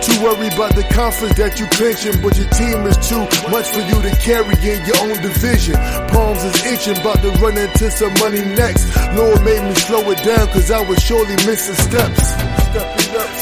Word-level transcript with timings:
Too 0.00 0.16
worried 0.24 0.54
about 0.54 0.74
the 0.74 0.84
conference 0.90 1.36
that 1.36 1.60
you 1.60 1.66
clinching, 1.76 2.22
but 2.22 2.32
your 2.38 2.48
team 2.56 2.86
is 2.88 2.96
too 3.04 3.20
much 3.52 3.68
for 3.68 3.84
you 3.84 4.00
to 4.00 4.12
carry 4.16 4.56
in 4.64 4.80
your 4.88 4.96
own 5.04 5.20
division. 5.20 5.76
Palms 6.08 6.42
is 6.42 6.56
itching, 6.64 6.96
about 6.96 7.20
to 7.20 7.30
run 7.36 7.58
into 7.58 7.90
some 7.90 8.14
money 8.16 8.40
next. 8.56 8.88
Lord 9.12 9.44
made 9.44 9.60
me 9.60 9.74
slow 9.74 10.00
it 10.10 10.24
down, 10.24 10.48
cause 10.48 10.70
I 10.70 10.80
was 10.88 11.02
surely 11.02 11.36
missing 11.44 11.76
steps. 11.76 12.32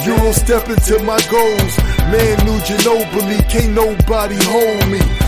You 0.04 0.16
don't 0.16 0.34
step 0.34 0.68
into 0.68 0.98
my 1.04 1.20
goals. 1.30 1.74
Manu 2.10 2.58
Ginobili, 2.66 3.38
can't 3.48 3.74
nobody 3.74 4.36
hold 4.42 4.88
me. 4.90 5.27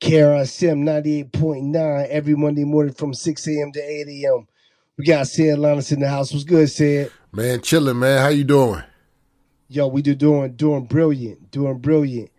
KRSM 0.00 0.82
98.9 1.32 2.08
every 2.08 2.34
Monday 2.34 2.64
morning 2.64 2.92
from 2.94 3.14
6 3.14 3.46
a.m. 3.48 3.72
to 3.72 3.80
8 3.80 4.08
a.m. 4.08 4.46
We 4.98 5.04
got 5.04 5.26
Sid 5.28 5.58
Linus 5.58 5.92
in 5.92 6.00
the 6.00 6.08
house. 6.08 6.32
What's 6.32 6.44
good, 6.44 6.68
Sid? 6.70 7.10
Man, 7.32 7.60
chilling, 7.62 7.98
man. 7.98 8.20
How 8.20 8.28
you 8.28 8.44
doing? 8.44 8.82
Yo, 9.68 9.88
we 9.88 10.02
do 10.02 10.14
doing 10.14 10.52
doing 10.52 10.84
brilliant, 10.84 11.50
doing 11.50 11.78
brilliant. 11.78 12.30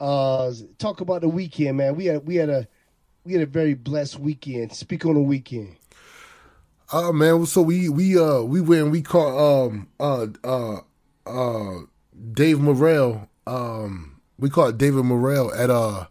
Uh 0.00 0.52
talk 0.78 1.00
about 1.00 1.20
the 1.20 1.28
weekend, 1.28 1.78
man. 1.78 1.94
We 1.94 2.06
had 2.06 2.26
we 2.26 2.36
had 2.36 2.50
a 2.50 2.66
we 3.24 3.34
had 3.34 3.42
a 3.42 3.46
very 3.46 3.74
blessed 3.74 4.18
weekend. 4.18 4.72
Speak 4.72 5.06
on 5.06 5.14
the 5.14 5.20
weekend. 5.20 5.76
Oh 6.92 7.12
man, 7.12 7.46
so 7.46 7.62
we 7.62 7.88
we 7.88 8.18
uh 8.18 8.42
we 8.42 8.60
went 8.60 8.82
and 8.82 8.92
we 8.92 9.00
caught 9.00 9.64
um 9.64 9.88
uh 10.00 10.26
uh 10.44 10.80
uh 11.24 11.80
Dave 12.32 12.60
Morrell 12.60 13.28
um 13.46 14.20
we 14.38 14.50
caught 14.50 14.76
David 14.76 15.04
Morrell 15.04 15.54
at 15.54 15.70
uh 15.70 16.06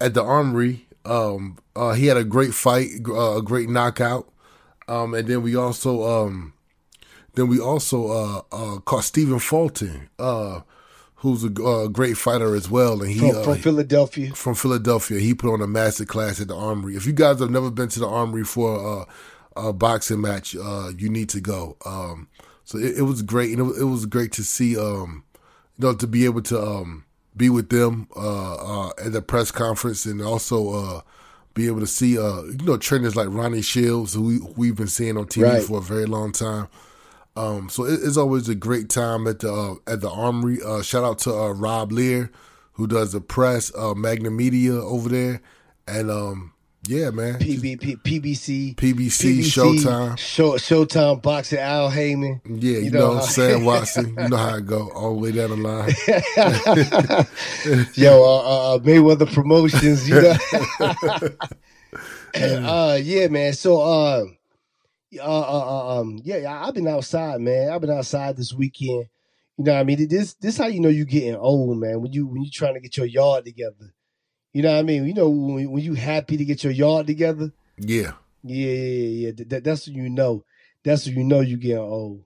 at 0.00 0.14
the 0.14 0.22
Armory. 0.22 0.86
Um 1.04 1.58
uh 1.76 1.92
he 1.92 2.06
had 2.06 2.16
a 2.16 2.24
great 2.24 2.54
fight, 2.54 2.88
uh, 3.08 3.36
a 3.36 3.42
great 3.42 3.68
knockout. 3.68 4.28
Um 4.88 5.14
and 5.14 5.28
then 5.28 5.42
we 5.42 5.54
also 5.56 6.02
um 6.26 6.52
then 7.34 7.48
we 7.48 7.58
also 7.60 8.08
uh 8.10 8.42
uh 8.52 8.78
caught 8.80 9.04
Stephen 9.04 9.38
Fulton, 9.38 10.08
uh 10.18 10.60
who's 11.16 11.42
a 11.44 11.48
uh, 11.64 11.88
great 11.88 12.16
fighter 12.18 12.54
as 12.54 12.68
well 12.70 13.00
and 13.02 13.10
he 13.10 13.18
From, 13.20 13.44
from 13.44 13.56
Philadelphia. 13.58 14.34
from 14.34 14.54
Philadelphia. 14.54 15.18
He 15.20 15.32
put 15.34 15.52
on 15.52 15.62
a 15.62 15.66
master 15.66 16.04
class 16.04 16.38
at 16.40 16.48
the 16.48 16.54
Armory. 16.56 16.96
If 16.96 17.06
you 17.06 17.12
guys 17.14 17.40
have 17.40 17.50
never 17.50 17.70
been 17.70 17.88
to 17.88 18.00
the 18.00 18.06
Armory 18.08 18.44
for 18.44 19.02
uh, 19.02 19.04
a 19.56 19.72
boxing 19.72 20.20
match, 20.20 20.54
uh, 20.54 20.90
you 20.98 21.08
need 21.08 21.30
to 21.30 21.40
go. 21.40 21.76
Um, 21.86 22.28
so 22.64 22.76
it, 22.76 22.98
it 22.98 23.02
was 23.02 23.22
great, 23.22 23.50
and 23.52 23.60
it, 23.60 23.62
was- 23.62 23.80
it 23.80 23.84
was 23.84 24.04
great 24.04 24.32
to 24.32 24.42
see, 24.44 24.76
um, 24.76 25.24
you 25.78 25.86
know, 25.86 25.94
to 25.94 26.06
be 26.06 26.26
able 26.26 26.42
to 26.42 26.60
um, 26.60 27.04
be 27.36 27.50
with 27.50 27.68
them 27.68 28.08
uh, 28.16 28.54
uh, 28.86 28.90
at 29.04 29.12
the 29.12 29.22
press 29.22 29.50
conference, 29.50 30.06
and 30.06 30.20
also 30.22 30.70
uh, 30.72 31.00
be 31.54 31.66
able 31.66 31.80
to 31.80 31.86
see, 31.86 32.18
uh, 32.18 32.42
you 32.42 32.64
know, 32.64 32.76
trainers 32.76 33.14
like 33.16 33.28
Ronnie 33.30 33.62
Shields, 33.62 34.14
who 34.14 34.22
we, 34.22 34.38
we've 34.56 34.76
been 34.76 34.86
seeing 34.88 35.16
on 35.16 35.26
TV 35.26 35.44
Right. 35.44 35.62
for 35.62 35.78
a 35.78 35.82
very 35.82 36.06
long 36.06 36.32
time. 36.32 36.68
Um, 37.36 37.68
so 37.68 37.84
it, 37.84 38.00
it's 38.02 38.16
always 38.16 38.48
a 38.48 38.54
great 38.54 38.88
time 38.88 39.26
at 39.26 39.40
the 39.40 39.52
uh, 39.52 39.74
at 39.92 40.00
the 40.00 40.10
Armory. 40.10 40.58
Uh, 40.64 40.82
shout 40.82 41.02
out 41.04 41.18
to 41.20 41.34
uh, 41.34 41.50
Rob 41.50 41.90
Lear, 41.92 42.30
who 42.74 42.86
does 42.86 43.12
the 43.12 43.20
press, 43.20 43.74
uh, 43.76 43.94
Magna 43.94 44.30
Media 44.30 44.74
over 44.74 45.08
there, 45.08 45.42
and 45.88 46.10
um, 46.10 46.52
yeah, 46.86 47.10
man, 47.10 47.38
PB, 47.38 47.80
P, 47.80 47.96
PBC. 47.96 48.74
PBC, 48.76 49.38
Showtime. 49.38 50.18
Show, 50.18 50.52
Showtime 50.52 51.22
boxing 51.22 51.58
Al 51.58 51.88
Haymon. 51.88 52.42
Yeah, 52.44 52.78
you, 52.78 52.84
You 52.84 52.90
know, 52.90 53.14
know 53.14 53.20
Sam 53.20 53.64
Watson. 53.66 54.14
You 54.18 54.28
know 54.28 54.36
how 54.36 54.56
it 54.56 54.66
go 54.66 54.90
all 54.90 55.14
the 55.14 55.20
way 55.20 55.32
down 55.32 55.50
the 55.50 55.56
line. 55.56 55.94
Yo, 57.94 58.22
uh, 58.22 58.74
uh, 58.74 58.78
Mayweather 58.80 59.32
Promotions, 59.32 60.08
you 60.08 60.20
know. 60.20 60.36
uh, 62.68 62.98
yeah, 63.02 63.28
man. 63.28 63.54
So, 63.54 63.80
uh, 63.80 64.24
uh, 65.18 65.22
uh, 65.22 65.66
uh, 65.66 66.00
um, 66.00 66.20
yeah, 66.22 66.64
I've 66.66 66.74
been 66.74 66.88
outside, 66.88 67.40
man. 67.40 67.70
I've 67.70 67.80
been 67.80 67.90
outside 67.90 68.36
this 68.36 68.52
weekend. 68.52 69.06
You 69.56 69.64
know, 69.64 69.72
what 69.72 69.80
I 69.80 69.84
mean, 69.84 70.08
this 70.08 70.34
this 70.34 70.58
how 70.58 70.66
you 70.66 70.80
know 70.80 70.88
you're 70.88 71.06
getting 71.06 71.36
old, 71.36 71.78
man. 71.78 72.02
When 72.02 72.12
you 72.12 72.26
when 72.26 72.42
you 72.42 72.50
trying 72.50 72.74
to 72.74 72.80
get 72.80 72.96
your 72.96 73.06
yard 73.06 73.44
together. 73.44 73.94
You 74.54 74.62
know 74.62 74.72
what 74.72 74.78
I 74.78 74.82
mean? 74.82 75.04
You 75.06 75.12
know 75.14 75.28
when, 75.28 75.70
when 75.70 75.82
you 75.84 75.94
happy 75.94 76.36
to 76.38 76.44
get 76.44 76.64
your 76.64 76.72
yard 76.72 77.06
together. 77.06 77.52
Yeah, 77.76 78.12
Yeah, 78.42 78.66
yeah, 78.72 79.26
yeah. 79.26 79.30
That, 79.32 79.48
that- 79.50 79.64
that's 79.64 79.86
when 79.86 79.96
you 79.96 80.08
know. 80.08 80.44
That's 80.84 81.06
when 81.06 81.16
you 81.16 81.24
know 81.24 81.40
you 81.40 81.56
getting 81.56 81.78
old. 81.78 82.22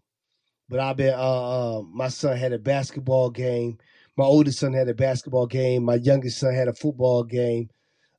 But 0.68 0.80
I've 0.80 0.96
been. 0.96 1.14
Uh, 1.14 1.78
uh, 1.78 1.82
my 1.82 2.08
son 2.08 2.36
had 2.36 2.52
a 2.52 2.58
basketball 2.58 3.30
game. 3.30 3.78
My 4.16 4.24
oldest 4.24 4.58
son 4.58 4.72
had 4.74 4.88
a 4.88 4.94
basketball 4.94 5.46
game. 5.46 5.84
My 5.84 5.94
youngest 5.94 6.38
son 6.38 6.54
had 6.54 6.68
a 6.68 6.74
football 6.74 7.24
game. 7.24 7.70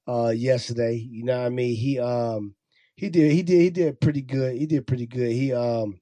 Uh, 0.08 0.30
yesterday. 0.36 0.96
You 0.96 1.24
know 1.24 1.38
what 1.38 1.46
I 1.46 1.50
mean? 1.50 1.76
He 1.76 2.00
um 2.00 2.56
he 2.96 3.10
did 3.10 3.32
he 3.32 3.44
did 3.44 3.62
he 3.62 3.70
did 3.70 4.02
pretty 4.02 4.24
good. 4.24 4.58
He 4.58 4.66
did 4.66 4.88
pretty 4.88 5.06
good. 5.06 5.32
He 5.32 5.54
um 5.54 6.00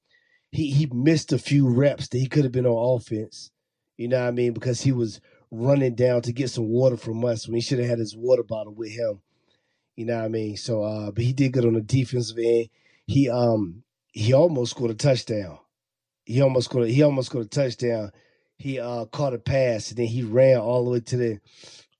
he 0.49 0.71
he 0.71 0.85
missed 0.85 1.33
a 1.33 1.37
few 1.37 1.67
reps 1.67 2.07
that 2.07 2.19
he 2.19 2.27
could 2.27 2.43
have 2.45 2.53
been 2.53 2.65
on 2.65 2.95
offense. 2.95 3.51
You 3.97 4.07
know 4.07 4.21
what 4.21 4.29
I 4.29 4.31
mean? 4.31 4.53
Because 4.53 4.79
he 4.81 4.93
was 4.93 5.19
running 5.51 5.95
down 5.95 6.21
to 6.23 6.33
get 6.33 6.49
some 6.49 6.67
water 6.69 6.97
from 6.97 7.23
us 7.25 7.47
when 7.47 7.55
he 7.55 7.61
should 7.61 7.79
have 7.79 7.89
had 7.89 7.99
his 7.99 8.15
water 8.15 8.43
bottle 8.43 8.73
with 8.73 8.91
him. 8.91 9.21
You 9.95 10.05
know 10.05 10.17
what 10.17 10.25
I 10.25 10.29
mean? 10.29 10.57
So 10.57 10.83
uh 10.83 11.11
but 11.11 11.23
he 11.23 11.33
did 11.33 11.53
good 11.53 11.65
on 11.65 11.73
the 11.73 11.81
defensive 11.81 12.37
end. 12.37 12.69
He 13.05 13.29
um 13.29 13.83
he 14.11 14.33
almost 14.33 14.71
scored 14.71 14.91
a 14.91 14.95
touchdown. 14.95 15.59
He 16.25 16.41
almost 16.41 16.69
scored 16.69 16.87
a, 16.87 16.91
he 16.91 17.01
almost 17.03 17.29
scored 17.29 17.45
a 17.45 17.49
touchdown. 17.49 18.11
he 18.57 18.79
uh 18.79 19.05
caught 19.05 19.33
a 19.33 19.39
pass 19.39 19.89
and 19.89 19.97
then 19.97 20.07
he 20.07 20.23
ran 20.23 20.57
all 20.59 20.83
the 20.85 20.91
way 20.91 20.99
to 20.99 21.17
the 21.17 21.39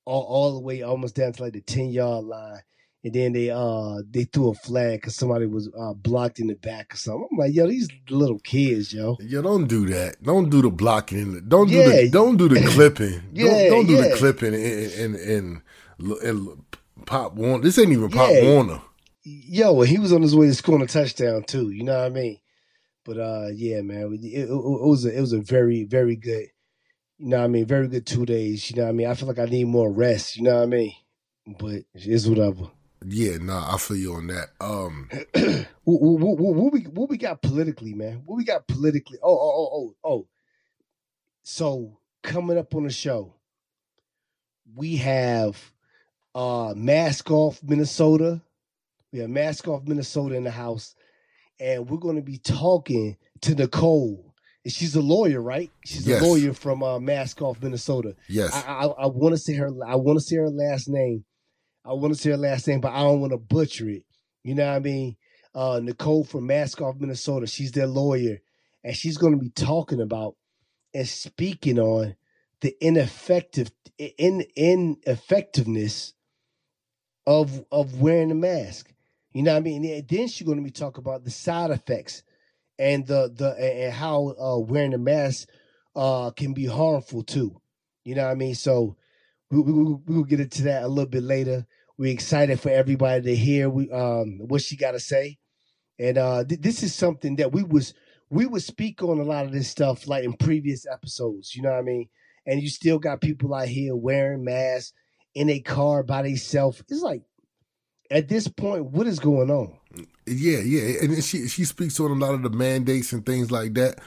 all, 0.05 0.23
all 0.23 0.53
the 0.53 0.59
way 0.59 0.81
almost 0.83 1.15
down 1.15 1.33
to 1.33 1.44
like 1.44 1.53
the 1.53 1.61
10 1.61 1.89
yard 1.89 2.25
line 2.25 2.61
and 3.07 3.15
then 3.15 3.31
they 3.31 3.50
uh 3.50 4.01
they 4.12 4.25
threw 4.25 4.50
a 4.50 4.54
flag 4.54 5.00
because 5.00 5.15
somebody 5.15 5.45
was 5.45 5.69
uh 5.80 5.94
blocked 5.94 6.39
in 6.39 6.48
the 6.48 6.56
back 6.56 6.94
or 6.94 6.98
something. 6.98 7.27
I'm 7.31 7.38
like, 7.38 7.54
yo, 7.54 7.65
these 7.68 7.88
little 8.09 8.39
kids, 8.39 8.94
yo. 8.94 9.15
Yo, 9.21 9.42
don't 9.42 9.68
do 9.68 9.86
that. 9.88 10.21
Don't 10.21 10.50
do 10.50 10.62
the 10.62 10.69
blocking. 10.69 11.48
Don't 11.48 11.69
do 11.69 11.75
yeah. 11.75 12.01
the 12.01 12.09
don't 12.09 12.36
do 12.36 12.50
the 12.50 12.62
clipping. 12.68 13.21
yeah, 13.31 13.45
don't, 13.45 13.69
don't 13.69 13.88
do 13.88 13.94
yeah. 13.94 14.09
the 14.09 14.15
clipping 14.18 14.54
and 14.54 15.15
and, 15.15 15.15
and, 15.15 16.12
and 16.21 16.65
Pop 17.06 17.36
Warner. 17.36 17.63
This 17.63 17.80
ain't 17.80 17.94
even 17.94 18.09
Pop 18.09 18.30
yeah. 18.30 18.44
Warner. 18.44 18.81
Yo, 19.24 19.81
he 19.81 19.98
was 20.00 20.12
on 20.12 20.21
his 20.21 20.36
way 20.36 20.48
to 20.48 20.54
scoring 20.54 20.81
a 20.81 20.88
touchdown 20.88 21.44
too. 21.44 21.71
You 21.71 21.86
know 21.86 21.98
what 21.98 22.06
I 22.06 22.09
mean? 22.09 22.39
But 23.06 23.19
uh, 23.19 23.48
yeah, 23.54 23.81
man, 23.81 24.19
it, 24.21 24.25
it, 24.25 24.50
it 24.50 24.50
was 24.50 25.06
a, 25.06 25.18
it 25.18 25.21
was 25.21 25.31
a 25.31 25.39
very 25.39 25.86
very 25.86 26.18
good. 26.18 26.48
You 27.19 27.30
know 27.30 27.38
what 27.38 27.45
I 27.45 27.48
mean? 27.48 27.65
Very 27.65 27.88
good 27.88 28.06
two 28.06 28.25
days. 28.25 28.69
You 28.69 28.75
know 28.75 28.83
what 28.83 28.89
I 28.89 28.94
mean? 28.94 29.07
I 29.07 29.13
feel 29.13 29.30
like 29.30 29.39
I 29.39 29.45
need 29.45 29.68
more 29.68 29.89
rest. 29.89 30.36
You 30.36 30.44
know 30.44 30.56
what 30.56 30.63
I 30.63 30.65
mean? 30.65 30.94
But 31.57 31.83
it's 31.94 32.27
whatever. 32.27 32.69
Yeah, 33.05 33.38
nah, 33.38 33.73
I 33.73 33.77
feel 33.77 33.97
you 33.97 34.13
on 34.15 34.27
that. 34.27 34.49
Um, 34.59 35.09
what, 35.83 36.01
what, 36.01 36.38
what, 36.38 36.55
what, 36.55 36.73
we 36.73 36.81
what 36.81 37.09
we 37.09 37.17
got 37.17 37.41
politically, 37.41 37.94
man? 37.94 38.23
What 38.25 38.38
we 38.38 38.44
got 38.44 38.67
politically? 38.67 39.19
Oh, 39.21 39.29
oh, 39.29 39.53
oh, 39.55 39.69
oh, 39.73 39.95
oh. 40.03 40.27
So 41.44 41.99
coming 42.23 42.57
up 42.57 42.73
on 42.75 42.83
the 42.83 42.89
show, 42.89 43.35
we 44.75 44.97
have 44.97 45.71
uh 46.33 46.73
Mask 46.75 47.29
Off 47.29 47.61
Minnesota. 47.63 48.41
We 49.13 49.19
have 49.19 49.29
Mask 49.29 49.67
Off 49.67 49.83
Minnesota 49.85 50.35
in 50.35 50.44
the 50.44 50.51
house, 50.51 50.95
and 51.59 51.89
we're 51.89 51.97
going 51.97 52.17
to 52.17 52.21
be 52.23 52.39
talking 52.39 53.15
to 53.41 53.55
Nicole. 53.55 54.33
And 54.63 54.73
she's 54.73 54.95
a 54.95 55.01
lawyer, 55.01 55.41
right? 55.41 55.71
She's 55.85 56.05
yes. 56.05 56.21
a 56.21 56.25
lawyer 56.25 56.53
from 56.53 56.83
uh, 56.83 56.99
Mask 56.99 57.41
Off 57.41 57.61
Minnesota. 57.61 58.15
Yes. 58.27 58.53
I, 58.53 58.85
I, 58.85 58.85
I 58.88 59.05
want 59.05 59.33
to 59.33 59.38
say 59.38 59.53
her. 59.53 59.69
I 59.85 59.95
want 59.95 60.17
to 60.17 60.25
say 60.25 60.38
her 60.38 60.49
last 60.49 60.89
name 60.89 61.23
I 61.88 61.94
want 61.94 62.13
to 62.13 62.19
say 62.19 62.31
her 62.31 62.38
last 62.38 62.68
name, 62.68 62.81
but 62.81 62.92
I 62.92 63.00
don't 63.00 63.22
want 63.22 63.31
to 63.31 63.38
butcher 63.38 63.88
it. 63.89 64.04
You 64.44 64.56
know 64.56 64.68
what 64.68 64.75
I 64.75 64.80
mean? 64.80 65.16
Uh, 65.56 65.80
Nicole 65.81 66.25
from 66.25 66.45
Mask 66.48 66.81
Off, 66.81 66.95
Minnesota. 67.00 67.48
She's 67.48 67.72
their 67.72 67.88
lawyer, 67.88 68.39
and 68.84 68.95
she's 68.95 69.18
going 69.18 69.34
to 69.34 69.39
be 69.39 69.50
talking 69.50 70.01
about 70.01 70.36
and 70.94 71.07
speaking 71.07 71.80
on 71.80 72.16
the 72.62 72.75
ineffective 72.81 73.72
in 73.98 74.44
ineffectiveness 74.56 76.13
of 77.25 77.63
of 77.72 78.01
wearing 78.01 78.31
a 78.31 78.36
mask. 78.36 78.94
You 79.33 79.44
know 79.44 79.54
what 79.54 79.60
I 79.60 79.62
mean? 79.62 79.86
And 79.86 80.07
then 80.07 80.28
she's 80.28 80.45
going 80.45 80.57
to 80.57 80.63
be 80.63 80.72
talking 80.72 81.01
about 81.01 81.24
the 81.24 81.31
side 81.31 81.72
effects 81.72 82.24
and 82.78 83.07
the 83.07 83.31
the 83.33 83.51
and 83.60 83.94
how 83.94 84.36
uh, 84.40 84.60
wearing 84.60 84.94
a 84.94 84.98
mask 84.98 85.48
uh, 85.95 86.31
can 86.31 86.54
be 86.54 86.66
harmful 86.66 87.24
too. 87.24 87.62
You 88.04 88.16
know 88.16 88.25
what 88.25 88.31
I 88.31 88.36
mean? 88.36 88.56
So 88.56 88.98
we, 89.50 89.60
we, 89.62 89.72
we 89.74 90.16
will 90.16 90.24
get 90.24 90.40
into 90.40 90.63
that 90.63 90.83
a 90.83 90.88
little 90.88 91.10
bit 91.10 91.24
later. 91.24 91.66
We're 91.97 92.13
excited 92.13 92.59
for 92.59 92.69
everybody 92.69 93.23
to 93.23 93.35
hear 93.35 93.69
we, 93.69 93.89
um, 93.91 94.39
what 94.39 94.61
she 94.61 94.77
got 94.77 94.91
to 94.91 94.99
say, 94.99 95.38
and 95.99 96.17
uh, 96.17 96.44
th- 96.44 96.61
this 96.61 96.83
is 96.83 96.94
something 96.94 97.38
that 97.38 97.51
we 97.51 97.63
was 97.63 97.94
we 98.29 98.45
would 98.45 98.63
speak 98.63 99.01
on 99.01 99.19
a 99.19 99.23
lot 99.23 99.45
of 99.45 99.51
this 99.51 99.69
stuff 99.69 100.07
like 100.07 100.23
in 100.23 100.33
previous 100.33 100.85
episodes. 100.85 101.55
You 101.55 101.63
know 101.63 101.71
what 101.71 101.79
I 101.79 101.83
mean? 101.83 102.09
And 102.45 102.61
you 102.61 102.69
still 102.69 102.99
got 102.99 103.21
people 103.21 103.53
out 103.53 103.67
here 103.67 103.95
wearing 103.95 104.44
masks 104.44 104.94
in 105.33 105.49
a 105.49 105.59
car 105.59 106.03
by 106.03 106.23
themselves. 106.23 106.83
It's 106.89 107.01
like 107.01 107.23
at 108.09 108.27
this 108.27 108.47
point, 108.47 108.85
what 108.85 109.07
is 109.07 109.19
going 109.19 109.49
on? 109.49 109.77
Yeah, 110.25 110.59
yeah, 110.59 111.01
and 111.01 111.23
she 111.23 111.47
she 111.47 111.65
speaks 111.65 111.99
on 111.99 112.11
a 112.11 112.13
lot 112.13 112.33
of 112.33 112.44
the 112.44 112.49
mandates 112.49 113.13
and 113.13 113.25
things 113.25 113.51
like 113.51 113.73
that. 113.75 113.99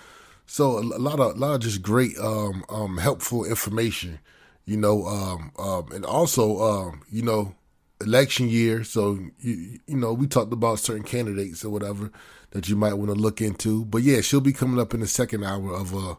So 0.46 0.78
a, 0.78 0.80
lot 0.80 1.20
of 1.20 1.36
a 1.36 1.38
lot 1.38 1.54
of 1.54 1.60
just 1.60 1.82
great 1.82 2.18
um, 2.18 2.64
um, 2.68 2.98
helpful 2.98 3.44
information, 3.44 4.18
you 4.64 4.76
know, 4.76 5.06
um, 5.06 5.52
um, 5.58 5.92
and 5.92 6.04
also 6.04 6.60
um, 6.60 7.02
you 7.10 7.22
know 7.22 7.54
election 8.00 8.48
year, 8.48 8.84
so 8.84 9.18
you 9.40 9.78
you 9.86 9.96
know 9.96 10.12
we 10.12 10.26
talked 10.26 10.52
about 10.52 10.78
certain 10.78 11.04
candidates 11.04 11.64
or 11.64 11.70
whatever 11.70 12.10
that 12.52 12.68
you 12.68 12.76
might 12.76 12.94
want 12.94 13.10
to 13.10 13.16
look 13.16 13.40
into. 13.40 13.84
But 13.84 14.02
yeah, 14.02 14.20
she'll 14.20 14.40
be 14.40 14.52
coming 14.52 14.80
up 14.80 14.94
in 14.94 15.00
the 15.00 15.06
second 15.06 15.44
hour 15.44 15.72
of 15.74 15.94
uh 15.94 16.14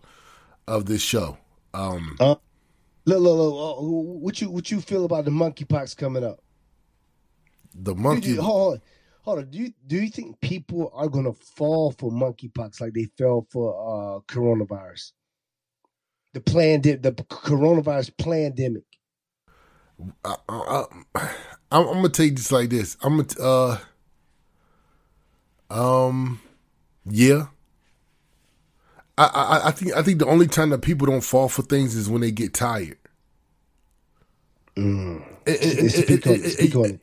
of 0.67 0.85
this 0.85 1.01
show. 1.01 1.37
Um, 1.73 2.17
uh, 2.19 2.35
look, 3.05 3.19
look, 3.19 3.37
look, 3.37 3.79
uh, 3.79 3.81
what 3.81 4.41
you 4.41 4.49
what 4.49 4.71
you 4.71 4.81
feel 4.81 5.05
about 5.05 5.25
the 5.25 5.31
monkeypox 5.31 5.95
coming 5.97 6.23
up? 6.23 6.39
The 7.73 7.95
monkey. 7.95 8.35
hold, 8.35 8.73
on, 8.73 8.81
hold 9.21 9.39
on. 9.39 9.49
Do 9.49 9.57
you 9.57 9.73
do 9.87 9.97
you 9.97 10.09
think 10.09 10.39
people 10.41 10.91
are 10.93 11.07
gonna 11.07 11.33
fall 11.33 11.91
for 11.91 12.11
monkeypox 12.11 12.81
like 12.81 12.93
they 12.93 13.05
fell 13.17 13.47
for 13.49 13.73
uh 13.73 14.19
coronavirus? 14.33 15.13
The 16.33 16.41
plan, 16.41 16.79
did 16.81 17.03
the 17.03 17.11
coronavirus 17.11 18.17
pandemic. 18.17 18.83
I, 20.23 20.35
I, 20.47 20.85
I'm, 21.15 21.27
I'm, 21.71 21.93
gonna 21.93 22.09
take 22.09 22.35
this 22.35 22.51
like 22.51 22.69
this. 22.69 22.97
I'm 23.01 23.17
gonna, 23.17 23.27
uh, 23.41 23.77
um, 25.69 26.41
yeah. 27.05 27.47
I, 29.17 29.25
I, 29.25 29.67
I 29.67 29.71
think 29.71 29.93
I 29.93 30.01
think 30.01 30.19
the 30.19 30.25
only 30.25 30.47
time 30.47 30.69
that 30.71 30.81
people 30.81 31.07
don't 31.07 31.23
fall 31.23 31.49
for 31.49 31.61
things 31.61 31.95
is 31.95 32.09
when 32.09 32.21
they 32.21 32.31
get 32.31 32.53
tired. 32.53 32.97
Mm. 34.75 35.23
And, 35.45 35.57
and, 35.57 35.91
speak 35.91 36.27
on, 36.27 36.43
speak 36.43 36.75
on 36.75 36.85
it. 36.85 36.99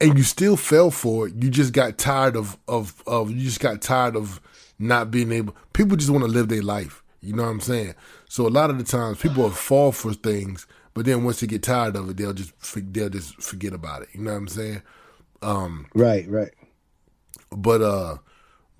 And 0.00 0.16
you 0.16 0.24
still 0.24 0.56
fell 0.56 0.90
for 0.90 1.28
it. 1.28 1.34
You 1.34 1.50
just 1.50 1.72
got 1.72 1.98
tired 1.98 2.36
of 2.36 2.56
of 2.66 3.02
of. 3.06 3.30
You 3.30 3.42
just 3.42 3.60
got 3.60 3.82
tired 3.82 4.16
of 4.16 4.40
not 4.78 5.10
being 5.10 5.32
able. 5.32 5.56
People 5.72 5.96
just 5.96 6.10
want 6.10 6.24
to 6.24 6.30
live 6.30 6.48
their 6.48 6.62
life. 6.62 7.02
You 7.20 7.34
know 7.34 7.42
what 7.42 7.50
I'm 7.50 7.60
saying? 7.60 7.94
So 8.28 8.46
a 8.46 8.48
lot 8.48 8.70
of 8.70 8.78
the 8.78 8.84
times 8.84 9.18
people 9.18 9.50
fall 9.50 9.92
for 9.92 10.12
things 10.12 10.66
but 10.98 11.06
then 11.06 11.22
once 11.22 11.38
they 11.38 11.46
get 11.46 11.62
tired 11.62 11.94
of 11.94 12.10
it, 12.10 12.16
they'll 12.16 12.32
just 12.32 12.52
they'll 12.92 13.08
just 13.08 13.40
forget 13.40 13.72
about 13.72 14.02
it. 14.02 14.08
You 14.14 14.20
know 14.20 14.32
what 14.32 14.38
I'm 14.38 14.48
saying? 14.48 14.82
Um, 15.42 15.86
right, 15.94 16.28
right. 16.28 16.50
But 17.52 17.82
uh, 17.82 18.16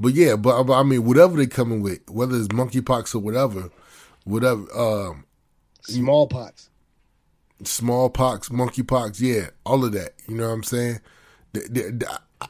but 0.00 0.14
yeah, 0.14 0.34
but 0.34 0.68
I 0.68 0.82
mean, 0.82 1.04
whatever 1.04 1.36
they're 1.36 1.46
coming 1.46 1.80
with, 1.80 2.00
whether 2.10 2.36
it's 2.36 2.48
monkeypox 2.48 3.14
or 3.14 3.20
whatever, 3.20 3.70
whatever. 4.24 4.66
Um, 4.76 5.26
smallpox, 5.82 6.70
smallpox, 7.62 8.48
monkeypox, 8.48 9.20
yeah, 9.20 9.50
all 9.64 9.84
of 9.84 9.92
that. 9.92 10.14
You 10.26 10.38
know 10.38 10.48
what 10.48 10.54
I'm 10.54 10.64
saying? 10.64 11.00
They, 11.52 11.60
they, 11.70 12.06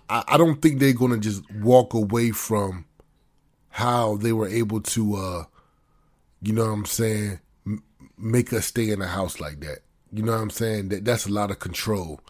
I, 0.09 0.25
I 0.29 0.39
don't 0.39 0.63
think 0.63 0.81
they're 0.81 0.95
gonna 0.95 1.19
just 1.19 1.43
walk 1.57 1.93
away 1.93 2.31
from 2.31 2.87
how 3.69 4.17
they 4.17 4.33
were 4.33 4.49
able 4.49 4.81
to, 4.81 5.17
uh, 5.17 5.45
you 6.41 6.55
know 6.55 6.65
what 6.65 6.73
I'm 6.73 6.87
saying, 6.87 7.41
make 8.19 8.53
us 8.53 8.67
stay 8.67 8.91
in 8.91 9.03
a 9.03 9.07
house 9.07 9.41
like 9.41 9.61
that. 9.61 9.81
You 10.13 10.23
know 10.23 10.33
what 10.33 10.43
I'm 10.43 10.51
saying? 10.51 10.89
That 10.89 11.05
that's 11.05 11.27
a 11.27 11.33
lot 11.33 11.51
of 11.51 11.59
control, 11.59 12.21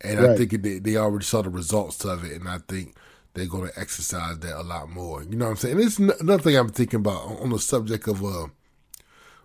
and 0.00 0.20
right. 0.20 0.30
I 0.30 0.36
think 0.36 0.62
they 0.62 0.78
they 0.78 0.96
already 0.96 1.24
saw 1.24 1.42
the 1.42 1.50
results 1.50 2.04
of 2.04 2.24
it, 2.24 2.32
and 2.32 2.48
I 2.48 2.58
think 2.68 2.96
they're 3.34 3.46
going 3.46 3.68
to 3.68 3.80
exercise 3.80 4.38
that 4.40 4.60
a 4.60 4.62
lot 4.62 4.90
more. 4.90 5.22
You 5.22 5.36
know 5.36 5.46
what 5.46 5.52
I'm 5.52 5.56
saying? 5.56 5.76
And 5.76 5.84
it's 5.84 5.98
another 5.98 6.42
thing 6.42 6.56
I'm 6.56 6.68
thinking 6.68 7.00
about 7.00 7.40
on 7.40 7.50
the 7.50 7.58
subject 7.58 8.06
of 8.08 8.22
uh, 8.22 8.48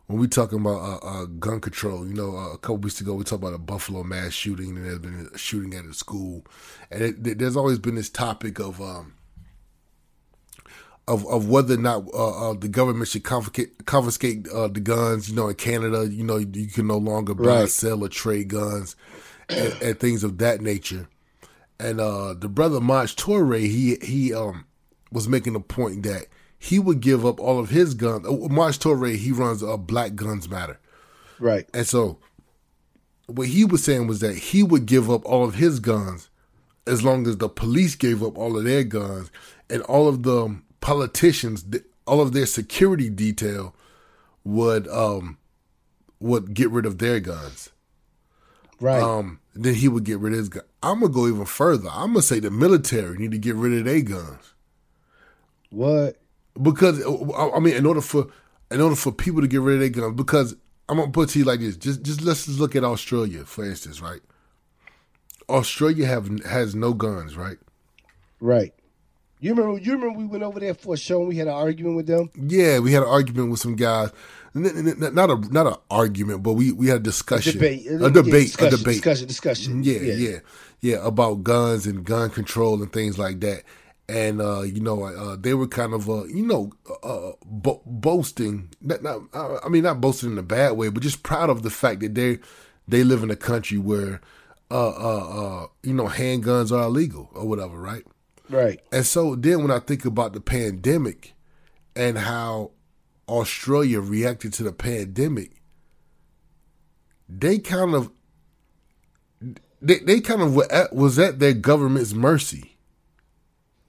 when 0.08 0.20
we 0.20 0.28
talking 0.28 0.60
about 0.60 1.04
uh, 1.04 1.06
uh, 1.06 1.26
gun 1.26 1.62
control. 1.62 2.06
You 2.06 2.14
know, 2.14 2.36
uh, 2.36 2.54
a 2.54 2.58
couple 2.58 2.78
weeks 2.78 3.00
ago 3.00 3.14
we 3.14 3.24
talked 3.24 3.42
about 3.42 3.54
a 3.54 3.60
Buffalo 3.60 4.04
mass 4.04 4.34
shooting, 4.34 4.76
and 4.76 4.86
there's 4.86 5.00
been 5.00 5.30
a 5.34 5.38
shooting 5.38 5.74
at 5.74 5.86
a 5.86 5.94
school, 5.94 6.46
and 6.92 7.02
it, 7.02 7.38
there's 7.40 7.56
always 7.56 7.80
been 7.80 7.96
this 7.96 8.10
topic 8.10 8.60
of 8.60 8.82
um, 8.82 9.14
of, 11.08 11.26
of 11.28 11.48
whether 11.48 11.76
or 11.76 11.78
not 11.78 12.04
uh, 12.14 12.52
uh, 12.52 12.54
the 12.54 12.68
government 12.68 13.08
should 13.08 13.24
confiscate 13.24 13.86
confiscate 13.86 14.48
uh, 14.50 14.68
the 14.68 14.80
guns. 14.80 15.30
You 15.30 15.36
know, 15.36 15.48
in 15.48 15.56
Canada, 15.56 16.08
you 16.10 16.24
know, 16.24 16.38
you 16.38 16.68
can 16.68 16.88
no 16.88 16.98
longer 16.98 17.34
buy, 17.34 17.62
right. 17.62 17.70
sell, 17.70 18.04
or 18.04 18.10
trade 18.10 18.50
guns 18.50 18.96
and, 19.50 19.74
and, 19.82 20.00
things 20.00 20.24
of 20.24 20.38
that 20.40 20.62
nature. 20.62 21.08
And 21.80 22.02
uh, 22.02 22.34
the 22.34 22.50
brother 22.50 22.82
Maj 22.82 23.16
Toure, 23.16 23.60
he 23.60 23.98
he 24.02 24.34
um, 24.34 24.66
was 25.12 25.30
making 25.30 25.56
a 25.56 25.62
point 25.62 26.04
that 26.04 26.26
he 26.60 26.80
would 26.80 27.00
give 27.00 27.26
up 27.26 27.40
all 27.40 27.60
of 27.60 27.70
his 27.70 27.94
guns. 27.94 28.28
Uh, 28.28 28.50
Maj 28.50 28.78
Toure, 28.78 29.16
he 29.16 29.32
runs 29.32 29.62
a 29.62 29.78
Black 29.78 30.16
Guns 30.16 30.50
Matter, 30.50 30.80
right? 31.40 31.70
And 31.74 31.88
so, 31.88 32.20
what 33.28 33.48
he 33.48 33.64
was 33.64 33.84
saying 33.84 34.08
was 34.08 34.20
that 34.20 34.36
he 34.36 34.62
would 34.62 34.86
give 34.86 35.10
up 35.10 35.26
all 35.26 35.46
of 35.46 35.56
his 35.56 35.80
guns 35.80 36.30
as 36.86 37.04
long 37.04 37.28
as 37.28 37.38
the 37.38 37.50
police 37.50 37.96
gave 37.96 38.24
up 38.24 38.38
all 38.38 38.58
of 38.58 38.64
their 38.64 38.84
guns 38.84 39.30
and 39.70 39.82
all 39.84 40.08
of 40.08 40.24
the 40.24 40.58
politicians, 40.82 41.66
all 42.06 42.22
of 42.22 42.34
their 42.34 42.46
security 42.46 43.10
detail 43.10 43.76
would 44.44 44.88
um 44.88 45.38
would 46.20 46.54
get 46.54 46.70
rid 46.72 46.86
of 46.86 46.98
their 46.98 47.20
guns. 47.20 47.70
Right. 48.80 49.02
Um, 49.02 49.40
then 49.54 49.76
he 49.76 49.88
would 49.88 50.04
get 50.04 50.20
rid 50.20 50.34
of 50.34 50.40
his 50.40 50.50
gun. 50.50 50.64
I'm 50.84 51.02
gonna 51.02 51.14
go 51.14 51.28
even 51.28 51.46
further. 51.46 51.90
I'm 51.92 52.14
gonna 52.14 52.22
say 52.22 52.40
the 52.40 52.52
military 52.52 53.18
need 53.18 53.32
to 53.32 53.38
get 53.38 53.56
rid 53.56 53.78
of 53.78 53.86
their 53.86 54.02
guns. 54.02 54.54
What? 55.70 56.18
Because 56.62 57.04
I 57.06 57.60
mean, 57.60 57.76
in 57.76 57.86
order 57.86 58.02
for 58.02 58.28
in 58.72 58.82
order 58.82 58.96
for 58.96 59.12
people 59.12 59.42
to 59.42 59.48
get 59.48 59.62
rid 59.62 59.76
of 59.76 59.80
their 59.82 59.90
guns, 59.90 60.16
because 60.16 60.56
I'm 60.90 60.98
gonna 60.98 61.12
put 61.12 61.30
to 61.30 61.40
you 61.40 61.46
like 61.46 61.60
this. 61.60 61.76
Just 61.76 62.04
just 62.04 62.22
let's 62.22 62.46
just 62.46 62.60
look 62.60 62.76
at 62.76 62.84
Australia, 62.84 63.46
for 63.46 63.66
instance, 63.66 64.02
right? 64.02 64.22
Australia 65.50 66.06
have 66.06 66.44
has 66.46 66.76
no 66.76 66.94
guns, 66.94 67.36
right? 67.36 67.58
Right 68.40 68.74
You 69.40 69.54
remember? 69.54 69.80
You 69.80 69.94
remember 69.94 70.18
we 70.18 70.26
went 70.26 70.44
over 70.44 70.60
there 70.60 70.74
for 70.74 70.96
a 70.96 70.98
show 70.98 71.20
and 71.20 71.28
we 71.28 71.36
had 71.38 71.48
an 71.48 71.54
argument 71.54 71.96
with 71.96 72.08
them. 72.08 72.30
Yeah, 72.36 72.80
we 72.80 72.92
had 72.94 73.04
an 73.04 73.10
argument 73.10 73.52
with 73.52 73.60
some 73.60 73.76
guys. 73.76 74.12
Not 74.54 75.30
a 75.30 75.36
not 75.52 75.68
an 75.68 75.76
argument, 75.92 76.42
but 76.42 76.54
we 76.54 76.72
we 76.72 76.88
had 76.88 76.98
a 76.98 77.04
discussion, 77.04 77.52
a 77.52 77.54
debate, 77.54 77.86
a 77.88 78.10
debate, 78.10 78.34
discussion, 78.48 78.74
a 78.74 78.78
debate, 78.78 78.96
discussion, 78.96 79.28
discussion. 79.28 79.84
Yeah, 79.84 80.00
yeah, 80.00 80.14
yeah, 80.14 80.40
yeah, 80.82 81.06
about 81.06 81.44
guns 81.44 81.86
and 81.86 82.04
gun 82.04 82.32
control 82.32 82.82
and 82.82 82.92
things 82.92 83.20
like 83.20 83.40
that. 83.42 83.64
And 84.10 84.42
uh, 84.42 84.62
you 84.62 84.80
know, 84.80 85.04
uh, 85.04 85.36
they 85.40 85.54
were 85.54 85.68
kind 85.68 85.94
of, 85.94 86.10
uh, 86.10 86.24
you 86.26 86.46
know, 86.46 86.72
uh, 87.04 87.34
bo- 87.46 87.84
boasting. 87.86 88.70
Not, 88.82 89.04
not, 89.04 89.22
I 89.36 89.68
mean, 89.70 89.84
not 89.84 90.02
boasting 90.02 90.32
in 90.32 90.38
a 90.38 90.44
bad 90.44 90.72
way, 90.78 90.90
but 90.90 91.04
just 91.04 91.22
proud 91.24 91.50
of 91.52 91.62
the 91.62 91.70
fact 91.70 92.00
that 92.00 92.16
they 92.16 92.40
they 92.88 93.04
live 93.04 93.22
in 93.22 93.30
a 93.30 93.36
country 93.36 93.78
where, 93.78 94.22
uh, 94.72 94.90
uh, 94.90 95.68
you 95.84 95.94
know, 95.94 96.08
handguns 96.08 96.72
are 96.72 96.86
illegal 96.86 97.30
or 97.36 97.46
whatever, 97.46 97.78
right? 97.80 98.04
Right. 98.50 98.80
And 98.92 99.06
so 99.06 99.36
then 99.36 99.62
when 99.62 99.72
I 99.72 99.80
think 99.80 100.06
about 100.06 100.34
the 100.34 100.42
pandemic 100.42 101.34
and 101.96 102.18
how 102.18 102.72
Australia 103.28 104.00
reacted 104.00 104.54
to 104.54 104.64
the 104.64 104.72
pandemic, 104.72 105.62
they 107.28 107.60
kind 107.60 107.94
of 107.94 108.12
they, 109.82 110.00
they 110.00 110.22
kind 110.22 110.42
of 110.42 110.56
were 110.56 110.72
at, 110.72 110.96
was 110.96 111.20
at 111.20 111.40
their 111.40 111.54
government's 111.54 112.14
mercy. 112.14 112.78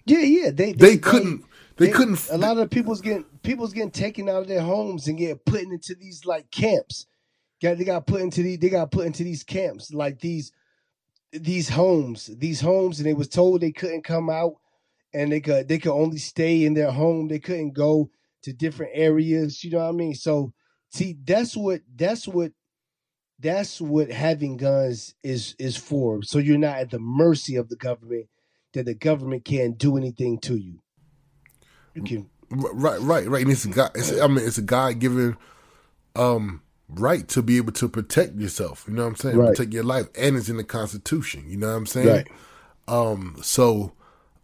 Yeah, 0.04 0.20
yeah. 0.20 0.50
They 0.50 0.72
they, 0.72 0.72
they 0.72 0.98
couldn't 0.98 1.44
they, 1.76 1.86
they, 1.86 1.92
couldn't. 1.92 2.28
A 2.30 2.38
lot 2.38 2.58
of 2.58 2.70
people's 2.70 3.00
getting 3.00 3.24
people's 3.42 3.72
getting 3.72 3.90
taken 3.90 4.28
out 4.28 4.42
of 4.42 4.48
their 4.48 4.60
homes 4.60 5.06
and 5.06 5.16
get 5.16 5.44
put 5.44 5.62
into 5.62 5.94
these 5.94 6.24
like 6.26 6.50
camps. 6.50 7.06
Got 7.62 7.78
they 7.78 7.84
got 7.84 8.06
put 8.06 8.20
into 8.20 8.42
these 8.42 8.58
they 8.58 8.68
got 8.68 8.90
put 8.90 9.06
into 9.06 9.24
these 9.24 9.42
camps 9.42 9.92
like 9.92 10.20
these 10.20 10.52
these 11.32 11.68
homes, 11.68 12.26
these 12.26 12.60
homes, 12.60 12.98
and 12.98 13.06
they 13.06 13.14
was 13.14 13.28
told 13.28 13.60
they 13.60 13.72
couldn't 13.72 14.02
come 14.02 14.30
out 14.30 14.54
and 15.12 15.32
they 15.32 15.40
could 15.40 15.68
they 15.68 15.78
could 15.78 15.92
only 15.92 16.18
stay 16.18 16.64
in 16.64 16.74
their 16.74 16.90
home. 16.90 17.28
They 17.28 17.38
couldn't 17.38 17.72
go 17.72 18.10
to 18.42 18.52
different 18.52 18.92
areas. 18.94 19.62
You 19.64 19.72
know 19.72 19.78
what 19.78 19.88
I 19.88 19.92
mean? 19.92 20.14
So 20.14 20.52
see, 20.90 21.16
that's 21.24 21.56
what 21.56 21.80
that's 21.94 22.26
what 22.26 22.52
that's 23.38 23.80
what 23.80 24.10
having 24.10 24.56
guns 24.56 25.14
is 25.22 25.54
is 25.58 25.76
for. 25.76 26.22
So 26.22 26.38
you're 26.38 26.58
not 26.58 26.78
at 26.78 26.90
the 26.90 26.98
mercy 26.98 27.56
of 27.56 27.68
the 27.68 27.76
government. 27.76 28.26
That 28.74 28.84
the 28.84 28.94
government 28.94 29.46
can't 29.46 29.78
do 29.78 29.96
anything 29.96 30.38
to 30.40 30.54
you. 30.56 30.82
You 31.94 32.02
can 32.02 32.30
right, 32.50 33.00
right, 33.00 33.26
right. 33.26 33.42
And 33.42 33.50
it's 33.50 33.64
a 33.64 33.68
God. 33.68 33.92
It's, 33.94 34.12
I 34.20 34.26
mean, 34.26 34.46
it's 34.46 34.58
a 34.58 34.62
God 34.62 34.98
given 34.98 35.38
um 36.14 36.62
right 36.88 37.26
to 37.28 37.42
be 37.42 37.56
able 37.56 37.72
to 37.72 37.88
protect 37.88 38.36
yourself. 38.36 38.84
You 38.88 38.94
know 38.94 39.02
what 39.02 39.08
I'm 39.08 39.16
saying? 39.16 39.36
Right. 39.36 39.48
Protect 39.48 39.72
your 39.72 39.84
life, 39.84 40.06
and 40.16 40.36
it's 40.36 40.48
in 40.48 40.56
the 40.56 40.64
Constitution. 40.64 41.44
You 41.48 41.56
know 41.56 41.68
what 41.68 41.76
I'm 41.76 41.86
saying? 41.86 42.08
Right. 42.08 42.28
Um. 42.86 43.36
So, 43.42 43.92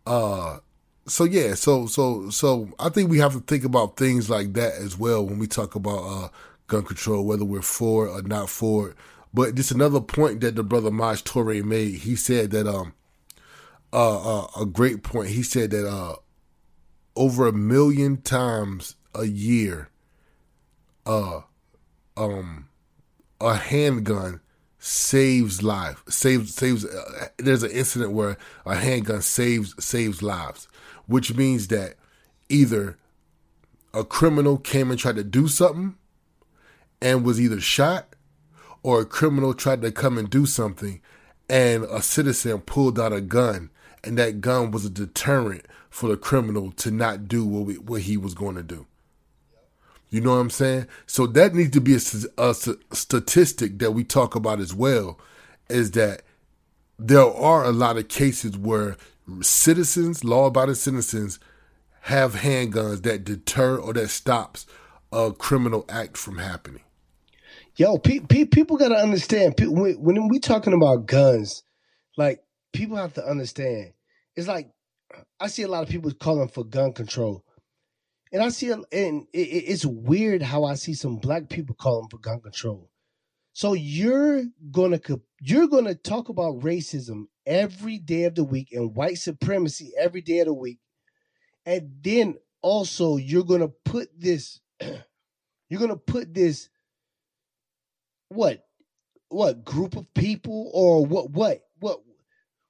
uh, 0.07 0.59
so 1.07 1.25
yeah. 1.25 1.55
So 1.55 1.87
so 1.87 2.31
so 2.31 2.71
I 2.79 2.89
think 2.89 3.11
we 3.11 3.19
have 3.19 3.33
to 3.33 3.41
think 3.41 3.65
about 3.65 3.97
things 3.97 4.29
like 4.29 4.53
that 4.55 4.75
as 4.75 4.99
well 4.99 5.25
when 5.25 5.39
we 5.39 5.47
talk 5.47 5.75
about 5.75 5.99
uh 5.99 6.29
gun 6.67 6.85
control, 6.85 7.25
whether 7.25 7.45
we're 7.45 7.63
for 7.63 8.09
or 8.09 8.23
not 8.23 8.49
for 8.49 8.91
it. 8.91 8.97
But 9.33 9.57
just 9.57 9.73
another 9.73 10.01
point 10.01 10.41
that 10.43 10.55
the 10.55 10.63
brother 10.63 10.93
Maj 10.93 11.25
Toure 11.25 11.65
made. 11.65 11.97
He 11.97 12.15
said 12.15 12.53
that 12.53 12.69
um, 12.69 12.95
uh, 13.93 14.43
uh, 14.43 14.47
a 14.61 14.65
great 14.65 15.03
point. 15.03 15.31
He 15.31 15.43
said 15.43 15.73
that 15.73 15.89
uh, 15.89 16.17
over 17.17 17.49
a 17.49 17.53
million 17.53 18.23
times 18.23 18.95
a 19.13 19.25
year, 19.25 19.89
uh, 21.05 21.41
um, 22.17 22.69
a 23.41 23.55
handgun 23.55 24.41
saves 24.79 25.63
life. 25.63 26.03
Saves 26.09 26.55
saves. 26.55 26.85
Uh, 26.85 27.29
there's 27.39 27.63
an 27.63 27.71
incident 27.71 28.13
where 28.13 28.37
a 28.67 28.77
handgun 28.77 29.23
saves 29.23 29.75
saves 29.85 30.23
lives, 30.23 30.69
which 31.07 31.35
means 31.35 31.69
that 31.69 31.95
either 32.49 32.99
a 33.93 34.05
criminal 34.05 34.59
came 34.59 34.91
and 34.91 34.99
tried 34.99 35.17
to 35.17 35.25
do 35.25 35.49
something 35.49 35.97
and 37.01 37.25
was 37.25 37.41
either 37.41 37.61
shot, 37.61 38.15
or 38.83 39.01
a 39.01 39.07
criminal 39.07 39.55
tried 39.55 39.83
to 39.83 39.93
come 39.93 40.19
and 40.19 40.31
do 40.31 40.47
something, 40.47 41.01
and 41.49 41.85
a 41.85 42.03
citizen 42.03 42.59
pulled 42.61 42.99
out 42.99 43.13
a 43.13 43.21
gun, 43.21 43.71
and 44.03 44.19
that 44.19 44.41
gun 44.41 44.71
was 44.71 44.85
a 44.85 44.91
deterrent 44.91 45.67
for 45.91 46.09
the 46.09 46.17
criminal 46.17 46.73
to 46.73 46.91
not 46.91 47.29
do 47.29 47.45
what 47.45 47.67
we, 47.67 47.75
what 47.79 48.03
he 48.03 48.17
was 48.17 48.35
going 48.35 48.57
to 48.57 48.63
do. 48.63 48.87
You 50.15 50.21
know 50.21 50.31
what 50.31 50.37
I'm 50.37 50.51
saying? 50.51 50.87
So 51.07 51.27
that 51.27 51.57
needs 51.57 51.73
to 51.73 51.81
be 51.81 51.95
a, 51.95 51.99
a, 52.39 52.55
statistic 52.55 53.81
that 53.81 53.95
we 53.95 54.05
talk 54.05 54.37
about 54.37 54.61
as 54.61 54.73
well, 54.73 55.19
is 55.69 55.91
that 55.91 56.23
there 57.01 57.27
are 57.27 57.65
a 57.65 57.73
lot 57.73 57.97
of 57.97 58.07
cases 58.07 58.57
where 58.57 58.97
citizens, 59.41 60.23
law-abiding 60.23 60.77
citizens, 60.77 61.41
have 62.03 62.35
handguns 62.35 63.03
that 63.03 63.25
deter 63.25 63.77
or 63.77 63.93
that 63.95 64.07
stops 64.07 64.67
a 65.11 65.33
criminal 65.33 65.85
act 65.89 66.17
from 66.17 66.39
happening. 66.39 66.83
Yo, 67.75 67.99
pe- 67.99 68.21
pe- 68.21 68.45
people 68.45 68.77
got 68.77 68.91
to 68.91 68.95
understand 68.95 69.57
when, 69.59 69.95
when 69.95 70.29
we 70.29 70.39
talking 70.39 70.75
about 70.75 71.07
guns, 71.07 71.65
like 72.17 72.41
people 72.73 72.97
have 72.97 73.15
to 73.15 73.27
understand. 73.27 73.95
It's 74.37 74.47
like 74.47 74.71
I 75.41 75.49
see 75.49 75.63
a 75.63 75.69
lot 75.69 75.83
of 75.83 75.89
people 75.89 76.13
calling 76.13 76.47
for 76.47 76.63
gun 76.63 76.93
control. 76.93 77.44
And 78.35 78.43
I 78.43 78.49
see, 78.49 78.69
and 78.73 78.85
it, 78.91 79.39
it's 79.39 79.87
weird 79.87 80.43
how 80.43 80.65
I 80.65 80.75
see 80.75 80.93
some 80.93 81.19
black 81.19 81.49
people 81.49 81.77
calling 81.77 82.09
for 82.11 82.19
gun 82.19 82.41
control. 82.41 82.91
So 83.53 83.75
you're 83.75 84.43
gonna 84.73 84.99
you're 85.41 85.69
gonna 85.69 85.95
talk 85.95 86.31
about 86.31 86.59
racism 86.59 87.27
every 87.47 87.99
day 87.99 88.25
of 88.25 88.35
the 88.35 88.43
week 88.43 88.73
and 88.73 88.97
white 88.97 89.19
supremacy 89.19 89.93
every 89.97 90.21
day 90.21 90.41
of 90.41 90.47
the 90.47 90.53
week, 90.53 90.81
and 91.65 91.93
then 92.03 92.35
also 92.61 93.19
you're 93.19 93.45
gonna 93.45 93.69
put 93.85 94.09
this, 94.19 94.61
you're 95.69 95.81
gonna 95.81 95.97
put 95.97 96.35
this, 96.35 96.69
what, 98.31 98.67
what 99.29 99.65
group 99.65 99.95
of 99.97 100.13
people 100.13 100.73
or 100.75 101.07
what 101.07 101.31
what 101.31 101.61
what 101.79 102.01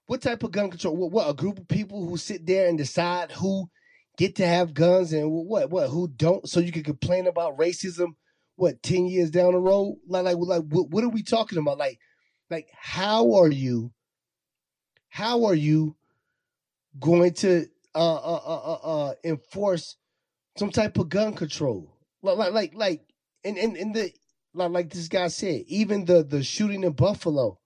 what 0.09 0.21
type 0.21 0.43
of 0.43 0.53
gun 0.53 0.69
control? 0.69 0.95
What, 0.95 1.11
what 1.11 1.31
a 1.31 1.33
group 1.33 1.59
of 1.59 1.69
people 1.69 2.07
who 2.07 2.19
sit 2.19 2.45
there 2.45 2.69
and 2.69 2.77
decide 2.77 3.33
who 3.33 3.71
get 4.17 4.37
to 4.37 4.47
have 4.47 4.75
guns 4.75 5.13
and 5.13 5.31
what 5.31 5.71
what 5.71 5.89
who 5.89 6.09
don't 6.09 6.49
so 6.49 6.61
you 6.61 6.73
can 6.73 6.85
complain 6.85 7.27
about 7.27 7.59
racism 7.59 8.15
what 8.57 8.83
10 8.83 9.07
years 9.07 9.31
down 9.31 9.53
the 9.53 9.59
road? 9.59 9.97
Like 10.07 10.25
like, 10.25 10.37
like 10.37 10.63
what, 10.69 10.91
what 10.91 11.05
are 11.05 11.09
we 11.09 11.23
talking 11.23 11.59
about? 11.59 11.79
Like 11.79 11.99
like 12.51 12.69
how 12.73 13.35
are 13.35 13.51
you 13.51 13.93
how 15.09 15.45
are 15.45 15.55
you 15.55 15.97
going 16.99 17.33
to 17.35 17.67
uh 17.95 18.15
uh 18.15 18.41
uh 18.47 18.61
uh, 18.75 19.09
uh 19.09 19.15
enforce 19.25 19.97
some 20.57 20.71
type 20.71 20.99
of 20.99 21.09
gun 21.09 21.35
control? 21.35 21.97
Like 22.23 22.39
like 22.39 22.53
like, 22.53 22.73
like 22.75 23.01
and, 23.45 23.59
and 23.59 23.77
and 23.77 23.95
the 23.95 24.13
like, 24.55 24.71
like 24.71 24.91
this 24.91 25.09
guy 25.09 25.29
said 25.29 25.65
even 25.67 26.05
the 26.05 26.23
the 26.23 26.43
shooting 26.43 26.85
in 26.85 26.93
buffalo 26.93 27.59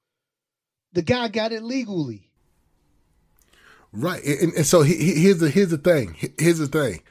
the 0.93 1.03
guy 1.03 1.29
got 1.29 1.53
it 1.53 1.63
legally 1.63 2.28
Right, 3.93 4.23
and, 4.25 4.53
and 4.53 4.67
so 4.67 4.83
he, 4.83 4.95
he, 4.97 5.15
here's 5.23 5.39
the 5.39 5.51
here's 5.51 5.71
the 5.71 5.79
thing. 5.79 6.15
Here's 6.39 6.59
the 6.59 6.67
thing. 6.67 7.03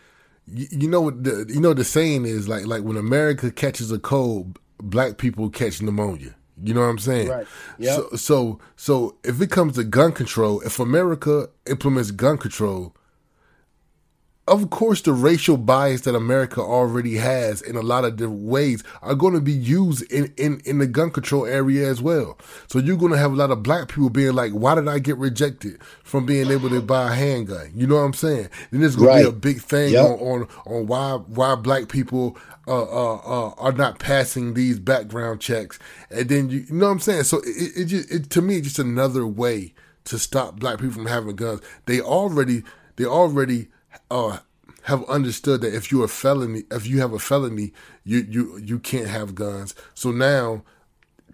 You, 0.46 0.68
you 0.72 0.88
know 0.88 1.02
what 1.02 1.24
the 1.24 1.46
you 1.50 1.60
know 1.60 1.74
the 1.74 1.84
saying 1.84 2.26
is 2.26 2.48
like 2.48 2.66
like 2.66 2.84
when 2.84 2.98
America 2.98 3.52
catches 3.52 3.92
a 3.92 4.00
cold, 4.00 4.60
black 4.78 5.18
people 5.18 5.50
catch 5.50 5.82
pneumonia. 5.82 6.36
You 6.64 6.74
know 6.74 6.82
what 6.82 6.88
I'm 6.88 7.00
saying? 7.00 7.30
Right. 7.30 7.48
Yep. 7.80 7.96
So 7.96 8.16
so 8.16 8.60
so 8.76 9.18
if 9.24 9.42
it 9.42 9.52
comes 9.52 9.76
to 9.76 9.84
gun 9.84 10.12
control, 10.12 10.62
if 10.62 10.80
America 10.80 11.50
implements 11.68 12.12
gun 12.12 12.38
control, 12.38 12.96
of 14.48 14.70
course, 14.70 15.02
the 15.02 15.12
racial 15.12 15.58
bias 15.58 16.02
that 16.02 16.16
America 16.16 16.62
already 16.62 17.16
has 17.16 17.62
in 17.62 17.76
a 17.76 17.82
lot 17.82 18.06
of 18.06 18.16
different 18.16 18.44
ways 18.44 18.82
are 19.02 19.14
going 19.14 19.34
to 19.34 19.42
be 19.42 19.52
used 19.52 20.10
in, 20.12 20.34
in, 20.38 20.62
in 20.64 20.78
the 20.78 20.88
gun 20.88 21.12
control 21.12 21.46
area 21.46 21.88
as 21.88 22.02
well. 22.02 22.38
So 22.68 22.80
you're 22.80 22.96
going 22.98 23.12
to 23.12 23.18
have 23.18 23.34
a 23.34 23.36
lot 23.36 23.52
of 23.52 23.62
black 23.62 23.90
people 23.90 24.10
being 24.10 24.34
like, 24.34 24.54
why 24.54 24.76
did 24.76 24.88
I 24.88 25.00
get 25.00 25.18
rejected 25.18 25.82
from 26.04 26.26
being 26.26 26.50
able 26.50 26.70
to 26.70 26.82
buy 26.82 27.12
a 27.12 27.16
handgun? 27.16 27.72
You 27.76 27.88
know 27.88 27.96
what 27.96 28.02
I'm 28.02 28.14
saying? 28.14 28.50
Then 28.72 28.82
there's 28.82 28.96
going 28.96 29.10
right. 29.10 29.26
to 29.26 29.32
be 29.32 29.38
a 29.38 29.54
big 29.54 29.62
thing 29.62 29.94
yep. 29.94 30.06
on, 30.06 30.20
on, 30.20 30.48
on 30.66 30.88
why, 30.88 31.16
why 31.16 31.56
black 31.56 31.90
people 31.90 32.38
uh, 32.68 32.84
uh, 32.84 33.16
uh, 33.16 33.54
are 33.58 33.74
not 33.74 34.00
passing 34.00 34.54
these 34.54 34.80
background 34.80 35.42
checks. 35.42 35.78
And 36.10 36.30
then 36.30 36.50
you, 36.50 36.60
you 36.70 36.76
know 36.76 36.86
what 36.86 36.94
I'm 36.94 37.00
saying? 37.00 37.24
So 37.24 37.40
it, 37.40 37.72
it 37.76 37.86
just, 37.86 38.10
it, 38.10 38.30
to 38.30 38.42
me, 38.42 38.62
just 38.62 38.80
another 38.80 39.28
way 39.28 39.74
to 40.06 40.18
stop 40.18 40.58
black 40.58 40.80
people 40.80 40.94
from 40.94 41.08
having 41.08 41.36
guns. 41.36 41.60
They 41.86 42.00
already, 42.00 42.64
they 42.96 43.06
already, 43.06 43.68
uh, 44.10 44.40
have 44.84 45.04
understood 45.10 45.62
that 45.62 45.76
if 45.76 45.92
you're 45.92 46.06
a 46.06 46.10
felony, 46.10 46.64
if 46.72 46.88
you 46.88 47.00
have 47.00 47.14
a 47.14 47.20
felony, 47.20 47.74
you 48.04 48.26
you 48.30 48.58
you 48.58 48.80
can't 48.80 49.08
have 49.08 49.36
guns. 49.36 49.76
So 49.94 50.12
now, 50.12 50.64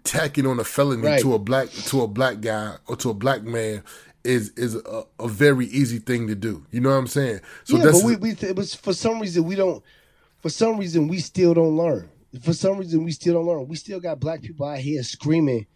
tacking 0.02 0.46
on 0.46 0.58
a 0.58 0.64
felony 0.64 1.02
right. 1.02 1.20
to 1.20 1.34
a 1.34 1.38
black 1.38 1.70
to 1.70 2.02
a 2.02 2.08
black 2.08 2.40
guy 2.40 2.76
or 2.86 2.96
to 2.96 3.10
a 3.10 3.14
black 3.14 3.44
man 3.44 3.82
is 4.24 4.50
is 4.56 4.74
a, 4.74 5.04
a, 5.20 5.28
very 5.28 5.66
easy 5.66 5.98
thing 5.98 6.26
to 6.26 6.34
do. 6.34 6.66
You 6.70 6.80
know 6.80 6.90
what 6.90 6.96
I'm 6.96 7.06
saying? 7.06 7.40
So 7.64 7.76
yeah, 7.76 7.84
but 7.84 8.02
we, 8.02 8.16
we 8.16 8.30
it 8.30 8.56
was 8.56 8.74
for 8.74 8.92
some 8.92 9.20
reason 9.20 9.44
we 9.44 9.54
don't. 9.54 9.84
For 10.40 10.50
some 10.50 10.76
reason 10.76 11.08
we 11.08 11.20
still 11.20 11.54
don't 11.54 11.76
learn. 11.76 12.10
For 12.42 12.52
some 12.52 12.78
reason 12.78 13.04
we 13.04 13.12
still 13.12 13.34
don't 13.34 13.46
learn. 13.46 13.68
We 13.68 13.76
still 13.76 14.00
got 14.00 14.18
black 14.18 14.42
people 14.42 14.66
out 14.66 14.78
here 14.78 15.02
screaming 15.02 15.66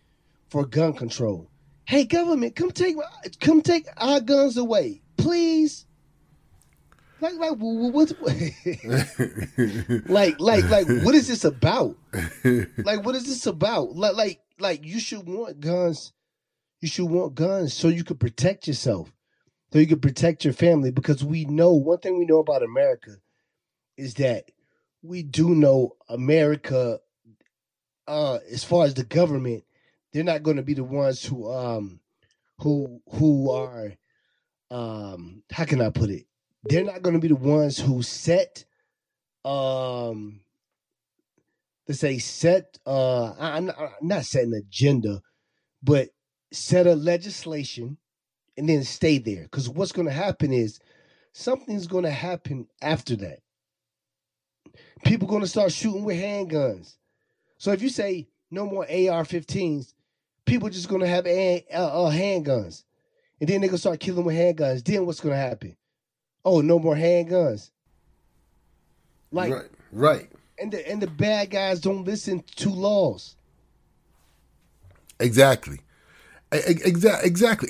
for 0.48 0.66
gun 0.66 0.94
control. 0.94 1.48
Hey 1.84 2.04
government, 2.04 2.56
come 2.56 2.70
take 2.70 2.96
come 3.40 3.62
take 3.62 3.86
our 3.98 4.20
guns 4.20 4.56
away, 4.56 5.00
please 5.16 5.86
Like, 7.20 7.34
like, 7.34 7.54
what's 7.58 8.12
like, 10.08 10.38
like, 10.38 10.70
like, 10.70 10.86
what 11.02 11.14
is 11.14 11.26
this 11.26 11.44
about? 11.44 11.96
Like, 12.44 13.04
what 13.04 13.16
is 13.16 13.26
this 13.26 13.46
about? 13.46 13.96
Like, 13.96 14.14
like, 14.14 14.40
like, 14.58 14.84
you 14.84 15.00
should 15.00 15.26
want 15.26 15.60
guns. 15.60 16.12
You 16.80 16.88
should 16.88 17.06
want 17.06 17.34
guns 17.34 17.74
so 17.74 17.88
you 17.88 18.04
could 18.04 18.20
protect 18.20 18.68
yourself, 18.68 19.12
so 19.72 19.80
you 19.80 19.86
could 19.88 20.00
protect 20.02 20.44
your 20.44 20.54
family. 20.54 20.92
Because 20.92 21.24
we 21.24 21.44
know 21.44 21.72
one 21.72 21.98
thing 21.98 22.18
we 22.18 22.24
know 22.24 22.38
about 22.38 22.62
America 22.62 23.16
is 23.96 24.14
that 24.14 24.50
we 25.02 25.24
do 25.24 25.54
know 25.54 25.96
America. 26.08 27.00
Uh, 28.06 28.38
as 28.50 28.64
far 28.64 28.84
as 28.86 28.94
the 28.94 29.04
government, 29.04 29.64
they're 30.12 30.24
not 30.24 30.42
going 30.42 30.56
to 30.56 30.62
be 30.62 30.74
the 30.74 30.84
ones 30.84 31.24
who 31.24 31.52
um 31.52 32.00
who 32.58 33.00
who 33.10 33.50
are 33.50 33.92
um 34.70 35.42
how 35.50 35.64
can 35.64 35.80
I 35.80 35.90
put 35.90 36.10
it? 36.10 36.27
They're 36.64 36.84
not 36.84 37.02
going 37.02 37.14
to 37.14 37.20
be 37.20 37.28
the 37.28 37.36
ones 37.36 37.78
who 37.78 38.02
set 38.02 38.64
um 39.44 40.40
let's 41.86 42.00
say 42.00 42.18
set 42.18 42.78
uh 42.86 43.32
I'm 43.38 43.70
not, 44.02 44.24
setting 44.24 44.52
an 44.52 44.64
agenda, 44.66 45.22
but 45.82 46.08
set 46.52 46.86
a 46.86 46.94
legislation 46.94 47.98
and 48.56 48.68
then 48.68 48.82
stay 48.82 49.18
there. 49.18 49.44
Because 49.44 49.68
what's 49.68 49.92
going 49.92 50.08
to 50.08 50.12
happen 50.12 50.52
is 50.52 50.80
something's 51.32 51.86
going 51.86 52.04
to 52.04 52.10
happen 52.10 52.66
after 52.82 53.16
that. 53.16 53.38
People 55.04 55.28
going 55.28 55.42
to 55.42 55.48
start 55.48 55.72
shooting 55.72 56.04
with 56.04 56.16
handguns. 56.20 56.96
So 57.58 57.70
if 57.72 57.80
you 57.82 57.88
say 57.88 58.28
no 58.50 58.66
more 58.66 58.84
AR-15s, 58.84 59.92
people 60.44 60.68
just 60.68 60.88
going 60.88 61.02
to 61.02 61.08
have 61.08 61.26
a, 61.26 61.64
uh, 61.72 62.10
handguns, 62.10 62.84
and 63.40 63.48
then 63.48 63.60
they're 63.60 63.70
gonna 63.70 63.78
start 63.78 64.00
killing 64.00 64.24
with 64.24 64.34
handguns. 64.34 64.84
Then 64.84 65.06
what's 65.06 65.20
going 65.20 65.34
to 65.34 65.40
happen? 65.40 65.76
Oh, 66.50 66.62
no 66.62 66.78
more 66.78 66.96
handguns. 66.96 67.68
Like 69.30 69.52
right, 69.52 69.70
right. 69.92 70.30
And 70.58 70.72
the 70.72 70.90
and 70.90 71.02
the 71.02 71.06
bad 71.06 71.50
guys 71.50 71.78
don't 71.78 72.04
listen 72.04 72.42
to 72.56 72.70
laws. 72.70 73.36
Exactly. 75.20 75.80
Exactly, 76.50 77.28
exactly, 77.28 77.68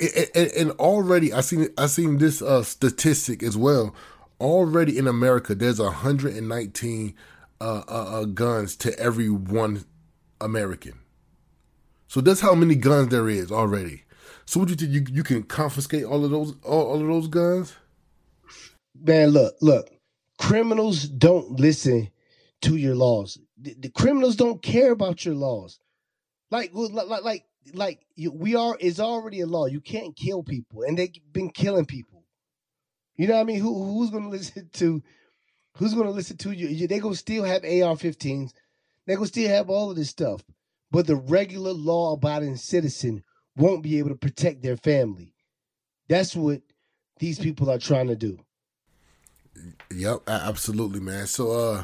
and 0.57 0.71
already 0.71 1.33
I 1.33 1.41
seen 1.41 1.67
I 1.77 1.87
seen 1.87 2.19
this 2.19 2.41
uh, 2.41 2.63
statistic 2.63 3.43
as 3.43 3.57
well. 3.57 3.93
Already 4.39 4.97
in 4.97 5.05
America, 5.05 5.53
there's 5.53 5.81
119 5.81 7.13
uh, 7.59 7.63
uh, 7.63 7.81
uh, 7.89 8.23
guns 8.23 8.77
to 8.77 8.97
every 8.97 9.29
one 9.29 9.83
American. 10.39 10.93
So 12.07 12.21
that's 12.21 12.39
how 12.39 12.55
many 12.55 12.75
guns 12.75 13.09
there 13.09 13.27
is 13.27 13.51
already. 13.51 14.03
So 14.45 14.61
what 14.61 14.69
you 14.69 14.75
think 14.75 14.91
you 14.93 15.05
you 15.11 15.23
can 15.23 15.43
confiscate 15.43 16.05
all 16.05 16.23
of 16.23 16.31
those 16.31 16.55
all, 16.63 16.91
all 16.91 17.01
of 17.01 17.07
those 17.07 17.27
guns? 17.27 17.75
Man, 19.01 19.29
look, 19.29 19.55
look. 19.61 19.89
Criminals 20.37 21.07
don't 21.07 21.59
listen 21.59 22.09
to 22.61 22.75
your 22.75 22.95
laws. 22.95 23.37
The, 23.57 23.75
the 23.77 23.89
criminals 23.89 24.35
don't 24.35 24.61
care 24.61 24.91
about 24.91 25.25
your 25.25 25.35
laws. 25.35 25.79
Like 26.51 26.71
like 26.73 27.23
like 27.23 27.45
like 27.73 27.99
we 28.31 28.55
are 28.55 28.75
is 28.79 28.99
already 28.99 29.41
a 29.41 29.45
law. 29.45 29.65
You 29.65 29.81
can't 29.81 30.15
kill 30.15 30.43
people, 30.43 30.83
and 30.83 30.97
they've 30.97 31.13
been 31.31 31.49
killing 31.49 31.85
people. 31.85 32.23
You 33.15 33.27
know 33.27 33.35
what 33.35 33.41
I 33.41 33.45
mean? 33.45 33.59
Who 33.59 33.83
who's 33.83 34.09
gonna 34.09 34.29
listen 34.37 34.69
to? 34.73 35.03
Who's 35.77 35.93
gonna 35.93 36.11
listen 36.11 36.37
to 36.37 36.51
you? 36.51 36.87
They 36.87 36.99
gonna 36.99 37.15
still 37.15 37.43
have 37.43 37.63
AR-15s. 37.63 38.51
They 39.05 39.15
gonna 39.15 39.27
still 39.27 39.49
have 39.49 39.69
all 39.69 39.91
of 39.91 39.97
this 39.97 40.09
stuff, 40.09 40.43
but 40.91 41.07
the 41.07 41.15
regular 41.15 41.71
law-abiding 41.71 42.57
citizen 42.57 43.23
won't 43.55 43.83
be 43.83 43.99
able 43.99 44.09
to 44.09 44.15
protect 44.15 44.61
their 44.61 44.77
family. 44.77 45.33
That's 46.07 46.35
what 46.35 46.61
these 47.19 47.39
people 47.39 47.69
are 47.69 47.77
trying 47.77 48.07
to 48.07 48.15
do. 48.15 48.39
Yep, 49.91 50.21
absolutely, 50.27 50.99
man. 50.99 51.27
So, 51.27 51.51
uh, 51.51 51.83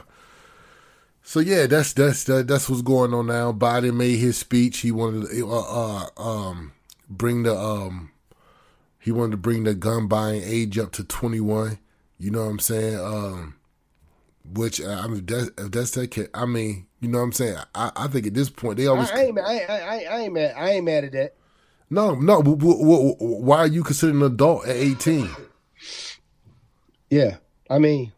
so 1.23 1.39
yeah, 1.39 1.65
that's 1.65 1.93
that's 1.93 2.23
that's 2.23 2.69
what's 2.69 2.81
going 2.81 3.13
on 3.13 3.27
now. 3.27 3.51
Biden 3.51 3.95
made 3.95 4.17
his 4.17 4.37
speech. 4.37 4.79
He 4.79 4.91
wanted 4.91 5.29
to 5.29 5.51
uh, 5.51 6.07
uh, 6.17 6.21
um, 6.21 6.73
bring 7.09 7.43
the 7.43 7.57
um, 7.57 8.11
he 8.99 9.11
wanted 9.11 9.31
to 9.31 9.37
bring 9.37 9.63
the 9.63 9.73
gun 9.73 10.07
buying 10.07 10.43
age 10.43 10.77
up 10.77 10.91
to 10.93 11.03
twenty 11.03 11.39
one. 11.39 11.79
You 12.17 12.31
know 12.31 12.43
what 12.45 12.51
I'm 12.51 12.59
saying? 12.59 12.99
Um, 12.99 13.55
which 14.53 14.79
uh, 14.79 15.01
I 15.03 15.07
mean, 15.07 15.19
if 15.19 15.25
that's, 15.25 15.49
if 15.57 15.71
that's 15.71 15.91
that 15.91 16.11
kid, 16.11 16.29
I 16.33 16.45
mean, 16.45 16.87
you 17.01 17.09
know 17.09 17.17
what 17.19 17.25
I'm 17.25 17.31
saying? 17.33 17.57
I, 17.73 17.91
I 17.95 18.07
think 18.07 18.27
at 18.27 18.33
this 18.33 18.49
point 18.49 18.77
they 18.77 18.87
always. 18.87 19.11
I, 19.11 19.15
I 19.15 19.23
ain't, 19.23 19.39
I, 19.39 19.59
I, 19.59 20.05
I 20.09 20.19
ain't 20.21 20.33
mad. 20.33 20.53
I 20.55 20.69
ain't 20.71 20.85
mad 20.85 21.03
at 21.05 21.11
that. 21.13 21.35
No, 21.89 22.15
no. 22.15 22.41
Why 22.41 23.57
are 23.57 23.67
you 23.67 23.83
considered 23.83 24.15
an 24.15 24.23
adult 24.23 24.67
at 24.67 24.75
18? 24.75 25.29
Yeah, 27.09 27.37
I 27.69 27.79
mean, 27.79 28.11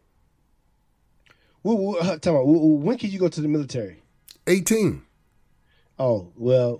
uh, 1.64 2.18
tell 2.18 2.34
me, 2.34 2.40
when 2.44 2.98
can 2.98 3.10
you 3.10 3.18
go 3.18 3.28
to 3.28 3.40
the 3.40 3.48
military? 3.48 4.02
18. 4.46 5.02
Oh, 5.98 6.32
well, 6.36 6.76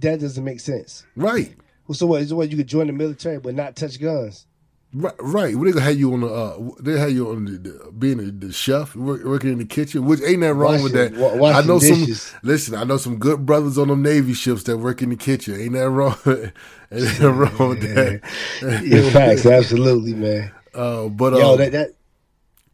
that 0.00 0.20
doesn't 0.20 0.44
make 0.44 0.60
sense. 0.60 1.04
Right. 1.14 1.54
So 1.92 2.06
what? 2.06 2.26
So 2.26 2.36
what? 2.36 2.50
You 2.50 2.56
could 2.56 2.68
join 2.68 2.86
the 2.86 2.92
military 2.92 3.38
but 3.38 3.54
not 3.54 3.76
touch 3.76 4.00
guns? 4.00 4.46
Right, 4.94 5.14
right. 5.18 5.54
Well, 5.54 5.64
they 5.64 5.72
gonna 5.72 5.84
have 5.84 5.98
you 5.98 6.12
on 6.12 6.20
the. 6.20 6.28
Uh, 6.28 6.70
they 6.80 6.98
have 6.98 7.10
you 7.10 7.30
on 7.30 7.44
the, 7.46 7.52
the 7.52 7.92
being 7.92 8.20
a, 8.20 8.30
the 8.30 8.52
chef, 8.52 8.94
work, 8.94 9.24
working 9.24 9.52
in 9.52 9.58
the 9.58 9.64
kitchen. 9.64 10.04
Which 10.04 10.20
ain't 10.22 10.40
that 10.42 10.54
wrong 10.54 10.82
washing, 10.82 10.84
with 10.84 10.92
that. 10.92 11.54
I 11.54 11.66
know 11.66 11.80
dishes. 11.80 12.22
some. 12.22 12.40
Listen, 12.42 12.74
I 12.74 12.84
know 12.84 12.98
some 12.98 13.18
good 13.18 13.44
brothers 13.46 13.78
on 13.78 13.88
them 13.88 14.02
Navy 14.02 14.34
ships 14.34 14.64
that 14.64 14.78
work 14.78 15.02
in 15.02 15.08
the 15.08 15.16
kitchen. 15.16 15.58
Ain't 15.58 15.72
that 15.72 15.88
wrong? 15.88 16.16
ain't 16.26 16.52
that 16.90 17.32
wrong 17.32 17.68
with 17.70 17.82
that? 17.82 18.20
yeah, 18.84 19.10
facts, 19.10 19.46
absolutely, 19.46 20.14
man. 20.14 20.52
Uh, 20.74 21.08
but 21.08 21.34
yo, 21.34 21.54
uh, 21.54 21.56
that, 21.56 21.72
that 21.72 21.94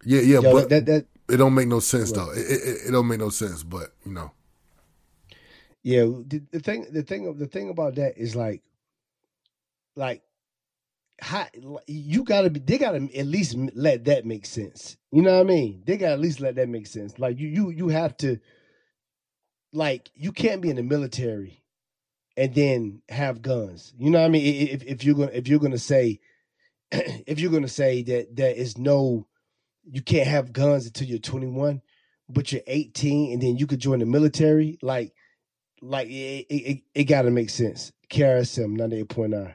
yeah, 0.04 0.20
yeah, 0.20 0.40
yo, 0.40 0.52
but 0.52 0.68
that, 0.68 0.86
that 0.86 1.06
it 1.28 1.36
don't 1.36 1.54
make 1.54 1.68
no 1.68 1.80
sense 1.80 2.12
though. 2.12 2.30
It, 2.30 2.38
it, 2.38 2.78
it, 2.86 2.90
don't 2.90 3.06
make 3.06 3.20
no 3.20 3.28
sense, 3.28 3.62
but 3.62 3.92
you 4.04 4.12
know. 4.12 4.32
Yeah, 5.82 6.02
the, 6.02 6.42
the 6.50 6.60
thing, 6.60 6.86
the 6.90 7.02
thing, 7.02 7.36
the 7.38 7.46
thing 7.46 7.70
about 7.70 7.94
that 7.96 8.18
is 8.18 8.34
like, 8.34 8.62
like, 9.94 10.22
how 11.20 11.46
you 11.86 12.24
gotta 12.24 12.50
be. 12.50 12.60
They 12.60 12.78
gotta 12.78 13.08
at 13.14 13.26
least 13.26 13.56
let 13.74 14.04
that 14.04 14.24
make 14.24 14.46
sense. 14.46 14.96
You 15.12 15.22
know 15.22 15.34
what 15.34 15.40
I 15.40 15.44
mean? 15.44 15.82
They 15.84 15.96
gotta 15.96 16.14
at 16.14 16.20
least 16.20 16.40
let 16.40 16.56
that 16.56 16.68
make 16.68 16.86
sense. 16.86 17.18
Like 17.18 17.38
you, 17.38 17.48
you, 17.48 17.70
you 17.70 17.88
have 17.88 18.16
to. 18.18 18.38
Like 19.72 20.10
you 20.14 20.32
can't 20.32 20.62
be 20.62 20.70
in 20.70 20.76
the 20.76 20.82
military, 20.82 21.62
and 22.38 22.54
then 22.54 23.02
have 23.08 23.42
guns. 23.42 23.92
You 23.98 24.10
know 24.10 24.20
what 24.20 24.26
I 24.26 24.30
mean? 24.30 24.68
If 24.68 24.82
if 24.84 25.04
you're 25.04 25.16
gonna 25.16 25.32
if 25.32 25.48
you're 25.48 25.58
gonna 25.58 25.76
say, 25.76 26.20
if 26.90 27.38
you're 27.38 27.52
gonna 27.52 27.68
say 27.68 28.02
that 28.04 28.34
there 28.34 28.54
is 28.54 28.78
no 28.78 29.27
you 29.90 30.02
can't 30.02 30.28
have 30.28 30.52
guns 30.52 30.86
until 30.86 31.06
you're 31.06 31.18
21, 31.18 31.80
but 32.28 32.52
you're 32.52 32.62
18 32.66 33.32
and 33.32 33.42
then 33.42 33.56
you 33.56 33.66
could 33.66 33.80
join 33.80 33.98
the 34.00 34.06
military. 34.06 34.78
Like, 34.82 35.12
like 35.80 36.08
it, 36.08 36.46
it, 36.48 36.82
it 36.94 37.04
got 37.04 37.22
to 37.22 37.30
make 37.30 37.50
sense. 37.50 37.92
KRSM 38.10 38.76
98.9. 38.78 39.54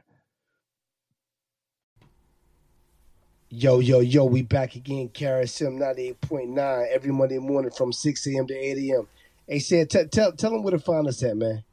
Yo, 3.50 3.80
yo, 3.80 4.00
yo, 4.00 4.26
we 4.26 4.42
back 4.42 4.76
again. 4.76 5.10
KRSM 5.10 5.78
98.9 5.78 6.88
every 6.90 7.12
Monday 7.12 7.38
morning 7.38 7.70
from 7.70 7.94
6 7.94 8.28
a.m. 8.28 8.48
to 8.48 8.54
8 8.56 8.78
a.m. 8.92 9.08
Hey, 9.48 9.60
Sid, 9.60 9.90
t- 9.92 10.06
tell, 10.06 10.32
tell 10.32 10.52
them 10.52 10.64
where 10.64 10.72
to 10.72 10.80
find 10.80 11.08
us 11.08 11.22
at, 11.22 11.38
man. 11.38 11.64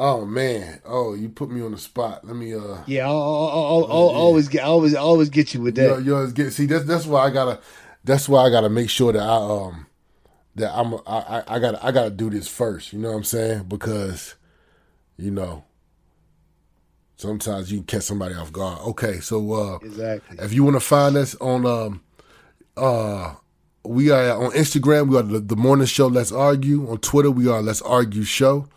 Oh 0.00 0.24
man! 0.24 0.80
Oh, 0.84 1.14
you 1.14 1.28
put 1.28 1.50
me 1.50 1.60
on 1.60 1.72
the 1.72 1.78
spot. 1.78 2.24
Let 2.24 2.36
me. 2.36 2.54
uh 2.54 2.78
Yeah, 2.86 3.08
I'll, 3.08 3.16
I'll, 3.18 3.48
I'll, 3.48 3.86
I'll 3.90 4.10
yeah. 4.12 4.18
always 4.18 4.48
get, 4.48 4.62
always, 4.62 4.94
always 4.94 5.28
get 5.28 5.52
you 5.52 5.60
with 5.60 5.74
that. 5.74 5.98
You, 5.98 6.04
you 6.04 6.14
always 6.14 6.32
get. 6.32 6.52
See, 6.52 6.66
that's 6.66 6.84
that's 6.84 7.04
why 7.04 7.26
I 7.26 7.30
gotta. 7.30 7.60
That's 8.04 8.28
why 8.28 8.46
I 8.46 8.50
gotta 8.50 8.68
make 8.68 8.90
sure 8.90 9.12
that 9.12 9.22
I 9.22 9.36
um 9.36 9.86
that 10.54 10.72
I'm 10.72 10.94
I 11.06 11.42
I 11.48 11.58
gotta 11.58 11.84
I 11.84 11.90
gotta 11.90 12.10
do 12.10 12.30
this 12.30 12.46
first. 12.46 12.92
You 12.92 13.00
know 13.00 13.10
what 13.10 13.16
I'm 13.16 13.24
saying? 13.24 13.64
Because 13.64 14.36
you 15.16 15.32
know 15.32 15.64
sometimes 17.16 17.72
you 17.72 17.78
can 17.78 17.86
catch 17.86 18.04
somebody 18.04 18.36
off 18.36 18.52
guard. 18.52 18.80
Okay, 18.90 19.18
so 19.18 19.52
uh 19.52 19.78
exactly. 19.82 20.38
If 20.40 20.52
you 20.52 20.62
want 20.62 20.76
to 20.76 20.80
find 20.80 21.16
us 21.16 21.34
on 21.36 21.66
um 21.66 22.02
uh 22.76 23.34
we 23.84 24.10
are 24.10 24.30
on 24.44 24.52
Instagram. 24.52 25.08
We 25.08 25.16
are 25.16 25.22
the, 25.22 25.40
the 25.40 25.56
morning 25.56 25.86
show. 25.86 26.06
Let's 26.06 26.30
argue 26.30 26.88
on 26.88 26.98
Twitter. 26.98 27.30
We 27.30 27.48
are 27.48 27.62
Let's 27.62 27.80
Argue 27.82 28.22
Show 28.22 28.68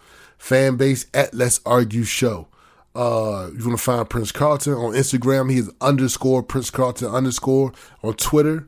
fan 0.42 0.76
base 0.76 1.06
at 1.14 1.34
Let's 1.36 1.62
Argue 1.68 2.04
Show. 2.04 2.48
Uh, 2.96 3.50
you 3.56 3.64
want 3.64 3.78
to 3.78 3.84
find 3.84 4.10
Prince 4.10 4.32
Carlton 4.32 4.74
on 4.74 4.94
Instagram. 4.94 5.52
He 5.52 5.60
is 5.60 5.72
underscore 5.80 6.42
Prince 6.42 6.72
Carlton 6.72 7.10
underscore 7.10 7.72
on 8.04 8.16
Twitter. 8.16 8.68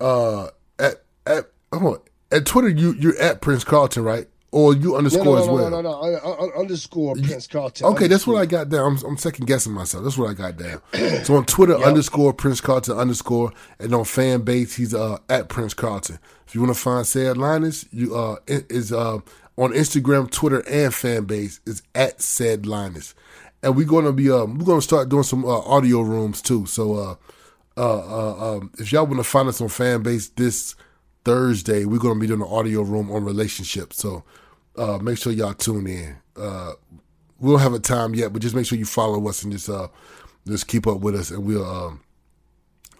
Uh, 0.00 0.48
at 0.78 1.02
at 1.26 1.50
oh, 1.72 2.02
at 2.32 2.46
Twitter 2.46 2.70
you 2.70 2.94
you're 2.94 3.16
at 3.18 3.42
Prince 3.42 3.62
Carlton, 3.62 4.04
right? 4.04 4.26
Or 4.52 4.74
you 4.74 4.96
underscore 4.96 5.24
no, 5.24 5.32
no, 5.32 5.36
no, 5.36 5.42
as 5.42 5.48
well? 5.48 5.70
No, 5.70 5.80
no, 5.82 6.00
no, 6.00 6.36
no. 6.38 6.60
underscore 6.60 7.14
Prince 7.14 7.46
Carlton. 7.46 7.86
Okay, 7.88 8.06
that's 8.06 8.26
what 8.26 8.36
I 8.40 8.46
got 8.46 8.70
down. 8.70 8.96
I'm, 8.96 9.04
I'm, 9.04 9.18
second 9.18 9.46
guessing 9.46 9.74
myself. 9.74 10.02
That's 10.02 10.16
what 10.16 10.30
I 10.30 10.34
got 10.34 10.56
down. 10.56 10.80
so 11.24 11.36
on 11.36 11.44
Twitter, 11.44 11.76
yep. 11.76 11.86
underscore 11.86 12.32
Prince 12.32 12.62
Carlton 12.62 12.96
underscore, 12.96 13.52
and 13.78 13.94
on 13.94 14.04
fan 14.04 14.42
base, 14.42 14.76
he's 14.76 14.94
uh 14.94 15.18
at 15.28 15.50
Prince 15.50 15.74
Carlton. 15.74 16.18
If 16.46 16.54
you 16.54 16.62
want 16.62 16.74
to 16.74 16.80
find 16.80 17.06
Sid 17.06 17.36
Linus, 17.36 17.84
you 17.92 18.16
uh 18.16 18.36
is 18.46 18.92
uh 18.92 19.18
on 19.56 19.72
Instagram, 19.72 20.30
Twitter, 20.30 20.60
and 20.68 20.94
fan 20.94 21.24
base 21.24 21.60
is 21.66 21.82
at 21.94 22.20
Sid 22.20 22.66
Linus. 22.66 23.14
And 23.62 23.74
we're 23.76 23.86
gonna 23.86 24.12
be 24.12 24.30
um 24.30 24.58
we're 24.58 24.66
gonna 24.66 24.82
start 24.82 25.08
doing 25.08 25.22
some 25.22 25.44
uh, 25.44 25.60
audio 25.60 26.00
rooms 26.02 26.42
too. 26.42 26.66
So 26.66 26.94
uh 26.94 27.14
uh, 27.76 27.98
uh, 27.98 28.56
um, 28.56 28.70
if 28.78 28.90
y'all 28.90 29.06
want 29.06 29.18
to 29.18 29.24
find 29.24 29.48
us 29.48 29.60
on 29.60 29.68
fan 29.68 30.02
base 30.02 30.28
this 30.30 30.74
Thursday, 31.24 31.84
we're 31.84 31.98
to 31.98 32.14
be 32.14 32.26
doing 32.26 32.40
an 32.40 32.48
audio 32.48 32.82
room 32.82 33.10
on 33.10 33.24
relationships. 33.24 33.98
So 33.98 34.24
uh, 34.76 34.98
make 34.98 35.18
sure 35.18 35.32
y'all 35.32 35.54
tune 35.54 35.86
in. 35.86 36.16
Uh, 36.36 36.72
we 37.38 37.50
don't 37.50 37.60
have 37.60 37.74
a 37.74 37.78
time 37.78 38.14
yet, 38.14 38.32
but 38.32 38.40
just 38.40 38.54
make 38.54 38.66
sure 38.66 38.78
you 38.78 38.86
follow 38.86 39.28
us 39.28 39.42
and 39.42 39.52
just 39.52 39.68
uh, 39.68 39.88
just 40.46 40.68
keep 40.68 40.86
up 40.86 41.00
with 41.00 41.14
us, 41.14 41.30
and 41.30 41.44
we'll 41.44 41.68
um, 41.68 42.00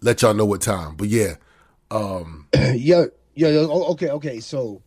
let 0.03 0.21
y'all 0.21 0.35
know 0.35 0.45
what 0.45 0.61
time. 0.61 0.95
But 0.97 1.09
yeah, 1.09 1.37
um, 1.91 2.49
yeah, 2.55 3.07
yeah. 3.35 3.49
Okay, 3.49 4.11
okay. 4.11 4.41
So 4.41 4.83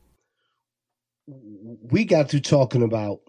we 1.30 2.06
got 2.06 2.30
to 2.30 2.40
talking 2.40 2.84
about. 2.84 3.20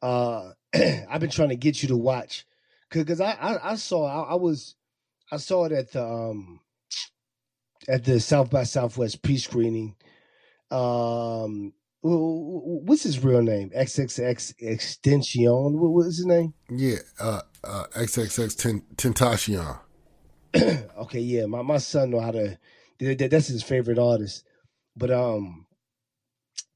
Uh, 0.00 0.50
I've 0.74 1.20
been 1.20 1.30
trying 1.30 1.50
to 1.50 1.56
get 1.56 1.82
you 1.82 1.88
to 1.88 1.96
watch 1.96 2.44
because 2.90 3.20
I, 3.20 3.32
I, 3.32 3.72
I 3.72 3.74
saw 3.76 4.06
I, 4.06 4.32
I 4.32 4.34
was 4.34 4.74
I 5.30 5.36
saw 5.36 5.64
it 5.64 5.72
at 5.72 5.92
the 5.92 6.04
um 6.04 6.60
at 7.88 8.04
the 8.04 8.20
South 8.20 8.50
by 8.50 8.64
Southwest 8.64 9.22
pre 9.22 9.36
screening. 9.38 9.96
Um, 10.70 11.74
what's 12.02 13.02
his 13.02 13.22
real 13.22 13.42
name? 13.42 13.70
XXX 13.70 14.54
Extension. 14.60 15.78
What 15.78 15.92
was 15.92 16.16
his 16.16 16.26
name? 16.26 16.54
Yeah, 16.70 16.98
uh, 17.20 17.42
uh, 17.62 17.84
XXX 17.94 18.82
Tentacion. 18.96 19.78
okay, 20.98 21.20
yeah, 21.20 21.46
my 21.46 21.62
my 21.62 21.78
son 21.78 22.10
know 22.10 22.20
how 22.20 22.32
to. 22.32 22.58
That's 22.98 23.48
his 23.48 23.62
favorite 23.62 23.98
artist, 23.98 24.44
but 24.96 25.10
um, 25.10 25.66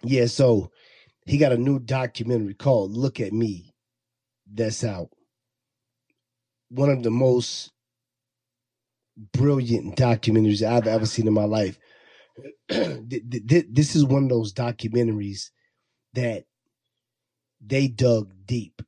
yeah. 0.03 0.27
So 0.27 0.71
he 1.27 1.39
got 1.39 1.53
a 1.53 1.59
new 1.59 1.79
documentary 1.79 2.55
called 2.55 2.93
"Look 2.93 3.21
at 3.21 3.33
Me," 3.33 3.75
that's 4.53 4.85
out. 4.85 5.11
One 6.69 6.91
of 6.91 7.03
the 7.03 7.11
most 7.11 7.73
brilliant 9.33 9.97
documentaries 9.97 10.67
I've 10.67 10.87
ever 10.87 11.07
seen 11.07 11.27
in 11.27 11.33
my 11.33 11.45
life. 11.45 11.79
this 12.69 13.97
is 13.97 14.05
one 14.05 14.25
of 14.25 14.29
those 14.29 14.53
documentaries 14.53 15.51
that 16.15 16.45
they 17.65 17.89
dug 17.89 18.33
deep. 18.45 18.83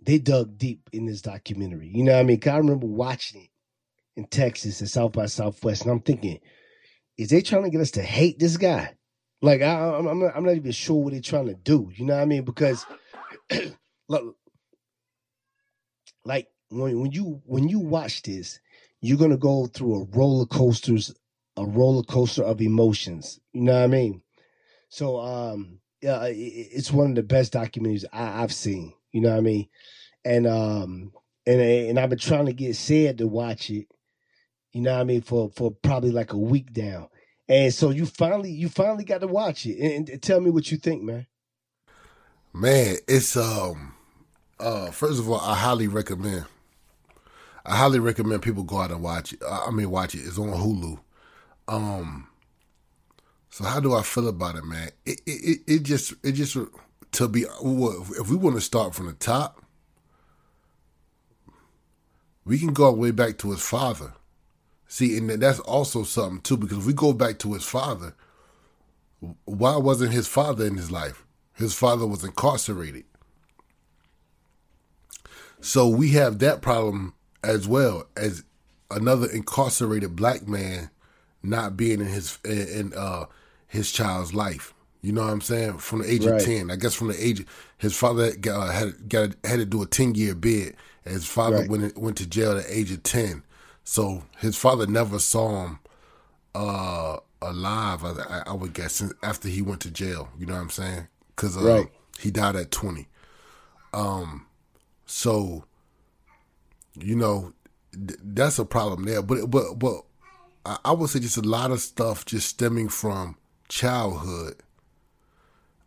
They 0.00 0.18
dug 0.18 0.58
deep 0.58 0.88
in 0.92 1.06
this 1.06 1.22
documentary. 1.22 1.88
You 1.88 2.04
know 2.04 2.12
what 2.12 2.20
I 2.20 2.24
mean? 2.24 2.40
I 2.46 2.56
remember 2.56 2.86
watching 2.86 3.42
it 3.42 3.50
in 4.16 4.26
Texas 4.26 4.82
at 4.82 4.88
South 4.88 5.12
by 5.12 5.26
Southwest, 5.26 5.82
and 5.82 5.90
I'm 5.90 6.00
thinking, 6.00 6.40
is 7.16 7.30
they 7.30 7.42
trying 7.42 7.64
to 7.64 7.70
get 7.70 7.80
us 7.80 7.92
to 7.92 8.02
hate 8.02 8.38
this 8.38 8.56
guy? 8.56 8.94
Like 9.42 9.62
I, 9.62 9.98
am 9.98 10.20
not, 10.20 10.36
I'm 10.36 10.44
not 10.44 10.56
even 10.56 10.72
sure 10.72 11.02
what 11.02 11.12
they're 11.12 11.20
trying 11.20 11.46
to 11.46 11.54
do. 11.54 11.90
You 11.94 12.06
know 12.06 12.14
what 12.14 12.22
I 12.22 12.26
mean? 12.26 12.44
Because 12.44 12.86
look, 14.08 14.36
like 16.24 16.48
when 16.70 17.00
when 17.00 17.12
you 17.12 17.42
when 17.44 17.68
you 17.68 17.78
watch 17.78 18.22
this, 18.22 18.60
you're 19.00 19.18
gonna 19.18 19.36
go 19.36 19.66
through 19.66 19.94
a 19.94 20.04
roller 20.16 20.46
coasters, 20.46 21.14
a 21.56 21.64
roller 21.64 22.02
coaster 22.02 22.42
of 22.42 22.60
emotions. 22.60 23.40
You 23.52 23.62
know 23.62 23.74
what 23.74 23.84
I 23.84 23.88
mean? 23.88 24.22
So 24.88 25.20
um, 25.20 25.80
yeah, 26.00 26.24
it's 26.24 26.92
one 26.92 27.10
of 27.10 27.16
the 27.16 27.22
best 27.22 27.52
documentaries 27.52 28.04
I, 28.12 28.40
have 28.40 28.52
seen. 28.52 28.92
You 29.12 29.22
know 29.22 29.30
what 29.30 29.38
I 29.38 29.40
mean? 29.40 29.68
And 30.24 30.46
um, 30.46 31.12
and 31.46 31.60
and 31.60 31.98
I've 31.98 32.10
been 32.10 32.18
trying 32.18 32.46
to 32.46 32.52
get 32.52 32.76
Sid 32.76 33.18
to 33.18 33.26
watch 33.26 33.70
it. 33.70 33.86
You 34.72 34.82
know 34.82 34.92
what 34.92 35.00
I 35.00 35.04
mean 35.04 35.22
for 35.22 35.50
for 35.50 35.70
probably 35.70 36.10
like 36.10 36.32
a 36.32 36.38
week 36.38 36.76
now. 36.76 37.10
And 37.48 37.72
so 37.72 37.90
you 37.90 38.06
finally 38.06 38.50
you 38.50 38.68
finally 38.68 39.04
got 39.04 39.20
to 39.20 39.26
watch 39.26 39.66
it 39.66 39.78
and, 39.78 40.08
and 40.08 40.22
tell 40.22 40.40
me 40.40 40.50
what 40.50 40.70
you 40.70 40.78
think, 40.78 41.02
man. 41.02 41.26
Man, 42.52 42.96
it's 43.06 43.36
um 43.36 43.94
uh 44.58 44.90
first 44.90 45.18
of 45.18 45.28
all, 45.28 45.40
I 45.40 45.54
highly 45.54 45.88
recommend 45.88 46.46
I 47.66 47.76
highly 47.76 47.98
recommend 47.98 48.42
people 48.42 48.62
go 48.62 48.78
out 48.78 48.90
and 48.90 49.02
watch 49.02 49.32
it. 49.32 49.40
I 49.48 49.70
mean, 49.70 49.90
watch 49.90 50.14
it. 50.14 50.20
It's 50.20 50.38
on 50.38 50.48
Hulu. 50.48 50.98
Um, 51.66 52.28
so 53.48 53.64
how 53.64 53.80
do 53.80 53.94
I 53.94 54.02
feel 54.02 54.28
about 54.28 54.56
it, 54.56 54.64
man? 54.64 54.90
It 55.06 55.20
it 55.26 55.60
it 55.66 55.82
just 55.82 56.12
it 56.22 56.32
just 56.32 56.56
to 57.12 57.28
be 57.28 57.42
if 57.42 58.28
we 58.28 58.36
want 58.36 58.56
to 58.56 58.60
start 58.60 58.94
from 58.94 59.06
the 59.06 59.14
top, 59.14 59.62
we 62.44 62.58
can 62.58 62.74
go 62.74 62.92
way 62.92 63.12
back 63.12 63.38
to 63.38 63.50
his 63.50 63.62
father. 63.62 64.12
See, 64.94 65.18
and 65.18 65.28
that's 65.28 65.58
also 65.58 66.04
something 66.04 66.40
too 66.42 66.56
because 66.56 66.78
if 66.78 66.86
we 66.86 66.92
go 66.92 67.12
back 67.12 67.40
to 67.40 67.54
his 67.54 67.64
father, 67.64 68.14
why 69.44 69.76
wasn't 69.76 70.12
his 70.12 70.28
father 70.28 70.64
in 70.66 70.76
his 70.76 70.88
life? 70.88 71.24
His 71.52 71.74
father 71.74 72.06
was 72.06 72.22
incarcerated. 72.22 73.02
So 75.60 75.88
we 75.88 76.10
have 76.10 76.38
that 76.38 76.62
problem 76.62 77.14
as 77.42 77.66
well 77.66 78.06
as 78.16 78.44
another 78.88 79.28
incarcerated 79.28 80.14
black 80.14 80.46
man 80.46 80.90
not 81.42 81.76
being 81.76 81.98
in 81.98 82.06
his 82.06 82.38
in 82.44 82.92
uh 82.96 83.24
his 83.66 83.90
child's 83.90 84.32
life. 84.32 84.74
You 85.02 85.10
know 85.10 85.22
what 85.22 85.32
I'm 85.32 85.40
saying? 85.40 85.78
From 85.78 86.02
the 86.02 86.08
age 86.08 86.24
right. 86.24 86.40
of 86.40 86.44
ten, 86.46 86.70
I 86.70 86.76
guess 86.76 86.94
from 86.94 87.08
the 87.08 87.20
age 87.20 87.44
his 87.78 87.96
father 87.96 88.36
got, 88.36 88.68
uh, 88.68 88.70
had 88.70 89.08
got 89.08 89.30
had 89.42 89.58
to 89.58 89.66
do 89.66 89.82
a 89.82 89.86
ten 89.86 90.14
year 90.14 90.36
bid. 90.36 90.76
His 91.02 91.26
father 91.26 91.62
right. 91.62 91.68
went 91.68 91.98
went 91.98 92.16
to 92.18 92.28
jail 92.28 92.56
at 92.56 92.68
the 92.68 92.78
age 92.78 92.92
of 92.92 93.02
ten, 93.02 93.42
so 93.84 94.22
his 94.38 94.56
father 94.56 94.86
never 94.86 95.18
saw 95.18 95.66
him 95.66 95.78
uh, 96.54 97.18
alive. 97.42 98.04
I, 98.04 98.42
I, 98.46 98.52
would 98.52 98.72
guess 98.72 99.02
after 99.22 99.48
he 99.48 99.60
went 99.60 99.82
to 99.82 99.90
jail. 99.90 100.30
You 100.38 100.46
know 100.46 100.54
what 100.54 100.60
I'm 100.60 100.70
saying? 100.70 101.08
Because 101.28 101.56
uh, 101.56 101.60
right. 101.60 101.86
he 102.18 102.30
died 102.30 102.56
at 102.56 102.70
twenty. 102.70 103.08
Um, 103.92 104.46
so 105.06 105.64
you 106.98 107.14
know, 107.14 107.52
th- 107.92 108.18
that's 108.22 108.58
a 108.58 108.64
problem 108.64 109.04
there. 109.04 109.20
But 109.20 109.50
but 109.50 109.78
but 109.78 110.02
I, 110.64 110.78
I 110.86 110.92
would 110.92 111.10
say 111.10 111.20
just 111.20 111.36
a 111.36 111.42
lot 111.42 111.70
of 111.70 111.80
stuff 111.80 112.24
just 112.24 112.48
stemming 112.48 112.88
from 112.88 113.36
childhood. 113.68 114.56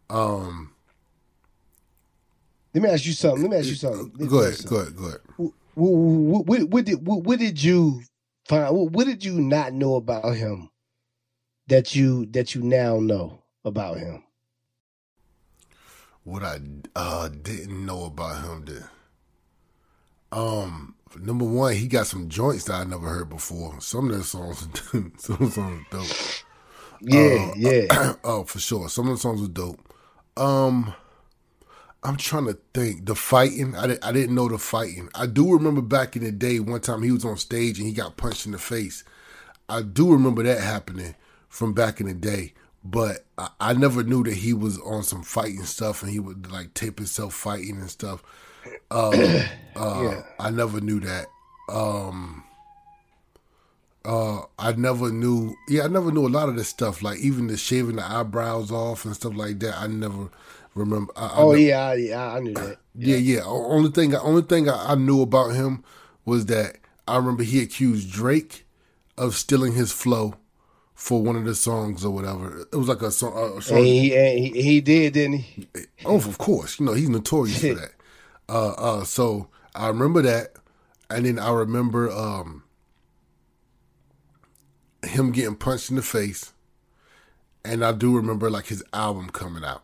Um. 0.09 0.73
Let 2.73 2.83
me 2.83 2.89
ask 2.89 3.07
you 3.07 3.13
something. 3.13 3.41
Let 3.41 3.51
me 3.51 3.57
ask 3.57 3.69
you 3.69 3.75
something. 3.75 4.27
Go 4.27 4.43
ahead, 4.43 4.63
go 4.67 4.75
ahead. 4.75 4.95
Go 4.95 5.05
ahead. 5.05 5.53
What, 5.77 6.47
what, 6.47 6.69
what, 6.69 6.85
did 6.85 7.05
what, 7.05 7.23
what, 7.23 7.37
did 7.37 7.61
you 7.61 8.01
find? 8.45 8.75
What, 8.75 8.91
what 8.93 9.05
did 9.05 9.23
you 9.23 9.39
not 9.39 9.73
know 9.73 9.95
about 9.95 10.35
him 10.35 10.71
that 11.67 11.93
you 11.93 12.25
that 12.27 12.55
you 12.55 12.63
now 12.63 12.99
know 12.99 13.43
about 13.63 13.97
him? 13.97 14.23
What 16.23 16.41
I 16.41 16.59
uh, 16.95 17.29
didn't 17.29 17.85
know 17.85 18.05
about 18.05 18.43
him 18.43 18.65
then. 18.65 18.83
Um, 20.31 20.95
number 21.15 21.45
one, 21.45 21.75
he 21.75 21.87
got 21.87 22.07
some 22.07 22.27
joints 22.27 22.65
that 22.65 22.73
I 22.73 22.83
never 22.83 23.07
heard 23.07 23.29
before. 23.29 23.79
Some 23.79 24.09
of 24.09 24.17
the 24.17 24.23
songs, 24.23 24.67
some 25.19 25.51
songs 25.51 25.85
dope. 25.91 26.07
Yeah, 27.01 27.51
uh, 27.51 27.53
yeah. 27.55 28.13
oh, 28.23 28.45
for 28.45 28.59
sure. 28.59 28.89
Some 28.89 29.09
of 29.09 29.17
the 29.17 29.21
songs 29.21 29.41
were 29.41 29.47
dope. 29.47 29.93
Um, 30.35 30.93
I'm 32.03 32.17
trying 32.17 32.45
to 32.45 32.57
think. 32.73 33.05
The 33.05 33.15
fighting, 33.15 33.75
I, 33.75 33.87
didn't, 33.87 34.05
I 34.05 34.11
didn't 34.11 34.35
know 34.35 34.47
the 34.47 34.57
fighting. 34.57 35.09
I 35.15 35.25
do 35.25 35.51
remember 35.53 35.81
back 35.81 36.15
in 36.15 36.23
the 36.23 36.31
day, 36.31 36.59
one 36.59 36.79
time 36.81 37.01
he 37.03 37.11
was 37.11 37.25
on 37.25 37.37
stage 37.37 37.79
and 37.79 37.87
he 37.87 37.93
got 37.93 38.17
punched 38.17 38.45
in 38.45 38.51
the 38.51 38.57
face. 38.57 39.03
I 39.69 39.81
do 39.81 40.11
remember 40.11 40.43
that 40.43 40.61
happening 40.61 41.15
from 41.49 41.73
back 41.73 41.99
in 41.99 42.07
the 42.07 42.13
day, 42.13 42.53
but 42.83 43.25
I, 43.37 43.49
I 43.59 43.73
never 43.73 44.03
knew 44.03 44.23
that 44.23 44.35
he 44.35 44.53
was 44.53 44.79
on 44.79 45.03
some 45.03 45.23
fighting 45.23 45.63
stuff 45.63 46.01
and 46.01 46.11
he 46.11 46.19
would 46.19 46.51
like 46.51 46.73
tape 46.73 46.99
himself 46.99 47.33
fighting 47.33 47.77
and 47.77 47.89
stuff. 47.89 48.23
Uh, 48.91 49.11
uh, 49.77 50.01
yeah. 50.03 50.23
I 50.41 50.49
never 50.49 50.81
knew 50.81 50.99
that. 50.99 51.27
Um, 51.69 52.43
uh, 54.03 54.41
I 54.57 54.73
never 54.73 55.09
knew. 55.11 55.55
Yeah, 55.69 55.83
I 55.83 55.87
never 55.87 56.11
knew 56.11 56.27
a 56.27 56.29
lot 56.29 56.49
of 56.49 56.55
this 56.55 56.69
stuff. 56.69 57.01
Like 57.01 57.19
even 57.19 57.47
the 57.47 57.57
shaving 57.57 57.97
the 57.97 58.05
eyebrows 58.05 58.71
off 58.71 59.05
and 59.05 59.15
stuff 59.15 59.35
like 59.35 59.59
that. 59.59 59.77
I 59.77 59.87
never 59.87 60.29
remember. 60.77 61.11
I, 61.15 61.31
oh 61.35 61.53
I 61.53 61.57
yeah, 61.57 61.93
yeah, 61.93 62.33
I 62.33 62.39
knew 62.39 62.53
that. 62.53 62.77
Yeah, 62.99 63.17
yeah. 63.17 63.37
yeah. 63.37 63.43
Only 63.45 63.91
thing, 63.91 64.15
only 64.15 64.41
thing 64.41 64.67
I, 64.67 64.93
I 64.93 64.95
knew 64.95 65.21
about 65.21 65.49
him 65.49 65.83
was 66.25 66.47
that 66.47 66.77
I 67.07 67.17
remember 67.17 67.43
he 67.43 67.61
accused 67.61 68.11
Drake 68.11 68.65
of 69.17 69.35
stealing 69.35 69.73
his 69.73 69.91
flow 69.91 70.33
for 70.95 71.21
one 71.21 71.35
of 71.35 71.45
the 71.45 71.53
songs 71.53 72.03
or 72.03 72.09
whatever. 72.09 72.61
It 72.61 72.75
was 72.75 72.87
like 72.87 73.03
a 73.03 73.11
song. 73.11 73.57
A 73.57 73.61
song. 73.61 73.83
He, 73.83 74.09
he, 74.09 74.61
he, 74.61 74.81
did, 74.81 75.13
didn't 75.13 75.37
he? 75.37 75.67
Oh, 76.05 76.15
of 76.15 76.39
course. 76.39 76.79
You 76.79 76.87
know 76.87 76.93
he's 76.93 77.07
notorious 77.07 77.61
for 77.61 77.73
that. 77.75 77.91
Uh, 78.49 78.71
uh, 78.71 79.03
so 79.03 79.47
I 79.75 79.89
remember 79.89 80.23
that, 80.23 80.53
and 81.09 81.25
then 81.25 81.37
I 81.37 81.51
remember 81.51 82.09
um, 82.09 82.63
him 85.05 85.31
getting 85.31 85.55
punched 85.55 85.91
in 85.91 85.97
the 85.97 86.01
face, 86.01 86.51
and 87.63 87.85
I 87.85 87.91
do 87.91 88.15
remember 88.15 88.49
like 88.49 88.67
his 88.67 88.83
album 88.91 89.29
coming 89.29 89.63
out. 89.63 89.83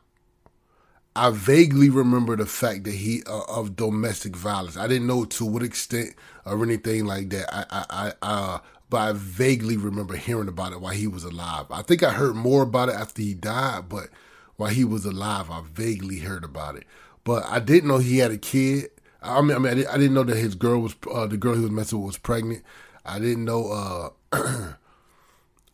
I 1.15 1.29
vaguely 1.29 1.89
remember 1.89 2.35
the 2.35 2.45
fact 2.45 2.85
that 2.85 2.93
he 2.93 3.23
uh, 3.27 3.41
of 3.47 3.75
domestic 3.75 4.35
violence. 4.35 4.77
I 4.77 4.87
didn't 4.87 5.07
know 5.07 5.25
to 5.25 5.45
what 5.45 5.61
extent 5.61 6.15
or 6.45 6.63
anything 6.63 7.05
like 7.05 7.29
that. 7.29 7.53
I, 7.53 7.65
I, 7.69 7.85
I 7.89 8.13
uh, 8.21 8.59
but 8.89 8.97
I 9.01 9.11
vaguely 9.13 9.77
remember 9.77 10.15
hearing 10.15 10.47
about 10.47 10.71
it 10.73 10.81
while 10.81 10.93
he 10.93 11.07
was 11.07 11.23
alive. 11.23 11.65
I 11.71 11.81
think 11.81 12.03
I 12.03 12.11
heard 12.11 12.35
more 12.35 12.63
about 12.63 12.89
it 12.89 12.95
after 12.95 13.21
he 13.21 13.33
died, 13.33 13.89
but 13.89 14.09
while 14.55 14.69
he 14.69 14.83
was 14.83 15.05
alive, 15.05 15.49
I 15.49 15.61
vaguely 15.61 16.19
heard 16.19 16.43
about 16.43 16.75
it. 16.75 16.85
But 17.23 17.43
I 17.45 17.59
didn't 17.59 17.89
know 17.89 17.99
he 17.99 18.19
had 18.19 18.31
a 18.31 18.37
kid. 18.37 18.89
I 19.21 19.41
mean, 19.41 19.55
I 19.55 19.59
mean, 19.59 19.87
I, 19.87 19.97
didn't 19.97 20.13
know 20.13 20.23
that 20.23 20.37
his 20.37 20.55
girl 20.55 20.79
was 20.79 20.95
uh, 21.11 21.27
the 21.27 21.37
girl 21.37 21.55
he 21.55 21.61
was 21.61 21.71
messing 21.71 21.99
with 21.99 22.07
was 22.07 22.17
pregnant. 22.17 22.63
I 23.05 23.19
didn't 23.19 23.45
know. 23.45 24.11
Uh, 24.31 24.73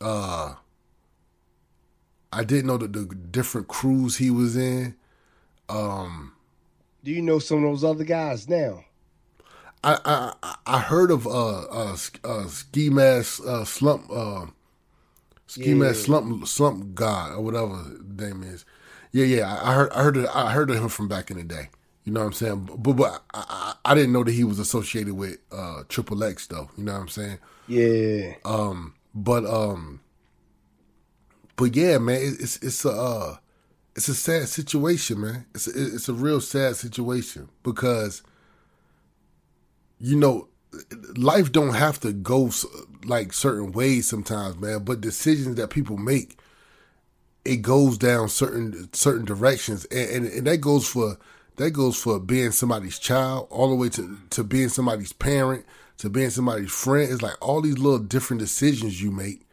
uh, 0.00 0.54
I 2.32 2.44
didn't 2.44 2.66
know 2.66 2.76
that 2.78 2.92
the 2.92 3.04
different 3.06 3.68
crews 3.68 4.18
he 4.18 4.30
was 4.30 4.56
in. 4.56 4.94
Um, 5.70 6.32
Do 7.04 7.10
you 7.10 7.22
know 7.22 7.38
some 7.38 7.64
of 7.64 7.70
those 7.70 7.84
other 7.84 8.04
guys 8.04 8.48
now? 8.48 8.84
I 9.82 9.98
I 10.42 10.54
I 10.66 10.78
heard 10.80 11.10
of 11.10 11.26
uh 11.26 11.60
uh, 11.62 11.96
uh 12.24 12.46
ski 12.48 12.90
mask 12.90 13.40
uh, 13.46 13.64
slump 13.64 14.10
uh 14.12 14.46
ski 15.46 15.70
yeah. 15.70 15.74
mask 15.74 16.04
slump 16.04 16.46
slump 16.46 16.94
god 16.94 17.32
or 17.32 17.40
whatever 17.40 17.76
his 17.76 18.00
name 18.18 18.42
is. 18.42 18.64
Yeah, 19.12 19.24
yeah. 19.24 19.60
I 19.62 19.74
heard 19.74 19.92
I 19.92 20.02
heard 20.02 20.16
it, 20.18 20.28
I 20.34 20.52
heard 20.52 20.70
of 20.70 20.76
him 20.76 20.88
from 20.88 21.08
back 21.08 21.30
in 21.30 21.38
the 21.38 21.44
day. 21.44 21.70
You 22.04 22.12
know 22.12 22.20
what 22.20 22.26
I'm 22.26 22.32
saying? 22.32 22.70
But 22.76 22.92
but 22.92 23.22
I, 23.32 23.74
I, 23.84 23.92
I 23.92 23.94
didn't 23.94 24.12
know 24.12 24.24
that 24.24 24.32
he 24.32 24.44
was 24.44 24.58
associated 24.58 25.14
with 25.14 25.38
uh 25.50 25.84
Triple 25.88 26.22
X 26.24 26.46
though. 26.46 26.70
You 26.76 26.84
know 26.84 26.92
what 26.92 27.00
I'm 27.00 27.08
saying? 27.08 27.38
Yeah. 27.66 28.34
Um. 28.44 28.94
But 29.14 29.46
um. 29.46 30.00
But 31.56 31.74
yeah, 31.76 31.98
man, 31.98 32.20
it's 32.22 32.56
it's 32.62 32.84
a 32.84 32.90
uh, 32.90 33.36
it's 33.96 34.08
a 34.08 34.14
sad 34.14 34.48
situation, 34.48 35.20
man. 35.20 35.46
It's 35.54 35.66
a, 35.66 35.70
it's 35.94 36.08
a 36.08 36.14
real 36.14 36.40
sad 36.40 36.76
situation 36.76 37.48
because 37.62 38.22
you 39.98 40.16
know 40.16 40.48
life 41.16 41.50
don't 41.52 41.74
have 41.74 42.00
to 42.00 42.12
go 42.12 42.50
like 43.04 43.32
certain 43.32 43.72
ways 43.72 44.08
sometimes, 44.08 44.58
man. 44.58 44.84
But 44.84 45.00
decisions 45.00 45.56
that 45.56 45.70
people 45.70 45.96
make, 45.96 46.38
it 47.44 47.56
goes 47.58 47.98
down 47.98 48.28
certain 48.28 48.92
certain 48.92 49.24
directions, 49.24 49.84
and, 49.86 50.10
and, 50.10 50.26
and 50.26 50.46
that 50.46 50.58
goes 50.58 50.86
for 50.86 51.18
that 51.56 51.72
goes 51.72 52.00
for 52.00 52.18
being 52.20 52.52
somebody's 52.52 52.98
child, 52.98 53.48
all 53.50 53.68
the 53.68 53.74
way 53.74 53.88
to 53.90 54.18
to 54.30 54.44
being 54.44 54.68
somebody's 54.68 55.12
parent, 55.12 55.64
to 55.98 56.08
being 56.08 56.30
somebody's 56.30 56.70
friend. 56.70 57.12
It's 57.12 57.22
like 57.22 57.36
all 57.40 57.60
these 57.60 57.78
little 57.78 57.98
different 57.98 58.40
decisions 58.40 59.02
you 59.02 59.10
make 59.10 59.46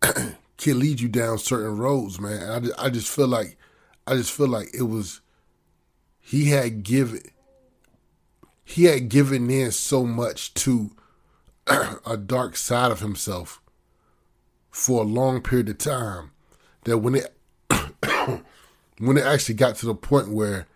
can 0.00 0.78
lead 0.78 1.00
you 1.00 1.08
down 1.08 1.38
certain 1.38 1.76
roads, 1.76 2.18
man. 2.20 2.70
I 2.78 2.86
I 2.86 2.90
just 2.90 3.14
feel 3.14 3.28
like 3.28 3.57
I 4.08 4.14
just 4.14 4.32
feel 4.32 4.48
like 4.48 4.70
it 4.72 4.84
was 4.84 5.20
he 6.18 6.46
had 6.46 6.82
given 6.82 7.20
he 8.64 8.84
had 8.84 9.10
given 9.10 9.50
in 9.50 9.70
so 9.70 10.04
much 10.06 10.54
to 10.54 10.90
a 12.06 12.16
dark 12.16 12.56
side 12.56 12.90
of 12.90 13.00
himself 13.00 13.60
for 14.70 15.02
a 15.02 15.06
long 15.06 15.42
period 15.42 15.68
of 15.68 15.76
time 15.76 16.30
that 16.84 16.98
when 16.98 17.16
it 17.16 17.34
when 18.98 19.18
it 19.18 19.24
actually 19.24 19.54
got 19.54 19.76
to 19.76 19.86
the 19.86 19.94
point 19.94 20.30
where 20.30 20.66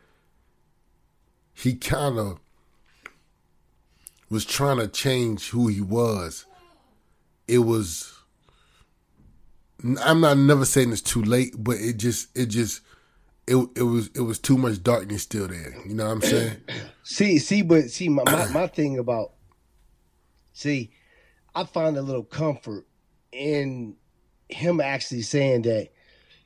he 1.54 1.74
kind 1.74 2.18
of 2.18 2.38
was 4.28 4.44
trying 4.44 4.78
to 4.78 4.88
change 4.88 5.50
who 5.50 5.68
he 5.68 5.80
was 5.80 6.44
it 7.48 7.60
was 7.60 8.14
i'm 10.02 10.20
not 10.20 10.36
never 10.36 10.66
saying 10.66 10.92
it's 10.92 11.00
too 11.00 11.22
late 11.22 11.54
but 11.58 11.76
it 11.76 11.96
just 11.96 12.28
it 12.36 12.46
just 12.46 12.82
it 13.46 13.56
it 13.76 13.82
was 13.82 14.08
it 14.14 14.20
was 14.20 14.38
too 14.38 14.56
much 14.56 14.82
darkness 14.82 15.22
still 15.22 15.48
there. 15.48 15.74
You 15.86 15.94
know 15.94 16.06
what 16.06 16.12
I'm 16.12 16.22
saying? 16.22 16.56
see, 17.02 17.38
see, 17.38 17.62
but 17.62 17.90
see, 17.90 18.08
my, 18.08 18.22
my, 18.24 18.48
my 18.48 18.66
thing 18.66 18.98
about 18.98 19.32
see, 20.52 20.92
I 21.54 21.64
find 21.64 21.96
a 21.96 22.02
little 22.02 22.24
comfort 22.24 22.86
in 23.32 23.96
him 24.48 24.80
actually 24.80 25.22
saying 25.22 25.62
that, 25.62 25.88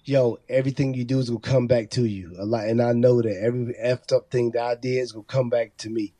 yo, 0.04 0.38
everything 0.48 0.94
you 0.94 1.04
do 1.04 1.18
is 1.18 1.28
gonna 1.28 1.40
come 1.40 1.66
back 1.66 1.90
to 1.90 2.04
you. 2.04 2.34
A 2.38 2.46
lot, 2.46 2.66
and 2.66 2.80
I 2.80 2.92
know 2.92 3.20
that 3.20 3.42
every 3.42 3.74
effed 3.74 4.14
up 4.14 4.30
thing 4.30 4.52
that 4.52 4.62
I 4.62 4.74
did 4.74 4.98
is 4.98 5.12
gonna 5.12 5.24
come 5.24 5.50
back 5.50 5.76
to 5.78 5.90
me. 5.90 6.14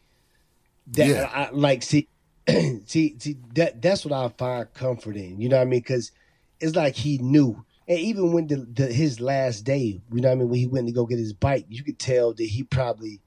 That 0.88 1.08
yeah. 1.08 1.30
I 1.32 1.50
like 1.50 1.82
see, 1.82 2.08
see, 2.48 3.16
see 3.18 3.36
that 3.54 3.80
that's 3.80 4.04
what 4.04 4.12
I 4.12 4.28
find 4.36 4.72
comfort 4.74 5.16
in. 5.16 5.40
You 5.40 5.48
know 5.48 5.56
what 5.56 5.62
I 5.62 5.70
mean? 5.70 5.80
Because 5.80 6.12
it's 6.60 6.76
like 6.76 6.94
he 6.94 7.18
knew 7.18 7.64
and 7.88 7.98
even 7.98 8.32
when 8.32 8.48
the, 8.48 8.56
the, 8.56 8.86
his 8.86 9.20
last 9.20 9.64
day, 9.64 10.00
you 10.12 10.20
know 10.20 10.28
what 10.28 10.32
I 10.32 10.36
mean, 10.36 10.48
when 10.48 10.58
he 10.58 10.66
went 10.66 10.86
to 10.88 10.92
go 10.92 11.06
get 11.06 11.18
his 11.18 11.32
bike, 11.32 11.66
you 11.68 11.84
could 11.84 11.98
tell 11.98 12.32
that 12.32 12.42
he 12.42 12.64
probably, 12.64 13.20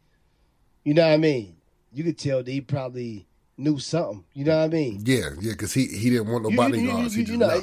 you 0.83 0.93
know 0.93 1.07
what 1.07 1.13
I 1.13 1.17
mean, 1.17 1.55
you 1.93 2.03
could 2.03 2.17
tell 2.17 2.43
that 2.43 2.51
he 2.51 2.61
probably 2.61 3.25
knew 3.57 3.79
something. 3.79 4.25
You 4.33 4.45
know 4.45 4.57
what 4.57 4.65
I 4.65 4.67
mean? 4.67 5.01
Yeah, 5.05 5.29
yeah, 5.39 5.51
because 5.51 5.73
he 5.73 5.87
he 5.87 6.09
didn't 6.09 6.27
want 6.27 6.43
no 6.43 6.55
bodyguards. 6.55 7.15
You, 7.15 7.23
you, 7.23 7.31
you, 7.33 7.37
know, 7.37 7.61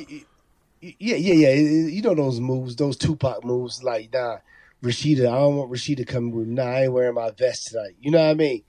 yeah, 0.81 1.17
yeah, 1.17 1.51
yeah. 1.51 1.55
You 1.55 2.03
know 2.03 2.15
those 2.15 2.41
moves, 2.41 2.77
those 2.77 2.97
Tupac 2.97 3.45
moves, 3.45 3.83
like 3.83 4.13
nah, 4.13 4.39
Rashida. 4.83 5.29
I 5.29 5.39
don't 5.39 5.57
want 5.57 5.71
Rashida 5.71 6.07
coming 6.07 6.35
with 6.35 6.47
me. 6.49 6.55
Nah, 6.55 6.65
I 6.65 6.83
ain't 6.85 6.93
wearing 6.93 7.15
my 7.15 7.31
vest 7.31 7.69
tonight. 7.69 7.97
You 8.01 8.11
know 8.11 8.23
what 8.23 8.31
I 8.31 8.35
mean? 8.35 8.63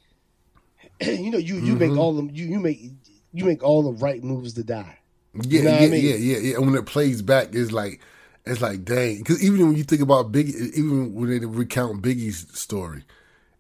you 1.02 1.32
know, 1.32 1.38
you 1.38 1.56
you 1.56 1.76
mm-hmm. 1.76 1.80
make 1.80 1.98
all 1.98 2.14
them. 2.14 2.30
You 2.34 2.46
you 2.46 2.60
make 2.60 2.82
you 3.34 3.46
make 3.46 3.64
all 3.64 3.84
the 3.84 3.94
right 3.94 4.24
moves 4.24 4.54
to 4.54 4.64
die. 4.64 5.00
Yeah, 5.34 5.42
you 5.60 5.64
know 5.64 5.72
yeah, 5.72 5.78
I 5.78 5.88
mean? 5.88 6.06
yeah, 6.06 6.16
yeah, 6.16 6.38
yeah. 6.38 6.56
And 6.56 6.66
when 6.66 6.76
it 6.76 6.86
plays 6.86 7.22
back, 7.22 7.54
it's 7.54 7.72
like 7.72 8.02
it's 8.50 8.62
like, 8.62 8.84
dang. 8.84 9.20
Because 9.20 9.44
even 9.44 9.68
when 9.68 9.76
you 9.76 9.84
think 9.84 10.02
about 10.02 10.32
Biggie, 10.32 10.74
even 10.74 11.14
when 11.14 11.30
they 11.30 11.46
recount 11.46 12.02
Biggie's 12.02 12.48
story, 12.58 13.04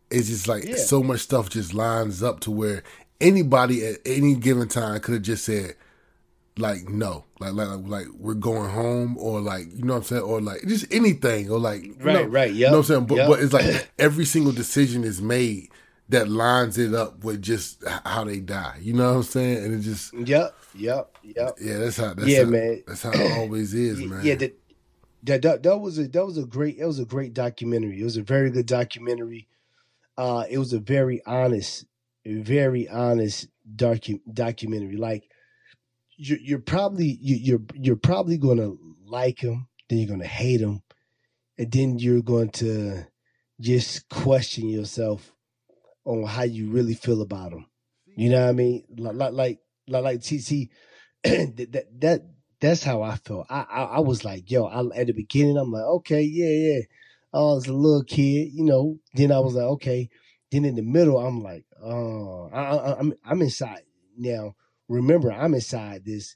it's 0.09 0.27
just 0.27 0.47
like 0.47 0.63
yeah. 0.63 0.75
so 0.75 1.03
much 1.03 1.21
stuff 1.21 1.49
just 1.49 1.73
lines 1.73 2.23
up 2.23 2.39
to 2.41 2.51
where 2.51 2.83
anybody 3.19 3.85
at 3.85 3.99
any 4.05 4.35
given 4.35 4.67
time 4.67 4.99
could 4.99 5.15
have 5.15 5.23
just 5.23 5.45
said, 5.45 5.75
like, 6.57 6.89
no, 6.89 7.25
like, 7.39 7.53
like, 7.53 7.69
like, 7.85 8.07
we're 8.17 8.33
going 8.33 8.69
home, 8.69 9.17
or 9.17 9.41
like, 9.41 9.65
you 9.75 9.83
know 9.83 9.93
what 9.93 9.99
I'm 9.99 10.03
saying, 10.05 10.23
or 10.23 10.41
like 10.41 10.61
just 10.67 10.91
anything, 10.91 11.49
or 11.51 11.59
like, 11.59 11.91
right, 11.99 12.29
right, 12.29 12.51
yeah, 12.51 12.67
you 12.67 12.71
know 12.71 12.77
what 12.79 12.89
I'm 12.89 12.95
saying. 12.95 13.05
But, 13.05 13.15
yep. 13.15 13.27
but 13.27 13.39
it's 13.39 13.53
like 13.53 13.89
every 13.99 14.25
single 14.25 14.53
decision 14.53 15.03
is 15.03 15.21
made 15.21 15.69
that 16.09 16.29
lines 16.29 16.77
it 16.77 16.93
up 16.93 17.23
with 17.23 17.41
just 17.41 17.83
how 18.05 18.23
they 18.23 18.39
die. 18.39 18.77
You 18.81 18.93
know 18.93 19.09
what 19.09 19.17
I'm 19.17 19.23
saying? 19.23 19.65
And 19.65 19.73
it 19.75 19.79
just, 19.81 20.13
yep, 20.13 20.55
yep, 20.73 21.15
yep. 21.23 21.57
Yeah, 21.59 21.77
that's 21.77 21.97
how. 21.97 22.13
That's 22.13 22.27
yeah, 22.27 22.43
how, 22.43 22.49
man. 22.49 22.83
That's 22.87 23.03
how 23.03 23.11
it 23.11 23.37
always 23.37 23.73
is, 23.73 23.99
man. 23.99 24.21
Yeah, 24.23 24.35
the, 24.35 24.53
that, 25.23 25.41
that 25.41 25.63
that 25.63 25.77
was 25.77 25.97
a 25.97 26.07
that 26.07 26.25
was 26.25 26.37
a 26.37 26.45
great 26.45 26.77
it 26.77 26.85
was 26.85 26.99
a 26.99 27.05
great 27.05 27.33
documentary. 27.33 27.99
It 27.99 28.03
was 28.03 28.17
a 28.17 28.23
very 28.23 28.49
good 28.49 28.65
documentary. 28.65 29.47
Uh, 30.17 30.45
it 30.49 30.57
was 30.57 30.73
a 30.73 30.79
very 30.79 31.21
honest, 31.25 31.85
very 32.25 32.87
honest 32.89 33.47
docu- 33.75 34.21
documentary. 34.31 34.97
Like 34.97 35.29
you're, 36.17 36.39
you're 36.39 36.59
probably 36.59 37.17
you, 37.21 37.35
you're 37.35 37.61
you're 37.73 37.95
probably 37.95 38.37
gonna 38.37 38.73
like 39.05 39.39
him, 39.39 39.67
then 39.89 39.99
you're 39.99 40.09
gonna 40.09 40.25
hate 40.25 40.61
him, 40.61 40.81
and 41.57 41.71
then 41.71 41.99
you're 41.99 42.21
going 42.21 42.49
to 42.49 43.05
just 43.59 44.07
question 44.09 44.69
yourself 44.69 45.31
on 46.05 46.23
how 46.23 46.43
you 46.43 46.69
really 46.69 46.93
feel 46.93 47.21
about 47.21 47.53
him. 47.53 47.65
You 48.05 48.29
know 48.29 48.41
what 48.41 48.49
I 48.49 48.53
mean? 48.53 48.83
Like 48.97 49.15
like 49.15 49.59
like 49.87 50.03
like, 50.03 50.23
see, 50.23 50.39
see 50.39 50.69
that 51.23 51.85
that 51.99 52.21
that's 52.59 52.83
how 52.83 53.01
I 53.01 53.15
felt. 53.15 53.47
I, 53.49 53.65
I, 53.69 53.83
I 53.83 53.99
was 53.99 54.25
like, 54.25 54.49
yo, 54.49 54.65
I, 54.65 54.99
at 54.99 55.07
the 55.07 55.13
beginning, 55.13 55.57
I'm 55.57 55.71
like, 55.71 55.83
okay, 55.83 56.21
yeah, 56.21 56.73
yeah. 56.75 56.81
I 57.33 57.39
was 57.39 57.67
a 57.67 57.73
little 57.73 58.03
kid, 58.03 58.51
you 58.53 58.63
know. 58.63 58.99
Then 59.13 59.31
I 59.31 59.39
was 59.39 59.53
like, 59.53 59.65
okay. 59.65 60.09
Then 60.51 60.65
in 60.65 60.75
the 60.75 60.81
middle, 60.81 61.17
I'm 61.17 61.43
like, 61.43 61.65
oh, 61.83 62.49
I, 62.53 62.61
I, 62.61 62.99
I'm 62.99 63.13
I'm 63.25 63.41
inside 63.41 63.81
now. 64.17 64.55
Remember, 64.87 65.31
I'm 65.31 65.53
inside 65.53 66.05
this 66.05 66.35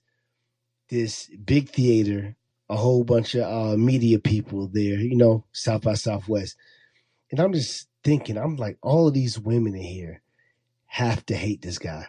this 0.89 1.29
big 1.45 1.69
theater, 1.69 2.35
a 2.69 2.75
whole 2.75 3.05
bunch 3.05 3.35
of 3.35 3.43
uh, 3.43 3.77
media 3.77 4.19
people 4.19 4.67
there, 4.67 4.99
you 4.99 5.15
know, 5.15 5.45
South 5.53 5.83
by 5.83 5.93
Southwest, 5.93 6.57
and 7.31 7.39
I'm 7.39 7.53
just 7.53 7.87
thinking, 8.03 8.37
I'm 8.37 8.57
like, 8.57 8.77
all 8.81 9.07
of 9.07 9.13
these 9.13 9.39
women 9.39 9.75
in 9.75 9.81
here 9.81 10.21
have 10.87 11.25
to 11.27 11.35
hate 11.35 11.61
this 11.61 11.79
guy, 11.79 12.07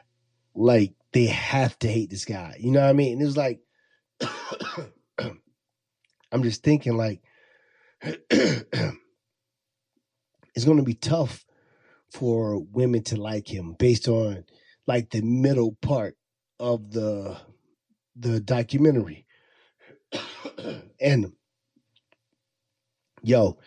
like 0.55 0.93
they 1.13 1.27
have 1.27 1.79
to 1.79 1.89
hate 1.89 2.11
this 2.11 2.25
guy. 2.25 2.57
You 2.59 2.73
know 2.73 2.81
what 2.81 2.91
I 2.91 2.95
mean? 2.95 3.13
And 3.13 3.23
it 3.23 3.27
was 3.27 3.37
like 3.37 3.61
I'm 6.33 6.43
just 6.43 6.63
thinking 6.63 6.97
like 6.97 7.21
it's 8.03 8.27
going 10.65 10.79
to 10.79 10.83
be 10.83 10.95
tough 10.95 11.45
for 12.11 12.59
women 12.59 13.03
to 13.05 13.17
like 13.17 13.49
him 13.49 13.75
based 13.79 14.09
on 14.09 14.45
like 14.87 15.11
the 15.11 15.23
middle 15.23 15.77
part 15.81 16.17
of 16.61 16.91
the 16.93 17.37
the 18.17 18.41
documentary. 18.41 19.27
and 21.01 21.33
yo, 23.23 23.59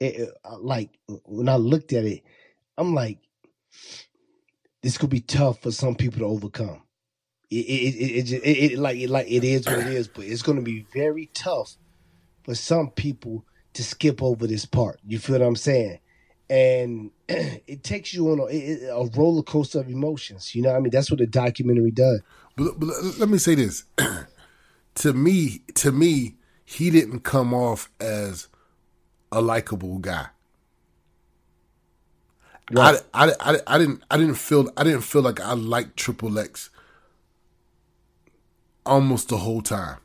it, 0.00 0.30
like 0.60 0.90
when 1.24 1.48
I 1.48 1.56
looked 1.56 1.92
at 1.92 2.04
it, 2.04 2.22
I'm 2.76 2.94
like, 2.94 3.18
this 4.82 4.98
could 4.98 5.10
be 5.10 5.20
tough 5.20 5.62
for 5.62 5.72
some 5.72 5.94
people 5.94 6.20
to 6.20 6.26
overcome. 6.26 6.82
It 7.50 7.56
it 7.56 8.30
it, 8.30 8.32
it, 8.32 8.72
it, 8.72 8.78
like 8.78 8.98
it 8.98 9.08
like 9.08 9.26
it 9.30 9.42
is 9.42 9.66
what 9.66 9.78
it 9.78 9.86
is, 9.86 10.08
but 10.08 10.24
it's 10.24 10.42
going 10.42 10.58
to 10.58 10.62
be 10.62 10.86
very 10.92 11.30
tough 11.32 11.76
for 12.44 12.54
some 12.54 12.90
people 12.90 13.44
to 13.72 13.82
skip 13.82 14.22
over 14.22 14.46
this 14.46 14.66
part. 14.66 15.00
You 15.06 15.18
feel 15.18 15.38
what 15.38 15.46
I'm 15.46 15.56
saying? 15.56 15.98
And 16.50 17.10
it 17.28 17.82
takes 17.84 18.12
you 18.12 18.28
on 18.30 18.40
a, 18.50 18.88
a 18.88 19.06
roller 19.16 19.42
coaster 19.42 19.80
of 19.80 19.88
emotions. 19.88 20.54
You 20.54 20.62
know, 20.62 20.74
I 20.74 20.80
mean, 20.80 20.90
that's 20.90 21.10
what 21.10 21.20
the 21.20 21.26
documentary 21.26 21.90
does. 21.90 22.20
But, 22.56 22.78
but 22.78 22.88
let 23.18 23.28
me 23.28 23.38
say 23.38 23.54
this: 23.54 23.84
to 24.96 25.12
me, 25.12 25.62
to 25.74 25.92
me, 25.92 26.36
he 26.64 26.90
didn't 26.90 27.20
come 27.20 27.54
off 27.54 27.90
as 27.98 28.48
a 29.32 29.40
likable 29.40 29.98
guy. 29.98 30.26
Right. 32.70 33.00
I, 33.14 33.30
I, 33.30 33.34
I, 33.40 33.60
I 33.66 33.78
didn't 33.78 34.02
I 34.10 34.18
didn't 34.18 34.34
feel 34.34 34.70
I 34.76 34.84
didn't 34.84 35.00
feel 35.00 35.22
like 35.22 35.40
I 35.40 35.54
liked 35.54 35.96
Triple 35.96 36.38
X 36.38 36.68
almost 38.88 39.28
the 39.28 39.36
whole 39.38 39.62
time. 39.62 39.98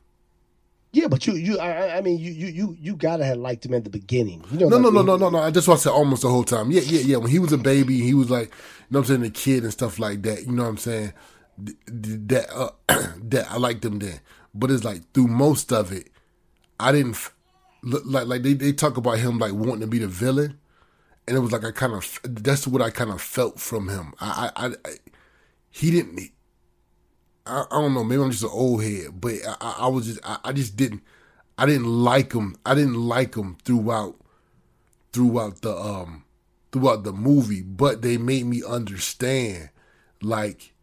Yeah, 0.91 1.07
but 1.07 1.25
you, 1.25 1.33
you, 1.33 1.57
I, 1.57 1.97
I 1.97 2.01
mean, 2.01 2.19
you, 2.19 2.31
you, 2.31 2.47
you, 2.47 2.77
you 2.79 2.95
gotta 2.95 3.25
have 3.25 3.37
liked 3.37 3.65
him 3.65 3.73
at 3.73 3.83
the 3.83 3.89
beginning. 3.89 4.43
You 4.51 4.59
know, 4.59 4.69
No, 4.69 4.77
like 4.77 4.83
no, 4.83 4.89
no, 4.91 5.01
no, 5.01 5.17
no, 5.17 5.29
no. 5.31 5.39
I 5.39 5.49
just 5.49 5.67
want 5.67 5.79
to 5.81 5.89
say 5.89 5.93
almost 5.93 6.21
the 6.21 6.29
whole 6.29 6.43
time. 6.43 6.69
Yeah, 6.69 6.81
yeah, 6.85 7.01
yeah. 7.01 7.17
When 7.17 7.31
he 7.31 7.39
was 7.39 7.51
a 7.51 7.57
baby, 7.57 7.99
he 8.01 8.13
was 8.13 8.29
like, 8.29 8.49
you 8.49 8.53
know 8.91 8.99
what 8.99 9.09
I'm 9.09 9.21
saying, 9.21 9.23
a 9.23 9.29
kid 9.31 9.63
and 9.63 9.71
stuff 9.73 9.97
like 9.97 10.21
that. 10.21 10.45
You 10.45 10.51
know 10.51 10.63
what 10.63 10.69
I'm 10.69 10.77
saying? 10.77 11.13
Th- 11.65 11.77
th- 11.87 12.19
That 12.27 12.49
uh, 12.55 12.69
that 13.23 13.47
I 13.49 13.57
liked 13.57 13.83
him 13.83 13.97
then. 13.99 14.19
But 14.53 14.69
it's 14.69 14.83
like 14.83 15.01
through 15.13 15.27
most 15.29 15.73
of 15.73 15.91
it, 15.91 16.09
I 16.79 16.91
didn't 16.91 17.17
look 17.81 18.03
like 18.05 18.27
like 18.27 18.43
they, 18.43 18.53
they 18.53 18.71
talk 18.71 18.97
about 18.97 19.17
him 19.17 19.39
like 19.39 19.53
wanting 19.53 19.81
to 19.81 19.87
be 19.87 19.97
the 19.97 20.07
villain, 20.07 20.59
and 21.27 21.35
it 21.35 21.39
was 21.39 21.51
like 21.51 21.63
I 21.63 21.71
kind 21.71 21.93
of 21.93 22.19
that's 22.23 22.67
what 22.67 22.83
I 22.83 22.91
kind 22.91 23.09
of 23.09 23.19
felt 23.19 23.59
from 23.59 23.89
him. 23.89 24.13
I, 24.21 24.51
I, 24.55 24.65
I 24.67 24.91
he 25.71 25.89
didn't. 25.89 26.29
I, 27.45 27.65
I 27.71 27.81
don't 27.81 27.93
know. 27.93 28.03
Maybe 28.03 28.21
I'm 28.21 28.31
just 28.31 28.43
an 28.43 28.49
old 28.51 28.83
head, 28.83 29.19
but 29.19 29.33
I, 29.47 29.55
I, 29.59 29.75
I 29.79 29.87
was 29.87 30.05
just 30.07 30.19
I, 30.23 30.37
I 30.45 30.51
just 30.53 30.75
didn't. 30.75 31.03
I 31.57 31.65
didn't 31.65 31.85
like 31.85 32.33
him. 32.33 32.55
I 32.65 32.75
didn't 32.75 32.95
like 32.95 33.35
him 33.35 33.57
throughout 33.63 34.15
throughout 35.11 35.61
the 35.61 35.75
um 35.75 36.25
throughout 36.71 37.03
the 37.03 37.13
movie, 37.13 37.61
but 37.61 38.01
they 38.01 38.17
made 38.17 38.45
me 38.45 38.63
understand 38.67 39.69
like 40.21 40.73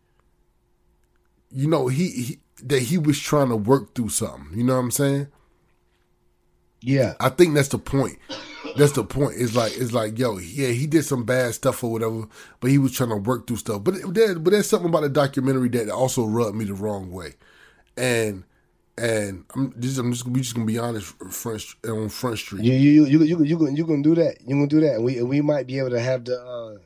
you 1.50 1.66
know 1.66 1.88
he, 1.88 2.08
he 2.10 2.40
that 2.62 2.82
he 2.82 2.98
was 2.98 3.18
trying 3.18 3.48
to 3.48 3.56
work 3.56 3.94
through 3.94 4.10
something. 4.10 4.56
You 4.56 4.64
know 4.64 4.74
what 4.74 4.80
I'm 4.80 4.90
saying? 4.90 5.28
Yeah, 6.80 7.14
I 7.20 7.28
think 7.28 7.54
that's 7.54 7.68
the 7.68 7.78
point. 7.78 8.18
That's 8.76 8.92
the 8.92 9.04
point. 9.04 9.34
It's 9.36 9.54
like 9.54 9.72
it's 9.76 9.92
like 9.92 10.18
yo, 10.18 10.38
yeah, 10.38 10.68
he 10.68 10.86
did 10.86 11.04
some 11.04 11.24
bad 11.24 11.54
stuff 11.54 11.82
or 11.82 11.90
whatever, 11.92 12.26
but 12.60 12.70
he 12.70 12.78
was 12.78 12.92
trying 12.92 13.10
to 13.10 13.16
work 13.16 13.46
through 13.46 13.56
stuff. 13.56 13.84
But 13.84 14.14
there, 14.14 14.38
but 14.38 14.50
there's 14.50 14.68
something 14.68 14.88
about 14.88 15.02
the 15.02 15.08
documentary 15.08 15.68
that 15.70 15.88
also 15.88 16.24
rubbed 16.24 16.56
me 16.56 16.64
the 16.64 16.74
wrong 16.74 17.10
way, 17.10 17.34
and 17.96 18.44
and 18.98 19.44
I'm 19.54 19.74
just 19.80 19.98
I'm 19.98 20.12
just 20.12 20.26
we 20.26 20.40
just 20.40 20.54
gonna 20.54 20.66
be 20.66 20.78
honest, 20.78 21.06
Front 21.32 21.62
on 21.88 22.08
Front 22.08 22.38
Street. 22.38 22.64
you, 22.64 22.72
you, 22.74 23.04
you, 23.04 23.04
you, 23.06 23.24
you, 23.24 23.44
you, 23.44 23.70
you 23.70 23.86
gonna 23.86 24.02
do 24.02 24.14
that? 24.16 24.40
You 24.42 24.54
gonna 24.56 24.66
do 24.66 24.80
that? 24.80 24.96
And 24.96 25.04
we, 25.04 25.22
we 25.22 25.40
might 25.40 25.66
be 25.66 25.78
able 25.78 25.90
to 25.90 26.00
have 26.00 26.24
the, 26.26 26.40
uh, 26.40 26.78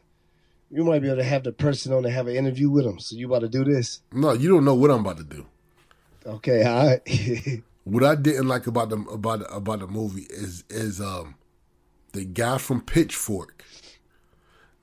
we 0.70 0.82
might 0.82 1.00
be 1.00 1.08
able 1.08 1.18
to 1.18 1.24
have 1.24 1.44
the 1.44 1.52
person 1.52 1.92
on 1.92 2.04
to 2.04 2.10
have 2.10 2.26
an 2.28 2.36
interview 2.36 2.70
with 2.70 2.86
him. 2.86 2.98
So 2.98 3.16
you 3.16 3.26
about 3.26 3.40
to 3.40 3.48
do 3.48 3.64
this? 3.64 4.00
No, 4.12 4.32
you 4.32 4.48
don't 4.48 4.64
know 4.64 4.74
what 4.74 4.90
I'm 4.90 5.00
about 5.00 5.18
to 5.18 5.24
do. 5.24 5.46
Okay, 6.26 6.62
all 6.64 6.86
right. 6.86 7.62
What 7.84 8.02
I 8.02 8.14
didn't 8.14 8.48
like 8.48 8.66
about 8.66 8.88
the 8.88 8.96
about 8.96 9.40
the, 9.40 9.54
about 9.54 9.80
the 9.80 9.86
movie 9.86 10.26
is 10.30 10.64
is 10.70 11.02
um 11.02 11.34
the 12.14 12.24
guy 12.24 12.58
from 12.58 12.80
Pitchfork, 12.80 13.64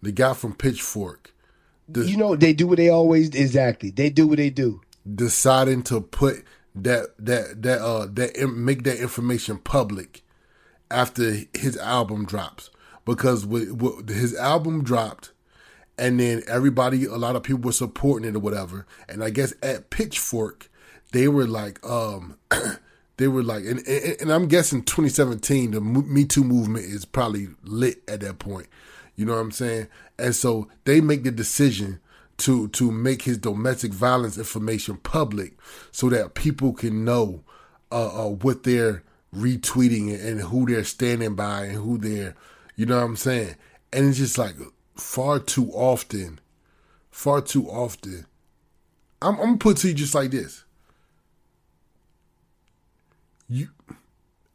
the 0.02 0.12
guy 0.12 0.34
from 0.34 0.54
Pitchfork, 0.54 1.34
the, 1.88 2.06
you 2.06 2.18
know 2.18 2.36
they 2.36 2.54
do 2.54 2.68
what 2.68 2.78
they 2.78 2.90
always 2.90 3.30
exactly. 3.30 3.90
They 3.90 4.10
do 4.10 4.28
what 4.28 4.38
they 4.38 4.50
do. 4.50 4.82
deciding 5.16 5.84
to 5.84 6.02
put 6.02 6.44
that 6.76 7.08
that 7.18 7.62
that 7.64 7.82
uh 7.82 8.08
that 8.12 8.38
make 8.50 8.84
that 8.84 9.00
information 9.02 9.58
public 9.58 10.22
after 10.90 11.38
his 11.54 11.78
album 11.78 12.26
drops 12.26 12.70
because 13.06 13.46
with, 13.46 13.72
with 13.72 14.10
his 14.10 14.36
album 14.36 14.84
dropped 14.84 15.32
and 15.98 16.20
then 16.20 16.44
everybody 16.48 17.06
a 17.06 17.16
lot 17.16 17.36
of 17.36 17.44
people 17.44 17.62
were 17.62 17.72
supporting 17.72 18.30
it 18.30 18.36
or 18.36 18.40
whatever 18.40 18.86
and 19.10 19.24
i 19.24 19.30
guess 19.30 19.54
at 19.62 19.90
pitchfork 19.90 20.70
they 21.12 21.28
were 21.28 21.48
like 21.48 21.84
um 21.86 22.38
they 23.18 23.28
were 23.28 23.44
like 23.44 23.64
and, 23.66 23.80
and, 23.88 24.18
and 24.22 24.32
i'm 24.32 24.48
guessing 24.48 24.84
2017 24.84 25.72
the 25.72 25.82
me 25.82 26.26
too 26.26 26.44
movement 26.44 26.86
is 26.86 27.06
probably 27.06 27.48
lit 27.64 28.02
at 28.08 28.22
that 28.22 28.40
point. 28.40 28.68
You 29.16 29.26
know 29.26 29.34
what 29.34 29.42
i'm 29.42 29.52
saying? 29.52 29.88
And 30.18 30.36
so 30.36 30.68
they 30.86 31.02
make 31.02 31.24
the 31.24 31.32
decision 31.32 32.00
to 32.38 32.70
to 32.70 32.92
make 32.92 33.22
his 33.24 33.38
domestic 33.38 33.94
violence 33.94 34.38
information 34.38 34.98
public 34.98 35.54
so 35.92 36.10
that 36.10 36.34
people 36.34 36.74
can 36.74 37.06
know 37.06 37.44
uh, 37.92 38.26
uh, 38.26 38.30
what 38.30 38.64
they're 38.64 39.04
retweeting 39.36 40.14
and, 40.14 40.42
who 40.42 40.66
they're 40.66 40.84
standing 40.84 41.36
by 41.36 41.66
and 41.66 41.76
who 41.76 41.98
they're 41.98 42.36
you 42.76 42.86
know 42.86 42.98
what 42.98 43.06
I'm 43.06 43.16
saying? 43.16 43.56
And 43.94 44.10
it's 44.10 44.18
just 44.18 44.38
like 44.38 44.56
far 44.96 45.40
too 45.40 45.70
often 45.72 46.40
far 47.12 47.42
too 47.42 47.68
often 47.68 48.26
I'm, 49.22 49.36
I'm 49.36 49.46
gonna 49.46 49.58
put 49.58 49.78
to 49.78 49.90
you 49.90 49.94
just 49.94 50.16
like 50.16 50.32
this 50.32 50.64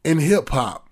in 0.07 0.19
hip 0.19 0.47
hop 0.47 0.89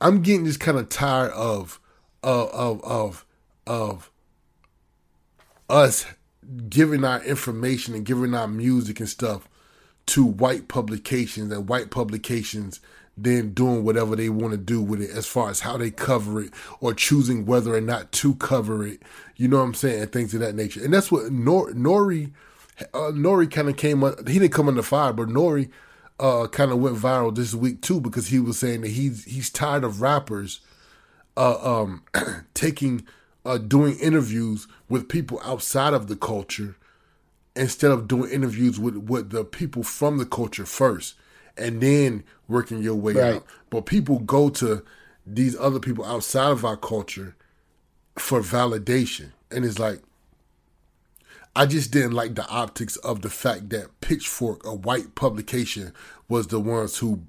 I'm 0.00 0.20
getting 0.20 0.44
just 0.46 0.58
kind 0.58 0.78
of 0.78 0.88
tired 0.88 1.30
of 1.32 1.80
of 2.24 2.50
of 2.50 2.82
of 2.82 3.26
of 3.68 4.10
us 5.70 6.06
giving 6.68 7.04
our 7.04 7.22
information 7.22 7.94
and 7.94 8.04
giving 8.04 8.34
our 8.34 8.48
music 8.48 8.98
and 8.98 9.08
stuff 9.08 9.48
to 10.06 10.24
white 10.24 10.66
publications 10.66 11.52
and 11.52 11.68
white 11.68 11.90
publications 11.90 12.80
then 13.16 13.52
doing 13.52 13.84
whatever 13.84 14.16
they 14.16 14.28
want 14.28 14.52
to 14.52 14.58
do 14.58 14.82
with 14.82 15.00
it 15.00 15.10
as 15.10 15.24
far 15.26 15.50
as 15.50 15.60
how 15.60 15.76
they 15.76 15.90
cover 15.90 16.42
it 16.42 16.50
or 16.80 16.92
choosing 16.92 17.46
whether 17.46 17.74
or 17.74 17.80
not 17.80 18.12
to 18.12 18.34
cover 18.34 18.86
it. 18.86 19.00
You 19.36 19.48
know 19.48 19.58
what 19.58 19.62
I'm 19.64 19.74
saying? 19.74 20.02
And 20.02 20.12
things 20.12 20.34
of 20.34 20.40
that 20.40 20.54
nature. 20.54 20.84
And 20.84 20.92
that's 20.92 21.10
what 21.10 21.32
Nor- 21.32 21.70
Nori, 21.70 22.32
uh, 22.92 23.12
Nori 23.12 23.50
kind 23.50 23.68
of 23.70 23.76
came, 23.76 24.04
un- 24.04 24.16
he 24.26 24.38
didn't 24.38 24.52
come 24.52 24.68
under 24.68 24.82
fire, 24.82 25.14
but 25.14 25.28
Nori 25.28 25.70
uh, 26.18 26.46
kind 26.48 26.70
of 26.72 26.78
went 26.78 26.96
viral 26.96 27.34
this 27.34 27.54
week 27.54 27.80
too 27.82 28.00
because 28.00 28.28
he 28.28 28.38
was 28.38 28.58
saying 28.58 28.80
that 28.82 28.90
he's, 28.90 29.24
he's 29.24 29.50
tired 29.50 29.84
of 29.84 30.00
rappers 30.00 30.60
uh, 31.36 31.82
um, 31.82 32.02
taking 32.54 33.06
uh, 33.44 33.58
doing 33.58 33.96
interviews 33.98 34.66
with 34.88 35.08
people 35.08 35.40
outside 35.44 35.92
of 35.94 36.08
the 36.08 36.16
culture 36.16 36.76
instead 37.54 37.90
of 37.90 38.08
doing 38.08 38.30
interviews 38.30 38.78
with 38.80 38.96
with 38.96 39.30
the 39.30 39.44
people 39.44 39.82
from 39.82 40.18
the 40.18 40.26
culture 40.26 40.66
first 40.66 41.14
and 41.56 41.80
then 41.80 42.24
working 42.48 42.82
your 42.82 42.94
way 42.94 43.12
Right. 43.14 43.34
out. 43.36 43.46
But 43.70 43.86
people 43.86 44.18
go 44.18 44.48
to 44.50 44.82
these 45.26 45.56
other 45.58 45.78
people 45.80 46.04
outside 46.04 46.50
of 46.50 46.64
our 46.64 46.76
culture 46.76 47.34
for 48.16 48.40
validation, 48.40 49.32
and 49.50 49.64
it's 49.64 49.78
like 49.78 50.00
I 51.56 51.66
just 51.66 51.90
didn't 51.90 52.12
like 52.12 52.34
the 52.34 52.46
optics 52.48 52.96
of 52.98 53.22
the 53.22 53.30
fact 53.30 53.70
that 53.70 54.00
Pitchfork, 54.00 54.64
a 54.66 54.74
white 54.74 55.14
publication, 55.14 55.92
was 56.28 56.48
the 56.48 56.60
ones 56.60 56.98
who 56.98 57.22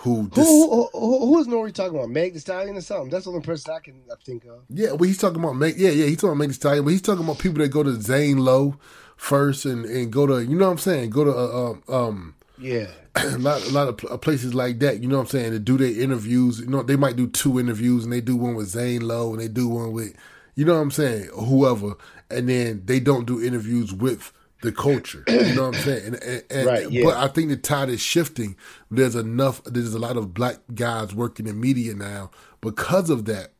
who 0.00 0.22
Who, 0.22 0.28
dis- 0.28 0.46
who, 0.46 0.88
who, 0.92 1.18
who 1.26 1.38
is 1.38 1.46
Nori 1.46 1.72
talking 1.72 1.96
about? 1.96 2.10
Meg 2.10 2.34
the 2.34 2.40
Stallion 2.40 2.76
or 2.76 2.80
something? 2.82 3.08
That's 3.10 3.24
the 3.24 3.30
only 3.32 3.42
person 3.42 3.72
I 3.74 3.80
can 3.80 3.94
I 4.10 4.14
think 4.24 4.44
of. 4.44 4.60
Yeah, 4.68 4.92
well, 4.92 5.08
he's 5.08 5.18
talking 5.18 5.42
about 5.42 5.54
Meg. 5.56 5.76
Yeah, 5.78 5.90
yeah, 5.90 6.06
he's 6.06 6.16
talking 6.16 6.30
about 6.30 6.38
Meg 6.38 6.48
the 6.48 6.54
Stallion, 6.54 6.84
but 6.84 6.90
he's 6.90 7.02
talking 7.02 7.24
about 7.24 7.38
people 7.38 7.58
that 7.62 7.68
go 7.68 7.82
to 7.82 8.00
Zane 8.00 8.38
Lowe 8.38 8.76
first 9.16 9.64
and 9.64 9.84
and 9.86 10.12
go 10.12 10.26
to 10.26 10.44
you 10.44 10.56
know 10.56 10.66
what 10.66 10.72
I'm 10.72 10.78
saying, 10.78 11.10
go 11.10 11.24
to 11.24 11.30
uh, 11.36 11.70
um, 11.70 11.82
um 11.88 12.34
Yeah. 12.58 12.86
a 13.16 13.38
lot 13.38 13.62
a 13.66 13.70
lot 13.70 13.88
of 14.04 14.20
places 14.20 14.54
like 14.54 14.78
that. 14.80 15.02
You 15.02 15.08
know 15.08 15.16
what 15.16 15.22
I'm 15.22 15.28
saying 15.28 15.52
to 15.52 15.58
do 15.58 15.76
their 15.78 15.98
interviews. 16.00 16.60
You 16.60 16.66
know 16.66 16.82
they 16.82 16.96
might 16.96 17.16
do 17.16 17.26
two 17.26 17.58
interviews 17.58 18.04
and 18.04 18.12
they 18.12 18.20
do 18.20 18.36
one 18.36 18.54
with 18.54 18.68
Zane 18.68 19.02
Lowe 19.02 19.32
and 19.32 19.40
they 19.40 19.48
do 19.48 19.68
one 19.68 19.92
with 19.92 20.14
you 20.56 20.64
know 20.64 20.74
what 20.74 20.80
I'm 20.80 20.90
saying 20.90 21.28
whoever, 21.34 21.94
and 22.30 22.48
then 22.48 22.82
they 22.86 22.98
don't 22.98 23.26
do 23.26 23.40
interviews 23.42 23.92
with 23.92 24.32
the 24.62 24.72
culture. 24.72 25.22
You 25.28 25.54
know 25.54 25.68
what 25.68 25.76
I'm 25.76 25.82
saying? 25.82 26.04
And, 26.06 26.14
and, 26.22 26.44
and- 26.50 26.66
Right, 26.66 26.90
yeah. 26.90 27.04
But 27.04 27.16
I 27.18 27.28
think 27.28 27.50
the 27.50 27.56
tide 27.56 27.90
is 27.90 28.00
shifting. 28.00 28.56
There's 28.90 29.14
enough. 29.14 29.62
There's 29.64 29.94
a 29.94 29.98
lot 29.98 30.16
of 30.16 30.34
black 30.34 30.56
guys 30.74 31.14
working 31.14 31.46
in 31.46 31.60
media 31.60 31.94
now 31.94 32.30
because 32.62 33.10
of 33.10 33.26
that 33.26 33.52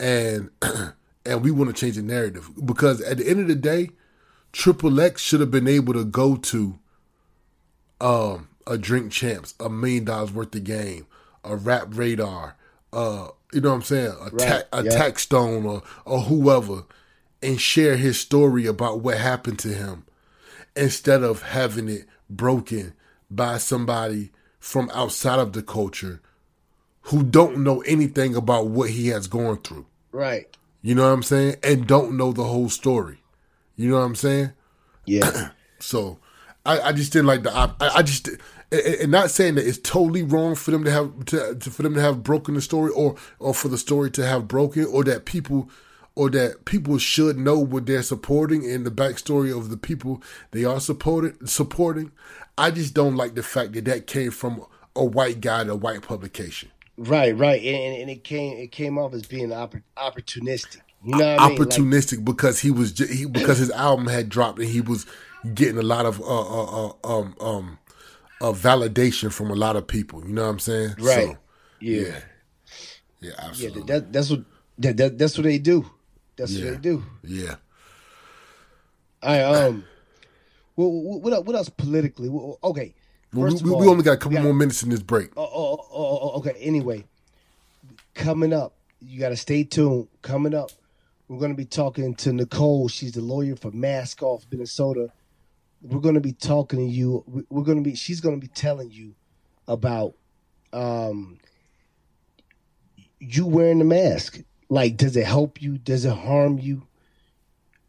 and 0.00 0.50
and 1.24 1.42
we 1.42 1.50
want 1.52 1.74
to 1.74 1.80
change 1.80 1.94
the 1.96 2.02
narrative 2.02 2.50
because 2.66 3.00
at 3.02 3.18
the 3.18 3.28
end 3.28 3.40
of 3.40 3.48
the 3.48 3.54
day, 3.54 3.90
Triple 4.52 5.00
X 5.00 5.22
should 5.22 5.40
have 5.40 5.50
been 5.52 5.68
able 5.68 5.94
to 5.94 6.04
go 6.04 6.36
to 6.36 6.78
um 8.00 8.48
a 8.66 8.76
Drink 8.78 9.12
Champs, 9.12 9.54
a 9.60 9.68
million 9.68 10.04
dollars 10.04 10.32
worth 10.32 10.54
of 10.54 10.64
game, 10.64 11.06
a 11.44 11.54
Rap 11.54 11.88
Radar, 11.90 12.56
uh, 12.92 13.28
you 13.54 13.60
know 13.60 13.70
what 13.70 13.76
I'm 13.76 13.82
saying, 13.82 14.12
a, 14.20 14.30
ta- 14.30 14.62
a. 14.72 14.82
Taxstone 14.82 15.64
or 15.64 15.82
or 16.04 16.20
whoever, 16.22 16.84
and 17.42 17.60
share 17.60 17.96
his 17.96 18.18
story 18.18 18.66
about 18.66 19.00
what 19.00 19.18
happened 19.18 19.58
to 19.60 19.68
him, 19.68 20.04
instead 20.76 21.22
of 21.22 21.42
having 21.42 21.88
it 21.88 22.06
broken 22.28 22.94
by 23.30 23.58
somebody 23.58 24.30
from 24.58 24.90
outside 24.94 25.38
of 25.38 25.52
the 25.52 25.62
culture 25.62 26.20
who 27.08 27.22
don't 27.22 27.58
know 27.58 27.80
anything 27.82 28.34
about 28.34 28.68
what 28.68 28.90
he 28.90 29.08
has 29.08 29.26
gone 29.26 29.58
through. 29.58 29.86
Right. 30.10 30.56
You 30.80 30.94
know 30.94 31.02
what 31.02 31.14
I'm 31.14 31.22
saying? 31.22 31.56
And 31.62 31.86
don't 31.86 32.16
know 32.16 32.32
the 32.32 32.44
whole 32.44 32.68
story. 32.68 33.18
You 33.76 33.90
know 33.90 33.98
what 33.98 34.04
I'm 34.04 34.14
saying? 34.14 34.52
Yeah. 35.06 35.50
So 35.80 36.18
I, 36.64 36.80
I 36.80 36.92
just 36.92 37.12
didn't 37.12 37.26
like 37.26 37.42
the 37.42 37.52
I, 37.52 37.70
I 37.78 38.02
just 38.02 38.30
and- 38.74 39.10
not 39.10 39.30
saying 39.30 39.54
that 39.56 39.66
it's 39.66 39.78
totally 39.78 40.22
wrong 40.22 40.54
for 40.54 40.70
them 40.70 40.84
to 40.84 40.90
have 40.90 41.24
to, 41.26 41.54
to 41.54 41.70
for 41.70 41.82
them 41.82 41.94
to 41.94 42.00
have 42.00 42.22
broken 42.22 42.54
the 42.54 42.60
story 42.60 42.90
or 42.92 43.14
or 43.38 43.54
for 43.54 43.68
the 43.68 43.78
story 43.78 44.10
to 44.12 44.26
have 44.26 44.48
broken 44.48 44.84
or 44.86 45.04
that 45.04 45.24
people 45.24 45.70
or 46.16 46.30
that 46.30 46.64
people 46.64 46.96
should 46.98 47.36
know 47.36 47.58
what 47.58 47.86
they're 47.86 48.02
supporting 48.02 48.68
and 48.70 48.86
the 48.86 48.90
backstory 48.90 49.56
of 49.56 49.68
the 49.70 49.76
people 49.76 50.22
they 50.52 50.64
are 50.64 50.80
supported 50.80 51.48
supporting. 51.48 52.12
I 52.56 52.70
just 52.70 52.94
don't 52.94 53.16
like 53.16 53.34
the 53.34 53.42
fact 53.42 53.72
that 53.72 53.84
that 53.86 54.06
came 54.06 54.30
from 54.30 54.64
a 54.94 55.04
white 55.04 55.40
guy 55.40 55.64
to 55.64 55.72
a 55.72 55.76
white 55.76 56.02
publication. 56.02 56.70
right. 56.96 57.36
Right. 57.36 57.60
And, 57.62 58.02
and 58.02 58.10
it 58.10 58.22
came 58.24 58.56
it 58.58 58.70
came 58.70 58.96
off 58.98 59.12
as 59.14 59.26
being 59.26 59.48
oppor- 59.48 59.82
opportunistic. 59.96 60.78
You 61.04 61.16
know 61.16 61.18
what 61.18 61.40
I 61.40 61.48
mean? 61.48 61.58
Like, 61.58 61.68
opportunistic 61.68 62.24
because 62.24 62.60
he 62.60 62.70
was 62.70 62.96
he, 62.96 63.26
because 63.26 63.58
his 63.58 63.70
album 63.72 64.06
had 64.06 64.28
dropped 64.28 64.58
and 64.60 64.68
he 64.68 64.80
was 64.80 65.04
getting 65.52 65.76
a 65.76 65.82
lot 65.82 66.06
of 66.06 66.20
uh, 66.20 66.24
uh, 66.24 66.86
uh, 67.04 67.18
um 67.18 67.34
um 67.40 67.78
of 68.40 68.60
validation 68.60 69.32
from 69.32 69.50
a 69.50 69.54
lot 69.54 69.76
of 69.76 69.86
people. 69.86 70.22
You 70.26 70.34
know 70.34 70.42
what 70.42 70.50
I'm 70.50 70.58
saying? 70.58 70.94
Right. 70.98 71.28
So, 71.28 71.36
yeah. 71.80 72.00
yeah. 72.00 72.20
Yeah, 73.20 73.32
absolutely. 73.38 73.80
Yeah, 73.80 73.86
that, 73.86 74.12
that's 74.12 74.30
what 74.30 74.44
that, 74.78 74.96
that, 74.98 75.18
that's 75.18 75.38
what 75.38 75.44
they 75.44 75.58
do. 75.58 75.88
That's 76.36 76.52
Yeah. 76.52 76.64
what 76.72 76.74
they 76.74 76.80
do. 76.90 77.04
yeah. 77.22 77.54
I 79.22 79.40
um, 79.40 79.84
what 80.74 80.88
what 80.88 81.46
what, 81.46 81.56
else 81.56 81.70
politically? 81.70 82.28
Okay, 82.62 82.94
first 83.34 83.62
we, 83.62 83.70
we 83.70 83.76
all, 83.76 83.90
only 83.90 84.04
got 84.04 84.12
a 84.12 84.16
couple 84.18 84.30
we 84.30 84.36
got- 84.36 84.44
more 84.44 84.52
minutes 84.52 84.82
in 84.82 84.90
this 84.90 85.02
break. 85.02 85.30
Oh, 85.36 85.42
oh, 85.42 85.78
oh, 85.80 85.86
oh, 85.92 86.18
oh, 86.34 86.38
okay. 86.40 86.54
Anyway, 86.60 87.04
coming 88.14 88.52
up, 88.52 88.74
you 89.00 89.18
got 89.18 89.30
to 89.30 89.36
stay 89.36 89.64
tuned. 89.64 90.08
Coming 90.20 90.52
up, 90.54 90.70
we're 91.28 91.38
going 91.38 91.52
to 91.52 91.56
be 91.56 91.64
talking 91.64 92.14
to 92.16 92.32
Nicole. 92.34 92.88
She's 92.88 93.12
the 93.12 93.22
lawyer 93.22 93.56
for 93.56 93.70
Mask 93.70 94.22
Off 94.22 94.44
Minnesota. 94.50 95.10
We're 95.84 96.00
going 96.00 96.14
to 96.14 96.20
be 96.20 96.32
talking 96.32 96.78
to 96.78 96.84
you. 96.84 97.22
we- 97.26 97.44
We're 97.50 97.62
going 97.62 97.76
to 97.78 97.84
be. 97.88 97.94
She's 97.94 98.20
going 98.20 98.34
to 98.34 98.40
be 98.40 98.52
telling 98.52 98.90
you 98.90 99.14
about 99.68 100.14
um 100.72 101.38
you 103.20 103.46
wearing 103.46 103.78
the 103.78 103.84
mask. 103.84 104.40
Like, 104.68 104.96
does 104.96 105.14
it 105.16 105.26
help 105.26 105.60
you? 105.60 105.76
Does 105.78 106.04
it 106.04 106.14
harm 106.16 106.58
you? 106.58 106.86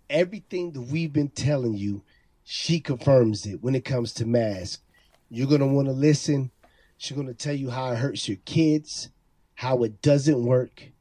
Everything 0.09 0.73
that 0.73 0.81
we've 0.81 1.11
been 1.11 1.29
telling 1.29 1.73
you, 1.73 2.03
she 2.43 2.79
confirms 2.79 3.45
it 3.45 3.63
when 3.63 3.75
it 3.75 3.85
comes 3.85 4.13
to 4.15 4.25
mask. 4.25 4.81
You're 5.29 5.47
gonna 5.47 5.65
want 5.67 5.87
to 5.87 5.93
listen. 5.93 6.51
She's 6.97 7.15
gonna 7.17 7.33
tell 7.33 7.55
you 7.55 7.69
how 7.69 7.91
it 7.91 7.97
hurts 7.97 8.27
your 8.27 8.37
kids, 8.45 9.09
how 9.55 9.83
it 9.83 10.01
doesn't 10.01 10.45
work, 10.45 10.91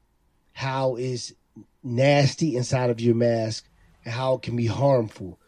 how 0.52 0.94
it's 0.94 1.32
nasty 1.82 2.56
inside 2.56 2.88
of 2.90 3.00
your 3.00 3.14
mask, 3.14 3.68
and 4.04 4.14
how 4.14 4.34
it 4.34 4.42
can 4.42 4.56
be 4.56 4.66
harmful. 4.66 5.38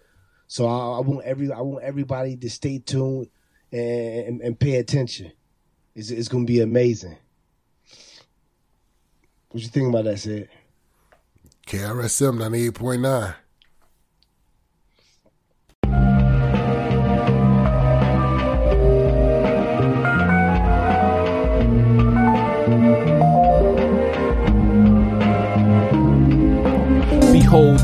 So 0.47 0.66
I, 0.66 0.99
I 0.99 1.01
want 1.01 1.24
every 1.24 1.51
I 1.53 1.61
want 1.61 1.84
everybody 1.84 2.36
to 2.36 2.51
stay 2.51 2.78
tuned 2.78 3.28
and 3.72 4.40
and, 4.40 4.59
pay 4.59 4.76
attention. 4.76 5.32
It's, 5.94 6.11
it's 6.11 6.28
gonna 6.28 6.44
be 6.44 6.61
amazing. 6.61 7.16
What 9.51 9.62
you 9.62 9.68
think 9.68 9.88
about 9.88 10.05
that, 10.05 10.18
Sid? 10.18 10.49
KRSM 11.66 12.36
98.9. 12.38 13.01
Behold, 13.01 13.34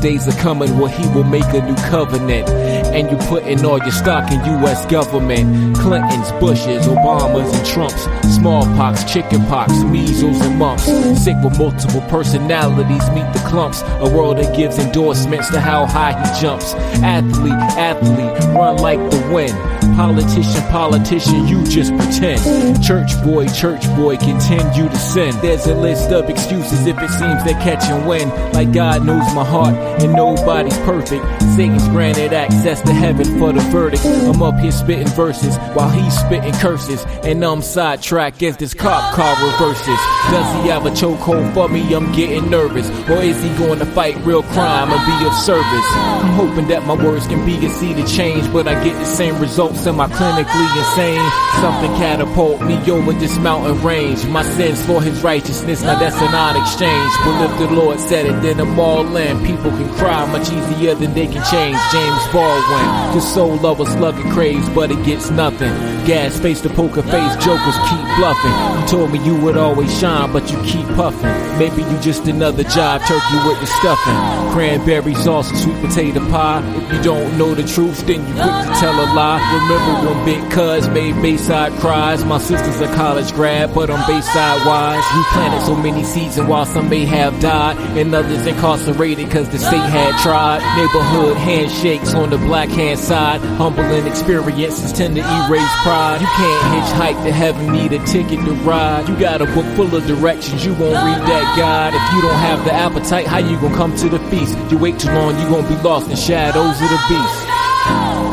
days 0.03 0.27
are 0.27 0.37
coming 0.41 0.77
where 0.77 0.91
he 0.91 1.07
will 1.15 1.23
make 1.23 1.47
a 1.53 1.61
new 1.61 1.75
covenant. 1.89 2.49
And 2.93 3.09
you 3.09 3.17
put 3.27 3.43
in 3.43 3.65
all 3.65 3.79
your 3.79 3.91
stock 3.91 4.29
in 4.31 4.39
U.S. 4.59 4.85
government. 4.87 5.77
Clintons, 5.77 6.31
Bushes, 6.33 6.85
Obamas, 6.85 7.51
and 7.55 7.65
Trumps. 7.65 8.03
Smallpox, 8.35 9.05
chickenpox, 9.05 9.71
measles, 9.83 10.41
and 10.41 10.59
mumps. 10.59 10.83
Sick 11.23 11.37
with 11.41 11.57
multiple 11.57 12.01
personalities, 12.09 13.09
meet 13.11 13.31
the 13.31 13.43
clumps. 13.47 13.81
A 13.81 14.09
world 14.13 14.37
that 14.39 14.53
gives 14.55 14.77
endorsements 14.77 15.49
to 15.51 15.61
how 15.61 15.85
high 15.85 16.11
he 16.11 16.41
jumps. 16.41 16.73
Athlete, 17.01 17.53
athlete, 17.77 18.53
run 18.53 18.77
like 18.77 18.99
the 19.09 19.31
wind. 19.33 19.82
Politician, 19.95 20.61
politician, 20.71 21.47
you 21.47 21.63
just 21.65 21.95
pretend. 21.95 22.83
Church 22.83 23.11
boy, 23.23 23.47
church 23.47 23.85
boy, 23.95 24.17
continue 24.17 24.89
to 24.89 24.95
sin. 24.97 25.35
There's 25.41 25.67
a 25.67 25.75
list 25.75 26.11
of 26.11 26.29
excuses 26.29 26.87
if 26.87 26.97
it 26.97 27.09
seems 27.09 27.43
they 27.43 27.53
catch 27.53 27.83
and 27.85 28.07
win. 28.07 28.29
Like 28.53 28.71
God 28.73 29.05
knows 29.05 29.33
my 29.35 29.45
heart, 29.45 29.75
and 30.01 30.13
nobody's 30.13 30.77
perfect. 30.79 31.23
Satan's 31.55 31.87
granted 31.89 32.33
access 32.33 32.81
to 32.81 32.93
heaven 32.93 33.37
for 33.37 33.53
the 33.53 33.61
verdict. 33.71 34.05
I'm 34.05 34.41
up 34.41 34.59
here 34.59 34.71
spitting 34.71 35.07
verses 35.09 35.55
while 35.73 35.89
he's 35.89 36.17
spitting 36.17 36.53
curses. 36.53 37.05
And 37.23 37.43
I'm 37.43 37.61
sidetracked 37.61 38.41
as 38.43 38.57
this 38.57 38.73
cop 38.73 39.13
car 39.13 39.35
reverses. 39.45 39.99
Does 40.31 40.63
he 40.63 40.69
have 40.69 40.85
a 40.85 40.89
chokehold 40.89 41.53
for 41.53 41.69
me? 41.69 41.93
I'm 41.93 42.11
getting 42.13 42.49
nervous. 42.49 42.89
Or 43.09 43.21
is 43.21 43.41
he 43.43 43.49
going 43.57 43.79
to 43.79 43.85
fight 43.85 44.15
real 44.25 44.43
crime 44.43 44.89
and 44.91 45.05
be 45.05 45.27
of 45.27 45.33
service? 45.35 45.63
I'm 45.65 46.33
hoping 46.33 46.67
that 46.67 46.85
my 46.85 46.95
words 46.95 47.27
can 47.27 47.45
be 47.45 47.63
a 47.65 47.69
seed 47.69 47.99
of 47.99 48.07
change, 48.07 48.51
but 48.51 48.67
I 48.67 48.81
get 48.83 48.93
the 48.93 49.05
same 49.05 49.39
results. 49.39 49.72
Am 49.85 49.99
I 49.99 50.07
clinically 50.07 50.77
insane? 50.77 51.29
Something 51.59 51.91
catapult 51.99 52.61
me 52.61 52.75
over 52.89 53.11
this 53.13 53.37
mountain 53.39 53.81
range. 53.83 54.25
My 54.27 54.43
sins 54.43 54.83
for 54.85 55.01
his 55.01 55.21
righteousness, 55.21 55.81
now 55.83 55.99
that's 55.99 56.15
an 56.15 56.33
odd 56.33 56.55
exchange. 56.55 57.11
But 57.25 57.51
if 57.51 57.59
the 57.59 57.75
Lord 57.75 57.99
said 57.99 58.25
it, 58.25 58.41
then 58.41 58.59
I'm 58.59 58.79
all 58.79 59.15
in. 59.17 59.45
People 59.45 59.71
can 59.71 59.89
cry 59.95 60.25
much 60.31 60.49
easier 60.51 60.95
than 60.95 61.13
they 61.13 61.27
can 61.27 61.43
change. 61.51 61.77
James 61.91 62.23
Baldwin, 62.31 63.15
the 63.15 63.19
soul 63.19 63.65
of 63.65 63.79
a 63.79 63.85
slugger 63.85 64.23
craves, 64.31 64.69
but 64.69 64.91
it 64.91 65.03
gets 65.05 65.29
nothing. 65.29 65.73
Gas 66.05 66.39
face 66.39 66.61
to 66.61 66.69
poker 66.69 67.03
face, 67.03 67.35
jokers 67.43 67.77
keep 67.89 68.05
bluffing. 68.17 68.81
You 68.81 68.87
told 68.87 69.11
me 69.11 69.19
you 69.25 69.35
would 69.41 69.57
always 69.57 69.91
shine, 69.99 70.31
but 70.31 70.49
you 70.51 70.61
keep 70.63 70.87
puffing. 70.95 71.31
Maybe 71.59 71.81
you 71.83 71.99
just 71.99 72.27
another 72.27 72.63
job 72.63 73.01
turkey 73.01 73.37
with 73.47 73.59
the 73.59 73.67
stuffing. 73.67 74.51
Cranberry 74.53 75.15
sauce 75.15 75.49
and 75.49 75.59
sweet 75.59 75.79
potato 75.81 76.19
pie. 76.29 76.63
If 76.75 76.93
you 76.93 77.01
don't 77.01 77.37
know 77.37 77.53
the 77.53 77.63
truth, 77.63 78.05
then 78.05 78.25
you 78.27 78.33
quick 78.33 78.55
to 78.67 78.73
tell 78.79 78.93
a 78.93 79.07
lie. 79.13 79.39
Remember 79.63 80.09
when 80.09 80.25
Big 80.25 80.51
Cuz 80.51 80.89
made 80.89 81.15
Bayside 81.21 81.71
cries? 81.79 82.25
My 82.25 82.37
sister's 82.37 82.81
a 82.81 82.93
college 82.95 83.31
grad, 83.31 83.73
but 83.73 83.89
I'm 83.89 84.05
Bayside 84.05 84.65
wise. 84.65 85.05
We 85.15 85.23
planted 85.31 85.65
so 85.65 85.73
many 85.73 86.03
seeds, 86.03 86.37
and 86.37 86.49
while 86.49 86.65
some 86.65 86.89
may 86.89 87.05
have 87.05 87.39
died, 87.39 87.77
and 87.97 88.13
others 88.13 88.45
incarcerated 88.45 89.31
cause 89.31 89.47
the 89.47 89.59
state 89.59 89.77
had 89.77 90.21
tried. 90.21 90.59
Neighborhood 90.75 91.37
handshakes 91.37 92.13
on 92.13 92.29
the 92.29 92.37
black 92.39 92.67
hand 92.67 92.99
side. 92.99 93.39
Humbling 93.55 94.05
experiences 94.05 94.91
tend 94.91 95.15
to 95.15 95.21
erase 95.21 95.75
pride. 95.83 96.19
You 96.19 96.27
can't 96.27 96.63
hitchhike 96.75 97.23
to 97.23 97.31
heaven, 97.31 97.71
need 97.71 97.93
a 97.93 98.05
ticket 98.05 98.43
to 98.43 98.51
ride. 98.67 99.07
You 99.07 99.17
got 99.17 99.41
a 99.41 99.45
book 99.45 99.65
full 99.77 99.95
of 99.95 100.05
directions, 100.05 100.65
you 100.65 100.73
won't 100.73 100.99
read 101.07 101.21
that 101.31 101.55
guide. 101.57 101.93
If 101.93 102.13
you 102.13 102.21
don't 102.21 102.35
have 102.35 102.65
the 102.65 102.73
appetite, 102.73 103.27
how 103.27 103.37
you 103.37 103.55
gonna 103.61 103.77
come 103.77 103.95
to 103.95 104.09
the 104.09 104.19
feast? 104.27 104.57
You 104.69 104.77
wait 104.77 104.99
too 104.99 105.07
long, 105.13 105.39
you 105.39 105.47
gonna 105.47 105.69
be 105.69 105.81
lost 105.81 106.09
in 106.09 106.17
shadows 106.17 106.81
of 106.81 106.89
the 106.89 106.99
beast. 107.07 108.32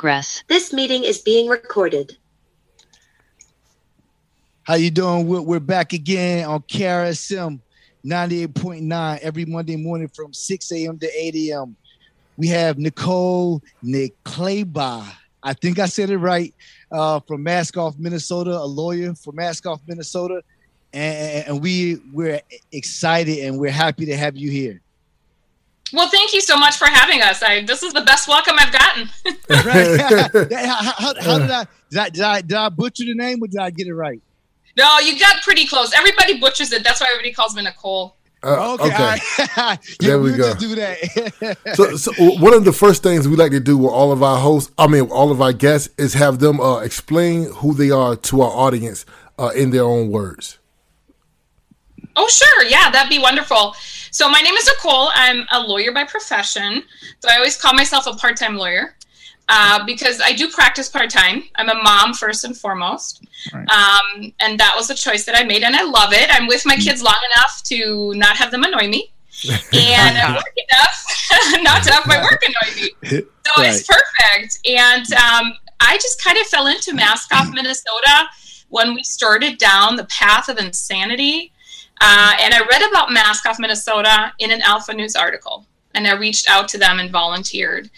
Progress. 0.00 0.44
This 0.48 0.72
meeting 0.72 1.04
is 1.04 1.18
being 1.18 1.46
recorded. 1.46 2.16
How 4.62 4.76
you 4.76 4.90
doing? 4.90 5.26
We're, 5.26 5.42
we're 5.42 5.60
back 5.60 5.92
again 5.92 6.46
on 6.46 6.62
KRSM 6.62 7.60
98.9 8.06 9.18
every 9.18 9.44
Monday 9.44 9.76
morning 9.76 10.08
from 10.08 10.32
6 10.32 10.72
a.m. 10.72 10.98
to 11.00 11.06
8 11.14 11.34
a.m. 11.50 11.76
We 12.38 12.46
have 12.48 12.78
Nicole 12.78 13.60
Nikleba. 13.84 15.06
I 15.42 15.52
think 15.52 15.78
I 15.78 15.84
said 15.84 16.08
it 16.08 16.16
right. 16.16 16.54
Uh, 16.90 17.20
from 17.20 17.42
Mask 17.42 17.76
Off, 17.76 17.98
Minnesota, 17.98 18.52
a 18.52 18.64
lawyer 18.64 19.14
for 19.14 19.32
Mask 19.32 19.66
Off, 19.66 19.82
Minnesota. 19.86 20.42
And, 20.94 21.46
and 21.46 21.60
we 21.60 22.00
we're 22.10 22.40
excited 22.72 23.40
and 23.40 23.60
we're 23.60 23.70
happy 23.70 24.06
to 24.06 24.16
have 24.16 24.34
you 24.34 24.50
here. 24.50 24.80
Well, 25.92 26.08
thank 26.08 26.32
you 26.34 26.40
so 26.40 26.56
much 26.56 26.76
for 26.76 26.86
having 26.86 27.20
us. 27.22 27.42
I, 27.42 27.64
this 27.64 27.82
is 27.82 27.92
the 27.92 28.02
best 28.02 28.28
welcome 28.28 28.56
I've 28.58 28.72
gotten. 28.72 29.08
Right? 29.50 30.00
how, 30.52 30.92
how, 30.92 31.14
how 31.20 31.38
did 31.38 31.50
I 31.50 31.66
did 31.90 31.98
I 31.98 32.08
did 32.10 32.22
I 32.22 32.40
did 32.42 32.52
I 32.56 32.68
butcher 32.68 33.04
the 33.04 33.14
name 33.14 33.42
or 33.42 33.48
did 33.48 33.58
I 33.60 33.70
get 33.70 33.86
it 33.88 33.94
right? 33.94 34.22
no, 34.76 34.98
you 35.00 35.18
got 35.18 35.42
pretty 35.42 35.66
close. 35.66 35.92
Everybody 35.92 36.38
butchers 36.38 36.72
it. 36.72 36.84
That's 36.84 37.00
why 37.00 37.08
everybody 37.10 37.32
calls 37.32 37.54
me 37.56 37.62
Nicole. 37.62 38.14
Uh, 38.42 38.74
Okay, 38.80 38.84
all 38.84 38.88
right. 38.90 39.20
yeah, 39.56 39.76
There 39.98 40.18
we 40.20 40.30
we'll 40.30 40.38
go. 40.38 40.54
just 40.54 40.60
do 40.60 40.74
that. 40.76 41.58
So, 41.74 41.96
so 41.96 42.12
one 42.40 42.54
of 42.54 42.64
the 42.64 42.72
first 42.72 43.02
things 43.02 43.26
we 43.28 43.36
like 43.36 43.50
to 43.50 43.60
do 43.60 43.76
with 43.76 43.90
all 43.90 44.12
of 44.12 44.22
our 44.22 44.38
hosts, 44.38 44.72
I 44.78 44.86
mean, 44.86 45.10
all 45.10 45.30
of 45.32 45.42
our 45.42 45.52
guests, 45.52 45.90
is 45.98 46.14
have 46.14 46.38
them 46.38 46.60
uh, 46.60 46.78
explain 46.78 47.50
who 47.54 47.74
they 47.74 47.90
are 47.90 48.14
to 48.16 48.40
our 48.42 48.50
audience 48.50 49.04
uh, 49.38 49.50
in 49.54 49.70
their 49.72 49.84
own 49.84 50.10
words. 50.10 50.58
Oh, 52.16 52.28
sure. 52.28 52.64
Yeah, 52.64 52.90
that'd 52.90 53.10
be 53.10 53.18
wonderful. 53.18 53.74
So, 54.10 54.28
my 54.28 54.40
name 54.40 54.54
is 54.54 54.66
Nicole. 54.66 55.10
I'm 55.14 55.46
a 55.52 55.60
lawyer 55.60 55.92
by 55.92 56.04
profession. 56.04 56.82
So, 57.20 57.28
I 57.30 57.36
always 57.36 57.56
call 57.56 57.74
myself 57.74 58.06
a 58.06 58.14
part 58.14 58.36
time 58.36 58.56
lawyer 58.56 58.96
uh, 59.48 59.84
because 59.84 60.20
I 60.20 60.32
do 60.32 60.48
practice 60.48 60.88
part 60.88 61.10
time. 61.10 61.44
I'm 61.56 61.68
a 61.68 61.74
mom, 61.74 62.14
first 62.14 62.44
and 62.44 62.56
foremost. 62.56 63.24
Um, 63.52 64.32
and 64.40 64.58
that 64.60 64.74
was 64.76 64.90
a 64.90 64.94
choice 64.94 65.24
that 65.26 65.36
I 65.36 65.44
made, 65.44 65.62
and 65.62 65.74
I 65.74 65.82
love 65.82 66.12
it. 66.12 66.28
I'm 66.30 66.46
with 66.46 66.64
my 66.64 66.76
kids 66.76 67.02
long 67.02 67.18
enough 67.34 67.62
to 67.64 68.14
not 68.14 68.36
have 68.36 68.50
them 68.50 68.62
annoy 68.62 68.88
me. 68.88 69.12
and 69.72 70.18
I'm 70.18 70.34
working 70.34 70.64
enough 70.70 71.62
not 71.62 71.82
to 71.84 71.92
have 71.92 72.06
my 72.06 72.22
work 72.22 72.42
annoy 72.46 72.82
me. 72.82 73.22
So 73.56 73.62
it's 73.64 73.84
perfect. 73.84 74.60
And 74.64 75.12
um, 75.14 75.54
I 75.80 75.96
just 75.96 76.22
kind 76.22 76.38
of 76.38 76.46
fell 76.46 76.68
into 76.68 76.94
Mask 76.94 77.34
Off 77.34 77.52
Minnesota 77.52 78.28
when 78.68 78.94
we 78.94 79.02
started 79.02 79.58
down 79.58 79.96
the 79.96 80.04
path 80.04 80.48
of 80.48 80.56
insanity. 80.58 81.52
Uh, 82.00 82.32
and 82.40 82.54
I 82.54 82.60
read 82.60 82.88
about 82.88 83.12
Mask 83.12 83.46
Off 83.46 83.58
Minnesota 83.58 84.32
in 84.38 84.50
an 84.50 84.62
Alpha 84.62 84.92
News 84.94 85.14
article. 85.14 85.66
And 85.94 86.06
I 86.06 86.14
reached 86.14 86.48
out 86.48 86.68
to 86.68 86.78
them 86.78 87.00
and 87.00 87.10
volunteered. 87.10 87.90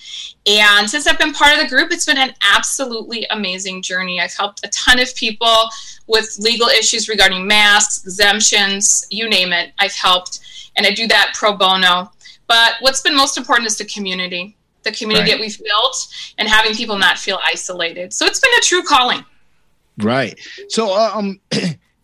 And 0.47 0.89
since 0.89 1.07
I've 1.07 1.19
been 1.19 1.35
part 1.35 1.53
of 1.53 1.61
the 1.61 1.69
group, 1.69 1.93
it's 1.93 2.07
been 2.07 2.17
an 2.17 2.33
absolutely 2.43 3.27
amazing 3.31 3.83
journey. 3.83 4.19
I've 4.19 4.33
helped 4.33 4.65
a 4.65 4.71
ton 4.71 4.99
of 4.99 5.15
people 5.15 5.69
with 6.07 6.37
legal 6.41 6.69
issues 6.69 7.09
regarding 7.09 7.47
masks, 7.47 8.03
exemptions, 8.03 9.07
you 9.11 9.29
name 9.29 9.53
it. 9.53 9.73
I've 9.79 9.93
helped. 9.93 10.41
And 10.77 10.87
I 10.87 10.91
do 10.93 11.07
that 11.09 11.33
pro 11.35 11.55
bono. 11.55 12.11
But 12.47 12.75
what's 12.81 13.03
been 13.03 13.15
most 13.15 13.37
important 13.37 13.67
is 13.67 13.77
the 13.77 13.85
community, 13.85 14.57
the 14.85 14.93
community 14.93 15.31
right. 15.31 15.39
that 15.39 15.41
we've 15.41 15.59
built, 15.63 16.09
and 16.39 16.49
having 16.49 16.75
people 16.75 16.99
not 16.99 17.19
feel 17.19 17.39
isolated. 17.47 18.13
So 18.13 18.25
it's 18.25 18.41
been 18.41 18.51
a 18.59 18.63
true 18.63 18.83
calling. 18.83 19.25
Right. 19.99 20.41
So, 20.69 20.95
uh, 20.95 21.11
um, 21.15 21.41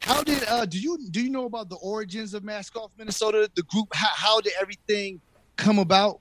how 0.09 0.23
did 0.23 0.43
uh, 0.49 0.65
do 0.65 0.81
you 0.81 0.99
do 1.11 1.23
you 1.23 1.29
know 1.29 1.45
about 1.45 1.69
the 1.69 1.77
origins 1.77 2.33
of 2.33 2.43
Mask 2.43 2.75
Off 2.77 2.91
Minnesota? 2.97 3.51
The 3.55 3.63
group. 3.65 3.89
How, 3.93 4.09
how 4.15 4.41
did 4.41 4.55
everything 4.61 5.21
come 5.57 5.79
about? 5.79 6.21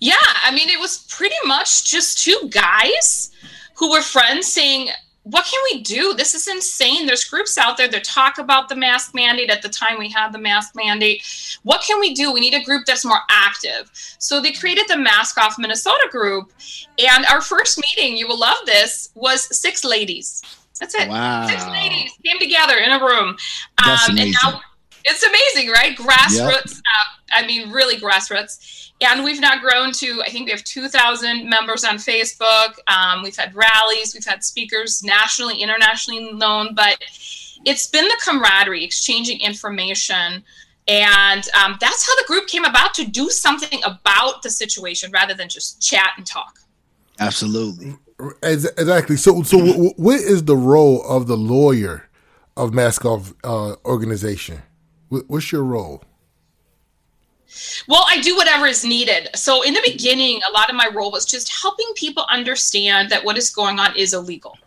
Yeah, 0.00 0.14
I 0.44 0.52
mean, 0.52 0.68
it 0.68 0.78
was 0.78 1.04
pretty 1.08 1.36
much 1.44 1.90
just 1.90 2.18
two 2.18 2.48
guys 2.50 3.32
who 3.76 3.90
were 3.90 4.00
friends 4.00 4.52
saying, 4.52 4.88
what 5.22 5.44
can 5.44 5.60
we 5.72 5.82
do? 5.82 6.14
This 6.14 6.34
is 6.34 6.48
insane. 6.48 7.06
There's 7.06 7.24
groups 7.24 7.58
out 7.58 7.76
there 7.76 7.88
that 7.88 8.02
talk 8.02 8.38
about 8.38 8.68
the 8.68 8.74
mask 8.74 9.14
mandate 9.14 9.50
at 9.50 9.62
the 9.62 9.68
time 9.68 9.98
we 9.98 10.10
had 10.10 10.32
the 10.32 10.38
mask 10.38 10.74
mandate. 10.74 11.22
What 11.64 11.82
can 11.82 12.00
we 12.00 12.14
do? 12.14 12.32
We 12.32 12.40
need 12.40 12.54
a 12.54 12.64
group 12.64 12.86
that's 12.86 13.04
more 13.04 13.20
active. 13.28 13.90
So 14.18 14.40
they 14.40 14.52
created 14.52 14.86
the 14.88 14.96
Mask 14.96 15.36
Off 15.36 15.58
Minnesota 15.58 16.08
group. 16.10 16.52
And 16.98 17.26
our 17.26 17.40
first 17.40 17.78
meeting, 17.78 18.16
you 18.16 18.26
will 18.26 18.38
love 18.38 18.58
this, 18.64 19.10
was 19.14 19.54
six 19.56 19.84
ladies. 19.84 20.42
That's 20.78 20.94
it. 20.94 21.08
Wow. 21.08 21.46
Six 21.46 21.66
ladies 21.68 22.12
came 22.24 22.38
together 22.38 22.76
in 22.76 22.90
a 22.90 23.04
room. 23.04 23.36
That's 23.84 24.08
um, 24.08 24.14
amazing. 24.14 24.34
And 24.44 24.54
now 24.54 24.60
it's 25.04 25.22
amazing, 25.22 25.70
right? 25.72 25.96
Grassroots. 25.96 26.74
Yep. 26.76 26.82
Uh, 26.84 27.18
I 27.32 27.46
mean, 27.46 27.70
really 27.70 27.96
grassroots. 27.96 28.90
And 29.00 29.22
we've 29.22 29.40
now 29.40 29.60
grown 29.60 29.92
to, 29.92 30.22
I 30.22 30.30
think 30.30 30.46
we 30.46 30.50
have 30.52 30.64
2,000 30.64 31.48
members 31.48 31.84
on 31.84 31.96
Facebook. 31.96 32.74
Um, 32.88 33.22
we've 33.22 33.36
had 33.36 33.54
rallies, 33.54 34.12
we've 34.12 34.24
had 34.24 34.42
speakers 34.42 35.04
nationally, 35.04 35.62
internationally 35.62 36.32
known, 36.32 36.74
but 36.74 36.98
it's 37.64 37.86
been 37.86 38.04
the 38.04 38.20
camaraderie, 38.24 38.84
exchanging 38.84 39.40
information. 39.40 40.42
And 40.88 41.48
um, 41.62 41.76
that's 41.80 42.06
how 42.06 42.16
the 42.16 42.24
group 42.26 42.48
came 42.48 42.64
about 42.64 42.94
to 42.94 43.06
do 43.06 43.30
something 43.30 43.80
about 43.84 44.42
the 44.42 44.50
situation 44.50 45.10
rather 45.12 45.34
than 45.34 45.48
just 45.48 45.80
chat 45.80 46.10
and 46.16 46.26
talk. 46.26 46.58
Absolutely. 47.20 47.94
Exactly. 48.42 49.16
So, 49.16 49.42
so 49.42 49.58
what 49.96 50.20
is 50.20 50.44
the 50.44 50.56
role 50.56 51.02
of 51.08 51.26
the 51.26 51.36
lawyer 51.36 52.08
of 52.56 52.74
Mask 52.74 53.04
Off 53.04 53.32
uh, 53.44 53.76
organization? 53.84 54.62
What's 55.08 55.52
your 55.52 55.64
role? 55.64 56.02
Well, 57.86 58.04
I 58.08 58.20
do 58.20 58.36
whatever 58.36 58.66
is 58.66 58.84
needed. 58.84 59.30
So, 59.34 59.62
in 59.62 59.72
the 59.72 59.80
beginning, 59.84 60.40
a 60.48 60.52
lot 60.52 60.68
of 60.68 60.76
my 60.76 60.88
role 60.92 61.10
was 61.10 61.24
just 61.24 61.62
helping 61.62 61.86
people 61.94 62.26
understand 62.28 63.10
that 63.10 63.24
what 63.24 63.38
is 63.38 63.50
going 63.50 63.78
on 63.78 63.96
is 63.96 64.12
illegal. 64.12 64.58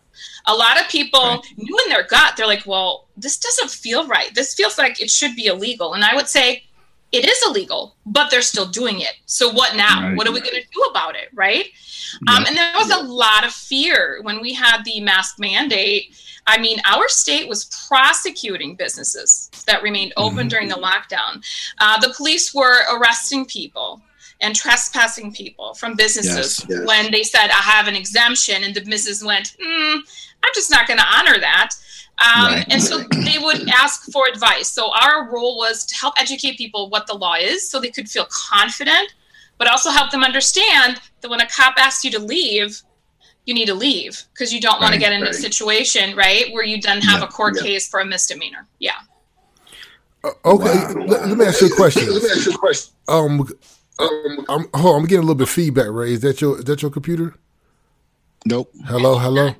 A 0.47 0.53
lot 0.53 0.79
of 0.79 0.87
people 0.87 1.19
right. 1.19 1.39
knew 1.57 1.77
in 1.85 1.89
their 1.89 2.03
gut, 2.03 2.35
they're 2.35 2.47
like, 2.47 2.65
well, 2.65 3.07
this 3.15 3.37
doesn't 3.37 3.69
feel 3.69 4.07
right. 4.07 4.33
This 4.33 4.55
feels 4.55 4.77
like 4.77 4.99
it 4.99 5.11
should 5.11 5.35
be 5.35 5.47
illegal. 5.47 5.93
And 5.93 6.03
I 6.03 6.15
would 6.15 6.27
say, 6.27 6.63
it 7.11 7.25
is 7.25 7.43
illegal, 7.45 7.95
but 8.05 8.31
they're 8.31 8.41
still 8.41 8.67
doing 8.67 9.01
it. 9.01 9.13
So, 9.25 9.51
what 9.51 9.75
now? 9.75 10.09
Right. 10.09 10.17
What 10.17 10.27
are 10.27 10.31
we 10.31 10.39
going 10.39 10.55
to 10.55 10.67
do 10.73 10.81
about 10.89 11.15
it? 11.15 11.29
Right. 11.33 11.67
Yeah. 12.27 12.35
Um, 12.35 12.45
and 12.45 12.55
there 12.55 12.73
was 12.77 12.89
yeah. 12.89 13.01
a 13.01 13.03
lot 13.03 13.45
of 13.45 13.51
fear 13.51 14.19
when 14.21 14.41
we 14.41 14.53
had 14.53 14.83
the 14.83 14.99
mask 15.01 15.39
mandate 15.39 16.15
I 16.47 16.57
mean, 16.57 16.79
our 16.85 17.07
state 17.07 17.47
was 17.47 17.65
prosecuting 17.87 18.75
businesses 18.75 19.49
that 19.67 19.83
remained 19.83 20.13
open 20.17 20.39
mm-hmm. 20.39 20.47
during 20.47 20.67
the 20.67 20.75
lockdown. 20.75 21.43
Uh, 21.79 21.99
the 21.99 22.13
police 22.15 22.53
were 22.53 22.81
arresting 22.93 23.45
people 23.45 24.01
and 24.41 24.55
trespassing 24.55 25.31
people 25.31 25.75
from 25.75 25.95
businesses 25.95 26.59
yes, 26.59 26.65
yes. 26.67 26.87
when 26.87 27.11
they 27.11 27.23
said, 27.23 27.47
I 27.47 27.61
have 27.61 27.87
an 27.87 27.95
exemption, 27.95 28.63
and 28.63 28.73
the 28.73 28.81
business 28.81 29.23
went, 29.23 29.55
mm, 29.63 29.95
I'm 30.43 30.51
just 30.55 30.71
not 30.71 30.87
going 30.87 30.99
to 30.99 31.05
honor 31.05 31.39
that. 31.39 31.71
Um, 32.21 32.53
right. 32.53 32.65
And 32.69 32.81
so 32.81 32.99
they 32.99 33.37
would 33.39 33.67
ask 33.69 34.11
for 34.11 34.27
advice. 34.27 34.69
So 34.69 34.91
our 35.01 35.31
role 35.31 35.57
was 35.57 35.85
to 35.87 35.95
help 35.95 36.13
educate 36.19 36.57
people 36.57 36.89
what 36.89 37.07
the 37.07 37.15
law 37.15 37.35
is 37.35 37.69
so 37.69 37.79
they 37.79 37.89
could 37.89 38.07
feel 38.07 38.27
confident, 38.29 39.13
but 39.57 39.67
also 39.67 39.89
help 39.89 40.11
them 40.11 40.23
understand 40.23 41.01
that 41.21 41.29
when 41.29 41.41
a 41.41 41.47
cop 41.47 41.75
asks 41.77 42.03
you 42.03 42.11
to 42.11 42.19
leave, 42.19 42.81
you 43.45 43.55
need 43.55 43.65
to 43.65 43.73
leave 43.73 44.23
because 44.33 44.53
you 44.53 44.61
don't 44.61 44.73
right, 44.73 44.81
want 44.81 44.93
to 44.93 44.99
get 44.99 45.13
in 45.13 45.21
right. 45.21 45.31
a 45.31 45.33
situation, 45.33 46.15
right, 46.15 46.51
where 46.53 46.63
you 46.63 46.79
then 46.79 47.01
have 47.01 47.21
yeah, 47.21 47.27
a 47.27 47.29
court 47.29 47.55
yeah. 47.57 47.63
case 47.63 47.87
for 47.87 47.99
a 47.99 48.05
misdemeanor. 48.05 48.67
Yeah. 48.79 48.91
Uh, 50.23 50.29
okay, 50.45 50.65
wow. 50.65 51.05
let, 51.07 51.27
let, 51.27 51.37
me 51.37 51.45
ask 51.45 51.61
you 51.61 51.67
a 51.67 51.75
question. 51.75 52.07
let 52.13 52.21
me 52.21 52.29
ask 52.29 52.45
you 52.45 52.53
a 52.53 52.57
question. 52.57 52.93
Um, 53.07 53.41
um, 53.97 54.45
I'm, 54.47 54.67
hold 54.75 54.95
on, 54.95 55.01
I'm 55.01 55.07
getting 55.07 55.19
a 55.19 55.21
little 55.21 55.35
bit 55.35 55.47
of 55.47 55.49
feedback. 55.49 55.87
Ray, 55.89 56.13
is 56.13 56.21
that 56.21 56.39
your 56.39 56.59
is 56.59 56.65
that 56.65 56.81
your 56.83 56.91
computer? 56.91 57.35
Nope. 58.45 58.71
Hello, 58.85 59.17
hello. 59.17 59.55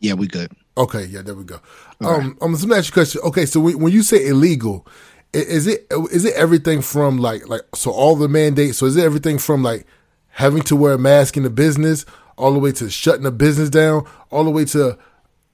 Yeah, 0.00 0.14
we 0.14 0.26
good. 0.26 0.52
Okay, 0.76 1.04
yeah, 1.04 1.22
there 1.22 1.34
we 1.34 1.44
go. 1.44 1.60
All 2.00 2.14
um, 2.14 2.36
right. 2.40 2.42
um, 2.42 2.52
me 2.52 2.76
ask 2.76 2.88
you 2.88 2.90
a 2.90 2.92
question. 2.92 3.20
Okay, 3.24 3.46
so 3.46 3.60
when, 3.60 3.78
when 3.78 3.92
you 3.92 4.02
say 4.02 4.26
illegal, 4.26 4.86
is 5.32 5.66
it 5.66 5.86
is 6.10 6.24
it 6.24 6.34
everything 6.34 6.80
from 6.80 7.18
like 7.18 7.48
like 7.48 7.62
so 7.74 7.90
all 7.90 8.16
the 8.16 8.28
mandates? 8.28 8.78
So 8.78 8.86
is 8.86 8.96
it 8.96 9.04
everything 9.04 9.38
from 9.38 9.62
like 9.62 9.86
having 10.28 10.62
to 10.62 10.76
wear 10.76 10.94
a 10.94 10.98
mask 10.98 11.36
in 11.36 11.44
the 11.44 11.50
business, 11.50 12.04
all 12.36 12.52
the 12.52 12.58
way 12.58 12.72
to 12.72 12.90
shutting 12.90 13.22
the 13.22 13.30
business 13.30 13.70
down, 13.70 14.06
all 14.30 14.44
the 14.44 14.50
way 14.50 14.64
to 14.66 14.98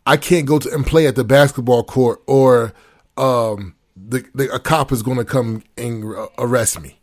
I 0.06 0.16
can't 0.16 0.46
go 0.46 0.58
to 0.58 0.72
and 0.72 0.86
play 0.86 1.06
at 1.06 1.16
the 1.16 1.24
basketball 1.24 1.84
court, 1.84 2.22
or 2.26 2.72
um, 3.16 3.74
the, 3.96 4.24
the 4.34 4.52
a 4.54 4.58
cop 4.58 4.92
is 4.92 5.02
going 5.02 5.18
to 5.18 5.24
come 5.24 5.62
and 5.76 6.04
arrest 6.38 6.80
me. 6.80 6.99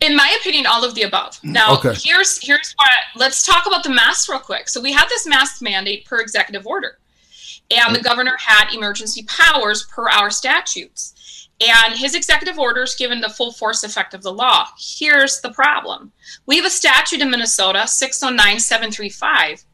In 0.00 0.16
my 0.16 0.36
opinion, 0.40 0.66
all 0.66 0.84
of 0.84 0.94
the 0.94 1.02
above. 1.02 1.40
Mm, 1.40 1.52
now, 1.52 1.74
okay. 1.78 1.94
here's 1.94 2.38
here's 2.44 2.74
what. 2.76 2.90
Let's 3.16 3.44
talk 3.44 3.66
about 3.66 3.82
the 3.82 3.90
mask 3.90 4.28
real 4.28 4.38
quick. 4.38 4.68
So 4.68 4.80
we 4.80 4.92
have 4.92 5.08
this 5.08 5.26
mask 5.26 5.62
mandate 5.62 6.04
per 6.04 6.20
executive 6.20 6.66
order, 6.66 6.98
and 7.70 7.94
the 7.94 8.00
mm. 8.00 8.04
governor 8.04 8.36
had 8.38 8.72
emergency 8.74 9.24
powers 9.24 9.84
per 9.84 10.08
our 10.08 10.30
statutes. 10.30 11.14
And 11.60 11.94
his 11.94 12.16
executive 12.16 12.58
orders 12.58 12.96
given 12.96 13.20
the 13.20 13.28
full 13.28 13.52
force 13.52 13.84
effect 13.84 14.14
of 14.14 14.22
the 14.22 14.32
law. 14.32 14.66
Here's 14.76 15.40
the 15.40 15.52
problem 15.52 16.10
we 16.46 16.56
have 16.56 16.66
a 16.66 16.70
statute 16.70 17.20
in 17.20 17.30
Minnesota, 17.30 17.86
609735, 17.86 19.64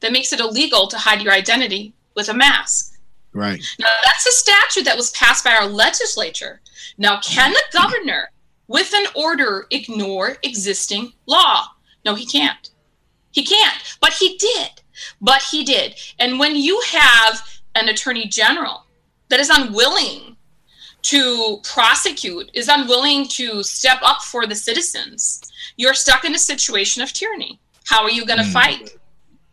that 0.00 0.12
makes 0.12 0.32
it 0.32 0.40
illegal 0.40 0.88
to 0.88 0.98
hide 0.98 1.22
your 1.22 1.32
identity 1.32 1.94
with 2.14 2.28
a 2.28 2.34
mask. 2.34 2.98
Right. 3.32 3.62
Now, 3.78 3.94
that's 4.04 4.26
a 4.26 4.32
statute 4.32 4.84
that 4.84 4.96
was 4.96 5.10
passed 5.12 5.44
by 5.44 5.54
our 5.54 5.66
legislature. 5.66 6.60
Now, 6.96 7.20
can 7.20 7.52
the 7.52 7.62
governor, 7.72 8.30
with 8.68 8.92
an 8.94 9.06
order, 9.16 9.66
ignore 9.70 10.36
existing 10.42 11.12
law? 11.26 11.66
No, 12.04 12.14
he 12.14 12.26
can't. 12.26 12.70
He 13.32 13.44
can't. 13.44 13.96
But 14.00 14.12
he 14.12 14.36
did. 14.36 14.82
But 15.20 15.42
he 15.42 15.64
did. 15.64 15.96
And 16.18 16.38
when 16.38 16.56
you 16.56 16.80
have 16.90 17.42
an 17.74 17.88
attorney 17.88 18.26
general 18.26 18.84
that 19.28 19.40
is 19.40 19.50
unwilling 19.50 20.36
to 21.02 21.60
prosecute, 21.62 22.50
is 22.54 22.68
unwilling 22.68 23.26
to 23.28 23.62
step 23.62 23.98
up 24.02 24.22
for 24.22 24.46
the 24.46 24.54
citizens, 24.54 25.40
you're 25.76 25.94
stuck 25.94 26.24
in 26.24 26.34
a 26.34 26.38
situation 26.38 27.02
of 27.02 27.12
tyranny. 27.12 27.60
How 27.86 28.02
are 28.02 28.10
you 28.10 28.26
going 28.26 28.40
to 28.40 28.44
mm. 28.44 28.52
fight? 28.52 28.90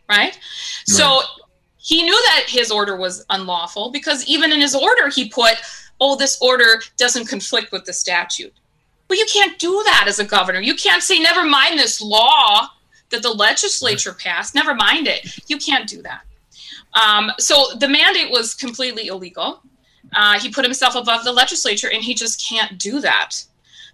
Right? 0.10 0.18
right? 0.18 0.40
So 0.86 1.22
he 1.78 2.04
knew 2.04 2.20
that 2.28 2.46
his 2.48 2.72
order 2.72 2.96
was 2.96 3.24
unlawful 3.30 3.92
because 3.92 4.26
even 4.26 4.52
in 4.52 4.60
his 4.60 4.76
order, 4.76 5.10
he 5.10 5.30
put, 5.30 5.56
oh, 6.02 6.16
this 6.16 6.40
order 6.42 6.82
doesn't 6.98 7.28
conflict 7.28 7.72
with 7.72 7.86
the 7.86 7.94
statute. 7.94 8.54
But 9.08 9.18
you 9.18 9.26
can't 9.32 9.58
do 9.60 9.82
that 9.86 10.06
as 10.08 10.20
a 10.20 10.26
governor. 10.26 10.62
You 10.62 10.76
can't 10.76 11.04
say, 11.04 11.20
never 11.20 11.46
mind 11.46 11.78
this 11.78 12.02
law 12.02 12.70
that 13.10 13.22
the 13.22 13.32
legislature 13.32 14.14
passed, 14.14 14.56
never 14.56 14.74
mind 14.74 15.08
it. 15.08 15.40
You 15.48 15.58
can't 15.58 15.88
do 15.88 16.02
that. 16.02 16.22
Um, 16.94 17.32
so 17.38 17.68
the 17.80 17.88
mandate 17.88 18.32
was 18.32 18.54
completely 18.56 19.08
illegal. 19.08 19.62
Uh, 20.14 20.40
he 20.40 20.50
put 20.50 20.64
himself 20.64 20.96
above 20.96 21.24
the 21.24 21.32
legislature, 21.32 21.90
and 21.92 22.04
he 22.04 22.14
just 22.14 22.44
can't 22.48 22.80
do 22.80 23.00
that. 23.02 23.44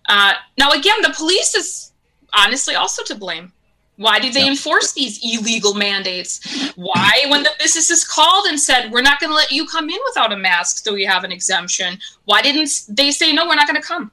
Uh, 0.07 0.33
now, 0.57 0.71
again, 0.71 1.01
the 1.01 1.13
police 1.15 1.55
is 1.55 1.91
honestly 2.33 2.75
also 2.75 3.03
to 3.03 3.15
blame. 3.15 3.51
Why 3.97 4.19
did 4.19 4.33
they 4.33 4.47
enforce 4.47 4.93
these 4.93 5.19
illegal 5.23 5.73
mandates? 5.73 6.71
Why, 6.75 7.25
when 7.27 7.43
the 7.43 7.51
businesses 7.59 8.03
called 8.03 8.47
and 8.47 8.59
said, 8.59 8.91
we're 8.91 9.01
not 9.01 9.19
going 9.19 9.29
to 9.29 9.35
let 9.35 9.51
you 9.51 9.67
come 9.67 9.89
in 9.89 9.99
without 10.07 10.33
a 10.33 10.37
mask, 10.37 10.83
so 10.83 10.95
you 10.95 11.07
have 11.07 11.23
an 11.23 11.31
exemption, 11.31 11.99
why 12.25 12.41
didn't 12.41 12.69
they 12.89 13.11
say, 13.11 13.31
no, 13.31 13.47
we're 13.47 13.55
not 13.55 13.67
going 13.67 13.79
to 13.79 13.87
come? 13.87 14.11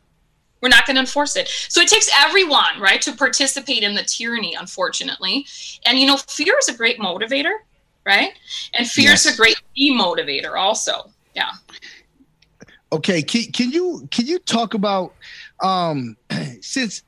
We're 0.60 0.68
not 0.68 0.86
going 0.86 0.96
to 0.96 1.00
enforce 1.00 1.36
it. 1.36 1.48
So 1.68 1.80
it 1.80 1.88
takes 1.88 2.10
everyone, 2.16 2.80
right, 2.80 3.00
to 3.02 3.12
participate 3.12 3.82
in 3.82 3.94
the 3.94 4.02
tyranny, 4.02 4.54
unfortunately. 4.54 5.46
And, 5.86 5.98
you 5.98 6.06
know, 6.06 6.16
fear 6.16 6.56
is 6.58 6.68
a 6.68 6.76
great 6.76 6.98
motivator, 6.98 7.52
right? 8.04 8.32
And 8.74 8.88
fear 8.88 9.10
yes. 9.10 9.26
is 9.26 9.34
a 9.34 9.36
great 9.36 9.60
demotivator 9.78 10.58
also. 10.58 11.10
Yeah. 11.34 11.50
Okay, 12.90 13.22
can, 13.22 13.52
can 13.52 13.70
you 13.70 14.08
can 14.10 14.26
you 14.26 14.38
talk 14.38 14.72
about 14.72 15.14
um 15.62 16.16
since 16.62 17.02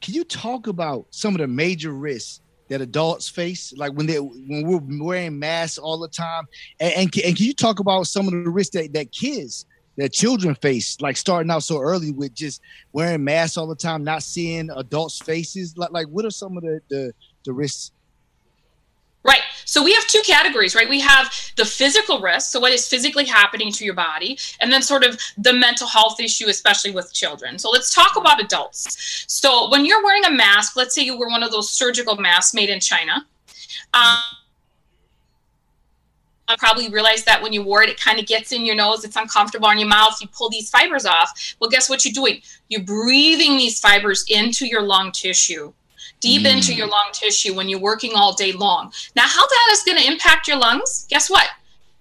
can 0.00 0.14
you 0.14 0.22
talk 0.24 0.68
about 0.68 1.06
some 1.10 1.34
of 1.34 1.40
the 1.40 1.48
major 1.48 1.92
risks 1.92 2.40
that 2.68 2.80
adults 2.80 3.28
face, 3.28 3.72
like 3.76 3.92
when 3.92 4.06
they 4.06 4.18
when 4.18 4.66
we're 4.66 5.04
wearing 5.04 5.38
masks 5.38 5.78
all 5.78 5.98
the 5.98 6.08
time, 6.08 6.44
and 6.80 6.92
and, 6.92 7.16
and 7.24 7.36
can 7.36 7.46
you 7.46 7.54
talk 7.54 7.80
about 7.80 8.06
some 8.06 8.26
of 8.26 8.32
the 8.32 8.50
risks 8.50 8.74
that, 8.74 8.92
that 8.92 9.10
kids 9.12 9.66
that 9.96 10.12
children 10.12 10.54
face, 10.54 11.00
like 11.00 11.16
starting 11.16 11.50
out 11.50 11.62
so 11.62 11.80
early 11.80 12.12
with 12.12 12.34
just 12.34 12.62
wearing 12.92 13.24
masks 13.24 13.56
all 13.56 13.66
the 13.66 13.74
time, 13.74 14.04
not 14.04 14.22
seeing 14.22 14.70
adults' 14.70 15.18
faces? 15.18 15.76
Like, 15.76 15.90
like 15.92 16.06
what 16.08 16.24
are 16.24 16.30
some 16.30 16.56
of 16.56 16.62
the 16.62 16.80
the, 16.88 17.12
the 17.44 17.52
risks? 17.52 17.92
Right. 19.26 19.40
So 19.64 19.82
we 19.82 19.92
have 19.94 20.06
two 20.06 20.22
categories, 20.24 20.76
right? 20.76 20.88
We 20.88 21.00
have 21.00 21.34
the 21.56 21.64
physical 21.64 22.20
risk, 22.20 22.52
so 22.52 22.60
what 22.60 22.70
is 22.70 22.86
physically 22.86 23.24
happening 23.24 23.72
to 23.72 23.84
your 23.84 23.94
body, 23.94 24.38
and 24.60 24.72
then 24.72 24.82
sort 24.82 25.02
of 25.02 25.18
the 25.36 25.52
mental 25.52 25.88
health 25.88 26.20
issue, 26.20 26.46
especially 26.48 26.92
with 26.92 27.12
children. 27.12 27.58
So 27.58 27.70
let's 27.70 27.92
talk 27.92 28.16
about 28.16 28.40
adults. 28.40 29.24
So 29.26 29.68
when 29.68 29.84
you're 29.84 30.04
wearing 30.04 30.24
a 30.26 30.30
mask, 30.30 30.76
let's 30.76 30.94
say 30.94 31.02
you 31.02 31.18
were 31.18 31.28
one 31.28 31.42
of 31.42 31.50
those 31.50 31.68
surgical 31.68 32.16
masks 32.16 32.54
made 32.54 32.70
in 32.70 32.78
China. 32.78 33.26
Um, 33.92 34.18
I 36.48 36.56
probably 36.56 36.88
realized 36.88 37.26
that 37.26 37.42
when 37.42 37.52
you 37.52 37.62
wore 37.62 37.82
it, 37.82 37.88
it 37.88 38.00
kind 38.00 38.18
of 38.18 38.26
gets 38.26 38.52
in 38.52 38.64
your 38.64 38.76
nose. 38.76 39.04
It's 39.04 39.16
uncomfortable 39.16 39.66
on 39.66 39.78
your 39.78 39.88
mouth. 39.88 40.18
You 40.20 40.28
pull 40.28 40.48
these 40.48 40.70
fibers 40.70 41.04
off. 41.04 41.56
Well, 41.60 41.70
guess 41.70 41.90
what 41.90 42.04
you're 42.04 42.12
doing? 42.12 42.40
You're 42.68 42.84
breathing 42.84 43.56
these 43.56 43.80
fibers 43.80 44.24
into 44.28 44.66
your 44.66 44.82
lung 44.82 45.12
tissue 45.12 45.72
deep 46.20 46.42
mm. 46.42 46.52
into 46.52 46.74
your 46.74 46.86
lung 46.86 47.08
tissue 47.12 47.54
when 47.54 47.68
you're 47.68 47.80
working 47.80 48.12
all 48.14 48.34
day 48.34 48.52
long. 48.52 48.92
Now, 49.14 49.26
how 49.26 49.46
that 49.46 49.68
is 49.72 49.82
going 49.82 49.98
to 49.98 50.06
impact 50.06 50.48
your 50.48 50.56
lungs, 50.56 51.06
guess 51.10 51.30
what? 51.30 51.48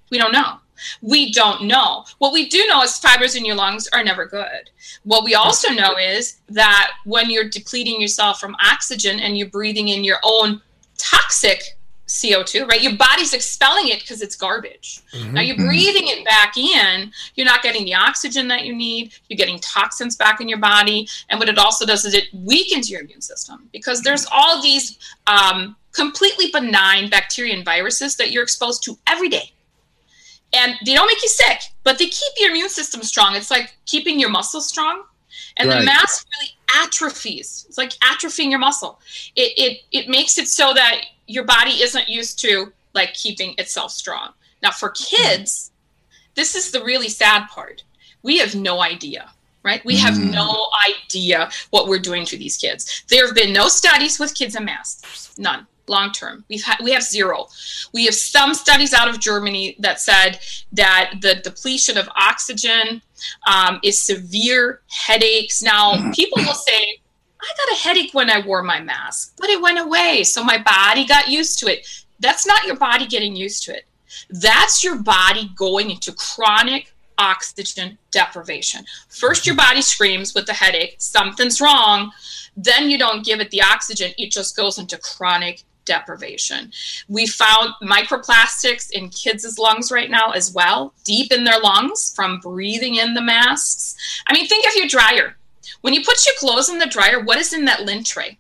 We 0.10 0.18
don't 0.18 0.34
know. 0.34 0.60
We 1.02 1.32
don't 1.32 1.64
know. 1.64 2.06
What 2.20 2.34
we 2.34 2.48
do 2.50 2.66
know 2.68 2.82
is 2.84 2.98
fibers 2.98 3.36
in 3.36 3.46
your 3.46 3.56
lungs 3.56 3.88
are 3.94 4.04
never 4.04 4.26
good. 4.26 4.70
What 5.04 5.24
we 5.24 5.34
also 5.36 5.70
know 5.70 5.98
is 5.98 6.42
that 6.50 6.92
when 7.06 7.30
you're 7.30 7.50
depleting 7.50 8.00
yourself 8.00 8.40
from 8.40 8.56
oxygen 8.64 9.20
and 9.20 9.38
you're 9.38 9.50
breathing 9.50 9.88
in 9.88 10.04
your 10.04 10.20
own 10.24 10.62
toxic 10.98 11.75
CO2, 12.08 12.68
right? 12.70 12.82
Your 12.82 12.96
body's 12.96 13.34
expelling 13.34 13.88
it 13.88 14.00
because 14.00 14.22
it's 14.22 14.36
garbage. 14.36 15.02
Mm-hmm. 15.12 15.34
Now 15.34 15.42
you're 15.42 15.56
breathing 15.56 16.08
it 16.08 16.24
back 16.24 16.56
in. 16.56 17.12
You're 17.36 17.48
not 17.48 17.64
getting 17.64 17.86
the 17.86 17.96
oxygen 17.96 18.48
that 18.50 18.66
you 18.66 18.76
need. 18.76 19.14
You're 19.28 19.38
getting 19.38 19.60
toxins 19.60 20.16
back 20.16 20.40
in 20.40 20.48
your 20.48 20.60
body. 20.60 21.08
And 21.30 21.40
what 21.40 21.50
it 21.50 21.58
also 21.58 21.86
does 21.86 22.06
is 22.06 22.14
it 22.14 22.26
weakens 22.34 22.90
your 22.90 23.02
immune 23.02 23.22
system 23.22 23.70
because 23.72 24.02
there's 24.02 24.28
all 24.32 24.62
these 24.62 24.98
um, 25.26 25.76
completely 25.94 26.52
benign 26.52 27.10
bacteria 27.10 27.56
and 27.56 27.66
viruses 27.66 28.16
that 28.18 28.32
you're 28.32 28.44
exposed 28.44 28.84
to 28.84 28.98
every 29.08 29.30
day. 29.30 29.52
And 30.54 30.76
they 30.86 30.94
don't 30.94 31.08
make 31.08 31.22
you 31.24 31.30
sick, 31.30 31.62
but 31.84 31.98
they 31.98 32.06
keep 32.06 32.34
your 32.38 32.52
immune 32.52 32.70
system 32.70 33.02
strong. 33.02 33.36
It's 33.36 33.52
like 33.52 33.76
keeping 33.86 34.20
your 34.20 34.30
muscles 34.30 34.68
strong. 34.68 35.04
And 35.58 35.70
right. 35.70 35.80
the 35.80 35.86
mask 35.86 36.28
really 36.38 36.52
atrophies. 36.84 37.66
It's 37.68 37.78
like 37.78 37.92
atrophying 38.00 38.50
your 38.50 38.60
muscle. 38.60 39.00
It, 39.36 39.54
it, 39.58 39.82
it 39.92 40.10
makes 40.10 40.38
it 40.38 40.48
so 40.48 40.74
that 40.74 41.02
your 41.28 41.44
body 41.44 41.82
isn't 41.82 42.10
used 42.10 42.40
to 42.40 42.72
like 42.94 43.14
keeping 43.14 43.56
itself 43.58 43.92
strong. 43.92 44.32
Now, 44.62 44.72
for 44.72 44.90
kids, 44.90 45.72
this 46.36 46.56
is 46.56 46.72
the 46.72 46.84
really 46.84 47.10
sad 47.10 47.48
part. 47.48 47.84
We 48.24 48.40
have 48.40 48.56
no 48.56 48.82
idea, 48.82 49.32
right? 49.64 49.84
We 49.86 49.98
have 49.98 50.16
mm. 50.16 50.32
no 50.32 50.68
idea 50.90 51.50
what 51.70 51.88
we're 51.88 52.00
doing 52.00 52.26
to 52.26 52.38
these 52.38 52.58
kids. 52.58 53.04
There 53.10 53.26
have 53.26 53.36
been 53.36 53.54
no 53.54 53.68
studies 53.68 54.20
with 54.20 54.34
kids 54.34 54.56
in 54.56 54.66
masks, 54.66 55.36
none 55.38 55.68
long 55.88 56.12
term. 56.12 56.44
We've 56.50 56.64
had 56.64 56.78
we 56.84 56.92
have 56.92 57.04
zero. 57.04 57.48
We 57.94 58.06
have 58.06 58.16
some 58.16 58.54
studies 58.54 58.94
out 58.94 59.08
of 59.08 59.20
Germany 59.20 59.76
that 59.80 60.00
said 60.00 60.40
that 60.74 61.16
the 61.22 61.36
depletion 61.36 61.98
of 61.98 62.10
oxygen 62.16 63.02
um, 63.48 63.80
is 63.84 64.00
severe 64.00 64.82
headaches. 64.90 65.62
Now, 65.62 65.94
mm. 65.94 66.16
people 66.16 66.42
will 66.44 66.54
say, 66.54 67.00
I 67.46 67.54
got 67.58 67.78
a 67.78 67.82
headache 67.82 68.14
when 68.14 68.30
I 68.30 68.46
wore 68.46 68.64
my 68.64 68.80
mask, 68.80 69.36
but 69.40 69.50
it 69.50 69.62
went 69.62 69.80
away. 69.80 70.24
So 70.24 70.44
my 70.44 70.58
body 70.58 71.06
got 71.06 71.30
used 71.30 71.60
to 71.60 71.68
it. 71.68 71.88
That's 72.20 72.48
not 72.48 72.66
your 72.66 72.76
body 72.76 73.06
getting 73.06 73.36
used 73.36 73.64
to 73.66 73.76
it. 73.76 73.86
That's 74.30 74.84
your 74.84 75.02
body 75.02 75.52
going 75.56 75.92
into 75.92 76.12
chronic 76.14 76.94
oxygen 77.18 77.98
deprivation. 78.12 78.86
First, 79.10 79.46
your 79.46 79.56
body 79.56 79.82
screams 79.82 80.34
with 80.34 80.46
the 80.46 80.54
headache, 80.54 80.96
something's 81.00 81.62
wrong. 81.62 82.12
Then 82.58 82.90
you 82.90 82.98
don't 82.98 83.26
give 83.26 83.40
it 83.40 83.52
the 83.52 83.62
oxygen, 83.62 84.12
it 84.18 84.32
just 84.32 84.56
goes 84.56 84.78
into 84.78 84.98
chronic 84.98 85.64
deprivation. 85.86 86.72
We 87.08 87.28
found 87.28 87.74
microplastics 87.84 88.90
in 88.92 89.10
kids' 89.10 89.60
lungs 89.60 89.92
right 89.92 90.10
now 90.10 90.32
as 90.32 90.52
well, 90.52 90.94
deep 91.04 91.32
in 91.32 91.44
their 91.44 91.60
lungs 91.60 92.14
from 92.16 92.40
breathing 92.40 92.96
in 92.96 93.14
the 93.14 93.22
masks. 93.22 93.96
I 94.28 94.34
mean, 94.34 94.48
think 94.48 94.68
of 94.68 94.76
your 94.76 94.88
dryer. 94.88 95.36
When 95.82 95.94
you 95.94 96.02
put 96.04 96.26
your 96.26 96.36
clothes 96.38 96.70
in 96.70 96.80
the 96.80 96.86
dryer, 96.86 97.24
what 97.24 97.38
is 97.38 97.54
in 97.54 97.66
that 97.66 97.84
lint 97.84 98.06
tray? 98.06 98.38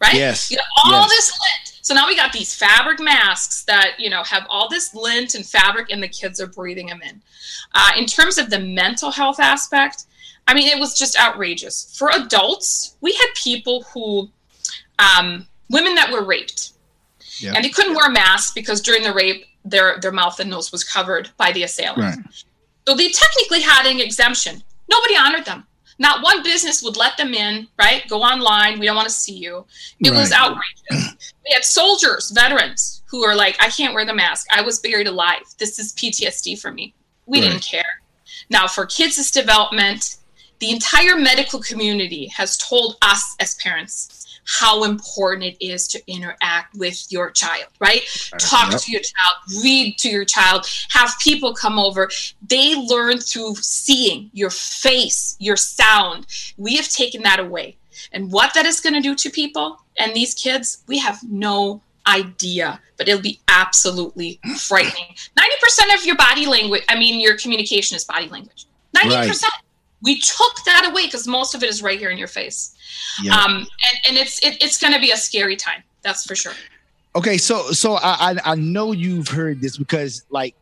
Right? 0.00 0.14
Yes. 0.14 0.50
You 0.50 0.56
got 0.56 0.66
all 0.84 1.02
yes. 1.02 1.10
this 1.10 1.30
lint. 1.30 1.78
So 1.82 1.94
now 1.94 2.06
we 2.06 2.14
got 2.16 2.32
these 2.32 2.54
fabric 2.54 3.00
masks 3.00 3.64
that, 3.64 3.98
you 3.98 4.10
know, 4.10 4.22
have 4.22 4.46
all 4.48 4.68
this 4.68 4.94
lint 4.94 5.34
and 5.34 5.44
fabric 5.44 5.90
and 5.90 6.02
the 6.02 6.08
kids 6.08 6.40
are 6.40 6.46
breathing 6.46 6.86
them 6.86 7.00
in. 7.02 7.20
Uh, 7.74 7.90
in 7.96 8.06
terms 8.06 8.38
of 8.38 8.50
the 8.50 8.58
mental 8.58 9.10
health 9.10 9.40
aspect, 9.40 10.04
I 10.46 10.54
mean, 10.54 10.68
it 10.68 10.78
was 10.78 10.98
just 10.98 11.18
outrageous. 11.18 11.94
For 11.98 12.10
adults, 12.14 12.96
we 13.00 13.12
had 13.12 13.26
people 13.34 13.82
who, 13.92 14.30
um, 14.98 15.46
women 15.68 15.94
that 15.94 16.12
were 16.12 16.24
raped. 16.24 16.72
And 17.42 17.64
they 17.64 17.70
couldn't 17.70 17.94
wear 17.94 18.10
masks 18.10 18.52
because 18.52 18.80
during 18.82 19.02
the 19.02 19.12
rape, 19.12 19.46
their, 19.64 19.98
their 20.00 20.12
mouth 20.12 20.38
and 20.40 20.50
nose 20.50 20.72
was 20.72 20.84
covered 20.84 21.30
by 21.38 21.52
the 21.52 21.62
assailant. 21.62 21.98
Right. 21.98 22.18
So 22.86 22.94
they 22.94 23.08
technically 23.08 23.60
had 23.62 23.86
an 23.86 24.00
exemption. 24.00 24.62
Nobody 24.90 25.16
honored 25.16 25.46
them. 25.46 25.66
Not 26.00 26.22
one 26.24 26.42
business 26.42 26.82
would 26.82 26.96
let 26.96 27.18
them 27.18 27.34
in, 27.34 27.68
right? 27.78 28.08
Go 28.08 28.22
online. 28.22 28.80
We 28.80 28.86
don't 28.86 28.96
want 28.96 29.06
to 29.08 29.14
see 29.14 29.36
you. 29.36 29.66
It 30.02 30.10
right. 30.10 30.18
was 30.18 30.32
outrageous. 30.32 31.14
we 31.44 31.52
had 31.52 31.62
soldiers, 31.62 32.30
veterans, 32.30 33.02
who 33.06 33.22
are 33.22 33.36
like, 33.36 33.56
I 33.60 33.68
can't 33.68 33.92
wear 33.92 34.06
the 34.06 34.14
mask. 34.14 34.46
I 34.50 34.62
was 34.62 34.78
buried 34.78 35.08
alive. 35.08 35.42
This 35.58 35.78
is 35.78 35.92
PTSD 35.92 36.58
for 36.58 36.72
me. 36.72 36.94
We 37.26 37.42
right. 37.42 37.50
didn't 37.50 37.62
care. 37.62 37.84
Now, 38.48 38.66
for 38.66 38.86
kids' 38.86 39.30
development, 39.30 40.16
the 40.58 40.70
entire 40.70 41.16
medical 41.16 41.60
community 41.60 42.28
has 42.28 42.56
told 42.56 42.96
us 43.02 43.36
as 43.38 43.56
parents 43.56 44.19
how 44.50 44.82
important 44.84 45.44
it 45.44 45.64
is 45.64 45.86
to 45.86 46.02
interact 46.10 46.74
with 46.74 47.06
your 47.10 47.30
child, 47.30 47.68
right? 47.78 48.02
Talk 48.38 48.72
yep. 48.72 48.80
to 48.80 48.92
your 48.92 49.00
child, 49.00 49.62
read 49.62 49.96
to 49.98 50.08
your 50.08 50.24
child, 50.24 50.66
have 50.90 51.12
people 51.20 51.54
come 51.54 51.78
over. 51.78 52.10
They 52.48 52.74
learn 52.74 53.18
through 53.18 53.54
seeing 53.56 54.30
your 54.32 54.50
face, 54.50 55.36
your 55.38 55.56
sound. 55.56 56.26
We 56.56 56.76
have 56.76 56.88
taken 56.88 57.22
that 57.22 57.38
away. 57.38 57.76
And 58.12 58.32
what 58.32 58.52
that 58.54 58.66
is 58.66 58.80
going 58.80 58.94
to 58.94 59.00
do 59.00 59.14
to 59.14 59.30
people 59.30 59.78
and 59.98 60.14
these 60.14 60.34
kids, 60.34 60.82
we 60.88 60.98
have 60.98 61.20
no 61.22 61.80
idea, 62.06 62.80
but 62.96 63.08
it'll 63.08 63.22
be 63.22 63.40
absolutely 63.48 64.40
frightening. 64.58 65.14
90% 65.38 65.94
of 65.94 66.04
your 66.04 66.16
body 66.16 66.46
language, 66.46 66.82
I 66.88 66.98
mean, 66.98 67.20
your 67.20 67.36
communication 67.36 67.96
is 67.96 68.04
body 68.04 68.28
language. 68.28 68.66
90%. 68.96 69.10
Right. 69.10 69.52
We 70.02 70.20
took 70.20 70.64
that 70.64 70.88
away 70.90 71.06
because 71.06 71.26
most 71.26 71.54
of 71.54 71.62
it 71.62 71.68
is 71.68 71.82
right 71.82 71.98
here 71.98 72.10
in 72.10 72.18
your 72.18 72.28
face. 72.28 72.74
Yeah. 73.22 73.34
Um, 73.34 73.56
and, 73.56 74.00
and 74.08 74.16
it's 74.16 74.38
it, 74.44 74.62
it's 74.62 74.78
going 74.78 74.94
to 74.94 75.00
be 75.00 75.10
a 75.10 75.16
scary 75.16 75.56
time. 75.56 75.82
That's 76.02 76.24
for 76.24 76.34
sure. 76.34 76.54
Okay, 77.16 77.38
so 77.38 77.72
so 77.72 77.96
I 77.96 78.36
I 78.44 78.54
know 78.54 78.92
you've 78.92 79.28
heard 79.28 79.60
this 79.60 79.76
because 79.76 80.24
like 80.30 80.54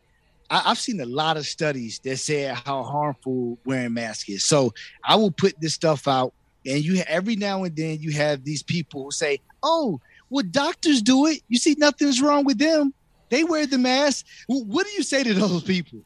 I, 0.49 0.59
have 0.59 0.79
seen 0.79 0.99
a 0.99 1.05
lot 1.05 1.37
of 1.37 1.45
studies 1.45 1.99
that 1.99 2.17
say 2.17 2.43
how 2.65 2.83
harmful 2.83 3.57
wearing 3.65 3.93
masks 3.93 4.29
is. 4.29 4.45
So 4.45 4.73
I 5.03 5.15
will 5.15 5.31
put 5.31 5.59
this 5.61 5.75
stuff 5.75 6.07
out, 6.07 6.33
and 6.65 6.83
you 6.83 7.03
every 7.07 7.35
now 7.35 7.63
and 7.63 7.75
then 7.75 7.99
you 8.01 8.11
have 8.13 8.43
these 8.43 8.63
people 8.63 9.03
who 9.03 9.11
say, 9.11 9.39
"Oh, 9.61 10.01
well, 10.29 10.43
doctors 10.49 11.01
do 11.01 11.27
it. 11.27 11.41
You 11.49 11.59
see, 11.59 11.75
nothing's 11.77 12.21
wrong 12.21 12.45
with 12.45 12.57
them. 12.57 12.93
They 13.29 13.43
wear 13.43 13.67
the 13.67 13.77
mask." 13.77 14.25
What 14.47 14.87
do 14.87 14.91
you 14.93 15.03
say 15.03 15.23
to 15.23 15.33
those 15.33 15.63
people? 15.63 15.99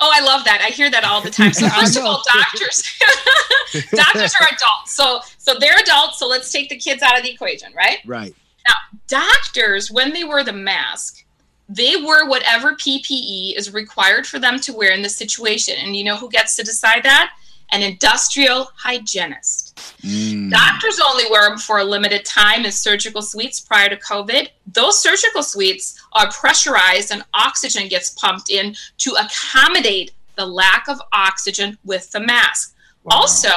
Oh, 0.00 0.10
I 0.12 0.24
love 0.24 0.44
that. 0.44 0.60
I 0.62 0.70
hear 0.70 0.90
that 0.90 1.04
all 1.04 1.20
the 1.20 1.30
time. 1.30 1.52
So 1.52 1.68
first 1.80 1.96
of 1.96 2.04
all, 2.04 2.22
doctors 2.32 2.82
doctors 3.90 4.34
are 4.40 4.46
adults. 4.46 4.94
So 4.94 5.20
so 5.38 5.54
they're 5.58 5.78
adults, 5.78 6.18
so 6.18 6.26
let's 6.26 6.50
take 6.50 6.68
the 6.68 6.76
kids 6.76 7.02
out 7.02 7.16
of 7.16 7.24
the 7.24 7.32
equation, 7.32 7.72
right? 7.74 7.98
Right. 8.04 8.34
Now, 8.68 8.98
doctors 9.08 9.90
when 9.90 10.12
they 10.12 10.24
wear 10.24 10.44
the 10.44 10.52
mask, 10.52 11.24
they 11.68 11.96
wear 11.96 12.26
whatever 12.26 12.74
PPE 12.74 13.56
is 13.56 13.72
required 13.72 14.26
for 14.26 14.38
them 14.38 14.58
to 14.60 14.72
wear 14.72 14.92
in 14.92 15.02
the 15.02 15.08
situation. 15.08 15.76
And 15.78 15.96
you 15.96 16.04
know 16.04 16.16
who 16.16 16.28
gets 16.28 16.56
to 16.56 16.62
decide 16.62 17.02
that? 17.04 17.34
An 17.72 17.82
industrial 17.82 18.68
hygienist. 18.76 19.74
Mm. 20.02 20.50
Doctors 20.50 21.00
only 21.00 21.24
wear 21.30 21.48
them 21.48 21.58
for 21.58 21.78
a 21.78 21.84
limited 21.84 22.24
time 22.24 22.64
in 22.64 22.70
surgical 22.70 23.22
suites 23.22 23.60
prior 23.60 23.88
to 23.88 23.96
COVID. 23.96 24.48
Those 24.66 25.00
surgical 25.02 25.42
suites 25.42 26.00
are 26.14 26.30
pressurized 26.30 27.10
and 27.10 27.24
oxygen 27.34 27.88
gets 27.88 28.10
pumped 28.10 28.50
in 28.50 28.74
to 28.98 29.14
accommodate 29.20 30.12
the 30.36 30.46
lack 30.46 30.88
of 30.88 31.00
oxygen 31.12 31.78
with 31.84 32.10
the 32.12 32.20
mask. 32.20 32.74
Wow. 33.04 33.16
Also, 33.16 33.48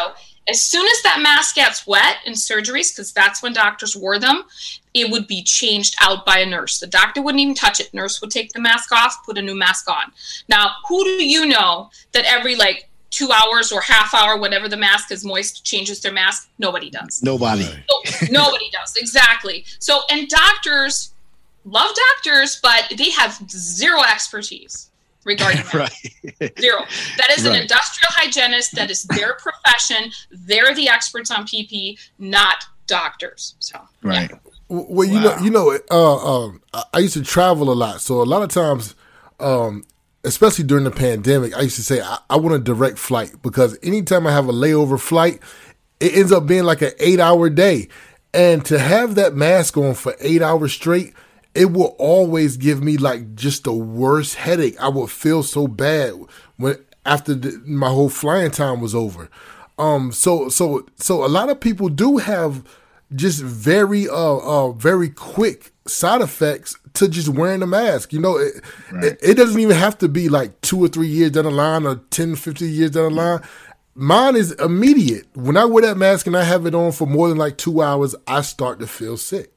as 0.49 0.61
soon 0.61 0.85
as 0.85 1.01
that 1.03 1.19
mask 1.21 1.55
gets 1.55 1.85
wet 1.85 2.17
in 2.25 2.33
surgeries, 2.33 2.95
because 2.95 3.11
that's 3.11 3.43
when 3.43 3.53
doctors 3.53 3.95
wore 3.95 4.17
them, 4.17 4.43
it 4.93 5.11
would 5.11 5.27
be 5.27 5.43
changed 5.43 5.95
out 6.01 6.25
by 6.25 6.39
a 6.39 6.45
nurse. 6.45 6.79
The 6.79 6.87
doctor 6.87 7.21
wouldn't 7.21 7.41
even 7.41 7.53
touch 7.53 7.79
it. 7.79 7.93
Nurse 7.93 8.21
would 8.21 8.31
take 8.31 8.53
the 8.53 8.61
mask 8.61 8.91
off, 8.91 9.25
put 9.25 9.37
a 9.37 9.41
new 9.41 9.55
mask 9.55 9.89
on. 9.89 10.11
Now, 10.47 10.71
who 10.87 11.03
do 11.03 11.27
you 11.27 11.45
know 11.45 11.89
that 12.13 12.25
every 12.25 12.55
like 12.55 12.89
two 13.09 13.29
hours 13.31 13.71
or 13.71 13.81
half 13.81 14.13
hour, 14.13 14.37
whenever 14.37 14.69
the 14.69 14.77
mask 14.77 15.11
is 15.11 15.25
moist, 15.25 15.65
changes 15.65 15.99
their 16.01 16.13
mask? 16.13 16.49
Nobody 16.59 16.89
does. 16.89 17.21
Nobody. 17.21 17.63
So, 17.63 18.27
nobody 18.31 18.69
does. 18.71 18.95
Exactly. 18.95 19.65
So, 19.79 20.01
and 20.09 20.29
doctors 20.29 21.13
love 21.69 21.91
doctors, 22.15 22.59
but 22.61 22.93
they 22.97 23.09
have 23.11 23.37
zero 23.49 24.01
expertise 24.03 24.89
regarding 25.25 25.61
that. 25.71 25.73
right. 25.73 26.59
Zero. 26.59 26.79
That 27.17 27.29
is 27.37 27.45
an 27.45 27.55
industrial 27.55 28.09
hygienist. 28.11 28.75
That 28.75 28.89
is 28.89 29.03
their 29.03 29.33
profession. 29.39 30.11
They're 30.31 30.73
the 30.73 30.89
experts 30.89 31.29
on 31.31 31.45
PP, 31.45 31.99
not 32.19 32.63
doctors. 32.87 33.55
So 33.59 33.79
Right. 34.01 34.31
Well, 34.69 35.07
you 35.07 35.19
know, 35.19 35.37
you 35.37 35.49
know, 35.49 35.77
uh, 35.89 36.43
um, 36.45 36.61
I- 36.73 36.83
I 36.95 36.99
used 36.99 37.13
to 37.13 37.23
travel 37.23 37.71
a 37.71 37.73
lot, 37.73 38.01
so 38.01 38.21
a 38.21 38.23
lot 38.23 38.41
of 38.41 38.49
times, 38.49 38.95
um, 39.39 39.85
especially 40.25 40.65
during 40.65 40.83
the 40.83 40.91
pandemic, 40.91 41.55
I 41.55 41.61
used 41.61 41.77
to 41.77 41.83
say 41.83 42.01
I, 42.01 42.17
I 42.29 42.35
want 42.35 42.55
a 42.55 42.59
direct 42.59 42.97
flight 42.97 43.31
because 43.41 43.77
anytime 43.81 44.27
I 44.27 44.31
have 44.33 44.49
a 44.49 44.51
layover 44.53 44.99
flight, 44.99 45.39
it 46.01 46.15
ends 46.15 46.31
up 46.33 46.47
being 46.47 46.63
like 46.65 46.81
an 46.81 46.91
eight-hour 46.99 47.49
day, 47.49 47.87
and 48.33 48.63
to 48.65 48.77
have 48.77 49.15
that 49.15 49.35
mask 49.35 49.77
on 49.77 49.93
for 49.93 50.15
eight 50.19 50.41
hours 50.41 50.73
straight, 50.73 51.13
it 51.57 51.71
will 51.73 51.95
always 51.97 52.55
give 52.55 52.83
me 52.83 52.97
like 52.97 53.33
just 53.35 53.63
the 53.63 53.73
worst 53.73 54.35
headache. 54.35 54.79
I 54.79 54.89
would 54.89 55.09
feel 55.09 55.41
so 55.41 55.67
bad 55.67 56.13
when 56.57 56.77
after 57.05 57.33
the, 57.33 57.59
my 57.65 57.89
whole 57.89 58.09
flying 58.09 58.51
time 58.51 58.79
was 58.79 58.93
over. 58.93 59.29
Um, 59.79 60.11
so 60.11 60.49
so 60.49 60.85
so 60.95 61.25
a 61.25 61.27
lot 61.27 61.49
of 61.49 61.59
people 61.59 61.89
do 61.89 62.17
have 62.17 62.63
just 63.15 63.41
very 63.41 64.07
uh 64.09 64.37
uh 64.37 64.71
very 64.73 65.09
quick 65.09 65.71
side 65.87 66.21
effects 66.21 66.77
to 66.93 67.07
just 67.07 67.29
wearing 67.29 67.63
a 67.63 67.67
mask. 67.67 68.13
You 68.13 68.19
know, 68.19 68.37
it, 68.37 68.61
it, 69.01 69.19
it 69.21 69.33
doesn't 69.35 69.59
even 69.59 69.75
have 69.77 69.97
to 69.99 70.07
be 70.07 70.29
like 70.29 70.59
two 70.61 70.83
or 70.83 70.87
three 70.87 71.07
years 71.07 71.31
down 71.31 71.45
the 71.45 71.51
line 71.51 71.85
or 71.85 71.95
10, 72.11 72.35
15 72.35 72.71
years 72.71 72.91
down 72.91 73.13
the 73.13 73.21
line. 73.21 73.39
Mine 73.95 74.35
is 74.35 74.51
immediate. 74.53 75.25
When 75.33 75.57
I 75.57 75.65
wear 75.65 75.83
that 75.83 75.97
mask 75.97 76.27
and 76.27 76.37
I 76.37 76.43
have 76.43 76.65
it 76.67 76.75
on 76.75 76.91
for 76.91 77.07
more 77.07 77.29
than 77.29 77.37
like 77.37 77.57
two 77.57 77.81
hours, 77.81 78.15
I 78.27 78.41
start 78.41 78.79
to 78.79 78.87
feel 78.87 79.17
sick. 79.17 79.53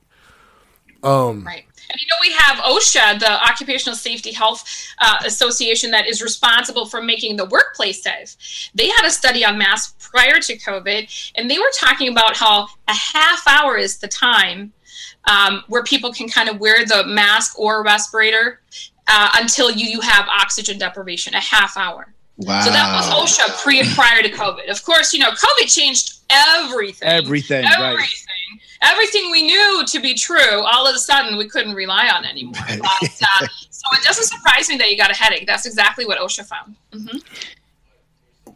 Um, 1.03 1.45
Right. 1.45 1.65
And 1.91 2.01
you 2.01 2.07
know, 2.07 2.17
we 2.21 2.33
have 2.33 2.59
OSHA, 2.59 3.19
the 3.19 3.45
Occupational 3.45 3.97
Safety 3.97 4.33
Health 4.33 4.65
uh, 4.99 5.19
Association, 5.25 5.91
that 5.91 6.07
is 6.07 6.23
responsible 6.23 6.87
for 6.87 7.03
making 7.03 7.37
the 7.37 7.47
workplace 7.47 8.03
safe. 8.03 8.71
They 8.75 8.89
had 8.89 9.05
a 9.05 9.11
study 9.11 9.45
on 9.45 9.59
masks 9.59 9.95
prior 10.11 10.39
to 10.41 10.57
COVID, 10.57 11.33
and 11.37 11.51
they 11.51 11.59
were 11.59 11.71
talking 11.75 12.09
about 12.09 12.37
how 12.37 12.69
a 12.89 12.95
half 12.95 13.47
hour 13.49 13.77
is 13.77 13.99
the 13.99 14.09
time 14.09 14.73
um, 15.29 15.65
where 15.69 15.83
people 15.83 16.13
can 16.13 16.29
kind 16.29 16.49
of 16.49 16.61
wear 16.61 16.85
the 16.85 17.05
mask 17.07 17.59
or 17.59 17.83
respirator 17.83 18.61
uh, 19.09 19.31
until 19.35 19.71
you, 19.71 19.87
you 19.87 20.01
have 20.01 20.29
oxygen 20.29 20.79
deprivation, 20.79 21.35
a 21.35 21.41
half 21.41 21.77
hour. 21.77 22.15
Wow. 22.39 22.63
So 22.63 22.71
that 22.71 22.95
was 22.95 23.39
OSHA 23.39 23.63
pre 23.63 23.83
prior 23.95 24.23
to 24.23 24.31
COVID. 24.31 24.71
Of 24.71 24.83
course, 24.85 25.13
you 25.13 25.21
know, 25.21 25.31
COVID 25.31 25.75
changed 25.75 26.21
everything. 26.31 27.09
Everything, 27.09 27.65
right. 27.65 28.09
Everything. 28.83 29.01
Everything 29.11 29.31
we 29.31 29.43
knew 29.43 29.85
to 29.87 30.01
be 30.01 30.15
true, 30.15 30.65
all 30.65 30.87
of 30.87 30.95
a 30.95 30.99
sudden 30.99 31.37
we 31.37 31.49
couldn't 31.49 31.75
rely 31.75 32.09
on 32.09 32.25
anymore. 32.25 32.55
Right. 32.69 32.81
But, 32.81 33.11
uh, 33.23 33.47
so 33.71 33.83
it 33.93 34.05
doesn't 34.05 34.25
surprise 34.25 34.69
me 34.69 34.77
that 34.77 34.91
you 34.91 34.97
got 34.97 35.11
a 35.11 35.15
headache. 35.15 35.47
That's 35.47 35.67
exactly 35.67 36.07
what 36.07 36.19
OSHA 36.19 36.47
found. 36.47 36.77
hmm 36.93 37.19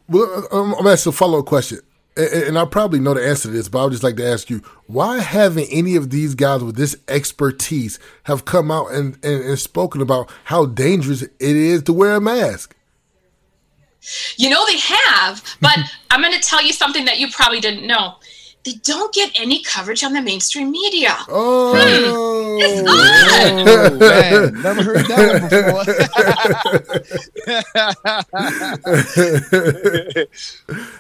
Well, 0.09 0.47
um, 0.53 0.75
I'm 0.79 0.87
asking 0.87 1.11
a 1.11 1.13
follow 1.13 1.41
up 1.41 1.47
question, 1.47 1.81
and, 2.17 2.29
and 2.29 2.59
I 2.59 2.65
probably 2.65 3.01
know 3.01 3.15
the 3.15 3.27
answer 3.27 3.49
to 3.49 3.55
this, 3.55 3.69
but 3.69 3.81
I 3.81 3.85
would 3.85 3.93
just 3.93 4.03
like 4.03 4.17
to 4.17 4.27
ask 4.27 4.51
you: 4.51 4.63
Why 4.87 5.19
haven't 5.19 5.69
any 5.71 5.97
of 5.97 6.11
these 6.11 6.35
guys 6.35 6.63
with 6.63 6.77
this 6.77 6.97
expertise 7.09 7.99
have 8.25 8.45
come 8.45 8.71
out 8.71 8.93
and, 8.93 9.15
and, 9.25 9.45
and 9.45 9.59
spoken 9.59 10.01
about 10.01 10.31
how 10.45 10.67
dangerous 10.67 11.23
it 11.23 11.33
is 11.41 11.83
to 11.85 11.93
wear 11.93 12.15
a 12.15 12.21
mask? 12.21 12.77
You 14.37 14.51
know 14.51 14.65
they 14.67 14.79
have, 14.79 15.43
but 15.61 15.79
I'm 16.11 16.21
going 16.21 16.35
to 16.35 16.47
tell 16.47 16.63
you 16.63 16.73
something 16.73 17.07
that 17.07 17.19
you 17.19 17.31
probably 17.31 17.61
didn't 17.61 17.87
know. 17.87 18.17
They 18.65 18.73
don't 18.83 19.13
get 19.13 19.39
any 19.39 19.63
coverage 19.63 20.03
on 20.03 20.15
the 20.15 20.23
mainstream 20.23 20.71
media. 20.71 21.15
Oh, 21.29 21.75
It's 22.59 22.83
Oh, 22.87 23.99
man. 23.99 24.63
Never 24.63 24.83
heard 24.83 25.05
that 25.07 25.51
before. 25.51 25.85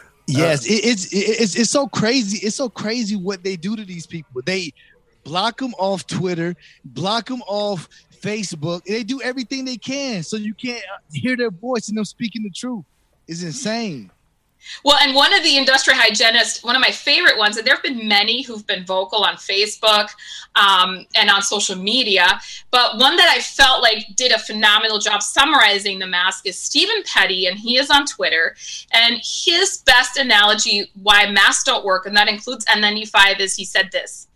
yes, 0.26 0.66
it, 0.66 0.84
it's 0.84 1.12
it's 1.12 1.56
it's 1.56 1.70
so 1.70 1.86
crazy. 1.86 2.46
It's 2.46 2.56
so 2.56 2.68
crazy 2.68 3.16
what 3.16 3.42
they 3.42 3.56
do 3.56 3.76
to 3.76 3.84
these 3.84 4.06
people. 4.06 4.42
They 4.44 4.74
block 5.24 5.58
them 5.58 5.72
off 5.78 6.06
Twitter, 6.06 6.54
block 6.84 7.28
them 7.28 7.42
off 7.46 7.88
Facebook. 8.20 8.84
They 8.84 9.04
do 9.04 9.22
everything 9.22 9.64
they 9.64 9.78
can 9.78 10.22
so 10.22 10.36
you 10.36 10.52
can't 10.52 10.84
uh, 10.84 10.98
hear 11.12 11.34
their 11.36 11.50
voice 11.50 11.88
and 11.88 11.96
them 11.96 12.04
speaking 12.04 12.42
the 12.42 12.50
truth. 12.50 12.84
It's 13.26 13.42
insane. 13.42 14.10
Well, 14.84 14.98
and 15.00 15.14
one 15.14 15.32
of 15.34 15.42
the 15.42 15.56
industrial 15.56 15.98
hygienists, 15.98 16.62
one 16.62 16.76
of 16.76 16.80
my 16.80 16.90
favorite 16.90 17.38
ones, 17.38 17.56
and 17.56 17.66
there 17.66 17.74
have 17.74 17.82
been 17.82 18.06
many 18.06 18.42
who've 18.42 18.66
been 18.66 18.84
vocal 18.84 19.24
on 19.24 19.36
Facebook 19.36 20.08
um, 20.56 21.06
and 21.14 21.30
on 21.30 21.42
social 21.42 21.76
media, 21.76 22.40
but 22.70 22.98
one 22.98 23.16
that 23.16 23.28
I 23.28 23.40
felt 23.40 23.82
like 23.82 24.06
did 24.16 24.32
a 24.32 24.38
phenomenal 24.38 24.98
job 24.98 25.22
summarizing 25.22 25.98
the 25.98 26.06
mask 26.06 26.46
is 26.46 26.58
Stephen 26.58 27.02
Petty, 27.04 27.46
and 27.46 27.58
he 27.58 27.76
is 27.76 27.90
on 27.90 28.06
Twitter. 28.06 28.56
And 28.92 29.20
his 29.22 29.82
best 29.86 30.16
analogy 30.16 30.90
why 31.02 31.30
masks 31.30 31.64
don't 31.64 31.84
work, 31.84 32.06
and 32.06 32.16
that 32.16 32.28
includes 32.28 32.64
N95, 32.66 33.40
is 33.40 33.54
he 33.54 33.64
said 33.64 33.90
this 33.92 34.28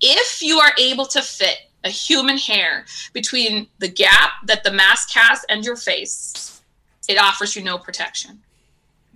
If 0.00 0.42
you 0.42 0.58
are 0.58 0.72
able 0.78 1.06
to 1.06 1.22
fit 1.22 1.58
a 1.84 1.90
human 1.90 2.36
hair 2.36 2.84
between 3.12 3.68
the 3.78 3.88
gap 3.88 4.32
that 4.44 4.64
the 4.64 4.72
mask 4.72 5.10
has 5.14 5.44
and 5.48 5.64
your 5.64 5.76
face, 5.76 6.60
it 7.08 7.18
offers 7.18 7.54
you 7.54 7.62
no 7.62 7.78
protection. 7.78 8.42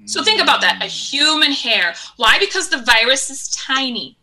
So 0.07 0.23
think 0.23 0.41
about 0.41 0.61
that 0.63 0.83
a 0.83 0.87
human 0.87 1.53
hair. 1.53 1.95
Why? 2.17 2.39
Because 2.39 2.69
the 2.69 2.83
virus 2.83 3.31
is 3.31 3.49
tiny. 3.51 4.17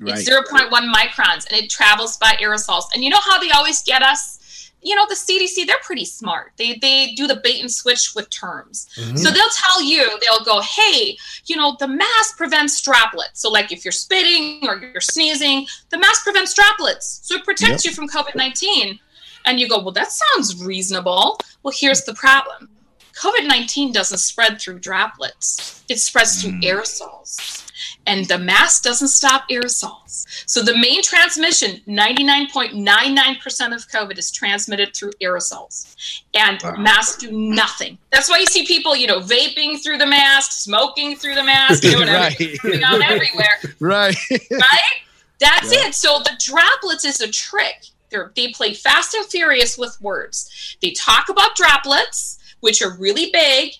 It's 0.00 0.28
0.1 0.28 0.70
microns 0.92 1.46
and 1.48 1.52
it 1.52 1.70
travels 1.70 2.16
by 2.16 2.36
aerosols. 2.40 2.84
And 2.94 3.02
you 3.02 3.10
know 3.10 3.20
how 3.20 3.38
they 3.38 3.50
always 3.50 3.82
get 3.82 4.02
us? 4.02 4.72
You 4.82 4.94
know, 4.94 5.06
the 5.08 5.14
CDC, 5.14 5.66
they're 5.66 5.78
pretty 5.82 6.04
smart. 6.04 6.52
They, 6.58 6.74
they 6.74 7.12
do 7.16 7.26
the 7.26 7.36
bait 7.36 7.60
and 7.60 7.70
switch 7.70 8.12
with 8.14 8.28
terms. 8.28 8.86
Mm-hmm. 8.96 9.16
So 9.16 9.30
they'll 9.30 9.48
tell 9.48 9.82
you, 9.82 10.18
they'll 10.20 10.44
go, 10.44 10.60
hey, 10.60 11.16
you 11.46 11.56
know, 11.56 11.74
the 11.78 11.88
mask 11.88 12.36
prevents 12.36 12.82
droplets. 12.82 13.40
So, 13.40 13.50
like 13.50 13.72
if 13.72 13.82
you're 13.82 13.92
spitting 13.92 14.60
or 14.68 14.76
you're 14.76 15.00
sneezing, 15.00 15.66
the 15.88 15.96
mask 15.96 16.24
prevents 16.24 16.52
droplets. 16.52 17.20
So 17.22 17.36
it 17.36 17.44
protects 17.44 17.86
you 17.86 17.92
from 17.92 18.08
COVID 18.08 18.34
19. 18.34 18.98
And 19.46 19.58
you 19.58 19.68
go, 19.68 19.82
well, 19.82 19.92
that 19.92 20.12
sounds 20.12 20.62
reasonable. 20.62 21.38
Well, 21.62 21.74
here's 21.74 22.04
the 22.04 22.14
problem 22.14 22.68
COVID 23.16 23.46
19 23.46 23.92
doesn't 23.92 24.18
spread 24.18 24.60
through 24.60 24.80
droplets, 24.80 25.84
it 25.88 25.98
spreads 25.98 26.42
through 26.42 26.52
mm. 26.52 26.64
aerosols. 26.64 27.60
And 28.06 28.26
the 28.26 28.38
mask 28.38 28.82
doesn't 28.82 29.08
stop 29.08 29.48
aerosols. 29.50 30.26
So 30.46 30.62
the 30.62 30.76
main 30.76 31.02
transmission, 31.02 31.80
99.99% 31.88 33.74
of 33.74 33.88
COVID 33.88 34.18
is 34.18 34.30
transmitted 34.30 34.94
through 34.94 35.12
aerosols. 35.22 36.22
And 36.34 36.62
masks 36.78 37.18
do 37.18 37.32
nothing. 37.32 37.98
That's 38.12 38.28
why 38.28 38.38
you 38.38 38.46
see 38.46 38.66
people, 38.66 38.94
you 38.94 39.06
know, 39.06 39.20
vaping 39.20 39.82
through 39.82 39.98
the 39.98 40.06
mask, 40.06 40.52
smoking 40.52 41.16
through 41.16 41.34
the 41.34 41.44
mask, 41.44 41.82
you 41.84 42.04
know, 42.04 42.12
Right. 42.12 42.58
going 42.62 42.84
on 42.84 43.02
everywhere 43.02 43.58
Right. 43.80 44.16
right? 44.30 44.94
That's 45.40 45.72
it. 45.72 45.94
So 45.94 46.20
the 46.20 46.32
droplets 46.38 47.04
is 47.04 47.20
a 47.20 47.30
trick. 47.30 47.86
They're, 48.10 48.32
they 48.36 48.52
play 48.52 48.74
fast 48.74 49.14
and 49.14 49.26
furious 49.26 49.76
with 49.76 50.00
words. 50.00 50.76
They 50.80 50.92
talk 50.92 51.28
about 51.28 51.56
droplets, 51.56 52.38
which 52.64 52.80
are 52.82 52.96
really 52.98 53.30
big, 53.30 53.72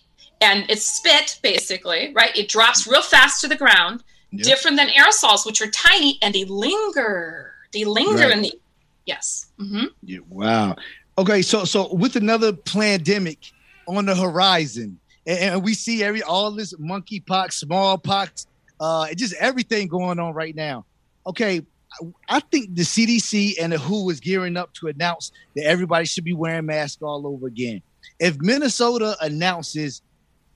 and 0.42 0.66
it's 0.68 0.84
spit 0.84 1.38
basically, 1.42 2.12
right? 2.14 2.36
It 2.36 2.48
drops 2.50 2.86
real 2.86 3.00
fast 3.02 3.40
to 3.40 3.48
the 3.48 3.56
ground, 3.56 4.02
Yep. 4.30 4.44
different 4.44 4.76
than 4.76 4.88
aerosols, 4.88 5.46
which 5.46 5.62
are 5.62 5.70
tiny 5.70 6.18
and 6.20 6.34
they 6.34 6.44
linger. 6.44 7.54
They 7.72 7.84
linger 7.84 8.24
Right. 8.28 8.32
in 8.32 8.42
the 8.42 8.52
yes. 9.06 9.46
hmm 9.58 9.84
Yeah, 10.02 10.18
wow. 10.28 10.76
Okay, 11.16 11.40
so 11.40 11.64
so 11.64 11.94
with 11.94 12.16
another 12.16 12.52
pandemic 12.52 13.38
on 13.88 14.04
the 14.06 14.14
horizon, 14.14 14.98
and, 15.26 15.38
and 15.38 15.62
we 15.64 15.72
see 15.72 16.02
every 16.02 16.22
all 16.22 16.50
this 16.50 16.74
monkeypox, 16.74 17.52
smallpox, 17.54 18.46
uh, 18.80 19.06
just 19.14 19.34
everything 19.40 19.88
going 19.88 20.18
on 20.18 20.34
right 20.34 20.54
now. 20.54 20.84
Okay, 21.26 21.62
I- 22.02 22.36
I 22.36 22.40
think 22.40 22.74
the 22.74 22.82
CDC 22.84 23.54
and 23.62 23.72
the 23.72 23.78
WHO 23.78 24.10
is 24.10 24.18
gearing 24.20 24.56
up 24.56 24.74
to 24.74 24.88
announce 24.88 25.30
that 25.54 25.64
everybody 25.64 26.04
should 26.06 26.24
be 26.24 26.34
wearing 26.34 26.66
masks 26.66 27.00
all 27.02 27.24
over 27.26 27.46
again. 27.46 27.80
If 28.18 28.36
Minnesota 28.40 29.16
announces 29.20 30.02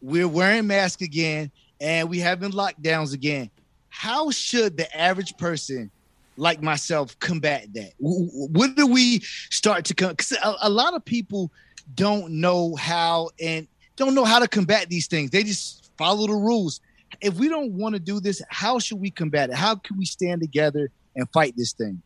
we're 0.01 0.29
wearing 0.29 0.67
masks 0.67 1.03
again 1.03 1.51
and 1.81 2.09
we 2.09 2.19
having 2.19 2.53
lockdowns 2.53 3.15
again, 3.15 3.51
how 3.89 4.31
should 4.31 4.77
the 4.77 4.97
average 4.97 5.37
person 5.39 5.91
like 6.37 6.63
myself 6.63 7.19
combat 7.19 7.67
that? 7.75 7.93
When 7.99 8.75
do 8.75 8.87
we 8.87 9.21
start 9.51 9.85
to 9.87 9.95
come? 9.95 10.11
Because 10.11 10.33
a, 10.33 10.55
a 10.63 10.71
lot 10.71 10.95
of 10.95 11.05
people 11.05 11.51
don't 11.95 12.33
know 12.33 12.77
how 12.77 13.31
and 13.41 13.67
don't 13.97 14.15
know 14.15 14.25
how 14.25 14.39
to 14.39 14.47
combat 14.47 14.89
these 14.89 15.09
things. 15.09 15.31
They 15.31 15.43
just 15.43 15.91
follow 15.99 16.27
the 16.27 16.35
rules. 16.35 16.81
If 17.21 17.35
we 17.35 17.49
don't 17.49 17.73
want 17.73 17.95
to 17.95 17.99
do 17.99 18.21
this, 18.21 18.41
how 18.49 18.79
should 18.79 19.01
we 19.01 19.11
combat 19.11 19.51
it? 19.51 19.57
How 19.57 19.75
can 19.75 19.99
we 19.99 20.05
stand 20.05 20.41
together 20.41 20.91
and 21.17 21.29
fight 21.33 21.55
this 21.57 21.73
thing? 21.73 22.01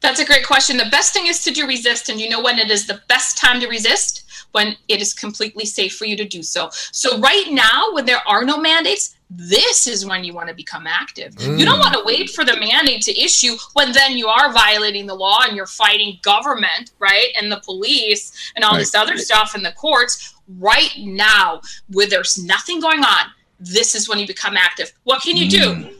That's 0.00 0.20
a 0.20 0.24
great 0.24 0.46
question. 0.46 0.76
The 0.76 0.88
best 0.90 1.12
thing 1.12 1.26
is 1.26 1.42
to 1.44 1.50
do 1.50 1.66
resist, 1.66 2.08
and 2.08 2.20
you 2.20 2.28
know 2.28 2.40
when 2.40 2.58
it 2.58 2.70
is 2.70 2.86
the 2.86 3.00
best 3.08 3.36
time 3.38 3.60
to 3.60 3.68
resist 3.68 4.27
when 4.52 4.76
it 4.88 5.00
is 5.00 5.12
completely 5.14 5.64
safe 5.64 5.96
for 5.96 6.04
you 6.04 6.16
to 6.16 6.24
do 6.24 6.42
so. 6.42 6.68
So, 6.72 7.18
right 7.18 7.46
now, 7.50 7.92
when 7.92 8.06
there 8.06 8.26
are 8.26 8.44
no 8.44 8.58
mandates, 8.58 9.16
this 9.30 9.86
is 9.86 10.06
when 10.06 10.24
you 10.24 10.32
want 10.32 10.48
to 10.48 10.54
become 10.54 10.86
active. 10.86 11.34
Mm. 11.34 11.58
You 11.58 11.66
don't 11.66 11.78
want 11.78 11.94
to 11.94 12.02
wait 12.04 12.30
for 12.30 12.44
the 12.44 12.56
mandate 12.56 13.02
to 13.02 13.20
issue 13.20 13.56
when 13.74 13.92
then 13.92 14.16
you 14.16 14.26
are 14.26 14.52
violating 14.52 15.06
the 15.06 15.14
law 15.14 15.40
and 15.46 15.54
you're 15.54 15.66
fighting 15.66 16.18
government, 16.22 16.92
right? 16.98 17.28
And 17.38 17.52
the 17.52 17.60
police 17.60 18.52
and 18.56 18.64
all 18.64 18.72
right. 18.72 18.78
this 18.78 18.94
other 18.94 19.18
stuff 19.18 19.54
in 19.54 19.62
the 19.62 19.72
courts. 19.72 20.34
Right 20.58 20.94
now, 20.96 21.60
where 21.92 22.06
there's 22.06 22.42
nothing 22.42 22.80
going 22.80 23.04
on, 23.04 23.26
this 23.60 23.94
is 23.94 24.08
when 24.08 24.18
you 24.18 24.26
become 24.26 24.56
active. 24.56 24.92
What 25.04 25.20
can 25.22 25.36
you 25.36 25.46
mm. 25.46 25.50
do? 25.50 25.94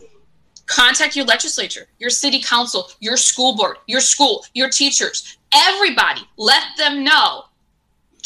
Contact 0.64 1.16
your 1.16 1.24
legislature, 1.26 1.86
your 1.98 2.10
city 2.10 2.40
council, 2.40 2.90
your 3.00 3.16
school 3.16 3.56
board, 3.56 3.76
your 3.86 4.00
school, 4.00 4.44
your 4.54 4.68
teachers, 4.70 5.38
everybody. 5.54 6.22
Let 6.36 6.62
them 6.76 7.04
know 7.04 7.44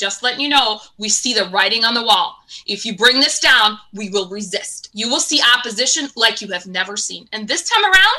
just 0.02 0.20
letting 0.20 0.40
you 0.40 0.48
know, 0.48 0.80
we 0.98 1.08
see 1.08 1.32
the 1.32 1.48
writing 1.50 1.84
on 1.84 1.94
the 1.94 2.02
wall. 2.02 2.34
If 2.66 2.84
you 2.84 2.96
bring 2.96 3.20
this 3.20 3.38
down, 3.38 3.78
we 3.94 4.10
will 4.10 4.28
resist. 4.28 4.90
You 4.92 5.08
will 5.08 5.20
see 5.20 5.40
opposition 5.56 6.08
like 6.16 6.40
you 6.40 6.48
have 6.48 6.66
never 6.66 6.96
seen. 6.96 7.28
And 7.32 7.46
this 7.46 7.70
time 7.70 7.84
around, 7.84 8.18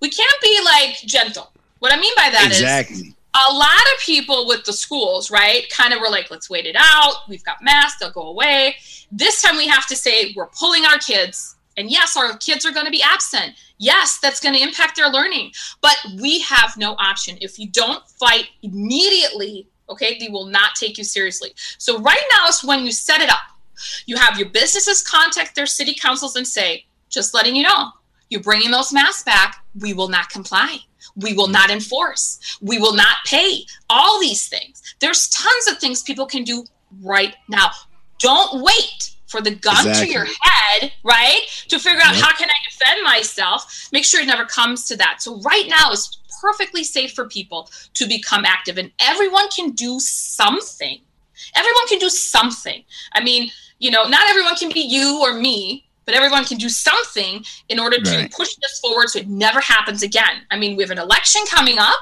we 0.00 0.10
can't 0.10 0.34
be 0.42 0.60
like 0.64 0.96
gentle. 1.06 1.52
What 1.78 1.92
I 1.92 2.00
mean 2.00 2.12
by 2.16 2.30
that 2.30 2.46
exactly. 2.48 2.96
is 2.96 3.14
a 3.32 3.54
lot 3.54 3.86
of 3.94 4.00
people 4.00 4.48
with 4.48 4.64
the 4.64 4.72
schools, 4.72 5.30
right, 5.30 5.70
kind 5.70 5.94
of 5.94 6.00
were 6.00 6.10
like, 6.10 6.32
let's 6.32 6.50
wait 6.50 6.66
it 6.66 6.74
out. 6.76 7.28
We've 7.28 7.44
got 7.44 7.62
masks, 7.62 8.00
they'll 8.00 8.10
go 8.10 8.22
away. 8.22 8.74
This 9.12 9.40
time 9.40 9.56
we 9.56 9.68
have 9.68 9.86
to 9.86 9.94
say, 9.94 10.32
we're 10.34 10.48
pulling 10.48 10.84
our 10.84 10.98
kids. 10.98 11.54
And 11.76 11.92
yes, 11.92 12.16
our 12.16 12.36
kids 12.38 12.66
are 12.66 12.72
going 12.72 12.86
to 12.86 12.92
be 12.92 13.02
absent. 13.02 13.54
Yes, 13.78 14.18
that's 14.18 14.40
going 14.40 14.56
to 14.56 14.60
impact 14.60 14.96
their 14.96 15.08
learning. 15.08 15.52
But 15.80 15.96
we 16.20 16.40
have 16.40 16.76
no 16.76 16.94
option. 16.98 17.38
If 17.40 17.56
you 17.58 17.68
don't 17.68 18.04
fight 18.08 18.48
immediately 18.62 19.68
Okay, 19.88 20.18
they 20.18 20.28
will 20.28 20.46
not 20.46 20.74
take 20.74 20.96
you 20.98 21.04
seriously. 21.04 21.52
So 21.78 22.00
right 22.00 22.22
now 22.30 22.48
is 22.48 22.64
when 22.64 22.84
you 22.84 22.92
set 22.92 23.20
it 23.20 23.30
up. 23.30 23.38
You 24.06 24.16
have 24.16 24.38
your 24.38 24.48
businesses 24.48 25.02
contact 25.02 25.54
their 25.54 25.66
city 25.66 25.94
councils 25.94 26.36
and 26.36 26.46
say, 26.46 26.86
just 27.10 27.34
letting 27.34 27.54
you 27.54 27.64
know, 27.64 27.90
you're 28.30 28.42
bringing 28.42 28.70
those 28.70 28.92
masks 28.92 29.22
back. 29.22 29.64
We 29.80 29.92
will 29.92 30.08
not 30.08 30.30
comply. 30.30 30.78
We 31.16 31.34
will 31.34 31.48
not 31.48 31.70
enforce. 31.70 32.58
We 32.60 32.78
will 32.78 32.94
not 32.94 33.16
pay. 33.26 33.64
All 33.90 34.20
these 34.20 34.48
things. 34.48 34.82
There's 35.00 35.28
tons 35.28 35.68
of 35.68 35.78
things 35.78 36.02
people 36.02 36.26
can 36.26 36.44
do 36.44 36.64
right 37.02 37.34
now. 37.48 37.70
Don't 38.18 38.62
wait 38.62 39.14
for 39.26 39.40
the 39.40 39.54
gun 39.54 39.88
exactly. 39.88 40.06
to 40.06 40.12
your 40.12 40.26
head, 40.40 40.92
right? 41.02 41.40
To 41.68 41.78
figure 41.78 42.00
out 42.02 42.14
yep. 42.14 42.24
how 42.24 42.36
can 42.36 42.48
I 42.48 42.54
defend 42.70 43.02
myself. 43.02 43.88
Make 43.92 44.04
sure 44.04 44.20
it 44.20 44.26
never 44.26 44.44
comes 44.44 44.86
to 44.86 44.96
that. 44.96 45.22
So 45.22 45.40
right 45.40 45.66
now 45.68 45.90
is 45.90 46.18
perfectly 46.40 46.84
safe 46.84 47.12
for 47.12 47.26
people 47.28 47.70
to 47.94 48.06
become 48.06 48.44
active. 48.44 48.78
And 48.78 48.90
everyone 49.00 49.48
can 49.50 49.70
do 49.70 49.98
something. 50.00 51.00
Everyone 51.54 51.88
can 51.88 51.98
do 51.98 52.08
something. 52.08 52.84
I 53.12 53.22
mean 53.22 53.50
you 53.78 53.90
know 53.90 54.04
not 54.04 54.28
everyone 54.30 54.56
can 54.56 54.70
be 54.72 54.80
you 54.80 55.20
or 55.20 55.34
me 55.34 55.84
but 56.06 56.14
everyone 56.14 56.44
can 56.44 56.58
do 56.58 56.68
something 56.68 57.42
in 57.68 57.80
order 57.80 57.98
to 57.98 58.10
right. 58.10 58.30
push 58.32 58.54
this 58.56 58.78
forward 58.80 59.08
so 59.08 59.18
it 59.18 59.28
never 59.28 59.60
happens 59.60 60.02
again. 60.02 60.42
I 60.50 60.58
mean 60.58 60.76
we 60.76 60.82
have 60.82 60.90
an 60.90 60.98
election 60.98 61.42
coming 61.50 61.78
up 61.78 61.98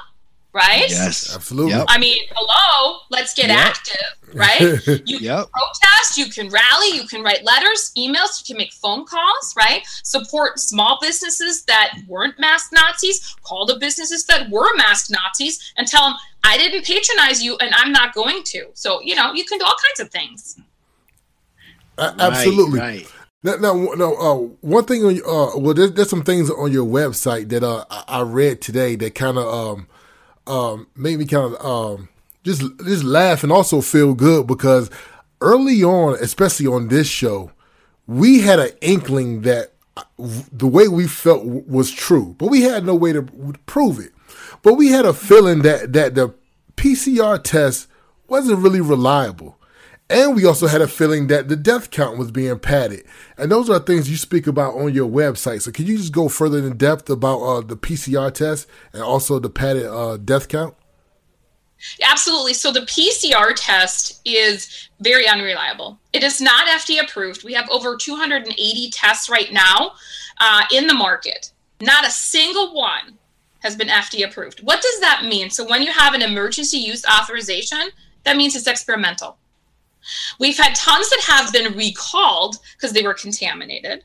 right? 0.53 0.89
Yes, 0.89 1.35
absolutely. 1.35 1.71
Yep. 1.71 1.85
I 1.89 1.97
mean, 1.97 2.17
hello, 2.35 2.99
let's 3.09 3.33
get 3.33 3.47
yep. 3.47 3.57
active, 3.57 4.33
right? 4.33 5.01
You 5.05 5.17
yep. 5.17 5.49
protest, 5.51 6.17
you 6.17 6.27
can 6.27 6.49
rally, 6.49 6.95
you 6.95 7.07
can 7.07 7.23
write 7.23 7.43
letters, 7.43 7.91
emails, 7.97 8.39
you 8.39 8.45
can 8.47 8.57
make 8.57 8.71
phone 8.73 9.05
calls, 9.05 9.55
right? 9.57 9.81
Support 10.03 10.59
small 10.59 10.99
businesses 11.01 11.63
that 11.65 11.97
weren't 12.07 12.39
mask 12.39 12.71
Nazis, 12.71 13.35
call 13.43 13.65
the 13.65 13.77
businesses 13.79 14.25
that 14.25 14.49
were 14.49 14.69
mask 14.75 15.11
Nazis 15.11 15.73
and 15.77 15.87
tell 15.87 16.09
them, 16.09 16.17
I 16.43 16.57
didn't 16.57 16.85
patronize 16.85 17.43
you 17.43 17.57
and 17.57 17.73
I'm 17.75 17.91
not 17.91 18.13
going 18.13 18.43
to. 18.45 18.67
So, 18.73 19.01
you 19.01 19.15
know, 19.15 19.33
you 19.33 19.45
can 19.45 19.57
do 19.57 19.65
all 19.65 19.75
kinds 19.87 19.99
of 19.99 20.11
things. 20.11 20.59
Uh, 21.97 22.13
absolutely. 22.19 22.79
Right, 22.79 23.03
right. 23.03 23.13
Now, 23.43 23.73
now, 23.73 23.93
now 23.95 24.13
uh, 24.13 24.35
one 24.61 24.85
thing 24.85 25.03
on 25.03 25.17
uh, 25.17 25.57
well, 25.59 25.73
there's, 25.73 25.91
there's 25.93 26.09
some 26.09 26.23
things 26.23 26.49
on 26.49 26.71
your 26.71 26.85
website 26.85 27.49
that 27.49 27.63
uh, 27.63 27.85
I 27.89 28.21
read 28.21 28.61
today 28.61 28.95
that 28.95 29.15
kind 29.15 29.37
of 29.37 29.45
um, 29.45 29.87
um, 30.47 30.87
made 30.95 31.19
me 31.19 31.25
kind 31.25 31.53
of 31.53 31.65
um, 31.65 32.09
just 32.43 32.61
just 32.85 33.03
laugh 33.03 33.43
and 33.43 33.51
also 33.51 33.81
feel 33.81 34.13
good 34.13 34.47
because 34.47 34.89
early 35.41 35.83
on, 35.83 36.15
especially 36.21 36.67
on 36.67 36.87
this 36.87 37.07
show, 37.07 37.51
we 38.07 38.41
had 38.41 38.59
an 38.59 38.71
inkling 38.81 39.41
that 39.41 39.73
uh, 39.95 40.03
the 40.51 40.67
way 40.67 40.87
we 40.87 41.07
felt 41.07 41.45
was 41.45 41.91
true, 41.91 42.35
but 42.37 42.47
we 42.47 42.61
had 42.61 42.85
no 42.85 42.95
way 42.95 43.13
to 43.13 43.23
prove 43.65 43.99
it. 43.99 44.11
But 44.61 44.75
we 44.75 44.87
had 44.87 45.05
a 45.05 45.13
feeling 45.13 45.61
that 45.61 45.93
that 45.93 46.15
the 46.15 46.33
PCR 46.75 47.41
test 47.41 47.87
wasn't 48.27 48.59
really 48.59 48.81
reliable. 48.81 49.57
And 50.09 50.35
we 50.35 50.45
also 50.45 50.67
had 50.67 50.81
a 50.81 50.87
feeling 50.87 51.27
that 51.27 51.47
the 51.47 51.55
death 51.55 51.89
count 51.89 52.17
was 52.17 52.29
being 52.29 52.59
padded. 52.59 53.05
And 53.37 53.51
those 53.51 53.69
are 53.69 53.79
things 53.79 54.09
you 54.09 54.17
speak 54.17 54.47
about 54.47 54.75
on 54.75 54.93
your 54.93 55.09
website. 55.09 55.61
So 55.61 55.71
can 55.71 55.85
you 55.85 55.97
just 55.97 56.13
go 56.13 56.29
further 56.29 56.59
in 56.59 56.77
depth 56.77 57.09
about 57.09 57.41
uh, 57.41 57.61
the 57.61 57.77
PCR 57.77 58.31
test 58.33 58.67
and 58.91 59.01
also 59.01 59.39
the 59.39 59.49
padded 59.49 59.85
uh, 59.85 60.17
death 60.17 60.49
count? 60.49 60.75
Absolutely. 62.01 62.53
So 62.53 62.71
the 62.71 62.81
PCR 62.81 63.53
test 63.55 64.21
is 64.25 64.89
very 64.99 65.27
unreliable. 65.27 65.99
It 66.13 66.23
is 66.23 66.39
not 66.39 66.67
FDA 66.67 67.01
approved. 67.03 67.43
We 67.43 67.53
have 67.53 67.69
over 67.69 67.97
280 67.97 68.91
tests 68.91 69.29
right 69.29 69.51
now 69.51 69.93
uh, 70.39 70.63
in 70.71 70.87
the 70.87 70.93
market. 70.93 71.51
Not 71.81 72.07
a 72.07 72.11
single 72.11 72.73
one 72.73 73.17
has 73.59 73.75
been 73.75 73.87
FDA 73.87 74.27
approved. 74.29 74.59
What 74.61 74.81
does 74.81 74.99
that 74.99 75.25
mean? 75.25 75.49
So 75.49 75.67
when 75.67 75.81
you 75.81 75.91
have 75.91 76.13
an 76.13 76.21
emergency 76.21 76.77
use 76.77 77.03
authorization, 77.05 77.89
that 78.23 78.37
means 78.37 78.55
it's 78.55 78.67
experimental. 78.67 79.37
We've 80.39 80.57
had 80.57 80.75
tons 80.75 81.09
that 81.09 81.21
have 81.21 81.53
been 81.53 81.75
recalled 81.75 82.57
because 82.75 82.93
they 82.93 83.03
were 83.03 83.13
contaminated. 83.13 84.03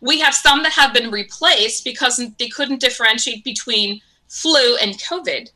We 0.00 0.20
have 0.20 0.34
some 0.34 0.62
that 0.62 0.72
have 0.72 0.94
been 0.94 1.10
replaced 1.10 1.84
because 1.84 2.20
they 2.38 2.48
couldn't 2.48 2.80
differentiate 2.80 3.44
between 3.44 4.00
flu 4.28 4.76
and 4.76 4.94
COVID. 4.94 5.50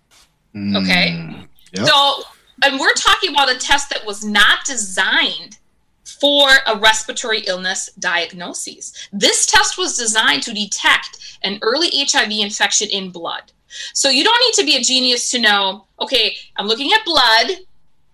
Mm, 0.55 0.83
okay. 0.83 1.47
Yep. 1.73 1.87
So, 1.87 2.23
and 2.65 2.79
we're 2.79 2.93
talking 2.95 3.31
about 3.31 3.51
a 3.51 3.59
test 3.59 3.91
that 3.91 4.05
was 4.05 4.25
not 4.25 4.65
designed 4.65 5.59
for 6.05 6.49
a 6.67 6.77
respiratory 6.79 7.41
illness 7.47 7.91
diagnosis. 7.99 9.09
This 9.13 9.47
test 9.47 9.79
was 9.79 9.97
designed 9.97 10.43
to 10.45 10.53
detect 10.53 11.39
an 11.43 11.59
early 11.63 11.89
HIV 11.93 12.31
infection 12.33 12.89
in 12.91 13.11
blood. 13.11 13.53
So 13.95 14.11
you 14.11 14.25
don't 14.25 14.41
need 14.47 14.55
to 14.55 14.65
be 14.65 14.77
a 14.77 14.83
genius 14.83 15.31
to 15.31 15.39
know, 15.39 15.87
okay, 16.01 16.37
I'm 16.57 16.67
looking 16.67 16.93
at 16.93 17.05
blood 17.05 17.59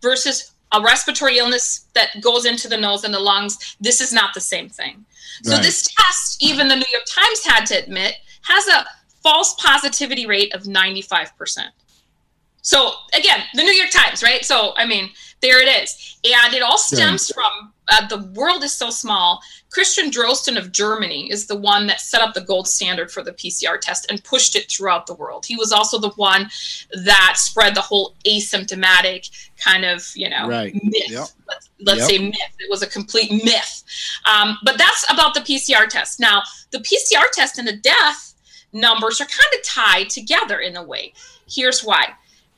versus 0.02 0.52
a 0.76 0.82
respiratory 0.82 1.38
illness 1.38 1.86
that 1.94 2.20
goes 2.20 2.44
into 2.44 2.68
the 2.68 2.76
nose 2.76 3.04
and 3.04 3.14
the 3.14 3.20
lungs, 3.20 3.76
this 3.80 4.00
is 4.00 4.12
not 4.12 4.34
the 4.34 4.40
same 4.40 4.68
thing. 4.68 5.04
So 5.42 5.52
right. 5.52 5.62
this 5.62 5.88
test, 5.94 6.42
even 6.42 6.68
the 6.68 6.76
New 6.76 6.86
York 6.92 7.04
Times 7.08 7.44
had 7.44 7.66
to 7.66 7.82
admit, 7.82 8.14
has 8.42 8.66
a 8.68 8.86
false 9.22 9.54
positivity 9.54 10.26
rate 10.26 10.54
of 10.54 10.62
95%. 10.62 11.58
So 12.62 12.92
again, 13.14 13.40
the 13.54 13.62
New 13.62 13.72
York 13.72 13.90
Times, 13.90 14.22
right? 14.22 14.44
So 14.44 14.72
I 14.76 14.86
mean, 14.86 15.10
there 15.40 15.62
it 15.62 15.82
is. 15.82 16.18
And 16.24 16.54
it 16.54 16.62
all 16.62 16.78
stems 16.78 17.30
yeah. 17.30 17.34
from 17.34 17.72
uh, 17.88 18.06
the 18.08 18.30
world 18.34 18.64
is 18.64 18.72
so 18.72 18.90
small. 18.90 19.40
Christian 19.70 20.10
Drosten 20.10 20.58
of 20.58 20.72
Germany 20.72 21.30
is 21.30 21.46
the 21.46 21.56
one 21.56 21.86
that 21.86 22.00
set 22.00 22.20
up 22.20 22.34
the 22.34 22.40
gold 22.40 22.66
standard 22.66 23.10
for 23.10 23.22
the 23.22 23.32
PCR 23.32 23.80
test 23.80 24.06
and 24.10 24.22
pushed 24.24 24.56
it 24.56 24.70
throughout 24.70 25.06
the 25.06 25.14
world. 25.14 25.46
He 25.46 25.56
was 25.56 25.72
also 25.72 25.98
the 25.98 26.10
one 26.10 26.50
that 27.04 27.34
spread 27.36 27.74
the 27.74 27.80
whole 27.80 28.16
asymptomatic 28.26 29.30
kind 29.62 29.84
of, 29.84 30.10
you 30.14 30.28
know, 30.28 30.48
right. 30.48 30.74
myth. 30.74 31.10
Yep. 31.10 31.28
Let's, 31.48 31.70
let's 31.80 32.00
yep. 32.00 32.08
say 32.08 32.18
myth. 32.18 32.56
It 32.58 32.70
was 32.70 32.82
a 32.82 32.88
complete 32.88 33.30
myth. 33.30 33.84
Um, 34.24 34.58
but 34.64 34.78
that's 34.78 35.10
about 35.10 35.34
the 35.34 35.40
PCR 35.40 35.88
test. 35.88 36.18
Now, 36.18 36.42
the 36.72 36.78
PCR 36.78 37.30
test 37.32 37.58
and 37.58 37.68
the 37.68 37.76
death 37.76 38.34
numbers 38.72 39.20
are 39.20 39.26
kind 39.26 39.54
of 39.54 39.64
tied 39.64 40.10
together 40.10 40.58
in 40.58 40.76
a 40.76 40.82
way. 40.82 41.12
Here's 41.48 41.84
why 41.84 42.14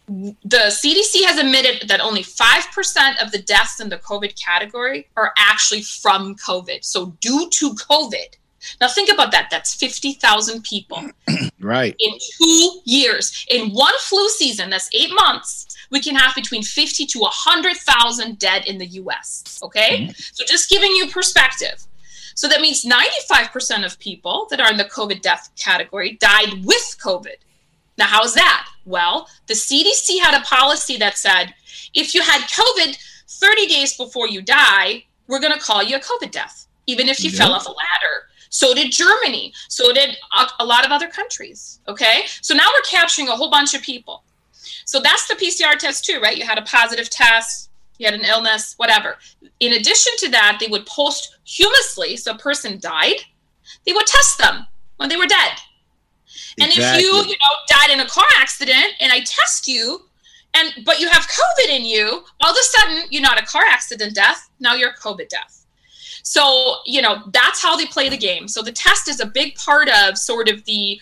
the 0.09 0.69
CDC 0.69 1.25
has 1.25 1.39
admitted 1.39 1.89
that 1.89 2.01
only 2.01 2.23
5% 2.23 3.23
of 3.23 3.31
the 3.31 3.43
deaths 3.43 3.79
in 3.79 3.91
the 3.91 3.99
COVID 3.99 4.43
category 4.43 5.09
are 5.17 5.35
actually 5.37 5.83
from 5.83 6.35
COVID. 6.37 6.83
So, 6.85 7.17
due 7.21 7.51
to 7.51 7.75
COVID, 7.75 8.37
now 8.81 8.89
think 8.89 9.11
about 9.11 9.33
that. 9.33 9.49
That's 9.51 9.75
50,000 9.75 10.65
people. 10.65 11.11
right. 11.61 11.95
In 11.99 12.13
two 12.39 12.81
years. 12.85 13.47
In 13.51 13.71
one 13.71 13.93
flu 14.01 14.29
season, 14.31 14.71
that's 14.71 14.89
eight 14.95 15.11
months, 15.13 15.67
we 15.91 16.01
can 16.01 16.17
have 16.17 16.35
between 16.35 16.63
50 16.63 17.07
to 17.07 17.19
100,000 17.21 18.39
dead 18.39 18.67
in 18.67 18.79
the 18.79 18.87
US. 18.87 19.61
Okay. 19.63 20.05
Mm-hmm. 20.05 20.13
So, 20.33 20.45
just 20.47 20.71
giving 20.71 20.91
you 20.93 21.09
perspective. 21.09 21.85
So, 22.35 22.49
that 22.49 22.63
means 22.63 22.85
95% 22.85 23.85
of 23.85 23.99
people 23.99 24.47
that 24.51 24.61
are 24.61 24.71
in 24.71 24.79
the 24.79 24.85
COVID 24.85 25.21
death 25.21 25.51
category 25.57 26.17
died 26.21 26.65
with 26.65 26.97
COVID. 27.05 27.37
Now, 27.99 28.07
how's 28.07 28.35
that? 28.35 28.69
Well, 28.89 29.29
the 29.47 29.55
CDC 29.55 30.19
had 30.19 30.41
a 30.41 30.45
policy 30.45 30.97
that 30.97 31.19
said 31.19 31.55
if 31.95 32.15
you 32.15 32.23
had 32.23 32.41
COVID 32.49 32.97
30 33.29 33.67
days 33.67 33.97
before 33.97 34.29
you 34.29 34.41
die, 34.41 35.05
we're 35.27 35.41
going 35.41 35.53
to 35.53 35.61
call 35.61 35.83
you 35.83 35.97
a 35.97 36.01
COVID 36.01 36.31
death, 36.31 36.67
even 36.87 37.07
if 37.09 37.23
you 37.23 37.29
yep. 37.29 37.39
fell 37.39 37.53
off 37.53 37.67
a 37.67 37.71
ladder. 37.71 38.29
So 38.49 38.75
did 38.75 38.91
Germany. 38.91 39.53
So 39.69 39.93
did 39.93 40.17
a, 40.35 40.47
a 40.61 40.65
lot 40.65 40.87
of 40.87 40.91
other 40.91 41.09
countries. 41.09 41.81
Okay. 41.87 42.23
So 42.41 42.55
now 42.55 42.67
we're 42.75 42.89
capturing 42.89 43.29
a 43.29 43.37
whole 43.37 43.51
bunch 43.51 43.75
of 43.75 43.83
people. 43.83 44.25
So 44.87 45.01
that's 45.01 45.29
the 45.29 45.35
PCR 45.35 45.79
test, 45.79 46.07
too, 46.07 46.19
right? 46.23 46.39
You 46.39 46.47
had 46.47 46.57
a 46.57 46.63
positive 46.63 47.11
test, 47.11 47.69
you 47.99 48.07
had 48.07 48.15
an 48.15 48.25
illness, 48.25 48.73
whatever. 48.79 49.19
In 49.61 49.75
addition 49.75 50.15
to 50.21 50.31
that, 50.31 50.57
they 50.61 50.67
would 50.69 50.87
posthumously, 50.87 52.17
so 52.17 52.33
a 52.33 52.39
person 52.39 52.79
died, 52.81 53.17
they 53.85 53.93
would 53.93 54.07
test 54.07 54.39
them 54.39 54.67
when 54.97 55.11
they 55.11 55.17
were 55.17 55.27
dead. 55.27 55.59
And 56.61 56.73
if 56.73 57.01
you, 57.01 57.09
you 57.09 57.37
know, 57.37 57.55
died 57.69 57.91
in 57.91 58.01
a 58.01 58.07
car 58.07 58.27
accident 58.37 58.95
and 59.01 59.13
I 59.13 59.21
test 59.21 59.69
you, 59.69 60.03
and 60.55 60.85
but 60.85 60.99
you 60.99 61.09
have 61.09 61.27
COVID 61.27 61.69
in 61.69 61.85
you, 61.85 62.25
all 62.41 62.51
of 62.51 62.57
a 62.57 62.63
sudden 62.63 63.03
you're 63.11 63.23
not 63.23 63.41
a 63.41 63.45
car 63.45 63.63
accident 63.69 64.15
death, 64.15 64.49
now 64.61 64.75
you're 64.75 64.91
a 64.91 64.97
COVID 64.97 65.29
death. 65.29 65.67
So, 66.23 66.77
you 66.85 67.01
know, 67.01 67.23
that's 67.33 67.63
how 67.63 67.77
they 67.77 67.87
play 67.87 68.09
the 68.09 68.17
game. 68.17 68.49
So 68.49 68.61
the 68.61 68.73
test 68.73 69.09
is 69.09 69.21
a 69.21 69.27
big 69.27 69.55
part 69.55 69.89
of 69.89 70.19
sort 70.19 70.49
of 70.49 70.65
the 70.65 71.01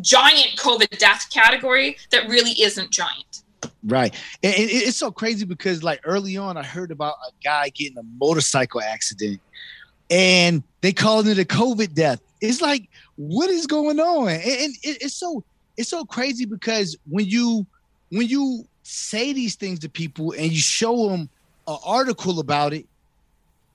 giant 0.00 0.56
COVID 0.56 0.98
death 0.98 1.26
category 1.32 1.96
that 2.10 2.28
really 2.28 2.52
isn't 2.62 2.90
giant. 2.90 3.42
Right. 3.84 4.14
And 4.42 4.54
it's 4.56 4.96
so 4.96 5.10
crazy 5.10 5.44
because 5.44 5.82
like 5.82 6.00
early 6.04 6.36
on 6.36 6.56
I 6.56 6.62
heard 6.62 6.90
about 6.90 7.16
a 7.28 7.32
guy 7.42 7.68
getting 7.70 7.98
a 7.98 8.02
motorcycle 8.18 8.80
accident 8.80 9.40
and 10.10 10.62
they 10.80 10.92
called 10.92 11.28
it 11.28 11.38
a 11.38 11.44
COVID 11.44 11.94
death. 11.94 12.20
It's 12.40 12.60
like, 12.60 12.88
what 13.16 13.50
is 13.50 13.66
going 13.66 13.98
on? 13.98 14.28
And 14.28 14.74
it's 14.82 15.14
so 15.14 15.42
it's 15.76 15.88
so 15.88 16.04
crazy 16.04 16.44
because 16.44 16.96
when 17.08 17.26
you 17.26 17.66
when 18.10 18.28
you 18.28 18.66
say 18.82 19.32
these 19.32 19.56
things 19.56 19.80
to 19.80 19.88
people 19.88 20.32
and 20.32 20.52
you 20.52 20.60
show 20.60 21.08
them 21.08 21.28
an 21.66 21.78
article 21.84 22.38
about 22.38 22.72
it, 22.72 22.86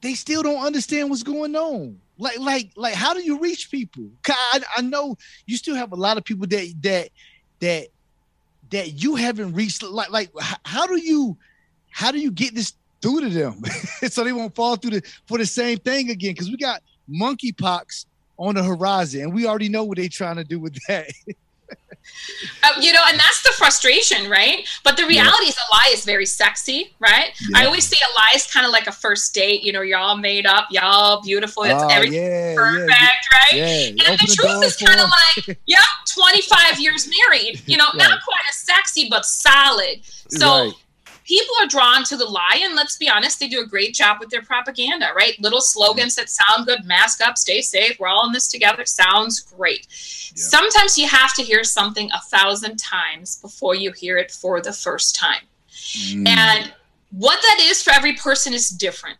they 0.01 0.13
still 0.13 0.41
don't 0.41 0.63
understand 0.63 1.09
what's 1.09 1.23
going 1.23 1.55
on. 1.55 1.99
Like, 2.17 2.39
like, 2.39 2.71
like, 2.75 2.93
how 2.93 3.13
do 3.13 3.21
you 3.21 3.39
reach 3.39 3.71
people? 3.71 4.09
I, 4.27 4.61
I 4.77 4.81
know 4.81 5.17
you 5.47 5.57
still 5.57 5.75
have 5.75 5.91
a 5.91 5.95
lot 5.95 6.17
of 6.17 6.23
people 6.23 6.47
that 6.47 6.73
that 6.81 7.09
that 7.59 7.87
that 8.69 9.01
you 9.01 9.15
haven't 9.15 9.53
reached. 9.53 9.83
Like, 9.83 10.11
like, 10.11 10.29
how 10.63 10.85
do 10.85 10.97
you 10.97 11.37
how 11.89 12.11
do 12.11 12.19
you 12.19 12.31
get 12.31 12.53
this 12.53 12.73
through 13.01 13.21
to 13.21 13.29
them 13.29 13.63
so 14.09 14.23
they 14.23 14.33
won't 14.33 14.55
fall 14.55 14.75
through 14.75 14.91
the 14.91 15.01
for 15.25 15.37
the 15.37 15.45
same 15.45 15.79
thing 15.79 16.09
again? 16.09 16.33
Because 16.33 16.49
we 16.49 16.57
got 16.57 16.81
monkeypox 17.09 18.05
on 18.41 18.55
the 18.55 18.63
horizon, 18.63 19.21
and 19.21 19.33
we 19.33 19.45
already 19.45 19.69
know 19.69 19.83
what 19.83 19.97
they're 19.97 20.09
trying 20.09 20.37
to 20.37 20.43
do 20.43 20.59
with 20.59 20.75
that. 20.87 21.11
Uh, 22.63 22.73
you 22.81 22.91
know, 22.91 23.01
and 23.07 23.19
that's 23.19 23.43
the 23.43 23.51
frustration, 23.55 24.29
right? 24.29 24.67
But 24.83 24.97
the 24.97 25.05
reality 25.05 25.43
yeah. 25.43 25.49
is 25.49 25.57
a 25.57 25.71
lie 25.71 25.91
is 25.93 26.03
very 26.03 26.25
sexy, 26.25 26.95
right? 26.99 27.29
Yeah. 27.49 27.59
I 27.59 27.65
always 27.65 27.85
say 27.85 27.97
a 27.97 28.11
lie 28.19 28.31
is 28.35 28.51
kind 28.51 28.65
of 28.65 28.71
like 28.71 28.87
a 28.87 28.91
first 28.91 29.33
date. 29.35 29.61
You 29.61 29.73
know, 29.73 29.81
you're 29.81 29.99
all 29.99 30.17
made 30.17 30.47
up, 30.47 30.67
y'all 30.71 31.21
beautiful, 31.21 31.63
it's 31.63 31.83
oh, 31.83 31.87
everything 31.87 32.23
yeah, 32.23 32.55
perfect, 32.55 32.91
right? 32.91 33.61
and 33.61 33.99
the, 33.99 34.25
the 34.25 34.35
truth 34.35 34.63
is 34.63 34.75
kind 34.75 34.99
of 34.99 35.09
like, 35.47 35.59
yeah, 35.67 35.77
25 36.11 36.79
years 36.79 37.07
married. 37.07 37.61
You 37.67 37.77
know, 37.77 37.85
right. 37.93 37.97
not 37.97 38.19
quite 38.23 38.41
as 38.49 38.55
sexy, 38.55 39.07
but 39.09 39.23
solid. 39.25 39.99
So. 40.29 40.65
Right 40.65 40.73
people 41.32 41.55
are 41.61 41.67
drawn 41.67 42.03
to 42.03 42.17
the 42.17 42.25
lie 42.25 42.59
and 42.61 42.75
let's 42.75 42.97
be 42.97 43.07
honest 43.07 43.39
they 43.39 43.47
do 43.47 43.61
a 43.61 43.65
great 43.65 43.93
job 43.93 44.17
with 44.19 44.29
their 44.29 44.41
propaganda 44.41 45.07
right 45.15 45.39
little 45.39 45.61
slogans 45.61 46.13
that 46.15 46.29
sound 46.29 46.65
good 46.65 46.84
mask 46.84 47.21
up 47.21 47.38
stay 47.38 47.61
safe 47.61 47.97
we're 47.99 48.07
all 48.07 48.27
in 48.27 48.34
this 48.34 48.49
together 48.49 48.84
sounds 48.86 49.39
great 49.39 49.88
yeah. 49.88 50.34
sometimes 50.36 50.97
you 50.97 51.07
have 51.07 51.34
to 51.34 51.41
hear 51.41 51.63
something 51.63 52.09
a 52.11 52.19
thousand 52.36 52.75
times 52.77 53.39
before 53.41 53.75
you 53.75 53.93
hear 53.93 54.17
it 54.17 54.29
for 54.29 54.59
the 54.59 54.73
first 54.73 55.15
time 55.15 55.43
mm. 55.69 56.27
and 56.27 56.73
what 57.11 57.41
that 57.41 57.59
is 57.61 57.82
for 57.82 57.91
every 57.91 58.13
person 58.13 58.53
is 58.53 58.69
different 58.69 59.19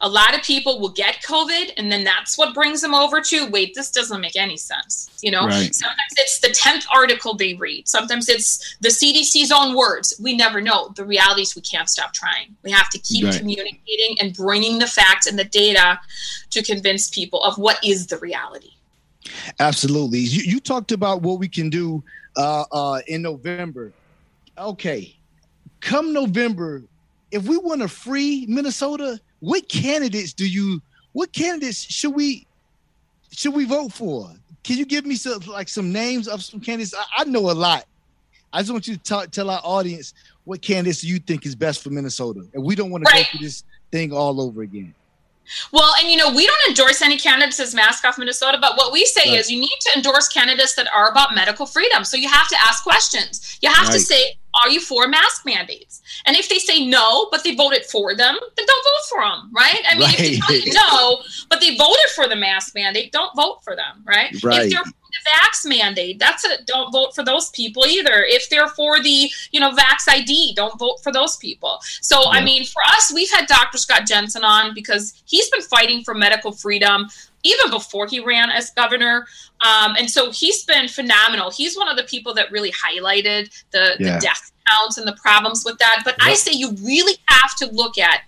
a 0.00 0.08
lot 0.08 0.34
of 0.34 0.42
people 0.42 0.80
will 0.80 0.90
get 0.90 1.22
COVID 1.26 1.72
and 1.76 1.90
then 1.90 2.04
that's 2.04 2.36
what 2.36 2.54
brings 2.54 2.80
them 2.80 2.94
over 2.94 3.20
to 3.20 3.50
wait, 3.50 3.74
this 3.74 3.90
doesn't 3.90 4.20
make 4.20 4.36
any 4.36 4.56
sense. 4.56 5.10
You 5.22 5.30
know, 5.30 5.46
right. 5.46 5.74
sometimes 5.74 6.12
it's 6.16 6.40
the 6.40 6.48
10th 6.48 6.86
article 6.92 7.34
they 7.34 7.54
read, 7.54 7.88
sometimes 7.88 8.28
it's 8.28 8.76
the 8.80 8.88
CDC's 8.88 9.52
own 9.52 9.76
words. 9.76 10.18
We 10.22 10.36
never 10.36 10.60
know. 10.60 10.90
The 10.96 11.04
reality 11.04 11.42
is 11.42 11.56
we 11.56 11.62
can't 11.62 11.88
stop 11.88 12.12
trying. 12.12 12.56
We 12.62 12.70
have 12.70 12.90
to 12.90 12.98
keep 12.98 13.24
right. 13.24 13.38
communicating 13.38 14.18
and 14.20 14.34
bringing 14.34 14.78
the 14.78 14.86
facts 14.86 15.26
and 15.26 15.38
the 15.38 15.44
data 15.44 16.00
to 16.50 16.62
convince 16.62 17.10
people 17.10 17.42
of 17.42 17.58
what 17.58 17.78
is 17.84 18.06
the 18.06 18.18
reality. 18.18 18.70
Absolutely. 19.58 20.20
You, 20.20 20.42
you 20.42 20.60
talked 20.60 20.92
about 20.92 21.22
what 21.22 21.38
we 21.38 21.48
can 21.48 21.70
do 21.70 22.02
uh, 22.36 22.64
uh, 22.72 23.00
in 23.06 23.22
November. 23.22 23.92
Okay. 24.56 25.16
Come 25.80 26.12
November, 26.12 26.82
if 27.30 27.44
we 27.44 27.56
want 27.56 27.82
to 27.82 27.88
free 27.88 28.46
Minnesota, 28.48 29.20
what 29.40 29.68
candidates 29.68 30.32
do 30.32 30.48
you 30.48 30.80
what 31.12 31.32
candidates 31.32 31.78
should 31.78 32.14
we 32.14 32.46
should 33.32 33.54
we 33.54 33.64
vote 33.64 33.92
for? 33.92 34.30
Can 34.64 34.78
you 34.78 34.86
give 34.86 35.06
me 35.06 35.16
some 35.16 35.40
like 35.46 35.68
some 35.68 35.92
names 35.92 36.28
of 36.28 36.42
some 36.42 36.60
candidates? 36.60 36.94
I, 36.94 37.22
I 37.22 37.24
know 37.24 37.50
a 37.50 37.52
lot. 37.52 37.84
I 38.52 38.60
just 38.60 38.72
want 38.72 38.88
you 38.88 38.96
to 38.96 39.02
talk, 39.02 39.30
tell 39.30 39.50
our 39.50 39.60
audience 39.62 40.14
what 40.44 40.62
candidates 40.62 41.04
you 41.04 41.18
think 41.18 41.44
is 41.44 41.54
best 41.54 41.82
for 41.82 41.90
Minnesota, 41.90 42.46
and 42.54 42.64
we 42.64 42.74
don't 42.74 42.90
want 42.90 43.04
to 43.04 43.12
go 43.12 43.22
through 43.22 43.40
this 43.40 43.64
thing 43.90 44.12
all 44.12 44.40
over 44.40 44.62
again. 44.62 44.94
Well, 45.72 45.94
and 46.00 46.10
you 46.10 46.16
know, 46.16 46.30
we 46.30 46.46
don't 46.46 46.68
endorse 46.68 47.02
any 47.02 47.18
candidates 47.18 47.58
as 47.60 47.74
mask 47.74 48.04
off 48.04 48.18
Minnesota, 48.18 48.58
but 48.60 48.76
what 48.76 48.92
we 48.92 49.04
say 49.06 49.30
right. 49.30 49.38
is 49.38 49.50
you 49.50 49.60
need 49.60 49.76
to 49.80 49.92
endorse 49.96 50.28
candidates 50.28 50.74
that 50.74 50.88
are 50.94 51.10
about 51.10 51.34
medical 51.34 51.66
freedom. 51.66 52.04
So 52.04 52.16
you 52.16 52.28
have 52.28 52.48
to 52.48 52.56
ask 52.66 52.82
questions. 52.82 53.58
You 53.62 53.70
have 53.70 53.88
right. 53.88 53.94
to 53.94 54.00
say, 54.00 54.37
are 54.62 54.70
you 54.70 54.80
for 54.80 55.06
mask 55.08 55.44
mandates? 55.44 56.02
And 56.26 56.36
if 56.36 56.48
they 56.48 56.58
say 56.58 56.86
no, 56.86 57.28
but 57.30 57.44
they 57.44 57.54
voted 57.54 57.84
for 57.84 58.14
them, 58.14 58.36
then 58.56 58.66
don't 58.66 58.84
vote 58.84 59.08
for 59.08 59.20
them, 59.20 59.50
right? 59.54 59.80
I 59.88 59.94
mean, 59.94 60.02
right. 60.04 60.14
if 60.18 60.18
they 60.18 60.36
tell 60.38 60.56
you 60.56 60.72
no, 60.72 61.22
but 61.48 61.60
they 61.60 61.76
voted 61.76 62.10
for 62.14 62.28
the 62.28 62.36
mask 62.36 62.74
mandate, 62.74 63.12
don't 63.12 63.34
vote 63.36 63.62
for 63.62 63.76
them, 63.76 64.02
right? 64.06 64.30
right. 64.42 64.66
If 64.66 64.72
they're 64.72 64.84
the 64.84 64.92
vax 65.26 65.66
mandate, 65.68 66.18
that's 66.18 66.44
a 66.44 66.62
don't 66.64 66.92
vote 66.92 67.14
for 67.14 67.24
those 67.24 67.50
people 67.50 67.84
either. 67.86 68.24
If 68.26 68.48
they're 68.48 68.68
for 68.68 69.02
the, 69.02 69.30
you 69.50 69.60
know, 69.60 69.72
vax 69.72 70.08
ID, 70.08 70.54
don't 70.54 70.78
vote 70.78 71.02
for 71.02 71.12
those 71.12 71.36
people. 71.36 71.78
So, 72.00 72.20
yeah. 72.20 72.40
I 72.40 72.44
mean, 72.44 72.64
for 72.64 72.82
us, 72.96 73.12
we've 73.14 73.30
had 73.30 73.46
Dr. 73.46 73.78
Scott 73.78 74.06
Jensen 74.06 74.44
on 74.44 74.74
because 74.74 75.22
he's 75.26 75.48
been 75.50 75.62
fighting 75.62 76.02
for 76.02 76.14
medical 76.14 76.52
freedom 76.52 77.08
even 77.44 77.70
before 77.70 78.06
he 78.06 78.20
ran 78.20 78.50
as 78.50 78.70
governor. 78.70 79.26
Um, 79.60 79.94
and 79.96 80.10
so 80.10 80.30
he's 80.30 80.64
been 80.64 80.88
phenomenal. 80.88 81.50
He's 81.50 81.76
one 81.76 81.88
of 81.88 81.96
the 81.96 82.04
people 82.04 82.34
that 82.34 82.50
really 82.50 82.72
highlighted 82.72 83.50
the, 83.70 83.96
yeah. 83.98 84.14
the 84.14 84.20
death 84.20 84.52
counts 84.68 84.98
and 84.98 85.06
the 85.06 85.16
problems 85.22 85.64
with 85.64 85.78
that. 85.78 86.02
But 86.04 86.16
yep. 86.18 86.28
I 86.28 86.34
say 86.34 86.52
you 86.52 86.72
really 86.82 87.16
have 87.26 87.54
to 87.56 87.66
look 87.66 87.98
at 87.98 88.22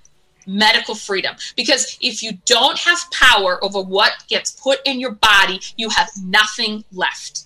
medical 0.46 0.94
freedom 0.94 1.34
because 1.56 1.98
if 2.00 2.22
you 2.22 2.32
don't 2.44 2.78
have 2.78 2.98
power 3.12 3.62
over 3.64 3.80
what 3.80 4.12
gets 4.28 4.52
put 4.52 4.80
in 4.84 5.00
your 5.00 5.12
body, 5.12 5.60
you 5.76 5.88
have 5.90 6.10
nothing 6.24 6.84
left. 6.92 7.44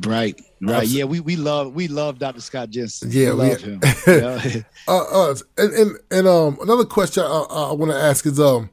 Right, 0.00 0.40
right. 0.60 0.86
Yeah, 0.86 1.04
we, 1.04 1.20
we 1.20 1.36
love 1.36 1.74
we 1.74 1.86
love 1.86 2.18
Dr. 2.18 2.40
Scott 2.40 2.70
Jensen. 2.70 3.10
Yeah, 3.12 3.34
we 3.34 3.50
love 3.50 3.60
him. 3.60 3.80
Yeah. 4.06 4.62
uh, 4.88 5.30
uh, 5.30 5.34
and, 5.58 5.72
and 5.72 5.98
and 6.10 6.28
um 6.28 6.58
another 6.60 6.84
question 6.84 7.22
I, 7.22 7.46
I 7.48 7.72
want 7.72 7.92
to 7.92 7.98
ask 7.98 8.26
is 8.26 8.40
um 8.40 8.70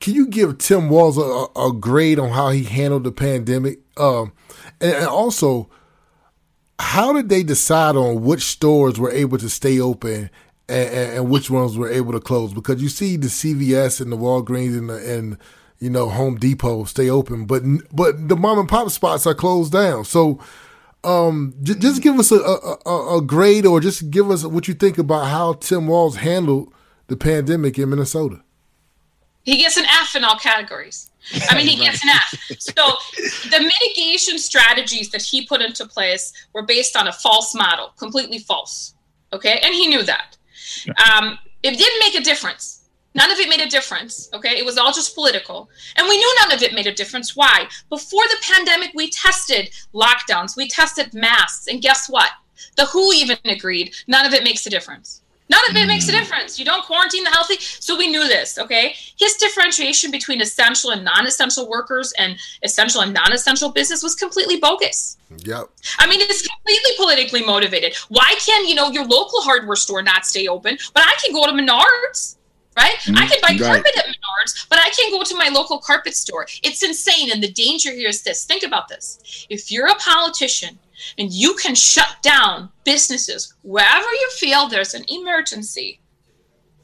can 0.00 0.14
you 0.14 0.26
give 0.26 0.58
Tim 0.58 0.88
Walz 0.88 1.18
a, 1.18 1.46
a, 1.60 1.72
grade 1.72 2.18
on 2.18 2.30
how 2.30 2.50
he 2.50 2.64
handled 2.64 3.04
the 3.04 3.12
pandemic? 3.12 3.80
Um, 3.96 4.32
and, 4.80 4.92
and, 4.92 5.06
also, 5.06 5.68
how 6.78 7.12
did 7.12 7.28
they 7.28 7.42
decide 7.42 7.96
on 7.96 8.22
which 8.22 8.42
stores 8.42 8.98
were 8.98 9.10
able 9.10 9.38
to 9.38 9.48
stay 9.48 9.80
open 9.80 10.30
and, 10.68 11.12
and, 11.12 11.30
which 11.30 11.50
ones 11.50 11.76
were 11.76 11.90
able 11.90 12.12
to 12.12 12.20
close? 12.20 12.52
Because 12.52 12.82
you 12.82 12.88
see 12.88 13.16
the 13.16 13.28
CVS 13.28 14.00
and 14.00 14.12
the 14.12 14.16
Walgreens 14.16 14.78
and 14.78 14.90
the, 14.90 15.14
and 15.14 15.38
you 15.78 15.90
know 15.90 16.08
Home 16.08 16.36
Depot 16.36 16.84
stay 16.84 17.08
open, 17.08 17.46
but 17.46 17.62
but 17.92 18.28
the 18.28 18.36
mom 18.36 18.58
and 18.58 18.68
pop 18.68 18.90
spots 18.90 19.26
are 19.26 19.34
closed 19.34 19.72
down. 19.72 20.04
So. 20.04 20.40
Um, 21.04 21.54
j- 21.62 21.74
just 21.74 22.02
give 22.02 22.18
us 22.18 22.32
a, 22.32 22.40
a, 22.40 23.18
a 23.18 23.22
grade, 23.22 23.64
or 23.64 23.78
just 23.78 24.10
give 24.10 24.32
us 24.32 24.44
what 24.44 24.66
you 24.66 24.74
think 24.74 24.98
about 24.98 25.28
how 25.28 25.52
Tim 25.52 25.86
Walz 25.86 26.16
handled 26.16 26.74
the 27.06 27.16
pandemic 27.16 27.78
in 27.78 27.90
Minnesota. 27.90 28.42
He 29.44 29.58
gets 29.58 29.76
an 29.76 29.84
F 29.84 30.16
in 30.16 30.24
all 30.24 30.36
categories. 30.36 31.10
I 31.48 31.56
mean, 31.56 31.66
he 31.66 31.76
gets 31.84 32.02
an 32.02 32.10
F. 32.10 32.34
So 32.58 32.96
the 33.48 33.60
mitigation 33.60 34.38
strategies 34.38 35.10
that 35.10 35.22
he 35.22 35.46
put 35.46 35.62
into 35.62 35.86
place 35.86 36.32
were 36.52 36.62
based 36.62 36.96
on 36.96 37.08
a 37.08 37.12
false 37.12 37.54
model, 37.54 37.92
completely 37.96 38.40
false. 38.40 38.94
Okay, 39.32 39.60
and 39.62 39.74
he 39.74 39.86
knew 39.86 40.02
that. 40.02 40.37
Um, 41.10 41.38
it 41.62 41.76
didn't 41.76 42.00
make 42.00 42.14
a 42.14 42.24
difference. 42.24 42.88
None 43.14 43.30
of 43.30 43.38
it 43.38 43.48
made 43.48 43.60
a 43.60 43.68
difference. 43.68 44.28
Okay, 44.32 44.58
it 44.58 44.64
was 44.64 44.78
all 44.78 44.92
just 44.92 45.14
political, 45.14 45.68
and 45.96 46.06
we 46.06 46.16
knew 46.16 46.34
none 46.40 46.52
of 46.52 46.62
it 46.62 46.74
made 46.74 46.86
a 46.86 46.94
difference. 46.94 47.34
Why? 47.34 47.66
Before 47.88 48.22
the 48.24 48.36
pandemic, 48.42 48.90
we 48.94 49.10
tested 49.10 49.70
lockdowns, 49.94 50.56
we 50.56 50.68
tested 50.68 51.14
masks, 51.14 51.66
and 51.66 51.82
guess 51.82 52.08
what? 52.08 52.30
The 52.76 52.84
WHO 52.86 53.12
even 53.14 53.38
agreed 53.44 53.94
none 54.06 54.26
of 54.26 54.34
it 54.34 54.44
makes 54.44 54.66
a 54.66 54.70
difference. 54.70 55.22
None 55.50 55.60
of 55.70 55.76
it 55.76 55.86
makes 55.86 56.08
a 56.08 56.12
mm. 56.12 56.18
difference. 56.18 56.58
You 56.58 56.64
don't 56.64 56.84
quarantine 56.84 57.24
the 57.24 57.30
healthy. 57.30 57.56
So 57.58 57.96
we 57.96 58.08
knew 58.08 58.26
this, 58.28 58.58
okay? 58.58 58.94
His 59.18 59.34
differentiation 59.34 60.10
between 60.10 60.40
essential 60.40 60.90
and 60.90 61.04
non 61.04 61.26
essential 61.26 61.68
workers 61.68 62.12
and 62.18 62.36
essential 62.62 63.00
and 63.00 63.12
non 63.12 63.32
essential 63.32 63.70
business 63.70 64.02
was 64.02 64.14
completely 64.14 64.58
bogus. 64.58 65.16
Yep. 65.44 65.70
I 65.98 66.06
mean, 66.06 66.20
it's 66.20 66.46
completely 66.46 66.92
politically 66.96 67.44
motivated. 67.44 67.94
Why 68.08 68.34
can't 68.44 68.68
you 68.68 68.74
know, 68.74 68.90
your 68.90 69.04
local 69.04 69.40
hardware 69.42 69.76
store 69.76 70.02
not 70.02 70.26
stay 70.26 70.48
open, 70.48 70.78
but 70.94 71.02
I 71.04 71.14
can 71.22 71.32
go 71.32 71.46
to 71.46 71.52
Menards? 71.52 72.36
Right? 72.78 72.94
Mm-hmm. 73.00 73.16
I 73.16 73.26
can 73.26 73.38
buy 73.42 73.48
right. 73.48 73.60
carpet 73.60 73.98
at 73.98 74.06
Menards, 74.06 74.68
but 74.70 74.78
I 74.78 74.88
can't 74.90 75.12
go 75.12 75.24
to 75.24 75.34
my 75.36 75.48
local 75.48 75.78
carpet 75.78 76.14
store. 76.14 76.46
It's 76.62 76.84
insane. 76.84 77.32
And 77.32 77.42
the 77.42 77.50
danger 77.50 77.90
here 77.90 78.08
is 78.08 78.22
this 78.22 78.44
think 78.44 78.62
about 78.62 78.86
this. 78.86 79.46
If 79.50 79.72
you're 79.72 79.88
a 79.88 79.96
politician 79.96 80.78
and 81.18 81.32
you 81.32 81.54
can 81.54 81.74
shut 81.74 82.22
down 82.22 82.70
businesses 82.84 83.54
wherever 83.62 84.06
you 84.06 84.30
feel 84.36 84.68
there's 84.68 84.94
an 84.94 85.04
emergency. 85.08 86.00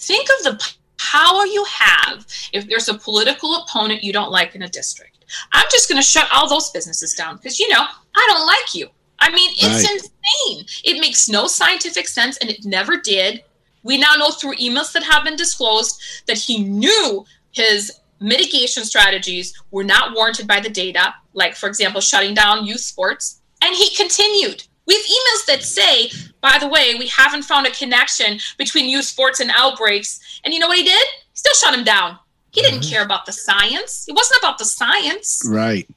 Think 0.00 0.28
of 0.38 0.44
the 0.44 0.74
power 0.98 1.46
you 1.46 1.64
have 1.64 2.26
if 2.52 2.66
there's 2.68 2.88
a 2.88 2.94
political 2.94 3.62
opponent 3.62 4.02
you 4.02 4.12
don't 4.12 4.32
like 4.32 4.54
in 4.54 4.62
a 4.62 4.68
district. 4.68 5.24
I'm 5.52 5.66
just 5.70 5.88
going 5.88 6.00
to 6.00 6.06
shut 6.06 6.28
all 6.32 6.48
those 6.48 6.70
businesses 6.70 7.14
down 7.14 7.36
because, 7.36 7.58
you 7.58 7.68
know, 7.68 7.84
I 8.16 8.26
don't 8.28 8.46
like 8.46 8.74
you. 8.74 8.88
I 9.18 9.30
mean, 9.30 9.50
it's 9.54 9.84
right. 9.84 9.92
insane. 9.92 10.66
It 10.84 11.00
makes 11.00 11.28
no 11.28 11.46
scientific 11.46 12.08
sense 12.08 12.36
and 12.38 12.50
it 12.50 12.64
never 12.64 12.96
did. 12.96 13.42
We 13.84 13.98
now 13.98 14.14
know 14.16 14.30
through 14.30 14.56
emails 14.56 14.92
that 14.92 15.04
have 15.04 15.24
been 15.24 15.36
disclosed 15.36 16.00
that 16.26 16.38
he 16.38 16.64
knew 16.64 17.24
his 17.52 18.00
mitigation 18.20 18.84
strategies 18.84 19.54
were 19.70 19.84
not 19.84 20.14
warranted 20.14 20.48
by 20.48 20.58
the 20.58 20.70
data, 20.70 21.14
like, 21.34 21.54
for 21.54 21.68
example, 21.68 22.00
shutting 22.00 22.34
down 22.34 22.66
youth 22.66 22.80
sports. 22.80 23.40
And 23.62 23.74
he 23.74 23.94
continued. 23.94 24.64
We 24.86 24.94
have 24.94 25.04
emails 25.04 25.46
that 25.46 25.62
say, 25.62 26.10
by 26.40 26.58
the 26.58 26.68
way, 26.68 26.94
we 26.98 27.06
haven't 27.08 27.44
found 27.44 27.66
a 27.66 27.70
connection 27.70 28.38
between 28.58 28.88
youth 28.88 29.04
sports 29.04 29.40
and 29.40 29.50
outbreaks. 29.54 30.40
And 30.44 30.52
you 30.52 30.60
know 30.60 30.68
what 30.68 30.76
he 30.76 30.84
did? 30.84 31.06
He 31.32 31.36
still 31.36 31.54
shut 31.54 31.78
him 31.78 31.84
down. 31.84 32.18
He 32.50 32.62
didn't 32.62 32.80
mm-hmm. 32.80 32.90
care 32.90 33.04
about 33.04 33.26
the 33.26 33.32
science. 33.32 34.06
It 34.08 34.14
wasn't 34.14 34.40
about 34.40 34.58
the 34.58 34.64
science. 34.64 35.42
Right. 35.46 35.88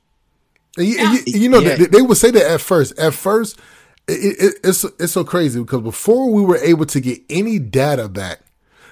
Yeah. 0.78 1.14
You, 1.14 1.20
you, 1.26 1.50
know, 1.50 1.60
yeah. 1.60 1.76
they, 1.76 1.86
they, 1.86 2.02
would 2.02 2.18
say 2.18 2.32
that 2.32 2.52
at 2.52 2.62
first. 2.62 2.98
At 2.98 3.14
first, 3.14 3.60
it, 4.08 4.38
it, 4.40 4.56
it's 4.64 4.84
it's 4.84 5.14
so 5.14 5.24
crazy 5.24 5.60
because 5.60 5.82
before 5.82 6.32
we 6.32 6.42
were 6.42 6.58
able 6.58 6.86
to 6.86 7.00
get 7.00 7.22
any 7.30 7.60
data 7.60 8.08
back, 8.08 8.40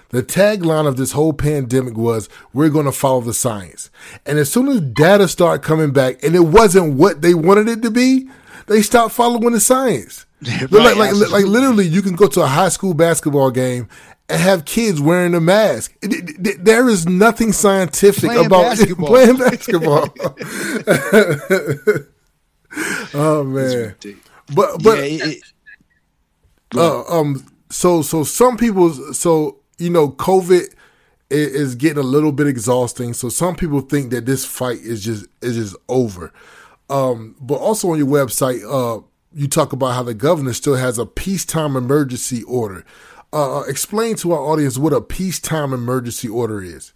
the 0.10 0.24
tagline 0.24 0.88
of 0.88 0.98
this 0.98 1.12
whole 1.14 1.34
pandemic 1.34 1.96
was 1.98 2.30
we're 2.54 2.70
going 2.70 2.86
to 2.86 2.92
follow 2.92 3.22
the 3.22 3.34
science. 3.34 3.90
And 4.26 4.38
as 4.38 4.52
soon 4.52 4.68
as 4.68 4.82
data 4.82 5.28
start 5.28 5.64
coming 5.64 5.92
back 5.92 6.24
and 6.24 6.36
it 6.36 6.42
wasn't 6.42 6.96
what 6.96 7.22
they 7.22 7.34
wanted 7.34 7.68
it 7.68 7.82
to 7.82 7.92
be, 7.92 8.30
they 8.68 8.82
stopped 8.82 9.14
following 9.14 9.52
the 9.52 9.60
science. 9.60 10.26
right, 10.42 10.72
like, 10.72 10.98
like, 10.98 11.32
like 11.32 11.46
literally, 11.46 11.88
you 11.88 12.02
can 12.02 12.16
go 12.16 12.28
to 12.28 12.42
a 12.42 12.48
high 12.48 12.70
school 12.70 12.94
basketball 12.94 13.52
game 13.52 13.88
and 14.30 14.42
have 14.42 14.66
kids 14.66 15.00
wearing 15.02 15.34
a 15.34 15.40
mask. 15.40 15.96
There 16.02 16.90
is 16.90 17.08
nothing 17.08 17.52
scientific 17.52 18.30
playing 18.30 18.46
about 18.46 18.62
basketball. 18.78 19.08
playing 19.08 19.38
basketball. 19.38 20.14
oh 23.14 23.44
man, 23.44 23.96
but 24.54 24.84
but 24.84 24.98
yeah, 24.98 25.26
it, 25.26 25.44
uh, 26.76 27.04
um, 27.04 27.46
so 27.70 28.02
so 28.02 28.24
some 28.24 28.58
people 28.58 28.92
so 29.14 29.60
you 29.78 29.90
know 29.90 30.10
COVID 30.10 30.74
is 31.30 31.76
getting 31.76 31.98
a 31.98 32.04
little 32.04 32.32
bit 32.32 32.48
exhausting. 32.48 33.14
So 33.14 33.30
some 33.30 33.56
people 33.56 33.82
think 33.82 34.12
that 34.12 34.26
this 34.26 34.46
fight 34.46 34.80
is 34.80 35.04
just 35.04 35.26
is 35.42 35.56
just 35.56 35.76
over. 35.90 36.32
Um, 36.90 37.36
but 37.42 37.56
also 37.56 37.92
on 37.92 37.98
your 37.98 38.08
website, 38.08 38.62
uh, 38.64 39.02
you 39.34 39.48
talk 39.48 39.74
about 39.74 39.96
how 39.96 40.04
the 40.04 40.14
governor 40.14 40.54
still 40.54 40.76
has 40.76 40.98
a 40.98 41.06
peacetime 41.06 41.76
emergency 41.76 42.44
order. 42.44 42.86
Uh, 43.34 43.60
uh, 43.60 43.64
explain 43.64 44.16
to 44.18 44.32
our 44.32 44.40
audience 44.40 44.78
what 44.78 44.94
a 44.94 45.02
peacetime 45.02 45.74
emergency 45.74 46.30
order 46.30 46.62
is. 46.62 46.94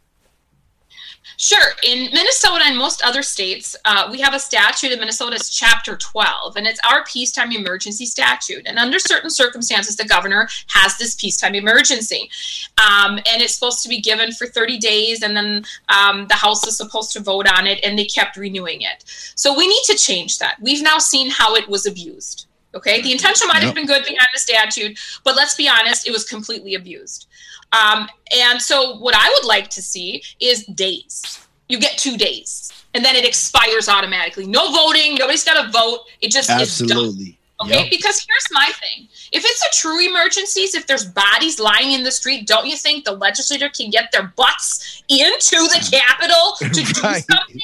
Sure. 1.38 1.73
In 1.84 2.11
Minnesota 2.13 2.63
and 2.65 2.77
most 2.77 3.01
other 3.03 3.21
states, 3.21 3.75
uh, 3.86 4.09
we 4.11 4.19
have 4.19 4.34
a 4.34 4.39
statute 4.39 4.91
in 4.91 4.99
Minnesota, 4.99 5.36
it's 5.36 5.49
Chapter 5.49 5.95
12, 5.95 6.57
and 6.57 6.67
it's 6.67 6.80
our 6.89 7.03
peacetime 7.05 7.51
emergency 7.51 8.05
statute. 8.05 8.63
And 8.65 8.77
under 8.77 8.99
certain 8.99 9.30
circumstances, 9.30 9.95
the 9.95 10.05
governor 10.05 10.49
has 10.67 10.97
this 10.97 11.15
peacetime 11.15 11.55
emergency. 11.55 12.30
Um, 12.77 13.17
and 13.17 13.41
it's 13.41 13.55
supposed 13.55 13.84
to 13.84 13.89
be 13.89 14.01
given 14.01 14.32
for 14.32 14.47
30 14.47 14.80
days, 14.80 15.23
and 15.23 15.36
then 15.36 15.65
um, 15.89 16.27
the 16.27 16.36
House 16.36 16.65
is 16.67 16.77
supposed 16.77 17.13
to 17.13 17.21
vote 17.21 17.47
on 17.47 17.67
it, 17.67 17.80
and 17.84 17.97
they 17.97 18.05
kept 18.05 18.36
renewing 18.36 18.82
it. 18.82 19.03
So 19.36 19.55
we 19.57 19.67
need 19.67 19.84
to 19.86 19.95
change 19.95 20.39
that. 20.39 20.57
We've 20.61 20.84
now 20.84 20.97
seen 20.97 21.30
how 21.30 21.55
it 21.55 21.69
was 21.69 21.86
abused. 21.86 22.47
Okay, 22.75 23.01
the 23.01 23.11
intention 23.11 23.47
might 23.47 23.63
have 23.63 23.73
been 23.73 23.88
good 23.88 24.03
behind 24.03 24.27
the 24.32 24.39
statute, 24.39 24.99
but 25.23 25.36
let's 25.36 25.55
be 25.55 25.67
honest, 25.67 26.07
it 26.07 26.11
was 26.11 26.23
completely 26.23 26.75
abused. 26.75 27.27
Um, 27.72 28.09
and 28.36 28.61
so, 28.61 28.97
what 28.97 29.15
I 29.15 29.30
would 29.36 29.47
like 29.47 29.70
to 29.72 29.82
see 29.82 30.24
is 30.39 30.65
days. 30.65 31.39
You 31.67 31.80
get 31.80 31.97
two 31.97 32.17
days, 32.17 32.72
and 32.93 33.05
then 33.05 33.15
it 33.15 33.26
expires 33.26 33.88
automatically. 33.88 34.47
No 34.47 34.72
voting. 34.72 35.15
Nobody's 35.15 35.43
got 35.43 35.63
to 35.63 35.72
vote. 35.72 35.99
It 36.22 36.32
just 36.32 36.49
absolutely. 36.49 37.38
Okay, 37.61 37.82
yep. 37.82 37.89
because 37.89 38.26
here's 38.26 38.47
my 38.51 38.72
thing. 38.80 39.07
If 39.34 39.43
it's 39.45 39.61
a 39.65 39.82
true 39.82 39.99
emergency, 39.99 40.61
if 40.61 40.88
there's 40.88 41.05
bodies 41.05 41.59
lying 41.59 41.91
in 41.91 42.03
the 42.03 42.11
street, 42.11 42.47
don't 42.47 42.67
you 42.67 42.78
think 42.78 43.03
the 43.03 43.11
legislator 43.11 43.67
can 43.67 43.89
get 43.89 44.11
their 44.13 44.32
butts 44.38 45.03
into 45.09 45.57
the 45.67 46.01
Capitol 46.07 46.53
to 46.59 46.70
do 46.70 46.86
something? 46.93 47.59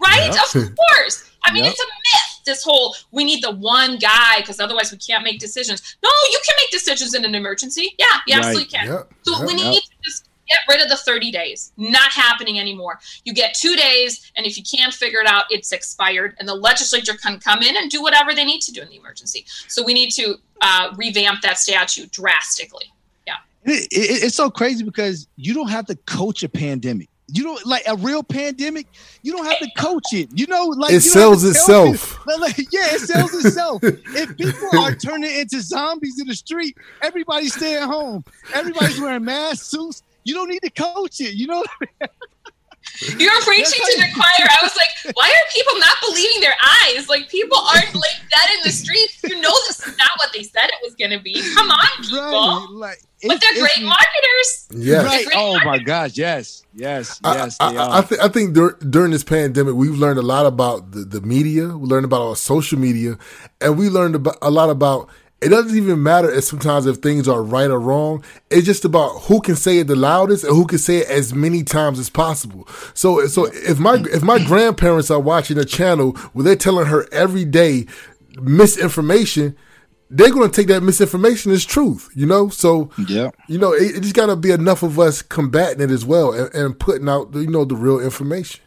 Right? 0.00 0.32
Yep. 0.32 0.62
Of 0.62 0.76
course. 0.76 1.28
I 1.44 1.52
mean, 1.52 1.64
yep. 1.64 1.72
it's 1.72 1.80
a 1.80 1.86
myth. 1.86 2.31
This 2.44 2.62
whole 2.62 2.94
we 3.10 3.24
need 3.24 3.42
the 3.42 3.52
one 3.52 3.98
guy 3.98 4.38
because 4.38 4.60
otherwise 4.60 4.92
we 4.92 4.98
can't 4.98 5.24
make 5.24 5.38
decisions. 5.38 5.96
No, 6.02 6.10
you 6.30 6.40
can 6.44 6.54
make 6.58 6.70
decisions 6.70 7.14
in 7.14 7.24
an 7.24 7.34
emergency. 7.34 7.94
Yeah, 7.98 8.06
you 8.26 8.34
right. 8.34 8.44
absolutely 8.44 8.66
can. 8.66 8.86
Yep. 8.86 9.12
So 9.22 9.38
yep. 9.38 9.46
we 9.46 9.54
need 9.54 9.82
to 9.82 9.90
just 10.02 10.28
get 10.48 10.58
rid 10.68 10.82
of 10.82 10.88
the 10.88 10.96
30 10.96 11.30
days. 11.30 11.72
Not 11.76 12.10
happening 12.10 12.58
anymore. 12.58 12.98
You 13.24 13.32
get 13.32 13.54
two 13.54 13.76
days, 13.76 14.32
and 14.36 14.46
if 14.46 14.56
you 14.56 14.62
can't 14.64 14.92
figure 14.92 15.20
it 15.20 15.26
out, 15.26 15.44
it's 15.50 15.72
expired, 15.72 16.36
and 16.38 16.48
the 16.48 16.54
legislature 16.54 17.14
can 17.14 17.38
come 17.38 17.62
in 17.62 17.76
and 17.76 17.90
do 17.90 18.02
whatever 18.02 18.34
they 18.34 18.44
need 18.44 18.60
to 18.62 18.72
do 18.72 18.82
in 18.82 18.88
the 18.88 18.96
emergency. 18.96 19.44
So 19.68 19.84
we 19.84 19.94
need 19.94 20.10
to 20.12 20.36
uh, 20.60 20.94
revamp 20.96 21.42
that 21.42 21.58
statute 21.58 22.10
drastically. 22.10 22.86
Yeah. 23.26 23.36
It, 23.64 23.88
it, 23.92 24.24
it's 24.24 24.36
so 24.36 24.50
crazy 24.50 24.84
because 24.84 25.26
you 25.36 25.54
don't 25.54 25.70
have 25.70 25.86
to 25.86 25.96
coach 26.06 26.42
a 26.42 26.48
pandemic. 26.48 27.08
You 27.32 27.44
know, 27.44 27.58
like 27.64 27.82
a 27.88 27.96
real 27.96 28.22
pandemic, 28.22 28.86
you 29.22 29.32
don't 29.32 29.46
have 29.46 29.58
to 29.58 29.70
coach 29.76 30.12
it. 30.12 30.28
You 30.32 30.46
know, 30.46 30.66
like 30.66 30.92
it 30.92 31.00
sells 31.00 31.44
itself. 31.44 32.24
like, 32.26 32.58
yeah, 32.58 32.94
it 32.94 33.00
sells 33.00 33.32
itself. 33.34 33.82
if 33.82 34.36
people 34.36 34.78
are 34.78 34.94
turning 35.04 35.34
into 35.34 35.60
zombies 35.62 36.20
in 36.20 36.26
the 36.26 36.34
street, 36.34 36.76
everybody's 37.00 37.54
staying 37.54 37.82
home. 37.82 38.22
Everybody's 38.54 39.00
wearing 39.00 39.24
masks, 39.24 39.68
suits. 39.68 40.02
You 40.24 40.34
don't 40.34 40.48
need 40.48 40.62
to 40.62 40.70
coach 40.70 41.20
it. 41.20 41.34
You 41.34 41.46
know. 41.48 41.64
You 43.00 43.26
were 43.26 43.44
preaching 43.44 43.80
to 43.84 43.96
the 44.00 44.08
choir. 44.14 44.46
I 44.48 44.58
was 44.62 44.76
like, 44.76 45.14
why 45.16 45.28
are 45.28 45.46
people 45.54 45.78
not 45.78 45.96
believing 46.06 46.40
their 46.40 46.54
eyes? 46.84 47.08
Like 47.08 47.28
people 47.28 47.58
aren't 47.58 47.94
like 47.94 48.18
dead 48.30 48.48
in 48.58 48.60
the 48.64 48.70
streets. 48.70 49.18
You 49.24 49.40
know 49.40 49.50
this 49.68 49.80
is 49.86 49.96
not 49.98 50.10
what 50.18 50.30
they 50.32 50.42
said 50.42 50.64
it 50.66 50.78
was 50.82 50.94
gonna 50.94 51.20
be. 51.20 51.34
Come 51.54 51.70
on, 51.70 51.86
people. 52.02 52.18
Right. 52.20 52.66
Like, 52.70 53.02
but 53.26 53.40
they're 53.40 53.60
great 53.60 53.82
marketers. 53.82 54.68
Yes. 54.74 55.04
Right. 55.04 55.26
Oh 55.34 55.58
my 55.64 55.78
gosh. 55.78 56.16
Yes. 56.16 56.64
Yes. 56.74 57.20
Yes. 57.24 57.56
I, 57.60 57.74
I, 57.74 57.98
I, 57.98 58.02
th- 58.02 58.20
I 58.20 58.28
think 58.28 58.54
dur- 58.54 58.78
during 58.88 59.10
this 59.12 59.22
pandemic, 59.24 59.74
we've 59.74 59.96
learned 59.96 60.18
a 60.18 60.22
lot 60.22 60.46
about 60.46 60.90
the, 60.92 61.00
the 61.00 61.20
media. 61.20 61.68
We 61.68 61.86
learned 61.86 62.04
about 62.04 62.22
our 62.22 62.36
social 62.36 62.78
media, 62.78 63.18
and 63.60 63.78
we 63.78 63.88
learned 63.88 64.14
about 64.16 64.38
a 64.42 64.50
lot 64.50 64.70
about. 64.70 65.08
It 65.42 65.48
doesn't 65.48 65.76
even 65.76 66.02
matter 66.02 66.30
if 66.30 66.44
sometimes 66.44 66.86
if 66.86 66.98
things 66.98 67.26
are 67.28 67.42
right 67.42 67.70
or 67.70 67.80
wrong. 67.80 68.24
It's 68.50 68.66
just 68.66 68.84
about 68.84 69.22
who 69.22 69.40
can 69.40 69.56
say 69.56 69.78
it 69.78 69.88
the 69.88 69.96
loudest 69.96 70.44
and 70.44 70.54
who 70.54 70.66
can 70.66 70.78
say 70.78 70.98
it 70.98 71.08
as 71.08 71.34
many 71.34 71.62
times 71.62 71.98
as 71.98 72.08
possible. 72.08 72.68
So, 72.94 73.26
so 73.26 73.46
if 73.52 73.78
my 73.78 74.02
if 74.12 74.22
my 74.22 74.38
grandparents 74.44 75.10
are 75.10 75.20
watching 75.20 75.58
a 75.58 75.64
channel 75.64 76.12
where 76.32 76.44
they're 76.44 76.56
telling 76.56 76.86
her 76.86 77.08
every 77.12 77.44
day 77.44 77.86
misinformation, 78.40 79.56
they're 80.10 80.30
going 80.30 80.50
to 80.50 80.54
take 80.54 80.68
that 80.68 80.82
misinformation 80.82 81.52
as 81.52 81.64
truth, 81.64 82.10
you 82.14 82.26
know? 82.26 82.48
So, 82.50 82.90
yeah, 83.08 83.30
you 83.48 83.58
know, 83.58 83.72
it, 83.72 83.96
it 83.96 84.00
just 84.02 84.14
got 84.14 84.26
to 84.26 84.36
be 84.36 84.50
enough 84.50 84.82
of 84.82 84.98
us 84.98 85.22
combating 85.22 85.80
it 85.80 85.90
as 85.90 86.04
well 86.04 86.32
and, 86.32 86.54
and, 86.54 86.78
putting 86.78 87.08
out, 87.08 87.34
you 87.34 87.46
know, 87.46 87.64
the 87.64 87.76
real 87.76 87.98
information. 87.98 88.60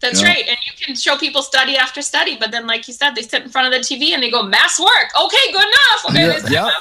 That's 0.00 0.22
yeah. 0.22 0.28
right. 0.28 0.44
And 0.48 0.58
you 0.66 0.86
can 0.86 0.94
show 0.94 1.16
people 1.16 1.42
study 1.42 1.76
after 1.76 2.02
study, 2.02 2.36
but 2.38 2.50
then, 2.50 2.66
like 2.66 2.86
you 2.86 2.94
said, 2.94 3.14
they 3.14 3.22
sit 3.22 3.42
in 3.42 3.48
front 3.48 3.72
of 3.72 3.72
the 3.72 3.80
TV 3.80 4.10
and 4.10 4.22
they 4.22 4.30
go, 4.30 4.42
mass 4.42 4.78
work. 4.78 5.10
Okay, 5.24 5.52
good 5.52 5.64
enough. 5.64 6.04
Okay, 6.10 6.52
yeah. 6.52 6.64
yep. 6.64 6.72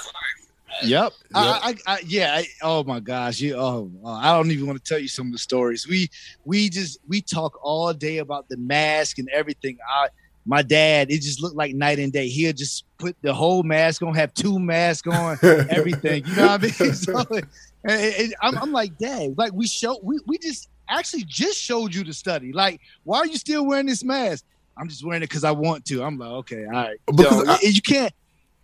Yep. 0.84 0.92
yep. 0.92 1.14
I, 1.34 1.76
I, 1.88 1.94
I, 1.94 2.00
yeah. 2.06 2.36
I, 2.36 2.48
oh 2.62 2.84
my 2.84 3.00
gosh. 3.00 3.40
You, 3.40 3.56
oh, 3.56 3.90
uh, 4.04 4.10
I 4.10 4.36
don't 4.36 4.52
even 4.52 4.68
want 4.68 4.84
to 4.84 4.90
tell 4.90 5.00
you 5.00 5.08
some 5.08 5.28
of 5.28 5.34
the 5.34 5.40
stories. 5.40 5.88
We, 5.88 6.10
we 6.44 6.70
just, 6.70 7.00
we 7.08 7.22
talk 7.22 7.58
all 7.62 7.94
day 7.94 8.18
about 8.18 8.50
the 8.50 8.58
mask 8.58 9.20
and 9.20 9.30
everything. 9.30 9.78
I, 9.90 10.10
my 10.46 10.62
dad, 10.62 11.10
it 11.10 11.22
just 11.22 11.42
looked 11.42 11.56
like 11.56 11.74
night 11.74 11.98
and 11.98 12.12
day. 12.12 12.28
He'll 12.28 12.54
just 12.54 12.86
put 12.98 13.16
the 13.22 13.34
whole 13.34 13.64
mask 13.64 14.04
on, 14.04 14.14
have 14.14 14.34
two 14.34 14.60
masks 14.60 15.08
on, 15.08 15.38
everything. 15.44 16.26
You 16.26 16.36
know 16.36 16.48
what 16.48 16.64
I 16.64 16.84
mean? 16.84 16.94
So, 16.94 17.20
it, 17.32 17.46
it, 17.84 18.34
I'm, 18.42 18.58
I'm, 18.58 18.72
like, 18.72 18.98
Dad, 18.98 19.38
like 19.38 19.54
we 19.54 19.68
show, 19.68 20.00
we, 20.02 20.20
we 20.26 20.38
just 20.38 20.70
actually 20.90 21.24
just 21.24 21.58
showed 21.58 21.94
you 21.94 22.04
the 22.04 22.14
study. 22.14 22.52
Like, 22.54 22.82
why 23.04 23.20
are 23.20 23.26
you 23.26 23.38
still 23.38 23.66
wearing 23.66 23.86
this 23.86 24.04
mask? 24.04 24.46
I'm 24.78 24.90
just 24.90 25.06
wearing 25.06 25.24
it 25.24 25.30
because 25.30 25.44
I 25.44 25.52
want 25.52 25.86
to. 25.86 26.04
I'm 26.04 26.18
like, 26.18 26.30
okay, 26.30 26.66
all 26.66 26.72
right. 26.72 26.98
Because 27.08 27.48
I, 27.48 27.60
you 27.62 27.82
can't. 27.82 28.14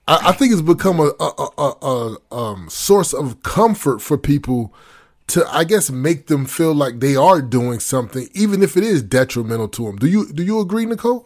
I, 0.08 0.30
I, 0.30 0.32
think 0.34 0.52
it's 0.52 0.62
become 0.62 1.00
a, 1.00 1.12
a, 1.20 1.50
a, 1.58 2.18
a 2.32 2.36
um, 2.36 2.70
source 2.70 3.14
of 3.14 3.44
comfort 3.44 4.02
for 4.02 4.18
people 4.18 4.74
to, 5.28 5.48
I 5.48 5.64
guess, 5.64 5.90
make 5.90 6.28
them 6.28 6.46
feel 6.46 6.74
like 6.74 7.00
they 7.00 7.16
are 7.16 7.42
doing 7.42 7.80
something, 7.80 8.28
even 8.34 8.62
if 8.62 8.76
it 8.76 8.84
is 8.84 9.02
detrimental 9.02 9.70
to 9.70 9.86
them. 9.86 9.98
Do 9.98 10.08
you 10.08 10.32
do 10.32 10.44
you 10.44 10.60
agree, 10.60 10.86
Nicole? 10.86 11.26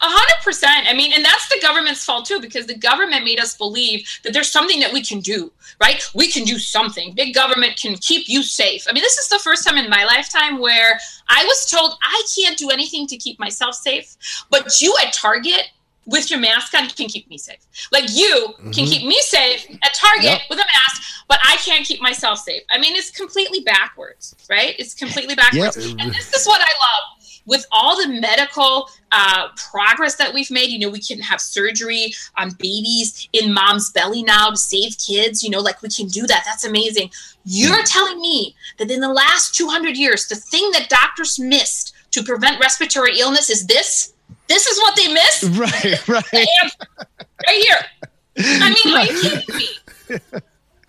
A 0.00 0.06
hundred 0.06 0.42
percent. 0.44 0.86
I 0.88 0.94
mean, 0.94 1.12
and 1.14 1.24
that's 1.24 1.48
the 1.48 1.58
government's 1.60 2.04
fault 2.04 2.26
too, 2.26 2.40
because 2.40 2.66
the 2.66 2.76
government 2.76 3.24
made 3.24 3.40
us 3.40 3.56
believe 3.56 4.06
that 4.24 4.32
there's 4.32 4.50
something 4.50 4.80
that 4.80 4.92
we 4.92 5.02
can 5.02 5.20
do, 5.20 5.52
right? 5.80 6.02
We 6.14 6.30
can 6.30 6.44
do 6.44 6.58
something. 6.58 7.12
Big 7.14 7.34
government 7.34 7.76
can 7.80 7.96
keep 7.96 8.28
you 8.28 8.42
safe. 8.42 8.86
I 8.88 8.92
mean, 8.92 9.02
this 9.02 9.18
is 9.18 9.28
the 9.28 9.38
first 9.38 9.66
time 9.66 9.76
in 9.78 9.88
my 9.90 10.04
lifetime 10.04 10.58
where 10.58 10.98
I 11.28 11.44
was 11.44 11.66
told 11.70 11.94
I 12.02 12.22
can't 12.36 12.56
do 12.58 12.70
anything 12.70 13.06
to 13.08 13.16
keep 13.16 13.38
myself 13.38 13.74
safe, 13.74 14.16
but 14.50 14.80
you 14.80 14.94
at 15.04 15.12
Target 15.12 15.70
with 16.06 16.30
your 16.30 16.40
mask 16.40 16.74
on 16.74 16.88
can 16.88 17.08
keep 17.08 17.28
me 17.30 17.38
safe. 17.38 17.60
Like 17.92 18.04
you 18.10 18.54
Mm-hmm. 18.58 18.70
can 18.72 18.86
keep 18.86 19.06
me 19.06 19.16
safe 19.22 19.66
at 19.82 19.94
Target 19.94 20.24
Yep. 20.24 20.40
with 20.50 20.58
a 20.58 20.64
mask, 20.64 21.02
but 21.28 21.38
I 21.44 21.56
can't 21.58 21.84
keep 21.86 22.00
myself 22.00 22.38
safe. 22.40 22.62
I 22.74 22.78
mean, 22.78 22.96
it's 22.96 23.10
completely 23.10 23.60
backwards, 23.60 24.34
right? 24.48 24.74
It's 24.78 24.94
completely 24.94 25.34
backwards. 25.34 25.76
And 25.76 26.10
this 26.12 26.32
is 26.34 26.46
what 26.46 26.60
I 26.60 26.64
love. 26.64 27.19
With 27.50 27.66
all 27.70 28.00
the 28.00 28.08
medical 28.08 28.88
uh, 29.12 29.48
progress 29.70 30.14
that 30.16 30.32
we've 30.32 30.50
made, 30.50 30.70
you 30.70 30.78
know, 30.78 30.88
we 30.88 31.00
can 31.00 31.20
have 31.20 31.40
surgery 31.40 32.14
on 32.38 32.52
babies 32.52 33.28
in 33.34 33.52
mom's 33.52 33.90
belly 33.90 34.22
now 34.22 34.50
to 34.50 34.56
save 34.56 34.96
kids. 34.96 35.42
You 35.42 35.50
know, 35.50 35.60
like 35.60 35.82
we 35.82 35.90
can 35.90 36.06
do 36.06 36.26
that. 36.26 36.44
That's 36.46 36.64
amazing. 36.64 37.10
You're 37.44 37.82
telling 37.82 38.20
me 38.20 38.54
that 38.78 38.90
in 38.90 39.00
the 39.00 39.12
last 39.12 39.54
200 39.54 39.96
years, 39.96 40.28
the 40.28 40.36
thing 40.36 40.70
that 40.72 40.88
doctors 40.88 41.38
missed 41.38 41.94
to 42.12 42.22
prevent 42.22 42.60
respiratory 42.60 43.18
illness 43.18 43.50
is 43.50 43.66
this? 43.66 44.14
This 44.48 44.66
is 44.66 44.78
what 44.78 44.96
they 44.96 45.12
missed? 45.12 45.42
Right, 45.58 46.08
right. 46.08 46.24
Right 47.46 47.64
here. 47.66 47.80
I 48.38 48.74
mean, 48.84 48.94
are 48.96 49.04
you 49.04 49.20
kidding 49.20 49.56
me? 49.56 50.40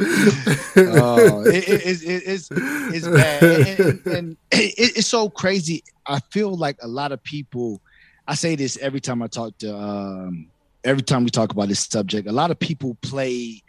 Oh, 0.02 1.44
it, 1.45 1.68
it, 1.68 2.03
it, 2.03 2.23
it's 2.26 2.49
it's 2.52 3.07
bad, 3.07 3.44
and, 3.44 3.80
and- 3.80 4.07
and 4.07 4.38
it, 4.52 4.98
it's 4.98 5.07
so 5.07 5.30
crazy. 5.30 5.84
I 6.07 6.19
feel 6.32 6.56
like 6.56 6.78
a 6.82 6.88
lot 6.88 7.11
of 7.11 7.23
people. 7.23 7.82
I 8.28 8.36
say 8.36 8.56
this 8.56 8.78
every 8.78 8.99
time 8.99 9.22
I 9.22 9.28
talk 9.28 9.57
to, 9.60 9.76
um, 9.76 10.48
every 10.84 11.02
time 11.02 11.23
we 11.23 11.30
talk 11.30 11.52
about 11.52 11.68
this 11.68 11.80
subject. 11.82 12.28
A 12.28 12.32
lot 12.32 12.52
of 12.52 12.60
people 12.60 12.95
play 13.02 13.61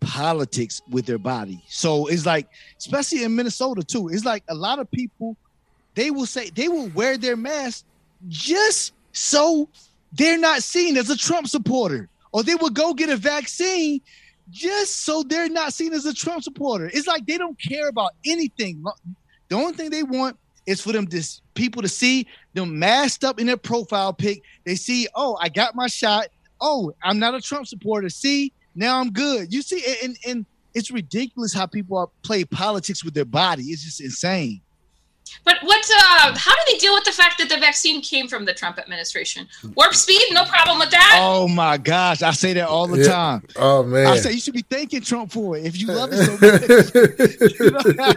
politics 0.00 0.80
with 0.88 1.06
their 1.06 1.18
body. 1.18 1.62
So 1.68 2.06
it's 2.06 2.24
like, 2.24 2.48
especially 2.78 3.24
in 3.24 3.34
Minnesota 3.34 3.82
too. 3.82 4.08
It's 4.08 4.24
like 4.24 4.44
a 4.48 4.54
lot 4.54 4.78
of 4.78 4.90
people. 4.90 5.36
They 5.94 6.10
will 6.10 6.26
say 6.26 6.50
they 6.50 6.68
will 6.68 6.88
wear 6.90 7.18
their 7.18 7.36
mask 7.36 7.84
just 8.28 8.92
so 9.12 9.68
they're 10.12 10.38
not 10.38 10.62
seen 10.62 10.96
as 10.96 11.10
a 11.10 11.16
Trump 11.16 11.48
supporter, 11.48 12.08
or 12.32 12.42
they 12.42 12.54
will 12.54 12.70
go 12.70 12.94
get 12.94 13.10
a 13.10 13.16
vaccine 13.16 14.00
just 14.50 15.04
so 15.04 15.22
they're 15.22 15.48
not 15.48 15.72
seen 15.72 15.92
as 15.92 16.06
a 16.06 16.14
Trump 16.14 16.42
supporter. 16.42 16.90
It's 16.92 17.06
like 17.06 17.26
they 17.26 17.38
don't 17.38 17.60
care 17.60 17.88
about 17.88 18.12
anything. 18.24 18.84
The 19.48 19.56
only 19.56 19.72
thing 19.72 19.90
they 19.90 20.02
want 20.02 20.36
is 20.66 20.80
for 20.80 20.92
them 20.92 21.06
to 21.06 21.22
people 21.54 21.82
to 21.82 21.88
see 21.88 22.26
them 22.54 22.78
masked 22.78 23.24
up 23.24 23.40
in 23.40 23.46
their 23.46 23.56
profile 23.56 24.12
pic. 24.12 24.42
They 24.64 24.74
see, 24.74 25.08
oh, 25.14 25.38
I 25.40 25.48
got 25.48 25.74
my 25.74 25.86
shot. 25.86 26.26
Oh, 26.60 26.92
I'm 27.02 27.18
not 27.18 27.34
a 27.34 27.40
Trump 27.40 27.66
supporter. 27.66 28.08
See, 28.08 28.52
now 28.74 29.00
I'm 29.00 29.10
good. 29.10 29.52
You 29.52 29.62
see, 29.62 29.82
and 30.02 30.16
and 30.26 30.46
it's 30.74 30.90
ridiculous 30.90 31.54
how 31.54 31.66
people 31.66 31.96
are, 31.96 32.08
play 32.22 32.44
politics 32.44 33.04
with 33.04 33.14
their 33.14 33.24
body. 33.24 33.64
It's 33.64 33.82
just 33.82 34.00
insane. 34.00 34.60
But 35.44 35.56
what? 35.62 35.84
Uh, 35.90 36.34
how 36.36 36.52
do 36.54 36.60
they 36.72 36.78
deal 36.78 36.94
with 36.94 37.04
the 37.04 37.12
fact 37.12 37.38
that 37.38 37.48
the 37.48 37.56
vaccine 37.58 38.00
came 38.02 38.28
from 38.28 38.44
the 38.44 38.52
Trump 38.54 38.78
administration? 38.78 39.48
Warp 39.74 39.94
speed, 39.94 40.20
no 40.32 40.44
problem 40.44 40.78
with 40.78 40.90
that. 40.90 41.18
Oh 41.22 41.48
my 41.48 41.76
gosh, 41.78 42.22
I 42.22 42.32
say 42.32 42.52
that 42.54 42.68
all 42.68 42.86
the 42.86 42.98
Yeah. 43.02 43.08
time. 43.12 43.42
Oh 43.56 43.82
man. 43.82 44.06
I 44.06 44.16
say 44.16 44.32
you 44.32 44.40
should 44.40 44.54
be 44.54 44.64
thanking 44.68 45.00
Trump 45.00 45.32
for 45.32 45.56
it 45.56 45.64
if 45.66 45.80
you 45.80 45.86
love 45.88 46.10
it 46.12 46.18
so 46.24 46.36
much. 48.02 48.08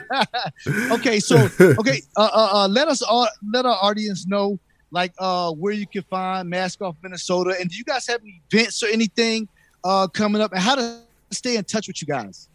Okay, 0.91 1.19
so 1.19 1.47
okay, 1.61 2.01
uh, 2.17 2.29
uh, 2.33 2.49
uh, 2.53 2.67
let 2.67 2.87
us 2.87 3.01
all 3.01 3.27
let 3.53 3.65
our 3.65 3.77
audience 3.81 4.25
know 4.27 4.59
like 4.91 5.13
uh 5.19 5.51
where 5.51 5.73
you 5.73 5.87
can 5.87 6.03
find 6.09 6.49
Mask 6.49 6.81
Off 6.81 6.95
Minnesota, 7.01 7.55
and 7.59 7.69
do 7.69 7.75
you 7.77 7.83
guys 7.83 8.05
have 8.07 8.21
any 8.21 8.41
events 8.51 8.83
or 8.83 8.87
anything 8.87 9.47
uh 9.83 10.07
coming 10.07 10.41
up, 10.41 10.51
and 10.51 10.59
how 10.61 10.75
to 10.75 10.99
stay 11.31 11.55
in 11.55 11.63
touch 11.63 11.87
with 11.87 12.01
you 12.01 12.07
guys? 12.07 12.49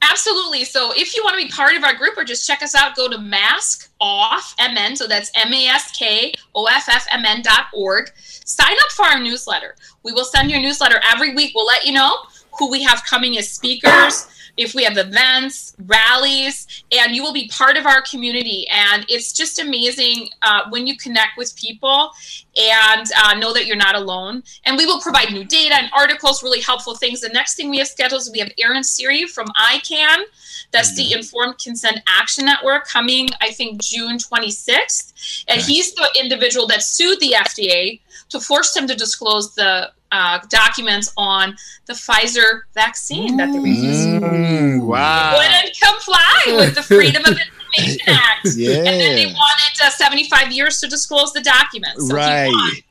Absolutely. 0.00 0.64
So 0.64 0.92
if 0.94 1.16
you 1.16 1.22
want 1.24 1.38
to 1.38 1.44
be 1.44 1.50
part 1.50 1.74
of 1.74 1.84
our 1.84 1.94
group 1.94 2.16
or 2.16 2.24
just 2.24 2.46
check 2.46 2.62
us 2.62 2.74
out, 2.74 2.94
go 2.94 3.08
to 3.08 3.18
Mask 3.18 3.90
Off 4.00 4.54
MN. 4.60 4.96
So 4.96 5.06
that's 5.06 5.30
M 5.34 5.52
A 5.52 5.66
S 5.66 5.90
K 5.96 6.32
O 6.54 6.66
F 6.66 6.88
F 6.88 7.06
M 7.10 7.24
N 7.24 7.42
dot 7.42 7.66
org. 7.74 8.10
Sign 8.16 8.72
up 8.72 8.92
for 8.92 9.04
our 9.04 9.18
newsletter. 9.18 9.74
We 10.04 10.12
will 10.12 10.24
send 10.24 10.50
you 10.50 10.58
a 10.58 10.60
newsletter 10.62 11.00
every 11.12 11.34
week. 11.34 11.52
We'll 11.54 11.66
let 11.66 11.84
you 11.84 11.92
know 11.92 12.16
who 12.58 12.70
we 12.70 12.82
have 12.82 13.04
coming 13.04 13.38
as 13.38 13.50
speakers, 13.50 14.26
if 14.56 14.74
we 14.74 14.82
have 14.84 14.98
events, 14.98 15.74
rallies, 15.86 16.66
and 16.90 17.14
you 17.14 17.22
will 17.22 17.32
be 17.32 17.48
part 17.48 17.76
of 17.76 17.86
our 17.86 18.02
community. 18.02 18.66
And 18.68 19.06
it's 19.08 19.32
just 19.32 19.60
amazing 19.60 20.28
uh, 20.42 20.62
when 20.70 20.86
you 20.86 20.96
connect 20.96 21.38
with 21.38 21.56
people 21.56 22.10
and 22.56 23.06
uh, 23.24 23.34
know 23.34 23.52
that 23.54 23.66
you're 23.66 23.76
not 23.76 23.94
alone. 23.94 24.42
And 24.64 24.76
we 24.76 24.84
will 24.84 25.00
provide 25.00 25.32
new 25.32 25.44
data 25.44 25.76
and 25.76 25.90
articles, 25.96 26.42
really 26.42 26.60
helpful 26.60 26.96
things. 26.96 27.20
The 27.20 27.28
next 27.28 27.54
thing 27.54 27.70
we 27.70 27.78
have 27.78 27.86
scheduled 27.86 28.20
is 28.22 28.30
we 28.32 28.40
have 28.40 28.50
Aaron 28.58 28.82
Siri 28.82 29.26
from 29.26 29.46
ICAN. 29.48 30.24
That's 30.72 30.94
the 30.96 31.12
Informed 31.12 31.58
Consent 31.62 32.00
Action 32.08 32.44
Network 32.44 32.88
coming, 32.88 33.28
I 33.40 33.52
think, 33.52 33.80
June 33.80 34.18
26th. 34.18 35.44
And 35.46 35.60
he's 35.60 35.94
the 35.94 36.08
individual 36.20 36.66
that 36.66 36.82
sued 36.82 37.20
the 37.20 37.36
FDA 37.38 38.00
to 38.30 38.40
force 38.40 38.74
them 38.74 38.86
to 38.88 38.94
disclose 38.94 39.54
the 39.54 39.92
uh, 40.12 40.38
documents 40.48 41.12
on 41.16 41.56
the 41.86 41.92
Pfizer 41.92 42.62
vaccine 42.74 43.36
that 43.36 43.52
they 43.52 43.58
were 43.58 43.66
using. 43.66 44.20
Mm, 44.20 44.86
wow. 44.86 45.36
Wouldn't 45.36 45.76
comply 45.80 46.42
with 46.46 46.74
the 46.74 46.82
Freedom 46.82 47.22
of 47.24 47.38
Information 47.38 48.00
Act. 48.14 48.48
yeah. 48.56 48.76
And 48.76 48.86
then 48.86 49.16
they 49.16 49.26
wanted 49.26 49.82
uh, 49.84 49.90
75 49.90 50.50
years 50.52 50.80
to 50.80 50.88
disclose 50.88 51.32
the 51.32 51.40
documents. 51.42 52.08
So 52.08 52.14
he 52.16 52.20
Right. 52.20 52.82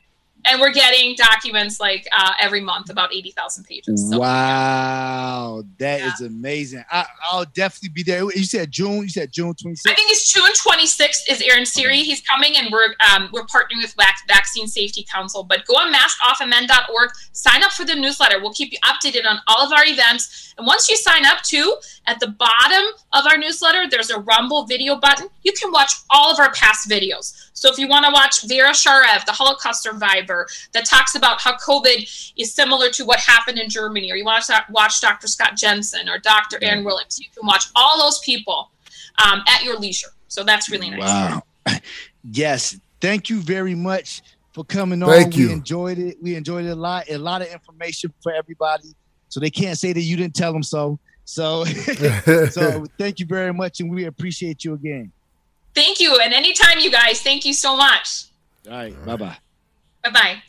And 0.49 0.61
we're 0.61 0.71
getting 0.73 1.15
documents 1.15 1.79
like 1.79 2.07
uh, 2.17 2.31
every 2.39 2.61
month, 2.61 2.89
about 2.89 3.13
80,000 3.13 3.63
pages. 3.65 4.09
So, 4.09 4.17
Wow, 4.19 5.63
that 5.79 6.01
is 6.01 6.21
Yeah. 6.21 6.27
amazing. 6.27 6.83
I, 6.91 7.05
I'll 7.31 7.45
definitely 7.45 7.89
be 7.89 8.03
there. 8.03 8.23
You 8.23 8.43
said 8.45 8.71
June. 8.71 9.03
You 9.03 9.09
said 9.09 9.31
June 9.31 9.53
twenty 9.55 9.75
sixth. 9.75 9.91
I 9.91 9.95
think 9.95 10.11
it's 10.11 10.31
June 10.31 10.43
26th 10.51 11.29
is 11.29 11.41
Aaron 11.41 11.65
Siri. 11.65 11.97
He's 11.99 12.21
coming, 12.21 12.55
and 12.57 12.71
we're 12.71 12.93
um, 13.13 13.29
we're 13.33 13.43
partnering 13.45 13.81
with 13.81 13.93
Vac- 13.95 14.27
Vaccine 14.27 14.67
Safety 14.67 15.05
Council. 15.11 15.43
But 15.43 15.65
go 15.65 15.73
on 15.75 15.93
maskoffmn.org, 15.93 17.09
sign 17.33 17.63
up 17.63 17.71
for 17.71 17.85
the 17.85 17.95
newsletter. 17.95 18.39
We'll 18.39 18.53
keep 18.53 18.71
you 18.71 18.79
updated 18.85 19.25
on 19.25 19.39
all 19.47 19.65
of 19.65 19.71
our 19.73 19.85
events. 19.85 20.53
And 20.57 20.65
once 20.65 20.89
you 20.89 20.97
sign 20.97 21.25
up, 21.25 21.41
too, 21.43 21.75
at 22.07 22.19
the 22.19 22.27
bottom 22.29 22.83
of 23.13 23.25
our 23.29 23.37
newsletter, 23.37 23.87
there's 23.89 24.09
a 24.09 24.19
Rumble 24.19 24.65
video 24.65 24.95
button. 24.95 25.27
You 25.47 25.53
can 25.53 25.71
watch 25.71 25.93
all 26.09 26.29
of 26.29 26.39
our 26.39 26.51
past 26.51 26.89
videos. 26.89 27.49
So 27.53 27.71
if 27.71 27.79
you 27.79 27.87
want 27.87 28.05
to 28.05 28.11
watch 28.11 28.43
Vera 28.43 28.71
Sharav, 28.71 29.23
the 29.25 29.31
Holocaust 29.31 29.81
survivor, 29.81 30.45
that 30.73 30.83
talks 30.83 31.15
about 31.15 31.39
how 31.39 31.55
COVID 31.55 32.33
is 32.35 32.53
similar 32.53 32.89
to 32.89 33.05
what 33.05 33.21
happened 33.21 33.57
in 33.57 33.69
Germany, 33.69 34.11
or 34.11 34.17
you 34.17 34.25
want 34.25 34.43
to 34.43 34.65
watch 34.69 34.99
Dr. 34.99 35.27
Scott 35.27 35.55
Jensen 35.55 36.09
or 36.09 36.17
Dr. 36.19 36.59
Aaron 36.61 36.83
Williams, 36.83 37.17
you 37.17 37.27
can 37.33 37.47
watch 37.47 37.63
all 37.77 37.97
those 37.97 38.19
people 38.19 38.71
um, 39.25 39.41
at 39.47 39.63
your 39.63 39.79
leisure. 39.79 40.09
So 40.27 40.43
that's 40.43 40.69
really 40.69 40.89
nice. 40.89 40.99
Wow. 40.99 41.43
yes. 42.33 42.77
Thank 42.99 43.29
you 43.29 43.39
very 43.39 43.73
much 43.73 44.23
for 44.51 44.65
coming 44.65 45.01
on. 45.01 45.07
Thank 45.07 45.37
you. 45.37 45.47
We 45.47 45.53
enjoyed 45.53 45.97
it. 45.97 46.17
We 46.21 46.35
enjoyed 46.35 46.65
it 46.65 46.71
a 46.71 46.75
lot. 46.75 47.09
A 47.09 47.17
lot 47.17 47.41
of 47.41 47.47
information 47.47 48.13
for 48.21 48.33
everybody. 48.33 48.89
So 49.29 49.39
they 49.39 49.49
can't 49.49 49.77
say 49.77 49.93
that 49.93 50.01
you 50.01 50.17
didn't 50.17 50.35
tell 50.35 50.51
them 50.51 50.63
so. 50.63 50.99
So, 51.23 51.65
so 52.51 52.85
thank 52.97 53.19
you 53.19 53.25
very 53.25 53.53
much, 53.53 53.79
and 53.79 53.89
we 53.89 54.05
appreciate 54.05 54.65
you 54.65 54.73
again. 54.73 55.11
Thank 55.77 55.99
you. 55.99 56.17
And 56.19 56.33
anytime, 56.33 56.79
you 56.79 56.89
guys, 56.89 57.21
thank 57.21 57.45
you 57.45 57.53
so 57.53 57.77
much. 57.77 58.25
All 58.65 58.73
right. 58.73 59.05
Bye 59.05 59.15
bye. 59.15 59.37
Bye 60.03 60.09
bye. 60.09 60.41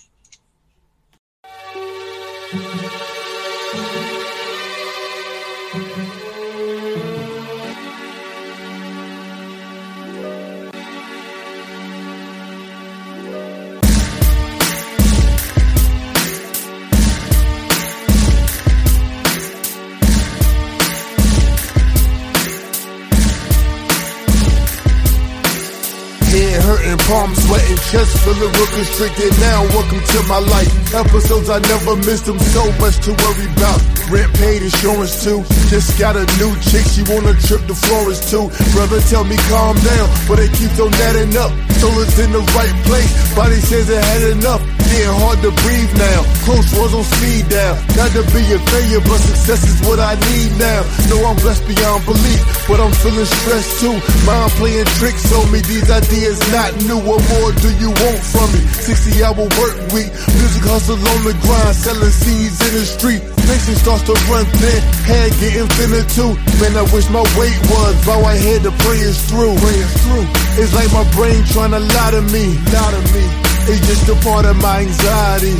Palm 27.08 27.34
sweating, 27.34 27.80
chest 27.88 28.12
feeling 28.22 28.52
real 28.52 28.70
constricted. 28.76 29.32
Now, 29.40 29.64
welcome 29.72 29.98
to 29.98 30.18
my 30.28 30.38
life. 30.38 30.70
Episodes 30.94 31.48
I 31.48 31.58
never 31.58 31.96
missed 32.04 32.26
them, 32.28 32.38
so 32.38 32.62
much 32.78 33.00
to 33.08 33.16
worry 33.16 33.48
about. 33.56 33.80
Rent 34.12 34.32
paid, 34.36 34.62
insurance 34.62 35.24
too. 35.24 35.40
Just 35.72 35.98
got 35.98 36.14
a 36.16 36.24
new 36.36 36.52
chick, 36.68 36.84
she 36.84 37.02
wanna 37.08 37.32
trip 37.48 37.64
the 37.66 37.74
florist 37.74 38.28
too. 38.30 38.46
Brother, 38.76 39.00
tell 39.08 39.24
me 39.24 39.36
calm 39.48 39.76
down, 39.80 40.06
but 40.28 40.36
they 40.36 40.48
keep 40.52 40.72
on 40.78 40.92
adding 41.08 41.34
up. 41.40 41.50
Soul 41.80 41.96
is 42.04 42.18
in 42.20 42.30
the 42.32 42.44
right 42.54 42.76
place, 42.84 43.12
body 43.34 43.60
says 43.60 43.88
it 43.88 44.04
had 44.04 44.22
enough. 44.36 44.62
Getting 44.88 45.20
hard 45.20 45.38
to 45.44 45.52
breathe 45.52 45.92
now. 46.00 46.20
Close 46.48 46.72
was 46.72 46.96
on 46.96 47.04
speed 47.04 47.44
down. 47.52 47.76
Not 47.92 48.08
to 48.16 48.24
be 48.32 48.40
a 48.56 48.58
failure, 48.72 49.04
but 49.04 49.20
success 49.20 49.60
is 49.68 49.78
what 49.84 50.00
I 50.00 50.16
need 50.32 50.56
now. 50.56 50.80
Know 51.12 51.28
I'm 51.28 51.36
blessed 51.36 51.68
beyond 51.68 52.08
belief, 52.08 52.40
but 52.66 52.80
I'm 52.80 52.92
feeling 52.96 53.28
stressed 53.28 53.84
too. 53.84 54.00
Mind 54.24 54.50
playing 54.56 54.88
tricks 54.96 55.28
on 55.36 55.52
me, 55.52 55.60
these 55.60 55.90
ideas 55.92 56.40
not 56.48 56.72
new. 56.88 56.97
What 56.98 57.22
more 57.30 57.52
do 57.62 57.70
you 57.78 57.90
want 57.94 58.20
from 58.26 58.48
me? 58.52 58.60
60 58.66 59.22
hour 59.22 59.46
work 59.60 59.76
week, 59.94 60.10
music 60.34 60.64
hustle 60.66 60.98
on 60.98 61.20
the 61.22 61.34
grind, 61.44 61.76
selling 61.76 62.10
seeds 62.10 62.58
in 62.66 62.72
the 62.74 62.84
street. 62.84 63.22
Patience 63.46 63.80
starts 63.80 64.04
to 64.10 64.14
run 64.28 64.44
thin, 64.58 64.80
head 65.06 65.30
getting 65.38 65.68
thinner 65.78 66.04
too. 66.10 66.32
Man, 66.60 66.74
I 66.76 66.84
wish 66.90 67.08
my 67.08 67.24
weight 67.38 67.58
was, 67.70 67.94
bow 68.04 68.20
I 68.26 68.36
had 68.36 68.62
to 68.66 68.72
pray 68.82 68.98
is 68.98 69.18
through. 69.30 69.54
Pray 69.56 69.78
is 69.78 69.94
through. 70.02 70.26
It's 70.58 70.74
like 70.74 70.90
my 70.92 71.06
brain 71.14 71.40
trying 71.54 71.72
to 71.72 71.80
lie 71.80 72.12
to 72.12 72.22
me, 72.34 72.58
lie 72.74 72.92
to 72.92 73.02
me. 73.14 73.24
It's 73.70 73.84
just 73.86 74.08
a 74.08 74.16
part 74.24 74.44
of 74.46 74.56
my 74.56 74.80
anxiety. 74.80 75.56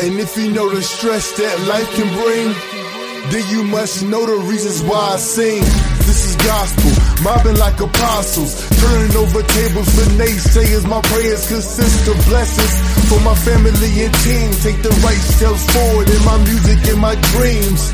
And 0.00 0.18
if 0.18 0.36
you 0.36 0.50
know 0.50 0.70
the 0.70 0.82
stress 0.82 1.36
that 1.36 1.54
life 1.68 1.90
can 1.94 2.08
bring, 2.18 2.83
then 3.30 3.44
you 3.48 3.64
must 3.64 4.02
know 4.02 4.26
the 4.26 4.36
reasons 4.44 4.82
why 4.82 5.14
I 5.14 5.16
sing. 5.16 5.62
This 6.04 6.24
is 6.28 6.36
gospel, 6.36 6.92
mobbing 7.24 7.56
like 7.56 7.80
apostles, 7.80 8.52
turning 8.80 9.16
over 9.16 9.42
tables 9.42 9.88
for 9.96 10.06
naysayers. 10.20 10.86
My 10.86 11.00
prayers 11.12 11.48
consist 11.48 12.08
of 12.08 12.16
blessings 12.28 12.74
for 13.08 13.20
my 13.20 13.34
family 13.34 14.04
and 14.04 14.14
team. 14.26 14.50
Take 14.60 14.82
the 14.82 14.92
right 15.00 15.24
steps 15.34 15.64
forward 15.72 16.08
in 16.10 16.22
my 16.24 16.38
music 16.44 16.78
and 16.92 17.00
my 17.00 17.14
dreams. 17.32 17.92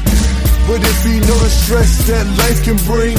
But 0.66 0.82
if 0.82 0.98
you 1.07 1.20
know 1.20 1.39
the 1.39 1.51
stress 1.51 2.07
that 2.09 2.27
life 2.39 2.62
can 2.65 2.77
bring, 2.86 3.16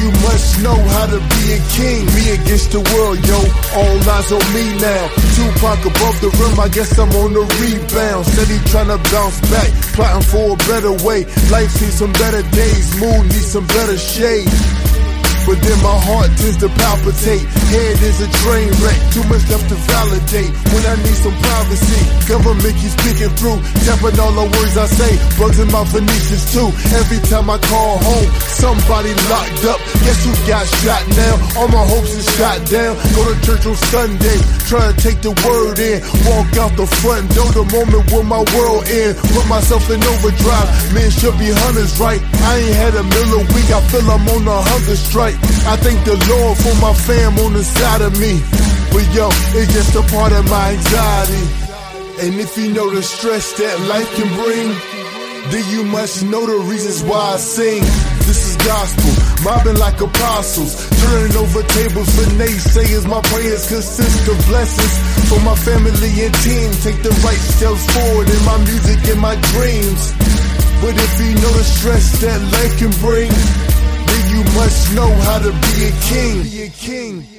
you 0.00 0.10
must 0.22 0.62
know 0.62 0.76
how 0.76 1.06
to 1.06 1.18
be 1.18 1.42
a 1.56 1.60
king. 1.74 2.06
Me 2.14 2.24
against 2.38 2.72
the 2.72 2.82
world, 2.94 3.18
yo. 3.26 3.38
All 3.78 3.96
eyes 4.10 4.30
on 4.32 4.44
me 4.54 4.64
now. 4.78 5.04
Tupac 5.34 5.80
above 5.86 6.16
the 6.20 6.30
rim, 6.38 6.60
I 6.60 6.68
guess 6.68 6.98
I'm 6.98 7.10
on 7.22 7.32
the 7.32 7.44
rebound. 7.60 8.26
Steady 8.26 8.58
trying 8.70 8.92
to 8.92 9.00
bounce 9.10 9.40
back, 9.50 9.70
plotting 9.94 10.26
for 10.28 10.54
a 10.54 10.58
better 10.70 10.94
way. 11.06 11.24
Life 11.50 11.70
sees 11.70 11.94
some 11.98 12.12
better 12.12 12.42
days, 12.50 12.86
mood 13.00 13.24
needs 13.32 13.52
some 13.52 13.66
better 13.66 13.98
shade. 13.98 14.48
But 15.42 15.58
then 15.58 15.78
my 15.82 15.98
heart 16.06 16.30
tends 16.38 16.58
to 16.62 16.68
palpitate. 16.70 17.42
Head 17.74 17.98
is 17.98 18.18
a 18.22 18.28
train 18.46 18.70
wreck, 18.78 19.00
too 19.10 19.24
much 19.26 19.42
left 19.50 19.66
to 19.68 19.76
validate. 19.90 20.52
When 20.70 20.82
I 20.86 20.94
need 21.02 21.18
some 21.18 21.34
privacy, 21.34 22.02
government 22.30 22.74
keeps 22.78 22.94
speaking 22.94 23.32
through, 23.34 23.58
tapping 23.82 24.16
all 24.22 24.32
the 24.32 24.46
words 24.46 24.74
I 24.78 24.86
say, 24.86 25.12
bugs 25.36 25.58
in 25.58 25.68
my 25.74 25.82
Phoenicians 25.90 26.46
too. 26.54 26.70
Every 26.94 27.20
time 27.26 27.50
I 27.50 27.58
call 27.58 27.98
home, 27.98 28.28
somebody 28.54 29.10
locked 29.26 29.66
up. 29.66 29.82
Guess 30.06 30.22
who 30.22 30.32
got 30.46 30.64
shot 30.80 31.02
now? 31.18 31.34
All 31.58 31.68
my 31.68 31.84
hopes 31.90 32.14
is 32.14 32.26
shot 32.38 32.62
down. 32.70 32.94
Go 33.18 33.26
to 33.26 33.34
church 33.42 33.66
on 33.66 33.76
Sunday, 33.90 34.38
try 34.70 34.88
to 34.88 34.94
take 35.02 35.20
the 35.26 35.34
word 35.42 35.78
in. 35.82 35.98
Walk 36.30 36.48
out 36.62 36.72
the 36.78 36.86
front 37.02 37.26
door, 37.34 37.50
the 37.50 37.66
moment 37.66 38.04
when 38.14 38.26
my 38.30 38.42
world 38.54 38.86
end. 38.86 39.18
Put 39.34 39.46
myself 39.50 39.84
in 39.90 39.98
overdrive, 39.98 40.68
men 40.94 41.10
should 41.10 41.34
be 41.36 41.50
hunters, 41.50 41.98
right? 41.98 42.22
I 42.46 42.62
ain't 42.62 42.76
had 42.78 42.94
a 42.94 43.02
meal 43.02 43.30
a 43.36 43.42
week, 43.52 43.68
I 43.74 43.80
feel 43.90 44.06
I'm 44.06 44.28
on 44.30 44.46
a 44.46 44.58
hunger 44.62 44.96
strike. 44.96 45.31
I 45.66 45.76
thank 45.76 46.04
the 46.04 46.16
Lord 46.16 46.58
for 46.58 46.74
my 46.82 46.94
fam 46.94 47.38
on 47.38 47.52
the 47.52 47.64
side 47.64 48.02
of 48.02 48.18
me. 48.18 48.42
But 48.92 49.06
yo, 49.14 49.28
it's 49.56 49.72
just 49.72 49.94
a 49.96 50.02
part 50.12 50.32
of 50.32 50.44
my 50.50 50.72
anxiety. 50.76 51.44
And 52.22 52.34
if 52.38 52.56
you 52.58 52.72
know 52.72 52.90
the 52.90 53.02
stress 53.02 53.56
that 53.58 53.80
life 53.88 54.10
can 54.14 54.28
bring, 54.36 54.68
then 55.50 55.64
you 55.74 55.82
must 55.84 56.22
know 56.24 56.44
the 56.46 56.58
reasons 56.68 57.02
why 57.02 57.34
I 57.34 57.36
sing. 57.36 57.82
This 58.28 58.46
is 58.46 58.56
gospel, 58.62 59.12
mobbing 59.42 59.78
like 59.78 60.00
apostles, 60.00 60.76
turning 61.02 61.34
over 61.36 61.62
tables 61.62 62.08
for 62.14 62.26
naysayers. 62.38 63.08
My 63.08 63.20
prayers 63.22 63.66
consist 63.66 64.28
of 64.28 64.38
blessings 64.46 64.94
for 65.26 65.40
my 65.40 65.56
family 65.56 66.12
and 66.22 66.34
team. 66.46 66.70
Take 66.86 67.02
the 67.02 67.10
right 67.26 67.42
steps 67.42 67.84
forward 67.90 68.28
in 68.30 68.40
my 68.46 68.58
music 68.62 69.00
and 69.10 69.20
my 69.20 69.34
dreams. 69.56 70.12
But 70.78 70.94
if 70.94 71.12
you 71.18 71.34
know 71.42 71.52
the 71.58 71.64
stress 71.64 72.20
that 72.22 72.38
life 72.38 72.74
can 72.78 72.92
bring, 73.02 73.30
you 74.32 74.44
must 74.56 74.94
know 74.94 75.10
how 75.26 75.38
to 75.38 75.50
be 75.52 75.84
a 75.84 75.92
king. 76.08 76.42
Be 76.42 76.62
a 76.62 76.70
king. 76.70 77.31